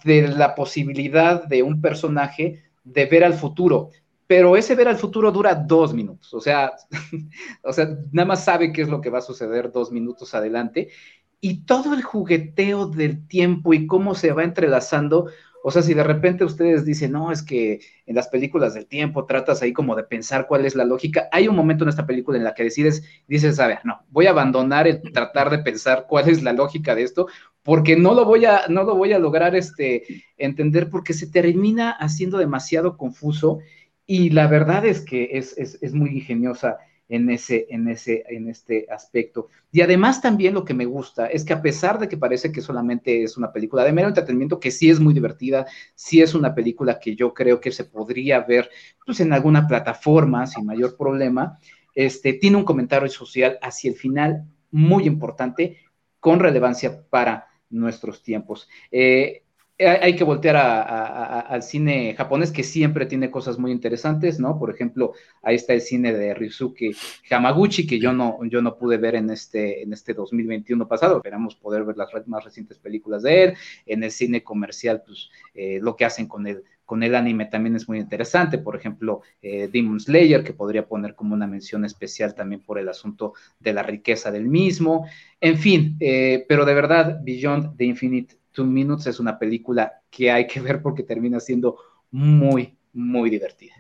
de 0.05 0.29
la 0.29 0.55
posibilidad 0.55 1.45
de 1.45 1.63
un 1.63 1.81
personaje 1.81 2.65
de 2.85 3.07
ver 3.07 3.25
al 3.25 3.35
futuro, 3.35 3.91
pero 4.27 4.57
ese 4.57 4.75
ver 4.75 4.89
al 4.89 4.97
futuro 4.97 5.31
dura 5.31 5.55
dos 5.55 5.95
minutos, 5.95 6.35
o 6.35 6.41
sea, 6.41 6.73
o 7.63 7.73
sea, 7.73 7.97
nada 8.13 8.27
más 8.27 8.45
sabe 8.45 8.73
qué 8.73 8.83
es 8.83 8.89
lo 8.89 9.01
que 9.01 9.11
va 9.11 9.19
a 9.19 9.23
suceder 9.23 9.71
dos 9.71 9.93
minutos 9.93 10.35
adelante, 10.35 10.89
y 11.41 11.65
todo 11.67 11.95
el 11.95 12.03
jugueteo 12.03 12.87
del 12.87 13.27
tiempo 13.29 13.75
y 13.75 13.87
cómo 13.87 14.15
se 14.15 14.33
va 14.33 14.45
entrelazando, 14.45 15.29
o 15.67 15.71
sea, 15.71 15.81
si 15.81 15.95
de 15.95 16.05
repente 16.05 16.45
ustedes 16.45 16.85
dicen, 16.85 17.13
no, 17.13 17.33
es 17.33 17.43
que 17.43 17.81
en 18.05 18.15
las 18.15 18.29
películas 18.29 18.75
del 18.75 18.85
tiempo 18.85 19.25
tratas 19.25 19.63
ahí 19.63 19.73
como 19.73 19.97
de 19.97 20.03
pensar 20.03 20.47
cuál 20.47 20.67
es 20.67 20.75
la 20.75 20.85
lógica, 20.85 21.27
hay 21.33 21.49
un 21.49 21.57
momento 21.57 21.85
en 21.85 21.89
esta 21.89 22.05
película 22.05 22.37
en 22.37 22.45
la 22.45 22.53
que 22.53 22.65
decides, 22.65 23.03
dices, 23.27 23.59
a 23.59 23.69
ver, 23.69 23.79
no, 23.83 24.03
voy 24.11 24.27
a 24.27 24.33
abandonar 24.33 24.87
el 24.87 25.01
tratar 25.01 25.49
de 25.49 25.61
pensar 25.61 26.05
cuál 26.07 26.29
es 26.29 26.43
la 26.43 26.53
lógica 26.53 26.95
de 26.95 27.05
esto, 27.05 27.29
porque 27.63 27.97
no 27.97 28.13
lo 28.13 28.27
voy 28.27 28.45
a, 28.45 28.67
no 28.69 28.85
lo 28.85 28.95
voy 28.95 29.15
a 29.15 29.19
lograr 29.19 29.57
este, 29.57 30.25
entender, 30.37 30.91
porque 30.91 31.15
se 31.15 31.29
termina 31.29 31.93
haciendo 31.93 32.37
demasiado 32.37 32.99
confuso 32.99 33.61
y 34.07 34.29
la 34.29 34.49
verdad 34.49 34.85
es 34.85 35.01
que 35.01 35.31
es, 35.33 35.57
es, 35.57 35.79
es 35.81 35.95
muy 35.95 36.11
ingeniosa 36.11 36.77
en 37.09 37.31
ese, 37.31 37.67
en 37.71 37.89
ese, 37.89 38.25
en 38.29 38.49
este 38.49 38.87
aspecto. 38.91 39.49
Y 39.71 39.83
además 39.83 40.23
también 40.23 40.55
lo 40.55 40.65
que 40.65 40.75
me 40.75 40.87
gusta 40.87 41.27
es 41.27 41.45
que 41.45 41.53
a 41.53 41.63
pesar 41.63 41.99
de 41.99 42.09
que 42.09 42.17
parece 42.17 42.51
que 42.51 42.61
solamente 42.61 43.23
es 43.23 43.37
una 43.37 43.53
película 43.53 43.85
de 43.85 43.93
mero 43.93 44.09
entretenimiento, 44.09 44.61
que 44.61 44.71
sí 44.71 44.91
es 44.91 45.01
muy 45.01 45.15
divertida, 45.15 45.67
sí 45.95 46.23
es 46.23 46.35
una 46.35 46.55
película 46.55 46.99
que 46.99 47.15
yo 47.15 47.35
creo 47.35 47.61
que 47.61 47.73
se 47.73 47.85
podría 47.85 48.41
ver 48.41 48.71
pues, 49.05 49.21
en 49.21 49.33
alguna 49.33 49.67
plataforma 49.67 50.47
sin 50.47 50.67
mayor 50.67 50.97
problema, 50.97 51.59
este, 51.95 52.33
tiene 52.35 52.57
un 52.57 52.65
comentario 52.65 53.09
social 53.09 53.59
hacia 53.63 53.91
el 53.91 53.97
final 53.97 54.45
muy 54.71 55.07
importante 55.07 55.79
con 56.19 56.41
relevancia 56.41 57.05
para 57.09 57.47
nuestros 57.71 58.23
tiempos. 58.23 58.69
Eh, 58.91 59.44
hay 59.79 60.15
que 60.15 60.23
voltear 60.23 60.57
al 60.57 61.63
cine 61.63 62.15
japonés 62.15 62.53
que 62.53 62.63
siempre 62.63 63.07
tiene 63.07 63.31
cosas 63.31 63.59
muy 63.59 63.73
interesantes, 63.73 64.39
¿no? 64.39 64.57
Por 64.57 64.71
ejemplo, 64.71 65.15
ahí 65.43 65.57
está 65.57 65.73
el 65.73 65.81
cine 65.81 66.13
de 66.13 66.33
Ryusuke 66.33 66.95
Hamaguchi 67.29 67.85
que 67.87 67.99
yo 67.99 68.13
no, 68.13 68.39
yo 68.45 68.63
no 68.63 68.79
pude 68.79 68.99
ver 68.99 69.17
en 69.17 69.31
este, 69.31 69.83
en 69.83 69.93
este 69.93 70.15
2021 70.15 70.87
pasado. 70.87 71.17
Esperamos 71.17 71.57
poder 71.57 71.85
ver 71.85 71.97
las 71.97 72.09
más 72.29 72.45
recientes 72.45 72.79
películas 72.79 73.23
de 73.23 73.45
él. 73.45 73.55
En 73.85 74.05
el 74.05 74.13
cine 74.13 74.45
comercial, 74.45 75.03
pues 75.05 75.29
eh, 75.55 75.81
lo 75.83 75.97
que 75.97 76.05
hacen 76.05 76.29
con 76.29 76.47
el, 76.47 76.63
con 76.85 77.03
el 77.03 77.17
anime 77.17 77.47
también 77.47 77.75
es 77.75 77.89
muy 77.89 77.99
interesante. 77.99 78.59
Por 78.59 78.77
ejemplo, 78.77 79.23
eh, 79.43 79.69
Demon 79.73 79.99
Slayer, 79.99 80.45
que 80.45 80.53
podría 80.53 80.87
poner 80.87 81.17
como 81.17 81.35
una 81.35 81.49
mención 81.49 81.85
especial 81.85 82.37
también 82.37 82.63
por 82.63 82.79
el 82.79 82.89
asunto 82.89 83.35
de 83.59 83.73
la 83.73 83.83
riqueza 83.83 84.31
del 84.31 84.49
mismo. 84.49 85.07
En 85.41 85.59
fin, 85.59 85.97
eh, 85.99 86.45
pero 86.49 86.65
de 86.65 86.75
verdad, 86.75 87.19
Beyond 87.25 87.77
the 87.77 87.85
Infinite 87.85 88.37
Two 88.55 88.65
Minutes 88.65 89.09
es 89.09 89.21
una 89.21 89.39
película 89.39 90.01
que 90.11 90.31
hay 90.31 90.47
que 90.47 90.61
ver 90.61 90.81
porque 90.81 91.03
termina 91.03 91.41
siendo 91.41 91.77
muy, 92.11 92.77
muy 92.93 93.29
divertida. 93.29 93.75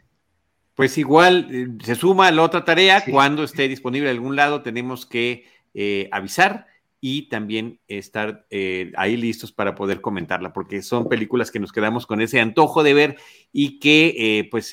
Pues 0.74 0.98
igual 0.98 1.48
eh, 1.50 1.68
se 1.84 1.94
suma 1.94 2.26
a 2.26 2.32
la 2.32 2.42
otra 2.42 2.64
tarea, 2.64 3.04
cuando 3.08 3.44
esté 3.44 3.68
disponible 3.68 4.10
en 4.10 4.16
algún 4.16 4.34
lado 4.34 4.62
tenemos 4.62 5.06
que 5.06 5.46
eh, 5.72 6.08
avisar 6.10 6.66
y 7.00 7.28
también 7.28 7.78
estar 7.86 8.46
eh, 8.50 8.90
ahí 8.96 9.16
listos 9.16 9.52
para 9.52 9.76
poder 9.76 10.00
comentarla, 10.00 10.52
porque 10.52 10.82
son 10.82 11.08
películas 11.08 11.52
que 11.52 11.60
nos 11.60 11.70
quedamos 11.70 12.06
con 12.06 12.20
ese 12.20 12.40
antojo 12.40 12.82
de 12.82 12.94
ver 12.94 13.16
y 13.52 13.78
que 13.78 14.48
pues 14.50 14.72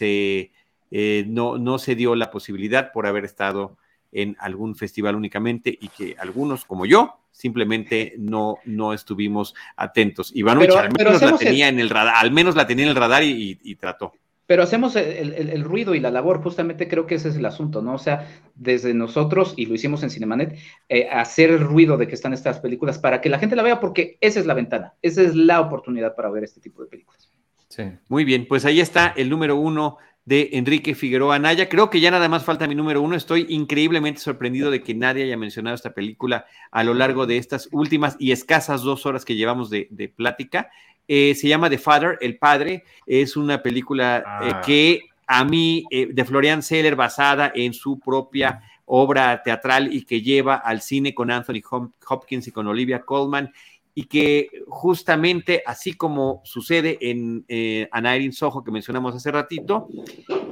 no, 1.27 1.57
no 1.57 1.77
se 1.77 1.95
dio 1.95 2.15
la 2.15 2.31
posibilidad 2.31 2.91
por 2.91 3.05
haber 3.05 3.25
estado 3.25 3.77
en 4.11 4.35
algún 4.39 4.75
festival 4.75 5.15
únicamente 5.15 5.77
y 5.79 5.87
que 5.89 6.15
algunos, 6.19 6.65
como 6.65 6.85
yo, 6.85 7.21
simplemente 7.31 8.13
no, 8.17 8.57
no 8.65 8.93
estuvimos 8.93 9.55
atentos. 9.75 10.31
Ivanovich 10.35 10.71
al 10.71 10.91
menos 10.97 11.21
la 11.21 11.37
tenía 11.37 11.69
en 11.69 11.79
el 11.79 11.89
radar, 11.89 12.15
al 12.17 12.31
menos 12.31 12.55
la 12.55 12.67
tenía 12.67 12.85
en 12.85 12.89
el 12.89 12.95
radar 12.95 13.23
y, 13.23 13.75
trató. 13.75 14.13
Pero 14.45 14.63
hacemos 14.63 14.97
el, 14.97 15.63
ruido 15.63 15.95
y 15.95 16.01
la 16.01 16.11
labor, 16.11 16.43
justamente 16.43 16.89
creo 16.89 17.07
que 17.07 17.15
ese 17.15 17.29
es 17.29 17.37
el 17.37 17.45
asunto, 17.45 17.81
¿no? 17.81 17.93
O 17.93 17.97
sea, 17.97 18.27
desde 18.53 18.93
nosotros, 18.93 19.53
y 19.55 19.65
lo 19.65 19.75
hicimos 19.75 20.03
en 20.03 20.09
Cinemanet, 20.09 20.57
eh, 20.89 21.07
hacer 21.09 21.51
el 21.51 21.61
ruido 21.61 21.95
de 21.95 22.07
que 22.07 22.15
están 22.15 22.33
estas 22.33 22.59
películas 22.59 22.99
para 22.99 23.21
que 23.21 23.29
la 23.29 23.39
gente 23.39 23.55
la 23.55 23.63
vea, 23.63 23.79
porque 23.79 24.17
esa 24.19 24.41
es 24.41 24.45
la 24.45 24.53
ventana, 24.53 24.93
esa 25.01 25.21
es 25.21 25.35
la 25.35 25.61
oportunidad 25.61 26.15
para 26.15 26.29
ver 26.29 26.43
este 26.43 26.59
tipo 26.59 26.81
de 26.81 26.89
películas. 26.89 27.31
Sí. 27.69 27.83
Muy 28.09 28.25
bien, 28.25 28.45
pues 28.49 28.65
ahí 28.65 28.81
está 28.81 29.13
el 29.15 29.29
número 29.29 29.55
uno 29.55 29.97
de 30.25 30.49
Enrique 30.53 30.95
Figueroa 30.95 31.35
Anaya. 31.35 31.67
Creo 31.69 31.89
que 31.89 31.99
ya 31.99 32.11
nada 32.11 32.29
más 32.29 32.43
falta 32.43 32.67
mi 32.67 32.75
número 32.75 33.01
uno. 33.01 33.15
Estoy 33.15 33.45
increíblemente 33.49 34.19
sorprendido 34.19 34.71
de 34.71 34.83
que 34.83 34.93
nadie 34.93 35.23
haya 35.23 35.37
mencionado 35.37 35.75
esta 35.75 35.93
película 35.93 36.45
a 36.71 36.83
lo 36.83 36.93
largo 36.93 37.25
de 37.25 37.37
estas 37.37 37.69
últimas 37.71 38.15
y 38.19 38.31
escasas 38.31 38.83
dos 38.83 39.05
horas 39.05 39.25
que 39.25 39.35
llevamos 39.35 39.69
de, 39.69 40.13
plática. 40.15 40.69
Eh, 41.07 41.35
se 41.35 41.47
llama 41.47 41.69
The 41.69 41.77
Father, 41.77 42.17
El 42.21 42.37
Padre. 42.37 42.83
Es 43.05 43.35
una 43.35 43.61
película 43.63 44.17
eh, 44.43 44.51
ah. 44.53 44.61
que 44.65 45.01
a 45.27 45.43
mí, 45.43 45.85
eh, 45.89 46.09
de 46.11 46.25
Florian 46.25 46.61
Seller, 46.61 46.95
basada 46.95 47.51
en 47.55 47.73
su 47.73 47.99
propia 47.99 48.61
obra 48.93 49.41
teatral 49.41 49.93
y 49.93 50.03
que 50.03 50.21
lleva 50.21 50.55
al 50.55 50.81
cine 50.81 51.15
con 51.15 51.31
Anthony 51.31 51.61
Hopkins 52.07 52.47
y 52.47 52.51
con 52.51 52.67
Olivia 52.67 53.03
Colman 53.03 53.53
y 53.93 54.05
que 54.05 54.49
justamente 54.67 55.63
así 55.65 55.93
como 55.93 56.41
sucede 56.43 56.97
en 57.01 57.45
eh, 57.47 57.87
Anairin 57.91 58.33
Soho 58.33 58.63
que 58.63 58.71
mencionamos 58.71 59.15
hace 59.15 59.31
ratito, 59.31 59.87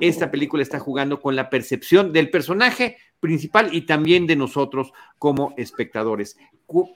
esta 0.02 0.30
película 0.32 0.64
está 0.64 0.80
jugando 0.80 1.22
con 1.22 1.36
la 1.36 1.50
percepción 1.50 2.12
del 2.12 2.30
personaje 2.30 2.98
principal 3.20 3.70
y 3.74 3.82
también 3.82 4.28
de 4.28 4.36
nosotros 4.36 4.92
como 5.18 5.54
espectadores. 5.58 6.38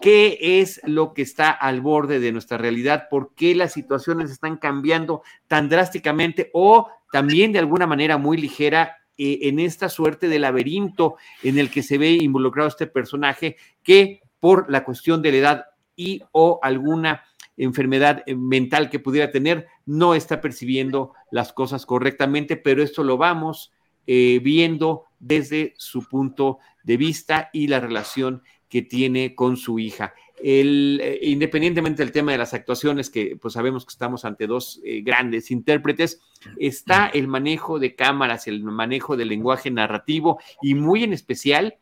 ¿Qué 0.01 0.37
es 0.61 0.81
lo 0.85 1.13
que 1.13 1.23
está 1.23 1.49
al 1.49 1.81
borde 1.81 2.19
de 2.19 2.31
nuestra 2.31 2.57
realidad? 2.57 3.07
¿Por 3.09 3.33
qué 3.35 3.55
las 3.55 3.73
situaciones 3.73 4.31
están 4.31 4.57
cambiando 4.57 5.23
tan 5.47 5.67
drásticamente 5.69 6.49
o 6.53 6.87
también 7.11 7.51
de 7.51 7.59
alguna 7.59 7.87
manera 7.87 8.17
muy 8.17 8.37
ligera 8.37 8.97
eh, 9.17 9.39
en 9.43 9.59
esta 9.59 9.89
suerte 9.89 10.27
de 10.27 10.39
laberinto 10.39 11.15
en 11.43 11.59
el 11.59 11.69
que 11.69 11.83
se 11.83 11.97
ve 11.97 12.11
involucrado 12.11 12.69
este 12.69 12.87
personaje 12.87 13.57
que 13.83 14.21
por 14.39 14.69
la 14.71 14.83
cuestión 14.83 15.21
de 15.21 15.31
la 15.31 15.37
edad 15.37 15.65
y 15.95 16.21
o 16.31 16.59
alguna 16.61 17.23
enfermedad 17.57 18.23
eh, 18.25 18.35
mental 18.35 18.89
que 18.89 18.99
pudiera 18.99 19.31
tener, 19.31 19.67
no 19.85 20.15
está 20.15 20.41
percibiendo 20.41 21.13
las 21.31 21.53
cosas 21.53 21.85
correctamente, 21.85 22.57
pero 22.57 22.83
esto 22.83 23.03
lo 23.03 23.17
vamos 23.17 23.71
eh, 24.07 24.39
viendo 24.43 25.05
desde 25.19 25.73
su 25.77 26.07
punto 26.07 26.59
de 26.83 26.97
vista 26.97 27.49
y 27.53 27.67
la 27.67 27.79
relación 27.79 28.43
que 28.67 28.81
tiene 28.81 29.35
con 29.35 29.55
su 29.55 29.79
hija. 29.79 30.13
El, 30.41 30.99
eh, 31.01 31.19
independientemente 31.21 32.03
del 32.03 32.11
tema 32.11 32.31
de 32.33 32.37
las 32.39 32.53
actuaciones, 32.53 33.09
que 33.09 33.37
pues 33.39 33.53
sabemos 33.53 33.85
que 33.85 33.91
estamos 33.91 34.25
ante 34.25 34.47
dos 34.47 34.81
grandes 35.03 35.51
intérpretes, 35.51 36.19
está 36.57 37.07
el 37.07 37.27
manejo 37.27 37.79
de 37.79 37.95
cámaras, 37.95 38.47
el 38.47 38.63
manejo 38.63 39.15
del 39.15 39.29
lenguaje 39.29 39.71
narrativo 39.71 40.39
y 40.61 40.73
muy 40.73 41.03
en 41.03 41.13
especial 41.13 41.77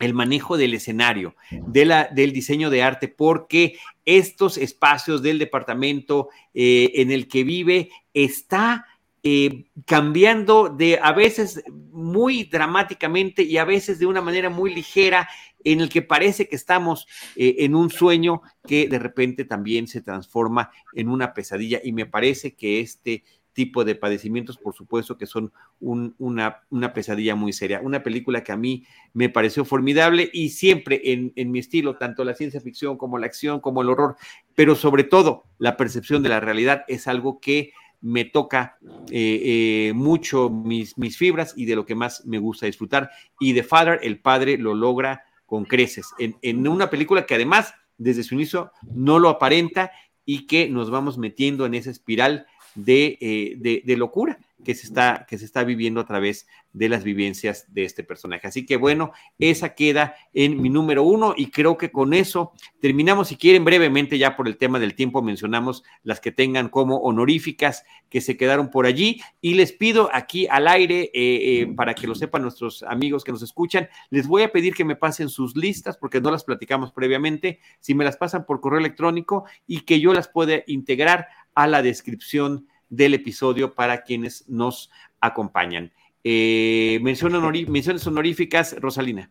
el 0.00 0.14
manejo 0.14 0.56
del 0.56 0.74
escenario, 0.74 1.36
de 1.50 1.84
la, 1.84 2.04
del 2.04 2.32
diseño 2.32 2.70
de 2.70 2.82
arte, 2.82 3.08
porque 3.08 3.78
estos 4.04 4.58
espacios 4.58 5.22
del 5.22 5.38
departamento 5.38 6.28
eh, 6.52 6.90
en 6.96 7.10
el 7.10 7.28
que 7.28 7.44
vive 7.44 7.90
está 8.12 8.86
eh, 9.22 9.64
cambiando 9.86 10.68
de 10.68 10.98
a 11.00 11.12
veces 11.12 11.64
muy 11.90 12.44
dramáticamente 12.44 13.42
y 13.42 13.56
a 13.56 13.64
veces 13.64 13.98
de 13.98 14.04
una 14.04 14.20
manera 14.20 14.50
muy 14.50 14.74
ligera 14.74 15.28
en 15.64 15.80
el 15.80 15.88
que 15.88 16.02
parece 16.02 16.46
que 16.46 16.56
estamos 16.56 17.06
eh, 17.34 17.56
en 17.60 17.74
un 17.74 17.88
sueño 17.88 18.42
que 18.66 18.86
de 18.86 18.98
repente 18.98 19.46
también 19.46 19.88
se 19.88 20.02
transforma 20.02 20.70
en 20.92 21.08
una 21.08 21.32
pesadilla. 21.32 21.80
Y 21.82 21.92
me 21.92 22.04
parece 22.04 22.54
que 22.54 22.80
este 22.80 23.24
tipo 23.54 23.84
de 23.84 23.94
padecimientos, 23.94 24.58
por 24.58 24.74
supuesto 24.74 25.16
que 25.16 25.26
son 25.26 25.52
una, 25.80 26.62
pesadilla 26.92 27.34
muy 27.34 27.52
seria. 27.52 27.80
Una 27.80 28.02
película 28.02 28.44
que 28.44 28.52
a 28.52 28.56
mí 28.56 28.84
me 29.14 29.28
pareció 29.28 29.64
formidable 29.64 30.28
y 30.32 30.50
siempre 30.50 31.00
en, 31.04 31.50
mi 31.50 31.60
estilo, 31.60 31.96
tanto 31.96 32.24
la 32.24 32.34
ciencia 32.34 32.60
ficción 32.60 32.98
como 32.98 33.18
la 33.18 33.26
acción, 33.26 33.60
como 33.60 33.82
el 33.82 33.88
horror, 33.88 34.16
pero 34.54 34.74
sobre 34.74 35.04
todo 35.04 35.44
la 35.58 35.76
percepción 35.76 36.22
de 36.22 36.28
la 36.28 36.40
realidad 36.40 36.84
es 36.88 37.08
algo 37.08 37.40
que 37.40 37.72
me 38.00 38.26
toca 38.26 38.76
eh, 39.10 39.88
eh, 39.88 39.92
mucho 39.94 40.50
mis, 40.50 40.98
mis 40.98 41.16
fibras 41.16 41.54
y 41.56 41.64
de 41.64 41.76
lo 41.76 41.86
que 41.86 41.94
más 41.94 42.26
me 42.26 42.38
gusta 42.38 42.66
disfrutar. 42.66 43.10
Y 43.40 43.54
The 43.54 43.62
Father, 43.62 44.00
el 44.02 44.20
padre, 44.20 44.58
lo 44.58 44.74
logra 44.74 45.24
con 45.46 45.64
creces 45.64 46.08
en, 46.18 46.36
en 46.42 46.66
una 46.68 46.90
película 46.90 47.24
que 47.24 47.34
además 47.34 47.74
desde 47.96 48.24
su 48.24 48.34
inicio 48.34 48.72
no 48.82 49.18
lo 49.18 49.28
aparenta 49.28 49.92
y 50.24 50.46
que 50.46 50.68
nos 50.68 50.90
vamos 50.90 51.18
metiendo 51.18 51.66
en 51.66 51.74
esa 51.74 51.90
espiral 51.90 52.46
eh, 52.76 53.54
de, 53.56 53.82
de, 53.84 53.96
locura 53.96 54.38
que 54.64 54.74
se 54.74 54.86
está, 54.86 55.26
que 55.28 55.38
se 55.38 55.44
está 55.44 55.62
viviendo 55.62 56.00
a 56.00 56.06
través 56.06 56.46
de 56.72 56.88
las 56.88 57.04
vivencias 57.04 57.72
de 57.72 57.84
este 57.84 58.02
personaje. 58.02 58.48
Así 58.48 58.66
que 58.66 58.76
bueno, 58.76 59.12
esa 59.38 59.74
queda 59.74 60.16
en 60.32 60.60
mi 60.60 60.70
número 60.70 61.04
uno 61.04 61.34
y 61.36 61.50
creo 61.50 61.76
que 61.78 61.92
con 61.92 62.14
eso 62.14 62.52
terminamos. 62.80 63.28
Si 63.28 63.36
quieren 63.36 63.64
brevemente, 63.64 64.18
ya 64.18 64.36
por 64.36 64.48
el 64.48 64.56
tema 64.56 64.80
del 64.80 64.94
tiempo, 64.94 65.22
mencionamos 65.22 65.84
las 66.02 66.20
que 66.20 66.32
tengan 66.32 66.68
como 66.68 66.96
honoríficas 66.96 67.84
que 68.08 68.20
se 68.20 68.36
quedaron 68.36 68.70
por 68.70 68.86
allí 68.86 69.20
y 69.40 69.54
les 69.54 69.72
pido 69.72 70.10
aquí 70.12 70.48
al 70.48 70.66
aire, 70.66 71.10
eh, 71.14 71.60
eh, 71.62 71.66
para 71.76 71.94
que 71.94 72.08
lo 72.08 72.14
sepan 72.14 72.42
nuestros 72.42 72.82
amigos 72.82 73.22
que 73.22 73.32
nos 73.32 73.42
escuchan, 73.42 73.88
les 74.10 74.26
voy 74.26 74.42
a 74.42 74.50
pedir 74.50 74.74
que 74.74 74.84
me 74.84 74.96
pasen 74.96 75.28
sus 75.28 75.56
listas 75.56 75.96
porque 75.96 76.20
no 76.20 76.30
las 76.30 76.42
platicamos 76.42 76.92
previamente, 76.92 77.60
si 77.78 77.94
me 77.94 78.04
las 78.04 78.16
pasan 78.16 78.46
por 78.46 78.60
correo 78.60 78.80
electrónico 78.80 79.44
y 79.66 79.80
que 79.80 80.00
yo 80.00 80.12
las 80.12 80.28
pueda 80.28 80.62
integrar 80.66 81.28
a 81.54 81.66
la 81.66 81.82
descripción 81.82 82.66
del 82.88 83.14
episodio 83.14 83.74
para 83.74 84.02
quienes 84.02 84.48
nos 84.48 84.90
acompañan. 85.20 85.92
Eh, 86.22 86.98
menciones 87.02 88.06
honoríficas, 88.06 88.80
Rosalina. 88.80 89.30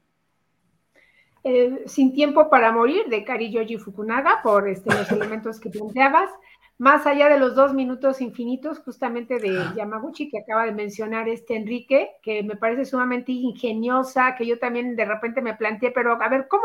Eh, 1.43 1.83
Sin 1.87 2.13
tiempo 2.13 2.49
para 2.49 2.71
morir, 2.71 3.07
de 3.09 3.23
Kari 3.25 3.51
Yoji 3.51 3.77
Fukunaga, 3.77 4.41
por 4.41 4.69
este, 4.69 4.93
los 4.93 5.11
elementos 5.11 5.59
que 5.59 5.69
planteabas. 5.69 6.29
Más 6.79 7.05
allá 7.05 7.29
de 7.29 7.37
los 7.39 7.55
dos 7.55 7.73
minutos 7.73 8.19
infinitos, 8.19 8.79
justamente 8.79 9.37
de 9.37 9.63
Yamaguchi, 9.75 10.29
que 10.29 10.39
acaba 10.39 10.65
de 10.65 10.71
mencionar 10.71 11.29
este 11.29 11.55
Enrique, 11.55 12.09
que 12.23 12.41
me 12.41 12.55
parece 12.55 12.85
sumamente 12.85 13.31
ingeniosa, 13.31 14.35
que 14.35 14.47
yo 14.47 14.57
también 14.57 14.95
de 14.95 15.05
repente 15.05 15.41
me 15.41 15.53
planteé, 15.53 15.91
pero 15.91 16.21
a 16.21 16.29
ver, 16.29 16.47
¿cómo, 16.49 16.63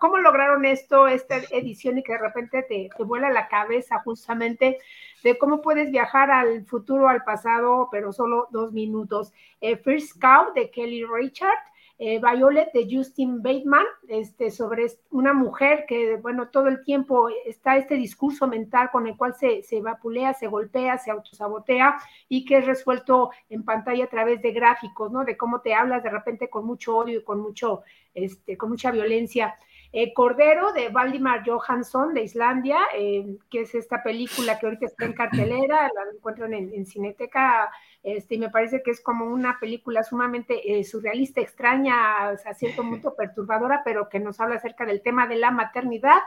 cómo 0.00 0.18
lograron 0.18 0.64
esto, 0.64 1.08
esta 1.08 1.38
edición, 1.50 1.98
y 1.98 2.04
que 2.04 2.12
de 2.12 2.18
repente 2.18 2.62
te, 2.62 2.88
te 2.96 3.02
vuela 3.02 3.30
la 3.30 3.48
cabeza 3.48 4.00
justamente 4.04 4.78
de 5.24 5.36
cómo 5.36 5.60
puedes 5.60 5.90
viajar 5.90 6.30
al 6.30 6.64
futuro, 6.64 7.08
al 7.08 7.24
pasado, 7.24 7.88
pero 7.90 8.12
solo 8.12 8.46
dos 8.52 8.72
minutos. 8.72 9.32
Eh, 9.60 9.76
First 9.76 10.20
Cow 10.20 10.54
de 10.54 10.70
Kelly 10.70 11.04
Richard 11.04 11.58
eh, 12.00 12.20
Violet 12.20 12.72
de 12.72 12.86
Justin 12.88 13.42
Bateman, 13.42 13.84
este, 14.06 14.52
sobre 14.52 14.86
una 15.10 15.32
mujer 15.32 15.84
que, 15.88 16.16
bueno, 16.16 16.48
todo 16.48 16.68
el 16.68 16.84
tiempo 16.84 17.28
está 17.44 17.76
este 17.76 17.96
discurso 17.96 18.46
mental 18.46 18.90
con 18.92 19.08
el 19.08 19.16
cual 19.16 19.34
se, 19.34 19.64
se 19.64 19.80
vapulea, 19.80 20.32
se 20.32 20.46
golpea, 20.46 20.96
se 20.98 21.10
autosabotea 21.10 21.98
y 22.28 22.44
que 22.44 22.58
es 22.58 22.66
resuelto 22.66 23.30
en 23.50 23.64
pantalla 23.64 24.04
a 24.04 24.08
través 24.08 24.40
de 24.42 24.52
gráficos, 24.52 25.10
¿no? 25.10 25.24
De 25.24 25.36
cómo 25.36 25.60
te 25.60 25.74
hablas 25.74 26.04
de 26.04 26.10
repente 26.10 26.48
con 26.48 26.64
mucho 26.64 26.96
odio 26.96 27.18
y 27.18 27.24
con, 27.24 27.40
mucho, 27.40 27.82
este, 28.14 28.56
con 28.56 28.70
mucha 28.70 28.92
violencia. 28.92 29.56
Eh, 29.90 30.12
Cordero 30.12 30.72
de 30.72 30.90
Valdimar 30.90 31.42
Johansson 31.46 32.12
de 32.12 32.22
Islandia, 32.22 32.78
eh, 32.94 33.38
que 33.50 33.62
es 33.62 33.74
esta 33.74 34.02
película 34.02 34.58
que 34.58 34.66
ahorita 34.66 34.84
está 34.84 35.06
en 35.06 35.14
cartelera, 35.14 35.90
la 35.94 36.02
encuentran 36.14 36.52
en, 36.52 36.84
Cineteca, 36.84 37.70
este, 38.02 38.34
y 38.34 38.38
me 38.38 38.50
parece 38.50 38.82
que 38.82 38.90
es 38.90 39.00
como 39.00 39.24
una 39.24 39.58
película 39.58 40.02
sumamente 40.02 40.78
eh, 40.78 40.84
surrealista, 40.84 41.40
extraña, 41.40 42.28
a 42.28 42.54
cierto 42.54 42.82
punto 42.82 43.14
perturbadora, 43.16 43.80
pero 43.82 44.10
que 44.10 44.20
nos 44.20 44.38
habla 44.40 44.56
acerca 44.56 44.84
del 44.84 45.00
tema 45.00 45.26
de 45.26 45.36
la 45.36 45.50
maternidad. 45.50 46.18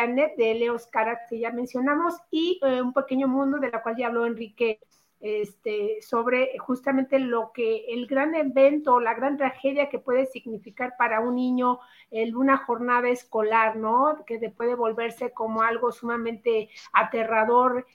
Annette 0.00 0.36
de 0.36 0.54
Leos 0.54 0.88
Caras, 0.88 1.20
que 1.28 1.38
ya 1.38 1.52
mencionamos, 1.52 2.14
y 2.30 2.58
Un 2.82 2.92
pequeño 2.92 3.28
mundo, 3.28 3.58
de 3.58 3.70
la 3.70 3.82
cual 3.82 3.94
ya 3.96 4.08
habló 4.08 4.26
Enrique 4.26 4.80
este, 5.20 6.00
sobre 6.00 6.58
justamente 6.58 7.18
lo 7.18 7.52
que 7.52 7.84
el 7.88 8.06
gran 8.06 8.34
evento, 8.34 9.00
la 9.00 9.14
gran 9.14 9.36
tragedia 9.36 9.88
que 9.88 9.98
puede 9.98 10.26
significar 10.26 10.94
para 10.98 11.20
un 11.20 11.36
niño 11.36 11.78
el, 12.10 12.34
una 12.34 12.56
jornada 12.56 13.08
escolar, 13.08 13.76
¿no? 13.76 14.24
Que 14.26 14.38
puede 14.50 14.74
volverse 14.74 15.32
como 15.32 15.62
algo 15.62 15.92
sumamente 15.92 16.70
aterrador 16.92 17.86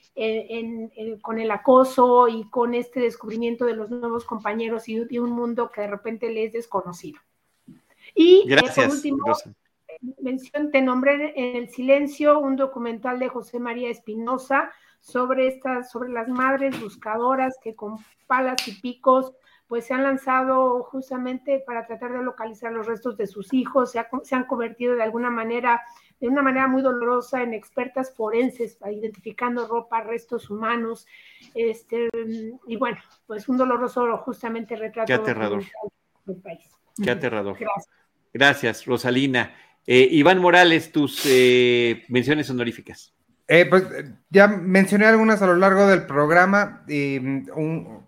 con 1.20 1.38
el 1.38 1.50
acoso 1.50 2.28
y 2.28 2.48
con 2.50 2.74
este 2.74 3.00
descubrimiento 3.00 3.64
de 3.64 3.74
los 3.74 3.90
nuevos 3.90 4.24
compañeros 4.24 4.88
y 4.88 5.04
de 5.04 5.20
un 5.20 5.30
mundo 5.30 5.70
que 5.70 5.82
de 5.82 5.88
repente 5.88 6.30
le 6.30 6.44
es 6.44 6.52
desconocido. 6.52 7.20
Y 8.14 8.50
eh, 8.50 8.56
por 8.74 8.88
último, 8.88 9.24
mención, 10.20 10.70
te 10.70 10.80
nombré 10.80 11.32
en 11.36 11.56
el 11.56 11.68
silencio 11.68 12.38
un 12.38 12.56
documental 12.56 13.18
de 13.18 13.28
José 13.28 13.58
María 13.58 13.90
Espinosa, 13.90 14.72
sobre 15.00 15.48
estas, 15.48 15.90
sobre 15.90 16.10
las 16.10 16.28
madres 16.28 16.80
buscadoras 16.80 17.56
que 17.62 17.74
con 17.74 17.98
palas 18.26 18.66
y 18.68 18.80
picos 18.80 19.32
pues 19.68 19.86
se 19.86 19.94
han 19.94 20.04
lanzado 20.04 20.84
justamente 20.84 21.62
para 21.66 21.86
tratar 21.86 22.12
de 22.12 22.22
localizar 22.22 22.72
los 22.72 22.86
restos 22.86 23.16
de 23.16 23.26
sus 23.26 23.52
hijos, 23.52 23.92
se, 23.92 24.34
han 24.34 24.44
convertido 24.44 24.94
de 24.94 25.02
alguna 25.02 25.30
manera, 25.30 25.82
de 26.20 26.28
una 26.28 26.42
manera 26.42 26.68
muy 26.68 26.82
dolorosa 26.82 27.42
en 27.42 27.52
expertas 27.52 28.14
forenses, 28.14 28.78
identificando 28.88 29.66
ropa, 29.66 30.02
restos 30.02 30.50
humanos, 30.50 31.06
este, 31.54 32.08
y 32.66 32.76
bueno, 32.76 32.98
pues 33.26 33.48
un 33.48 33.56
doloroso 33.56 34.16
justamente 34.18 34.76
retrato 34.76 35.06
Qué 35.06 35.14
aterrador. 35.14 35.64
del 36.24 36.36
país. 36.36 36.70
Qué 37.02 37.10
aterrador. 37.10 37.56
Gracias. 37.58 37.88
Gracias, 38.32 38.86
Rosalina. 38.86 39.54
Eh, 39.86 40.08
Iván 40.12 40.40
Morales, 40.40 40.92
tus 40.92 41.26
eh, 41.26 42.04
menciones 42.08 42.50
honoríficas. 42.50 43.15
Eh, 43.48 43.64
pues 43.66 43.84
ya 44.30 44.48
mencioné 44.48 45.06
algunas 45.06 45.40
a 45.40 45.46
lo 45.46 45.54
largo 45.54 45.86
del 45.86 46.04
programa 46.06 46.84
y 46.88 47.20
mm, 47.20 47.46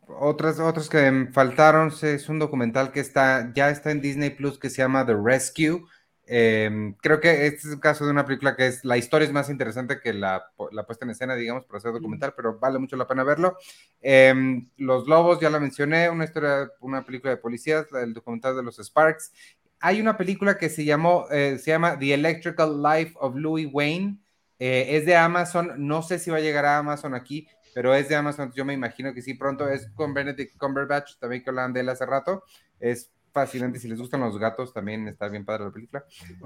otras, 0.09 0.59
otras 0.59 0.89
que 0.89 1.11
me 1.11 1.33
faltaron 1.33 1.93
es 2.03 2.29
un 2.29 2.41
documental 2.41 2.91
que 2.91 3.01
está, 3.01 3.53
ya 3.55 3.71
está 3.71 3.93
en 3.93 4.01
Disney 4.01 4.31
Plus 4.31 4.59
que 4.59 4.71
se 4.71 4.79
llama 4.79 5.07
The 5.07 5.15
Rescue. 5.15 5.85
Em, 6.31 6.95
creo 6.95 7.21
que 7.21 7.47
este 7.47 7.69
es 7.69 7.75
el 7.75 7.81
caso 7.81 8.05
de 8.05 8.11
una 8.11 8.27
película 8.27 8.55
que 8.57 8.67
es, 8.67 8.85
la 8.85 8.99
historia 8.99 9.27
es 9.27 9.33
más 9.33 9.49
interesante 9.49 10.01
que 10.01 10.13
la, 10.13 10.45
la 10.73 10.85
puesta 10.85 11.05
en 11.07 11.13
escena, 11.13 11.35
digamos, 11.37 11.65
para 11.65 11.79
hacer 11.79 11.93
documental, 11.93 12.35
pero 12.37 12.59
vale 12.59 12.79
mucho 12.79 12.97
la 12.97 13.07
pena 13.07 13.23
verlo. 13.23 13.57
Em, 14.01 14.69
los 14.77 15.07
Lobos, 15.07 15.41
ya 15.41 15.51
la 15.51 15.61
mencioné, 15.61 16.11
una 16.11 16.25
historia, 16.25 16.71
una 16.81 17.05
película 17.05 17.31
de 17.31 17.39
policías, 17.39 17.87
el 17.93 18.13
documental 18.13 18.57
de 18.57 18.63
los 18.63 18.77
Sparks. 18.79 19.33
Hay 19.81 20.01
una 20.01 20.17
película 20.19 20.59
que 20.59 20.69
se 20.69 20.85
llamó, 20.85 21.27
eh, 21.31 21.59
se 21.59 21.71
llama 21.71 21.99
The 21.99 22.13
Electrical 22.13 22.83
Life 22.83 23.15
of 23.21 23.37
Louis 23.37 23.69
Wayne 23.73 24.19
eh, 24.59 24.97
es 24.97 25.07
de 25.07 25.17
Amazon, 25.17 25.73
no 25.79 26.03
sé 26.03 26.19
si 26.19 26.31
va 26.31 26.39
a 26.39 26.41
llegar 26.41 26.65
a 26.65 26.79
Amazon 26.79 27.15
aquí, 27.15 27.49
pero 27.75 27.95
es 27.95 28.09
de 28.09 28.17
Amazon, 28.17 28.53
yo 28.55 28.65
me 28.65 28.75
imagino 28.75 29.15
que 29.15 29.23
sí, 29.23 29.35
pronto 29.35 29.69
es 29.69 29.89
con 29.95 30.15
Benedict 30.15 30.57
Cumberbatch, 30.57 31.19
también 31.19 31.43
que 31.43 31.51
hablan 31.51 31.73
de 31.73 31.81
él 31.81 31.89
hace 31.89 32.07
rato, 32.07 32.43
es 32.81 33.13
fascinante, 33.33 33.79
si 33.79 33.89
les 33.89 33.99
gustan 33.99 34.21
los 34.21 34.39
gatos, 34.39 34.73
también 34.73 35.07
está 35.07 35.29
bien 35.29 35.45
padre 35.45 35.67
la 35.67 35.71
película. 35.71 36.05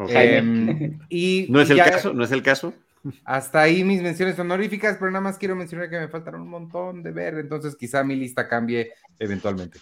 Em, 0.09 0.99
y 1.09 1.47
¿No 1.49 1.61
es 1.61 1.71
el 1.71 1.79
caso? 1.79 2.13
¿No 2.13 2.25
es 2.25 2.33
el 2.33 2.43
caso? 2.43 2.75
Hasta 3.25 3.63
ahí 3.63 3.83
mis 3.83 4.01
menciones 4.01 4.39
honoríficas, 4.39 4.97
pero 4.99 5.11
nada 5.11 5.23
más 5.23 5.39
quiero 5.39 5.57
mencionar 5.57 5.91
que 5.91 5.99
me 5.99 6.09
faltan 6.09 6.37
un 6.37 6.49
montón 6.49 7.03
de 7.03 7.11
ver, 7.11 7.39
entonces 7.39 7.75
quizá 7.77 8.05
mi 8.05 8.15
lista 8.15 8.47
cambie 8.47 8.93
eventualmente. 9.19 9.81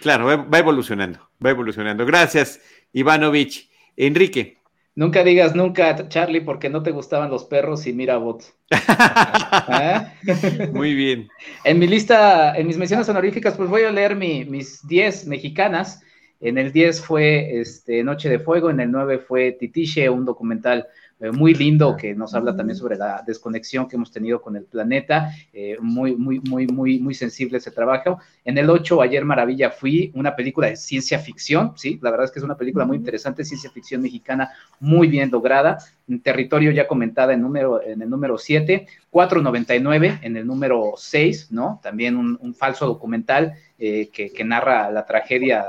Claro, 0.00 0.48
va 0.48 0.58
evolucionando, 0.58 1.18
va 1.44 1.50
evolucionando. 1.50 2.06
Gracias, 2.06 2.60
Ivanovich. 2.92 3.70
Enrique. 3.96 4.61
Nunca 4.94 5.24
digas 5.24 5.54
nunca, 5.54 6.08
Charlie, 6.08 6.42
porque 6.42 6.68
no 6.68 6.82
te 6.82 6.90
gustaban 6.90 7.30
los 7.30 7.44
perros 7.44 7.86
y 7.86 7.94
mira 7.94 8.18
bots. 8.18 8.54
¿Ah? 8.70 10.12
Muy 10.72 10.94
bien. 10.94 11.28
En 11.64 11.78
mi 11.78 11.86
lista, 11.86 12.54
en 12.54 12.66
mis 12.66 12.76
menciones 12.76 13.08
honoríficas, 13.08 13.56
pues 13.56 13.70
voy 13.70 13.82
a 13.82 13.90
leer 13.90 14.16
mis 14.16 14.86
10 14.86 15.26
mexicanas. 15.28 16.02
En 16.40 16.58
el 16.58 16.72
10 16.72 17.00
fue 17.00 17.60
este, 17.60 18.02
Noche 18.02 18.28
de 18.28 18.38
Fuego, 18.38 18.68
en 18.68 18.80
el 18.80 18.90
9 18.90 19.18
fue 19.18 19.52
Titiche, 19.52 20.10
un 20.10 20.24
documental 20.24 20.88
eh, 21.20 21.30
muy 21.30 21.54
lindo 21.54 21.96
que 21.96 22.16
nos 22.16 22.34
habla 22.34 22.56
también 22.56 22.76
sobre 22.76 22.96
la 22.96 23.22
desconexión 23.24 23.86
que 23.86 23.94
hemos 23.94 24.10
tenido 24.10 24.42
con 24.42 24.56
el 24.56 24.64
planeta, 24.64 25.30
eh, 25.52 25.76
muy, 25.80 26.16
muy, 26.16 26.40
muy, 26.40 26.66
muy, 26.66 26.98
muy 26.98 27.14
sensible 27.14 27.58
ese 27.58 27.70
trabajo. 27.70 28.18
En 28.44 28.58
el 28.58 28.68
8, 28.68 29.00
Ayer 29.02 29.24
Maravilla 29.24 29.70
fui, 29.70 30.10
una 30.14 30.34
película 30.34 30.68
de 30.68 30.76
ciencia 30.76 31.18
ficción, 31.18 31.72
sí, 31.76 31.98
la 32.02 32.10
verdad 32.10 32.26
es 32.26 32.32
que 32.32 32.40
es 32.40 32.44
una 32.44 32.56
película 32.56 32.84
muy 32.84 32.96
interesante, 32.96 33.44
ciencia 33.44 33.70
ficción 33.70 34.02
mexicana 34.02 34.50
muy 34.80 35.06
bien 35.08 35.30
lograda, 35.30 35.78
territorio 36.20 36.70
ya 36.72 36.86
comentada 36.86 37.32
en, 37.32 37.40
número, 37.40 37.82
en 37.82 38.02
el 38.02 38.10
número 38.10 38.36
7, 38.36 38.86
499 39.10 40.20
en 40.22 40.36
el 40.36 40.46
número 40.46 40.94
6, 40.96 41.52
¿no? 41.52 41.80
También 41.82 42.16
un, 42.16 42.54
falso 42.54 42.86
documental 42.86 43.54
eh, 43.78 44.10
que, 44.12 44.44
narra 44.44 44.90
la 44.90 45.06
tragedia 45.06 45.64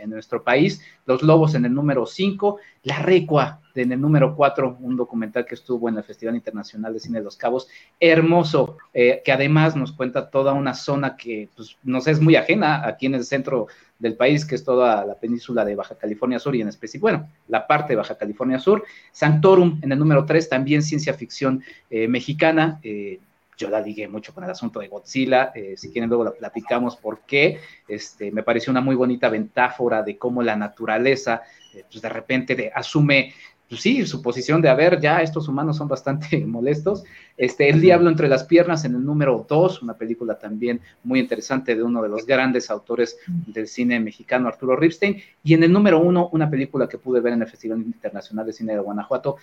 en 0.00 0.10
nuestro 0.10 0.42
país, 0.42 0.82
Los 1.06 1.22
Lobos 1.22 1.54
en 1.54 1.64
el 1.64 1.74
número 1.74 2.06
5, 2.06 2.58
La 2.82 2.98
Recua 2.98 3.60
en 3.74 3.92
el 3.92 4.00
número 4.00 4.34
4, 4.36 4.78
un 4.80 4.96
documental 4.96 5.44
que 5.44 5.54
estuvo 5.54 5.88
en 5.88 5.96
el 5.96 6.04
Festival 6.04 6.36
Internacional 6.36 6.92
de 6.92 7.00
Cine 7.00 7.18
de 7.18 7.24
los 7.24 7.36
Cabos, 7.36 7.68
hermoso, 7.98 8.78
eh, 8.92 9.22
que 9.24 9.32
además 9.32 9.74
nos 9.76 9.92
cuenta 9.92 10.30
toda 10.30 10.52
una 10.52 10.74
zona 10.74 11.16
que 11.16 11.48
pues, 11.56 11.73
nos 11.82 12.06
es 12.06 12.20
muy 12.20 12.36
ajena 12.36 12.86
aquí 12.86 13.06
en 13.06 13.14
el 13.14 13.24
centro 13.24 13.66
del 13.98 14.16
país, 14.16 14.44
que 14.44 14.54
es 14.54 14.64
toda 14.64 15.04
la 15.04 15.14
península 15.14 15.64
de 15.64 15.74
Baja 15.74 15.96
California 15.96 16.38
Sur 16.38 16.54
y 16.56 16.60
en 16.60 16.68
especie, 16.68 17.00
bueno, 17.00 17.28
la 17.48 17.66
parte 17.66 17.92
de 17.92 17.96
Baja 17.96 18.16
California 18.16 18.58
Sur. 18.58 18.84
Sanctorum 19.12 19.80
en 19.82 19.92
el 19.92 19.98
número 19.98 20.24
3, 20.24 20.48
también 20.48 20.82
ciencia 20.82 21.14
ficción 21.14 21.62
eh, 21.90 22.08
mexicana. 22.08 22.80
Eh, 22.82 23.20
yo 23.56 23.70
la 23.70 23.80
ligué 23.80 24.08
mucho 24.08 24.34
con 24.34 24.42
el 24.42 24.50
asunto 24.50 24.80
de 24.80 24.88
Godzilla, 24.88 25.52
si 25.76 25.92
quieren 25.92 26.08
luego 26.08 26.24
la 26.24 26.32
platicamos 26.32 26.96
porque 26.96 27.60
este, 27.86 28.32
me 28.32 28.42
pareció 28.42 28.72
una 28.72 28.80
muy 28.80 28.96
bonita 28.96 29.30
metáfora 29.30 30.02
de 30.02 30.18
cómo 30.18 30.42
la 30.42 30.56
naturaleza 30.56 31.42
pues 31.88 32.02
de 32.02 32.08
repente 32.08 32.72
asume 32.74 33.32
pues 33.68 33.80
sí, 33.80 34.04
su 34.06 34.20
posición 34.22 34.60
de, 34.60 34.68
a 34.68 34.74
ver, 34.74 35.00
ya 35.00 35.22
estos 35.22 35.48
humanos 35.48 35.76
son 35.76 35.88
bastante 35.88 36.38
molestos. 36.46 37.04
Este, 37.36 37.68
El 37.68 37.80
Diablo 37.80 38.10
entre 38.10 38.28
las 38.28 38.44
piernas 38.44 38.84
en 38.84 38.94
el 38.94 39.04
número 39.04 39.44
2, 39.48 39.82
una 39.82 39.94
película 39.94 40.38
también 40.38 40.80
muy 41.02 41.20
interesante 41.20 41.74
de 41.74 41.82
uno 41.82 42.02
de 42.02 42.08
los 42.08 42.26
grandes 42.26 42.70
autores 42.70 43.18
del 43.26 43.66
cine 43.66 43.98
mexicano, 44.00 44.48
Arturo 44.48 44.76
Ripstein. 44.76 45.20
Y 45.42 45.54
en 45.54 45.62
el 45.62 45.72
número 45.72 45.98
1, 46.00 46.28
una 46.32 46.50
película 46.50 46.88
que 46.88 46.98
pude 46.98 47.20
ver 47.20 47.32
en 47.32 47.42
el 47.42 47.48
Festival 47.48 47.78
Internacional 47.78 48.46
de 48.46 48.52
Cine 48.52 48.74
de 48.74 48.80
Guanajuato, 48.80 49.36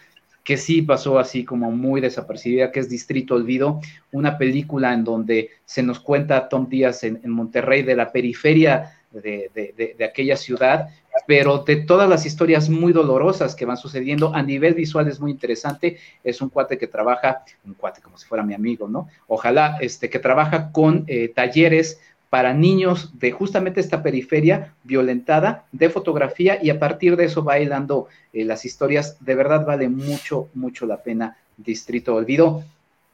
que 0.43 0.57
sí 0.57 0.81
pasó 0.81 1.19
así 1.19 1.43
como 1.43 1.71
muy 1.71 2.01
desapercibida, 2.01 2.71
que 2.71 2.79
es 2.79 2.89
Distrito 2.89 3.35
Olvido, 3.35 3.79
una 4.11 4.37
película 4.37 4.93
en 4.93 5.03
donde 5.03 5.51
se 5.65 5.83
nos 5.83 5.99
cuenta 5.99 6.49
Tom 6.49 6.67
Díaz 6.67 7.03
en, 7.03 7.19
Monterrey 7.29 7.83
de 7.83 7.95
la 7.95 8.11
periferia 8.11 9.00
de, 9.11 9.95
de, 9.97 10.05
aquella 10.05 10.37
ciudad, 10.37 10.89
pero 11.27 11.59
de 11.59 11.77
todas 11.77 12.09
las 12.09 12.25
historias 12.25 12.69
muy 12.69 12.93
dolorosas 12.93 13.55
que 13.55 13.65
van 13.65 13.77
sucediendo 13.77 14.33
a 14.33 14.41
nivel 14.41 14.73
visual 14.73 15.07
es 15.07 15.19
muy 15.19 15.31
interesante. 15.31 15.97
Es 16.23 16.41
un 16.41 16.49
cuate 16.49 16.77
que 16.77 16.87
trabaja, 16.87 17.43
un 17.65 17.73
cuate 17.73 18.01
como 18.01 18.17
si 18.17 18.25
fuera 18.27 18.43
mi 18.43 18.53
amigo, 18.53 18.87
¿no? 18.87 19.07
Ojalá, 19.27 19.77
este, 19.81 20.09
que 20.09 20.19
trabaja 20.19 20.71
con 20.71 21.03
eh, 21.07 21.29
talleres 21.29 21.99
para 22.29 22.53
niños 22.53 23.11
de 23.19 23.31
justamente 23.31 23.81
esta 23.81 24.01
periferia 24.01 24.73
violentada 24.85 25.65
de 25.73 25.89
fotografía 25.89 26.57
y 26.63 26.69
a 26.69 26.79
partir 26.79 27.17
de 27.17 27.25
eso 27.25 27.43
va 27.43 27.59
hilando 27.59 28.07
eh, 28.31 28.45
las 28.45 28.63
historias. 28.63 29.17
De 29.19 29.35
verdad 29.35 29.65
vale 29.65 29.89
mucho, 29.89 30.47
mucho 30.53 30.85
la 30.85 31.03
pena 31.03 31.35
Distrito 31.57 32.15
Olvido. 32.15 32.63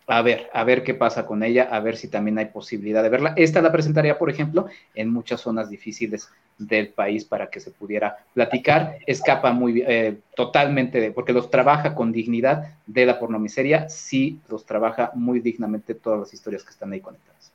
A 0.10 0.22
ver, 0.22 0.50
a 0.53 0.64
ver 0.64 0.84
qué 0.84 0.94
pasa 0.94 1.26
con 1.26 1.44
ella, 1.44 1.64
a 1.64 1.82
ver 1.82 1.98
si 1.98 2.08
también 2.08 2.38
hay 2.38 2.45
posibilidad 2.45 3.03
de 3.03 3.10
verla. 3.10 3.34
Esta 3.36 3.61
la 3.61 3.74
presentaría, 3.74 4.18
por 4.18 4.30
ejemplo, 4.30 4.68
en 4.95 5.10
muchas 5.11 5.42
zonas 5.42 5.69
difíciles 5.69 6.30
del 6.58 6.90
país 6.90 7.26
para 7.26 7.50
que 7.50 7.60
se 7.60 7.72
pudiera 7.72 8.16
platicar. 8.34 9.00
Escapa 9.06 9.52
muy 9.52 9.84
eh, 9.86 10.18
totalmente 10.34 11.02
de, 11.02 11.11
porque 11.11 11.34
los 11.34 11.50
trabaja 11.50 11.94
con 11.94 12.14
dignidad 12.14 12.77
de 12.86 13.06
la 13.06 13.19
pornomiseria, 13.19 13.90
sí 13.90 14.40
los 14.48 14.66
trabaja 14.66 15.11
muy 15.14 15.42
dignamente 15.42 15.94
todas 15.94 16.19
las 16.22 16.34
historias 16.34 16.64
que 16.64 16.72
están 16.72 16.94
ahí 16.94 17.02
conectadas. 17.02 17.52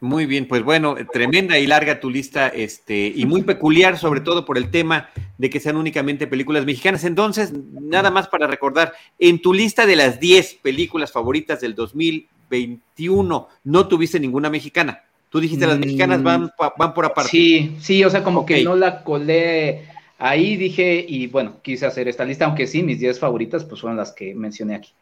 Muy 0.00 0.26
bien, 0.26 0.46
pues 0.46 0.62
bueno, 0.62 0.94
tremenda 1.12 1.58
y 1.58 1.66
larga 1.66 1.98
tu 1.98 2.08
lista, 2.08 2.46
este, 2.48 3.12
y 3.14 3.26
muy 3.26 3.42
peculiar, 3.42 3.98
sobre 3.98 4.20
todo 4.20 4.44
por 4.44 4.56
el 4.56 4.70
tema 4.70 5.10
de 5.38 5.50
que 5.50 5.58
sean 5.58 5.76
únicamente 5.76 6.28
películas 6.28 6.64
mexicanas. 6.64 7.02
Entonces, 7.02 7.52
nada 7.52 8.12
más 8.12 8.28
para 8.28 8.46
recordar, 8.46 8.92
en 9.18 9.42
tu 9.42 9.52
lista 9.52 9.86
de 9.86 9.96
las 9.96 10.20
10 10.20 10.60
películas 10.62 11.10
favoritas 11.10 11.60
del 11.60 11.74
2021, 11.74 13.48
no 13.64 13.88
tuviste 13.88 14.20
ninguna 14.20 14.50
mexicana. 14.50 15.02
Tú 15.30 15.40
dijiste 15.40 15.66
las 15.66 15.80
mexicanas 15.80 16.22
van, 16.22 16.50
van 16.78 16.94
por 16.94 17.04
aparte. 17.04 17.30
Sí, 17.30 17.76
sí, 17.80 18.04
o 18.04 18.10
sea, 18.10 18.22
como 18.22 18.46
que 18.46 18.62
no 18.62 18.76
la 18.76 19.02
colé 19.02 19.88
ahí, 20.18 20.56
dije, 20.56 21.04
y 21.06 21.26
bueno, 21.26 21.56
quise 21.60 21.86
hacer 21.86 22.06
esta 22.06 22.24
lista, 22.24 22.44
aunque 22.44 22.68
sí, 22.68 22.84
mis 22.84 23.00
10 23.00 23.18
favoritas 23.18 23.64
pues 23.64 23.80
fueron 23.80 23.96
las 23.96 24.12
que 24.12 24.32
mencioné 24.34 24.76
aquí. 24.76 24.92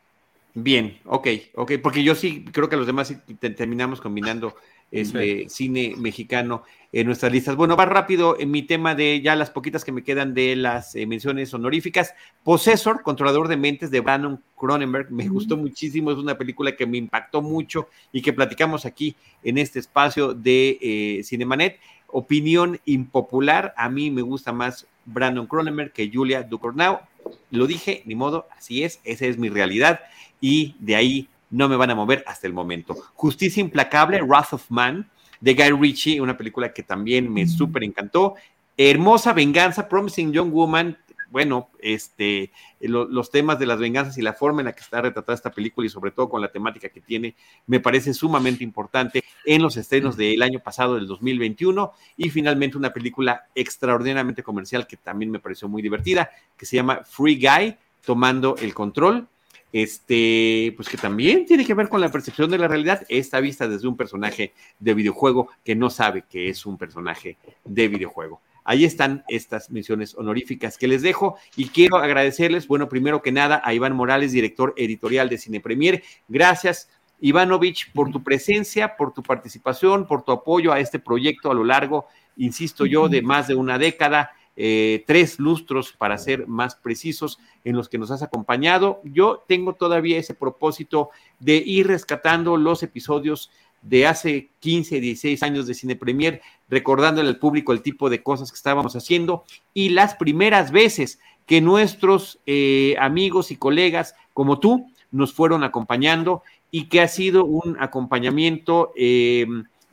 Bien, 0.54 0.98
ok, 1.04 1.28
ok, 1.54 1.72
porque 1.82 2.02
yo 2.02 2.14
sí 2.14 2.46
creo 2.50 2.70
que 2.70 2.78
los 2.78 2.86
demás 2.86 3.14
terminamos 3.56 4.00
combinando 4.00 4.56
este, 4.90 5.48
cine 5.48 5.94
mexicano 5.96 6.62
en 6.92 7.06
nuestras 7.06 7.32
listas. 7.32 7.56
Bueno, 7.56 7.76
va 7.76 7.84
rápido 7.84 8.38
en 8.38 8.50
mi 8.50 8.62
tema 8.62 8.94
de 8.94 9.20
ya 9.20 9.36
las 9.36 9.50
poquitas 9.50 9.84
que 9.84 9.92
me 9.92 10.02
quedan 10.02 10.34
de 10.34 10.56
las 10.56 10.94
eh, 10.94 11.06
menciones 11.06 11.52
honoríficas. 11.52 12.14
Possessor, 12.42 13.02
Controlador 13.02 13.48
de 13.48 13.56
Mentes 13.56 13.90
de 13.90 14.00
Brandon 14.00 14.42
Cronenberg, 14.56 15.10
me 15.10 15.28
gustó 15.28 15.56
muchísimo, 15.56 16.10
es 16.10 16.18
una 16.18 16.38
película 16.38 16.74
que 16.74 16.86
me 16.86 16.98
impactó 16.98 17.42
mucho 17.42 17.88
y 18.12 18.22
que 18.22 18.32
platicamos 18.32 18.86
aquí 18.86 19.16
en 19.42 19.58
este 19.58 19.78
espacio 19.78 20.32
de 20.32 20.78
eh, 20.80 21.20
Cinemanet. 21.24 21.78
Opinión 22.08 22.80
impopular, 22.84 23.74
a 23.76 23.90
mí 23.90 24.10
me 24.10 24.22
gusta 24.22 24.52
más 24.52 24.86
Brandon 25.04 25.46
Cronenberg 25.46 25.92
que 25.92 26.10
Julia 26.12 26.42
Ducournau. 26.44 27.00
Lo 27.50 27.66
dije, 27.66 28.02
ni 28.06 28.14
modo, 28.14 28.46
así 28.56 28.84
es, 28.84 29.00
esa 29.04 29.26
es 29.26 29.36
mi 29.36 29.48
realidad 29.48 30.00
y 30.40 30.76
de 30.78 30.96
ahí 30.96 31.28
no 31.50 31.68
me 31.68 31.76
van 31.76 31.90
a 31.90 31.94
mover 31.94 32.24
hasta 32.26 32.46
el 32.46 32.52
momento. 32.52 32.94
Justicia 33.14 33.60
Implacable, 33.60 34.22
Wrath 34.22 34.52
of 34.52 34.70
Man, 34.70 35.08
de 35.40 35.54
Guy 35.54 35.70
Ritchie, 35.70 36.20
una 36.20 36.36
película 36.36 36.72
que 36.72 36.82
también 36.82 37.32
me 37.32 37.46
súper 37.46 37.84
encantó. 37.84 38.34
Hermosa 38.76 39.32
Venganza, 39.32 39.88
Promising 39.88 40.32
Young 40.32 40.52
Woman, 40.52 40.98
bueno, 41.30 41.70
este, 41.80 42.52
los 42.80 43.30
temas 43.30 43.58
de 43.58 43.66
las 43.66 43.78
venganzas 43.78 44.16
y 44.16 44.22
la 44.22 44.32
forma 44.32 44.60
en 44.60 44.66
la 44.66 44.72
que 44.72 44.80
está 44.80 45.00
retratada 45.00 45.34
esta 45.34 45.50
película 45.50 45.86
y 45.86 45.90
sobre 45.90 46.10
todo 46.10 46.28
con 46.28 46.40
la 46.40 46.52
temática 46.52 46.88
que 46.88 47.00
tiene, 47.00 47.34
me 47.66 47.80
parece 47.80 48.14
sumamente 48.14 48.62
importante 48.64 49.24
en 49.44 49.62
los 49.62 49.76
estrenos 49.76 50.16
del 50.16 50.40
año 50.42 50.60
pasado, 50.60 50.94
del 50.94 51.06
2021, 51.06 51.92
y 52.16 52.30
finalmente 52.30 52.76
una 52.76 52.92
película 52.92 53.46
extraordinariamente 53.54 54.42
comercial 54.42 54.86
que 54.86 54.96
también 54.96 55.30
me 55.30 55.40
pareció 55.40 55.68
muy 55.68 55.82
divertida, 55.82 56.30
que 56.56 56.66
se 56.66 56.76
llama 56.76 57.02
Free 57.04 57.36
Guy, 57.36 57.76
tomando 58.04 58.56
el 58.58 58.72
control, 58.72 59.28
este, 59.72 60.72
pues 60.76 60.88
que 60.88 60.96
también 60.96 61.46
tiene 61.46 61.64
que 61.64 61.74
ver 61.74 61.88
con 61.88 62.00
la 62.00 62.10
percepción 62.10 62.50
de 62.50 62.58
la 62.58 62.68
realidad, 62.68 63.04
está 63.08 63.40
vista 63.40 63.68
desde 63.68 63.88
un 63.88 63.96
personaje 63.96 64.52
de 64.78 64.94
videojuego 64.94 65.48
que 65.64 65.74
no 65.74 65.90
sabe 65.90 66.24
que 66.28 66.48
es 66.48 66.66
un 66.66 66.78
personaje 66.78 67.36
de 67.64 67.88
videojuego. 67.88 68.40
Ahí 68.68 68.84
están 68.84 69.22
estas 69.28 69.70
menciones 69.70 70.16
honoríficas 70.16 70.76
que 70.76 70.88
les 70.88 71.00
dejo 71.00 71.36
y 71.54 71.68
quiero 71.68 71.98
agradecerles, 71.98 72.66
bueno, 72.66 72.88
primero 72.88 73.22
que 73.22 73.30
nada 73.30 73.62
a 73.64 73.72
Iván 73.72 73.94
Morales, 73.94 74.32
director 74.32 74.74
editorial 74.76 75.28
de 75.28 75.38
Cine 75.38 75.60
Premier. 75.60 76.02
Gracias, 76.26 76.88
Ivanovich, 77.20 77.92
por 77.92 78.10
tu 78.10 78.24
presencia, 78.24 78.96
por 78.96 79.14
tu 79.14 79.22
participación, 79.22 80.06
por 80.06 80.24
tu 80.24 80.32
apoyo 80.32 80.72
a 80.72 80.80
este 80.80 80.98
proyecto 80.98 81.50
a 81.50 81.54
lo 81.54 81.62
largo, 81.62 82.06
insisto 82.36 82.86
yo, 82.86 83.08
de 83.08 83.22
más 83.22 83.46
de 83.46 83.54
una 83.54 83.78
década. 83.78 84.32
Eh, 84.56 85.04
tres 85.06 85.38
lustros 85.38 85.92
para 85.92 86.16
ser 86.16 86.46
más 86.46 86.76
precisos 86.76 87.38
en 87.64 87.76
los 87.76 87.88
que 87.88 87.98
nos 87.98 88.10
has 88.10 88.22
acompañado. 88.22 89.00
Yo 89.04 89.44
tengo 89.46 89.74
todavía 89.74 90.18
ese 90.18 90.34
propósito 90.34 91.10
de 91.40 91.56
ir 91.56 91.86
rescatando 91.86 92.56
los 92.56 92.82
episodios 92.82 93.50
de 93.82 94.06
hace 94.06 94.50
15, 94.60 95.00
16 95.00 95.42
años 95.42 95.66
de 95.66 95.74
Cine 95.74 95.94
Premier, 95.94 96.40
recordándole 96.68 97.28
al 97.28 97.38
público 97.38 97.72
el 97.72 97.82
tipo 97.82 98.10
de 98.10 98.22
cosas 98.22 98.50
que 98.50 98.56
estábamos 98.56 98.96
haciendo 98.96 99.44
y 99.74 99.90
las 99.90 100.14
primeras 100.14 100.72
veces 100.72 101.20
que 101.46 101.60
nuestros 101.60 102.40
eh, 102.46 102.96
amigos 102.98 103.50
y 103.50 103.56
colegas 103.56 104.14
como 104.32 104.58
tú 104.58 104.90
nos 105.12 105.32
fueron 105.32 105.62
acompañando 105.62 106.42
y 106.70 106.88
que 106.88 107.00
ha 107.00 107.08
sido 107.08 107.44
un 107.44 107.76
acompañamiento 107.78 108.92
eh, 108.96 109.46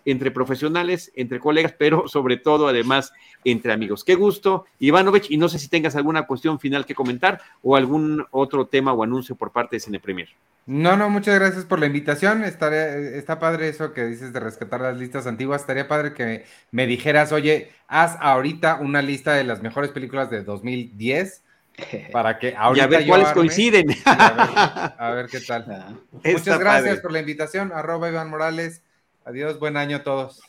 entre 0.06 0.32
profesionales, 0.32 1.12
entre 1.16 1.40
colegas, 1.40 1.74
pero 1.78 2.08
sobre 2.08 2.38
todo 2.38 2.68
además 2.68 3.14
entre 3.44 3.74
amigos. 3.74 4.04
Qué 4.04 4.16
gusto, 4.16 4.66
Ivanovich, 4.80 5.30
y 5.30 5.38
no 5.38 5.50
sé 5.50 5.60
si 5.60 5.68
tengas 5.68 5.96
alguna 5.96 6.24
cuestión 6.24 6.60
final 6.60 6.86
que 6.86 6.96
comentar 6.96 7.42
o 7.62 7.76
algún 7.76 8.26
otro 8.32 8.68
tema 8.68 8.94
o 8.94 9.04
anuncio 9.04 9.36
por 9.36 9.52
parte 9.52 9.76
de 9.76 9.80
Cine 9.80 10.00
Premier. 10.00 10.30
No, 10.66 10.96
no, 10.96 11.10
muchas 11.10 11.36
gracias 11.36 11.66
por 11.66 11.80
la 11.80 11.88
invitación. 11.88 12.44
está 12.44 13.40
padre 13.40 13.68
eso 13.68 13.92
que 13.92 14.06
dices 14.06 14.32
de 14.32 14.40
rescatar 14.40 14.80
las 14.80 14.98
listas 14.98 15.28
antiguas. 15.28 15.62
Estaría 15.62 15.90
padre 15.90 16.14
que 16.14 16.46
me 16.72 16.88
dijeras, 16.88 17.34
oye, 17.34 17.72
haz 17.88 18.18
ahorita 18.22 18.76
una 18.76 19.02
lista 19.02 19.34
de 19.34 19.44
las 19.44 19.62
mejores 19.62 19.92
películas 19.92 20.30
de 20.30 20.44
2010 20.44 21.44
para 22.12 22.40
que 22.40 22.56
ahorita 22.56 22.84
y 22.84 22.86
a 22.86 22.88
ver 22.88 23.08
cuáles 23.08 23.30
coinciden. 23.30 23.88
A 24.06 25.12
ver, 25.16 25.28
qué 25.28 25.42
tal. 25.42 25.66
Ah. 25.74 25.94
Muchas 26.24 26.60
gracias 26.60 27.00
por 27.00 27.12
la 27.12 27.20
invitación. 27.20 27.72
Arroba 27.74 28.10
Iván 28.10 28.30
Morales. 28.30 28.82
Adiós, 29.26 29.60
buen 29.60 29.78
año 29.78 29.98
a 29.98 30.04
todos. 30.04 30.42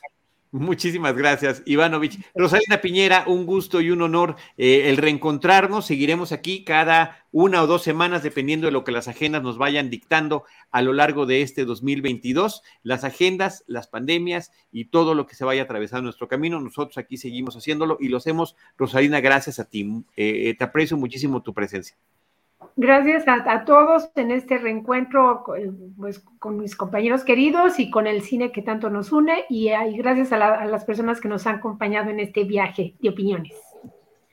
Muchísimas 0.51 1.17
gracias, 1.17 1.65
Ivanovich. 1.67 2.25
Rosalina 2.33 2.81
Piñera, 2.81 3.25
un 3.27 3.45
gusto 3.45 3.81
y 3.81 3.91
un 3.91 4.03
honor 4.03 4.37
eh, 4.57 4.89
el 4.89 4.99
reencontrarnos. 4.99 5.85
Seguiremos 5.85 6.31
aquí 6.31 6.63
cada 6.63 7.27
una 7.33 7.61
o 7.61 7.67
dos 7.67 7.83
semanas, 7.83 8.23
dependiendo 8.23 8.67
de 8.67 8.73
lo 8.73 8.85
que 8.85 8.93
las 8.93 9.09
agendas 9.09 9.43
nos 9.43 9.59
vayan 9.59 9.91
dictando 9.91 10.45
a 10.71 10.81
lo 10.81 10.93
largo 10.93 11.27
de 11.27 11.43
este 11.43 11.65
2022. 11.65 12.63
Las 12.85 13.03
agendas, 13.03 13.65
las 13.67 13.89
pandemias 13.89 14.53
y 14.71 14.85
todo 14.85 15.15
lo 15.15 15.27
que 15.27 15.35
se 15.35 15.45
vaya 15.45 15.65
atravesando 15.65 16.05
nuestro 16.05 16.29
camino. 16.29 16.61
Nosotros 16.61 16.99
aquí 16.99 17.17
seguimos 17.17 17.57
haciéndolo 17.57 17.97
y 17.99 18.07
lo 18.07 18.19
hacemos, 18.19 18.55
Rosalina, 18.77 19.21
gracias 19.21 19.59
a 19.59 19.65
ti. 19.65 20.05
Eh, 20.17 20.55
te 20.57 20.63
aprecio 20.63 20.97
muchísimo 20.97 21.43
tu 21.43 21.53
presencia. 21.53 21.97
Gracias 22.77 23.25
a, 23.29 23.65
todos 23.65 24.11
en 24.17 24.33
este 24.33 24.59
reencuentro 24.59 25.45
pues, 25.97 26.25
con 26.41 26.59
mis 26.59 26.75
compañeros 26.75 27.23
queridos 27.23 27.79
y 27.79 27.89
con 27.89 28.09
el 28.09 28.23
cine 28.23 28.51
que 28.51 28.63
tanto 28.63 28.91
nos 28.91 29.13
une 29.13 29.45
y, 29.49 29.71
gracias 29.97 30.33
a, 30.33 30.65
las 30.65 30.85
personas 30.85 31.21
que 31.21 31.29
nos 31.29 31.47
han 31.47 31.57
acompañado 31.57 32.11
en 32.11 32.19
este 32.19 32.43
viaje 32.43 32.95
de 32.99 33.09
opiniones. 33.11 33.53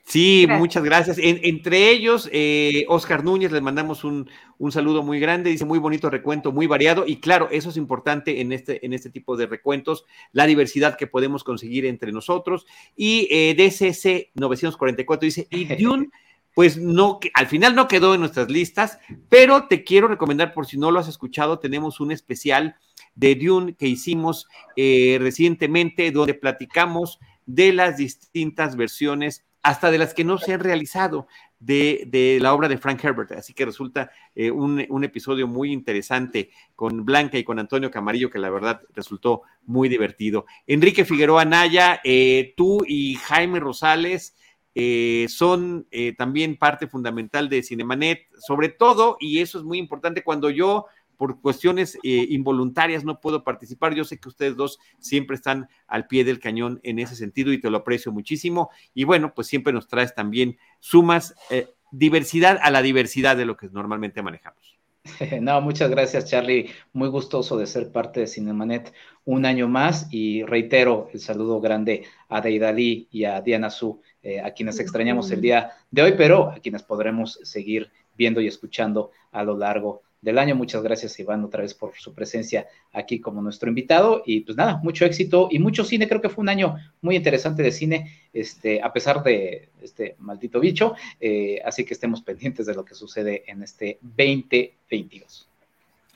Sí, 0.03 0.47
muchas 0.57 0.83
gracias. 0.83 1.17
entre 1.21 1.91
ellos, 1.91 2.27
eh, 2.33 2.83
Oscar 2.89 3.23
Núñez, 3.23 3.51
les 3.51 3.61
mandamos 3.61 4.03
un, 4.03 4.27
saludo 4.71 5.03
muy 5.03 5.19
grande, 5.19 5.51
dice 5.51 5.63
muy 5.63 5.77
bonito 5.77 6.09
recuento, 6.09 6.51
muy 6.51 6.65
variado 6.65 7.05
y 7.07 7.17
claro, 7.17 7.47
eso 7.51 7.69
es 7.69 7.77
importante 7.77 8.41
en 8.41 8.51
este, 8.51 8.83
en 8.83 8.93
este 8.93 9.11
tipo 9.11 9.37
de 9.37 9.45
recuentos, 9.45 10.03
la 10.31 10.47
diversidad 10.47 10.97
que 10.97 11.05
podemos 11.05 11.43
conseguir 11.43 11.85
entre 11.85 12.11
nosotros. 12.11 12.65
Y 12.95 13.27
eh, 13.29 13.53
DCC 13.55 14.31
944 14.33 15.25
dice, 15.25 15.47
y 15.51 15.65
Dune 15.81 16.09
pues 16.53 16.77
no, 16.77 17.19
al 17.33 17.47
final 17.47 17.75
no 17.75 17.87
quedó 17.87 18.13
en 18.13 18.19
nuestras 18.19 18.49
listas, 18.49 18.99
pero 19.29 19.67
te 19.67 19.83
quiero 19.83 20.07
recomendar, 20.07 20.53
por 20.53 20.65
si 20.65 20.77
no 20.77 20.91
lo 20.91 20.99
has 20.99 21.07
escuchado, 21.07 21.59
tenemos 21.59 21.99
un 21.99 22.11
especial 22.11 22.75
de 23.15 23.35
Dune 23.35 23.75
que 23.75 23.87
hicimos 23.87 24.47
eh, 24.75 25.17
recientemente, 25.19 26.11
donde 26.11 26.33
platicamos 26.33 27.19
de 27.45 27.73
las 27.73 27.97
distintas 27.97 28.75
versiones 28.75 29.45
hasta 29.63 29.91
de 29.91 29.97
las 29.97 30.13
que 30.13 30.23
no 30.23 30.37
se 30.37 30.53
han 30.53 30.59
realizado 30.59 31.27
de, 31.59 32.39
la 32.41 32.53
obra 32.53 32.67
de 32.67 32.77
Frank 32.77 33.03
Herbert. 33.03 33.33
Así 33.33 33.53
que 33.53 33.65
resulta 33.65 34.11
eh, 34.33 34.49
un, 34.49 35.03
episodio 35.03 35.47
muy 35.47 35.71
interesante 35.71 36.49
con 36.75 37.05
Blanca 37.05 37.37
y 37.37 37.43
con 37.43 37.59
Antonio 37.59 37.91
Camarillo, 37.91 38.29
que 38.29 38.39
la 38.39 38.49
verdad 38.49 38.81
resultó 38.93 39.43
muy 39.65 39.87
divertido. 39.87 40.45
Enrique 40.65 41.05
Figueroa 41.05 41.45
Naya, 41.45 42.01
eh, 42.03 42.53
tú 42.57 42.83
y 42.87 43.15
Jaime 43.15 43.59
Rosales. 43.59 44.35
Eh, 44.73 45.25
son 45.29 45.87
también 46.17 46.57
parte 46.57 46.87
fundamental 46.87 47.49
de 47.49 47.63
Cinemanet, 47.63 48.27
sobre 48.39 48.69
todo, 48.69 49.17
y 49.19 49.39
eso 49.39 49.57
es 49.57 49.63
muy 49.63 49.77
importante, 49.77 50.23
cuando 50.23 50.49
yo 50.49 50.85
por 51.21 51.39
cuestiones 51.39 51.99
eh, 52.01 52.25
involuntarias 52.29 53.03
no 53.05 53.19
puedo 53.19 53.43
participar. 53.43 53.93
Yo 53.93 54.03
sé 54.03 54.19
que 54.19 54.27
ustedes 54.27 54.55
dos 54.55 54.79
siempre 54.97 55.35
están 55.35 55.69
al 55.85 56.07
pie 56.07 56.23
del 56.23 56.39
cañón 56.39 56.79
en 56.81 56.97
ese 56.97 57.15
sentido 57.15 57.53
y 57.53 57.61
te 57.61 57.69
lo 57.69 57.77
aprecio 57.77 58.11
muchísimo. 58.11 58.71
Y 58.95 59.03
bueno, 59.03 59.31
pues 59.35 59.45
siempre 59.45 59.71
nos 59.71 59.87
traes 59.87 60.15
también 60.15 60.57
sumas, 60.79 61.35
eh, 61.51 61.67
diversidad 61.91 62.57
a 62.59 62.71
la 62.71 62.81
diversidad 62.81 63.37
de 63.37 63.45
lo 63.45 63.55
que 63.55 63.69
normalmente 63.69 64.23
manejamos. 64.23 64.79
No, 65.41 65.61
muchas 65.61 65.91
gracias, 65.91 66.25
Charlie. 66.25 66.71
Muy 66.91 67.09
gustoso 67.09 67.55
de 67.55 67.67
ser 67.67 67.91
parte 67.91 68.21
de 68.21 68.27
Cinemanet 68.27 68.91
un 69.23 69.45
año 69.45 69.67
más 69.67 70.07
y 70.09 70.41
reitero 70.41 71.07
el 71.13 71.19
saludo 71.19 71.61
grande 71.61 72.03
a 72.29 72.41
Deidali 72.41 73.07
y 73.11 73.25
a 73.25 73.41
Diana 73.41 73.69
Su, 73.69 74.01
eh, 74.23 74.39
a 74.39 74.51
quienes 74.51 74.79
extrañamos 74.79 75.31
el 75.31 75.41
día 75.41 75.71
de 75.89 76.01
hoy, 76.01 76.13
pero 76.17 76.51
a 76.51 76.59
quienes 76.59 76.83
podremos 76.83 77.39
seguir 77.43 77.91
viendo 78.17 78.41
y 78.41 78.47
escuchando 78.47 79.11
a 79.31 79.43
lo 79.43 79.57
largo 79.57 80.01
del 80.21 80.37
año. 80.37 80.55
Muchas 80.55 80.83
gracias, 80.83 81.19
Iván, 81.19 81.43
otra 81.43 81.63
vez 81.63 81.73
por 81.73 81.93
su 81.95 82.13
presencia 82.13 82.67
aquí 82.93 83.19
como 83.19 83.41
nuestro 83.41 83.69
invitado. 83.69 84.21
Y 84.25 84.41
pues 84.41 84.55
nada, 84.55 84.79
mucho 84.83 85.05
éxito 85.05 85.47
y 85.51 85.59
mucho 85.59 85.83
cine. 85.83 86.07
Creo 86.07 86.21
que 86.21 86.29
fue 86.29 86.43
un 86.43 86.49
año 86.49 86.75
muy 87.01 87.15
interesante 87.15 87.63
de 87.63 87.71
cine, 87.71 88.11
este, 88.31 88.81
a 88.81 88.93
pesar 88.93 89.23
de 89.23 89.69
este 89.81 90.15
maldito 90.19 90.59
bicho. 90.59 90.95
Eh, 91.19 91.59
así 91.65 91.83
que 91.83 91.93
estemos 91.93 92.21
pendientes 92.21 92.65
de 92.65 92.75
lo 92.75 92.85
que 92.85 92.95
sucede 92.95 93.43
en 93.47 93.63
este 93.63 93.97
2022 94.01 95.50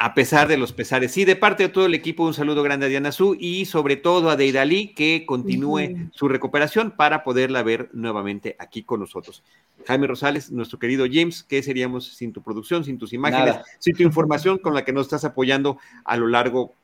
a 0.05 0.13
pesar 0.13 0.47
de 0.47 0.55
los 0.55 0.71
pesares. 0.71 1.11
Sí, 1.11 1.25
de 1.25 1.35
parte 1.35 1.63
de 1.63 1.69
todo 1.69 1.87
el 1.87 1.95
equipo, 1.95 2.25
un 2.25 2.35
saludo 2.35 2.61
grande 2.61 2.85
a 2.85 2.89
Diana 2.89 3.11
Su 3.11 3.35
y 3.39 3.65
sobre 3.65 3.95
todo 3.95 4.29
a 4.29 4.35
Deidali 4.35 4.89
que 4.93 5.25
continúe 5.25 6.11
su 6.11 6.27
recuperación 6.27 6.91
para 6.91 7.23
poderla 7.23 7.63
ver 7.63 7.89
nuevamente 7.91 8.55
aquí 8.59 8.83
con 8.83 8.99
nosotros. 8.99 9.41
Jaime 9.87 10.05
Rosales, 10.05 10.51
nuestro 10.51 10.77
querido 10.77 11.07
James, 11.11 11.41
¿qué 11.41 11.63
seríamos 11.63 12.05
sin 12.05 12.33
tu 12.33 12.43
producción, 12.43 12.83
sin 12.83 12.99
tus 12.99 13.13
imágenes, 13.13 13.55
sin 13.79 13.95
tu 13.95 14.03
información 14.03 14.59
con 14.59 14.75
la 14.75 14.85
que 14.85 14.93
nos 14.93 15.07
estás 15.07 15.25
apoyando 15.25 15.79
a 16.03 16.17
lo 16.17 16.27
largo 16.27 16.75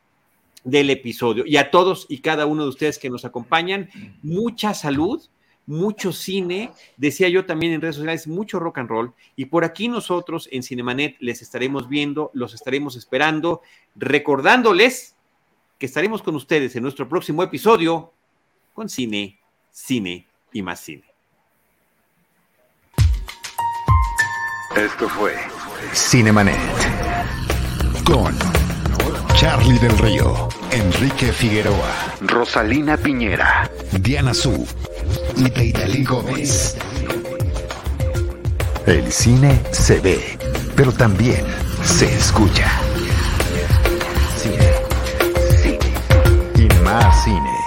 del 0.63 0.89
episodio? 0.89 1.43
Y 1.45 1.57
a 1.57 1.69
todos 1.69 2.07
y 2.09 2.21
cada 2.21 2.47
uno 2.47 2.63
de 2.63 2.69
ustedes 2.69 2.97
que 2.97 3.11
nos 3.11 3.23
acompañan, 3.23 3.87
mucha 4.23 4.73
salud 4.73 5.21
mucho 5.65 6.11
cine, 6.11 6.71
decía 6.97 7.29
yo 7.29 7.45
también 7.45 7.73
en 7.73 7.81
redes 7.81 7.95
sociales, 7.95 8.27
mucho 8.27 8.59
rock 8.59 8.79
and 8.79 8.89
roll. 8.89 9.13
Y 9.35 9.45
por 9.45 9.63
aquí 9.63 9.87
nosotros 9.87 10.49
en 10.51 10.63
Cinemanet 10.63 11.15
les 11.19 11.41
estaremos 11.41 11.87
viendo, 11.87 12.31
los 12.33 12.53
estaremos 12.53 12.95
esperando, 12.95 13.61
recordándoles 13.95 15.15
que 15.77 15.85
estaremos 15.85 16.21
con 16.21 16.35
ustedes 16.35 16.75
en 16.75 16.83
nuestro 16.83 17.07
próximo 17.07 17.43
episodio 17.43 18.13
con 18.73 18.89
cine, 18.89 19.39
cine 19.71 20.27
y 20.51 20.61
más 20.61 20.79
cine. 20.79 21.03
Esto 24.75 25.09
fue 25.09 25.35
Cinemanet 25.93 26.57
con 28.05 28.33
Charlie 29.35 29.79
del 29.79 29.97
Río, 29.97 30.49
Enrique 30.71 31.31
Figueroa, 31.33 32.15
Rosalina 32.21 32.95
Piñera, 32.95 33.69
Diana 33.91 34.33
Su 34.33 34.67
y 35.35 35.49
Peitalí 35.49 36.03
Gómez. 36.03 36.77
El 38.85 39.11
cine 39.11 39.59
se 39.71 39.99
ve, 39.99 40.37
pero 40.75 40.91
también 40.91 41.45
se 41.83 42.13
escucha. 42.13 42.69
Cine. 44.37 44.71
Cine. 45.61 45.79
Y 46.55 46.83
más 46.83 47.23
cine. 47.23 47.60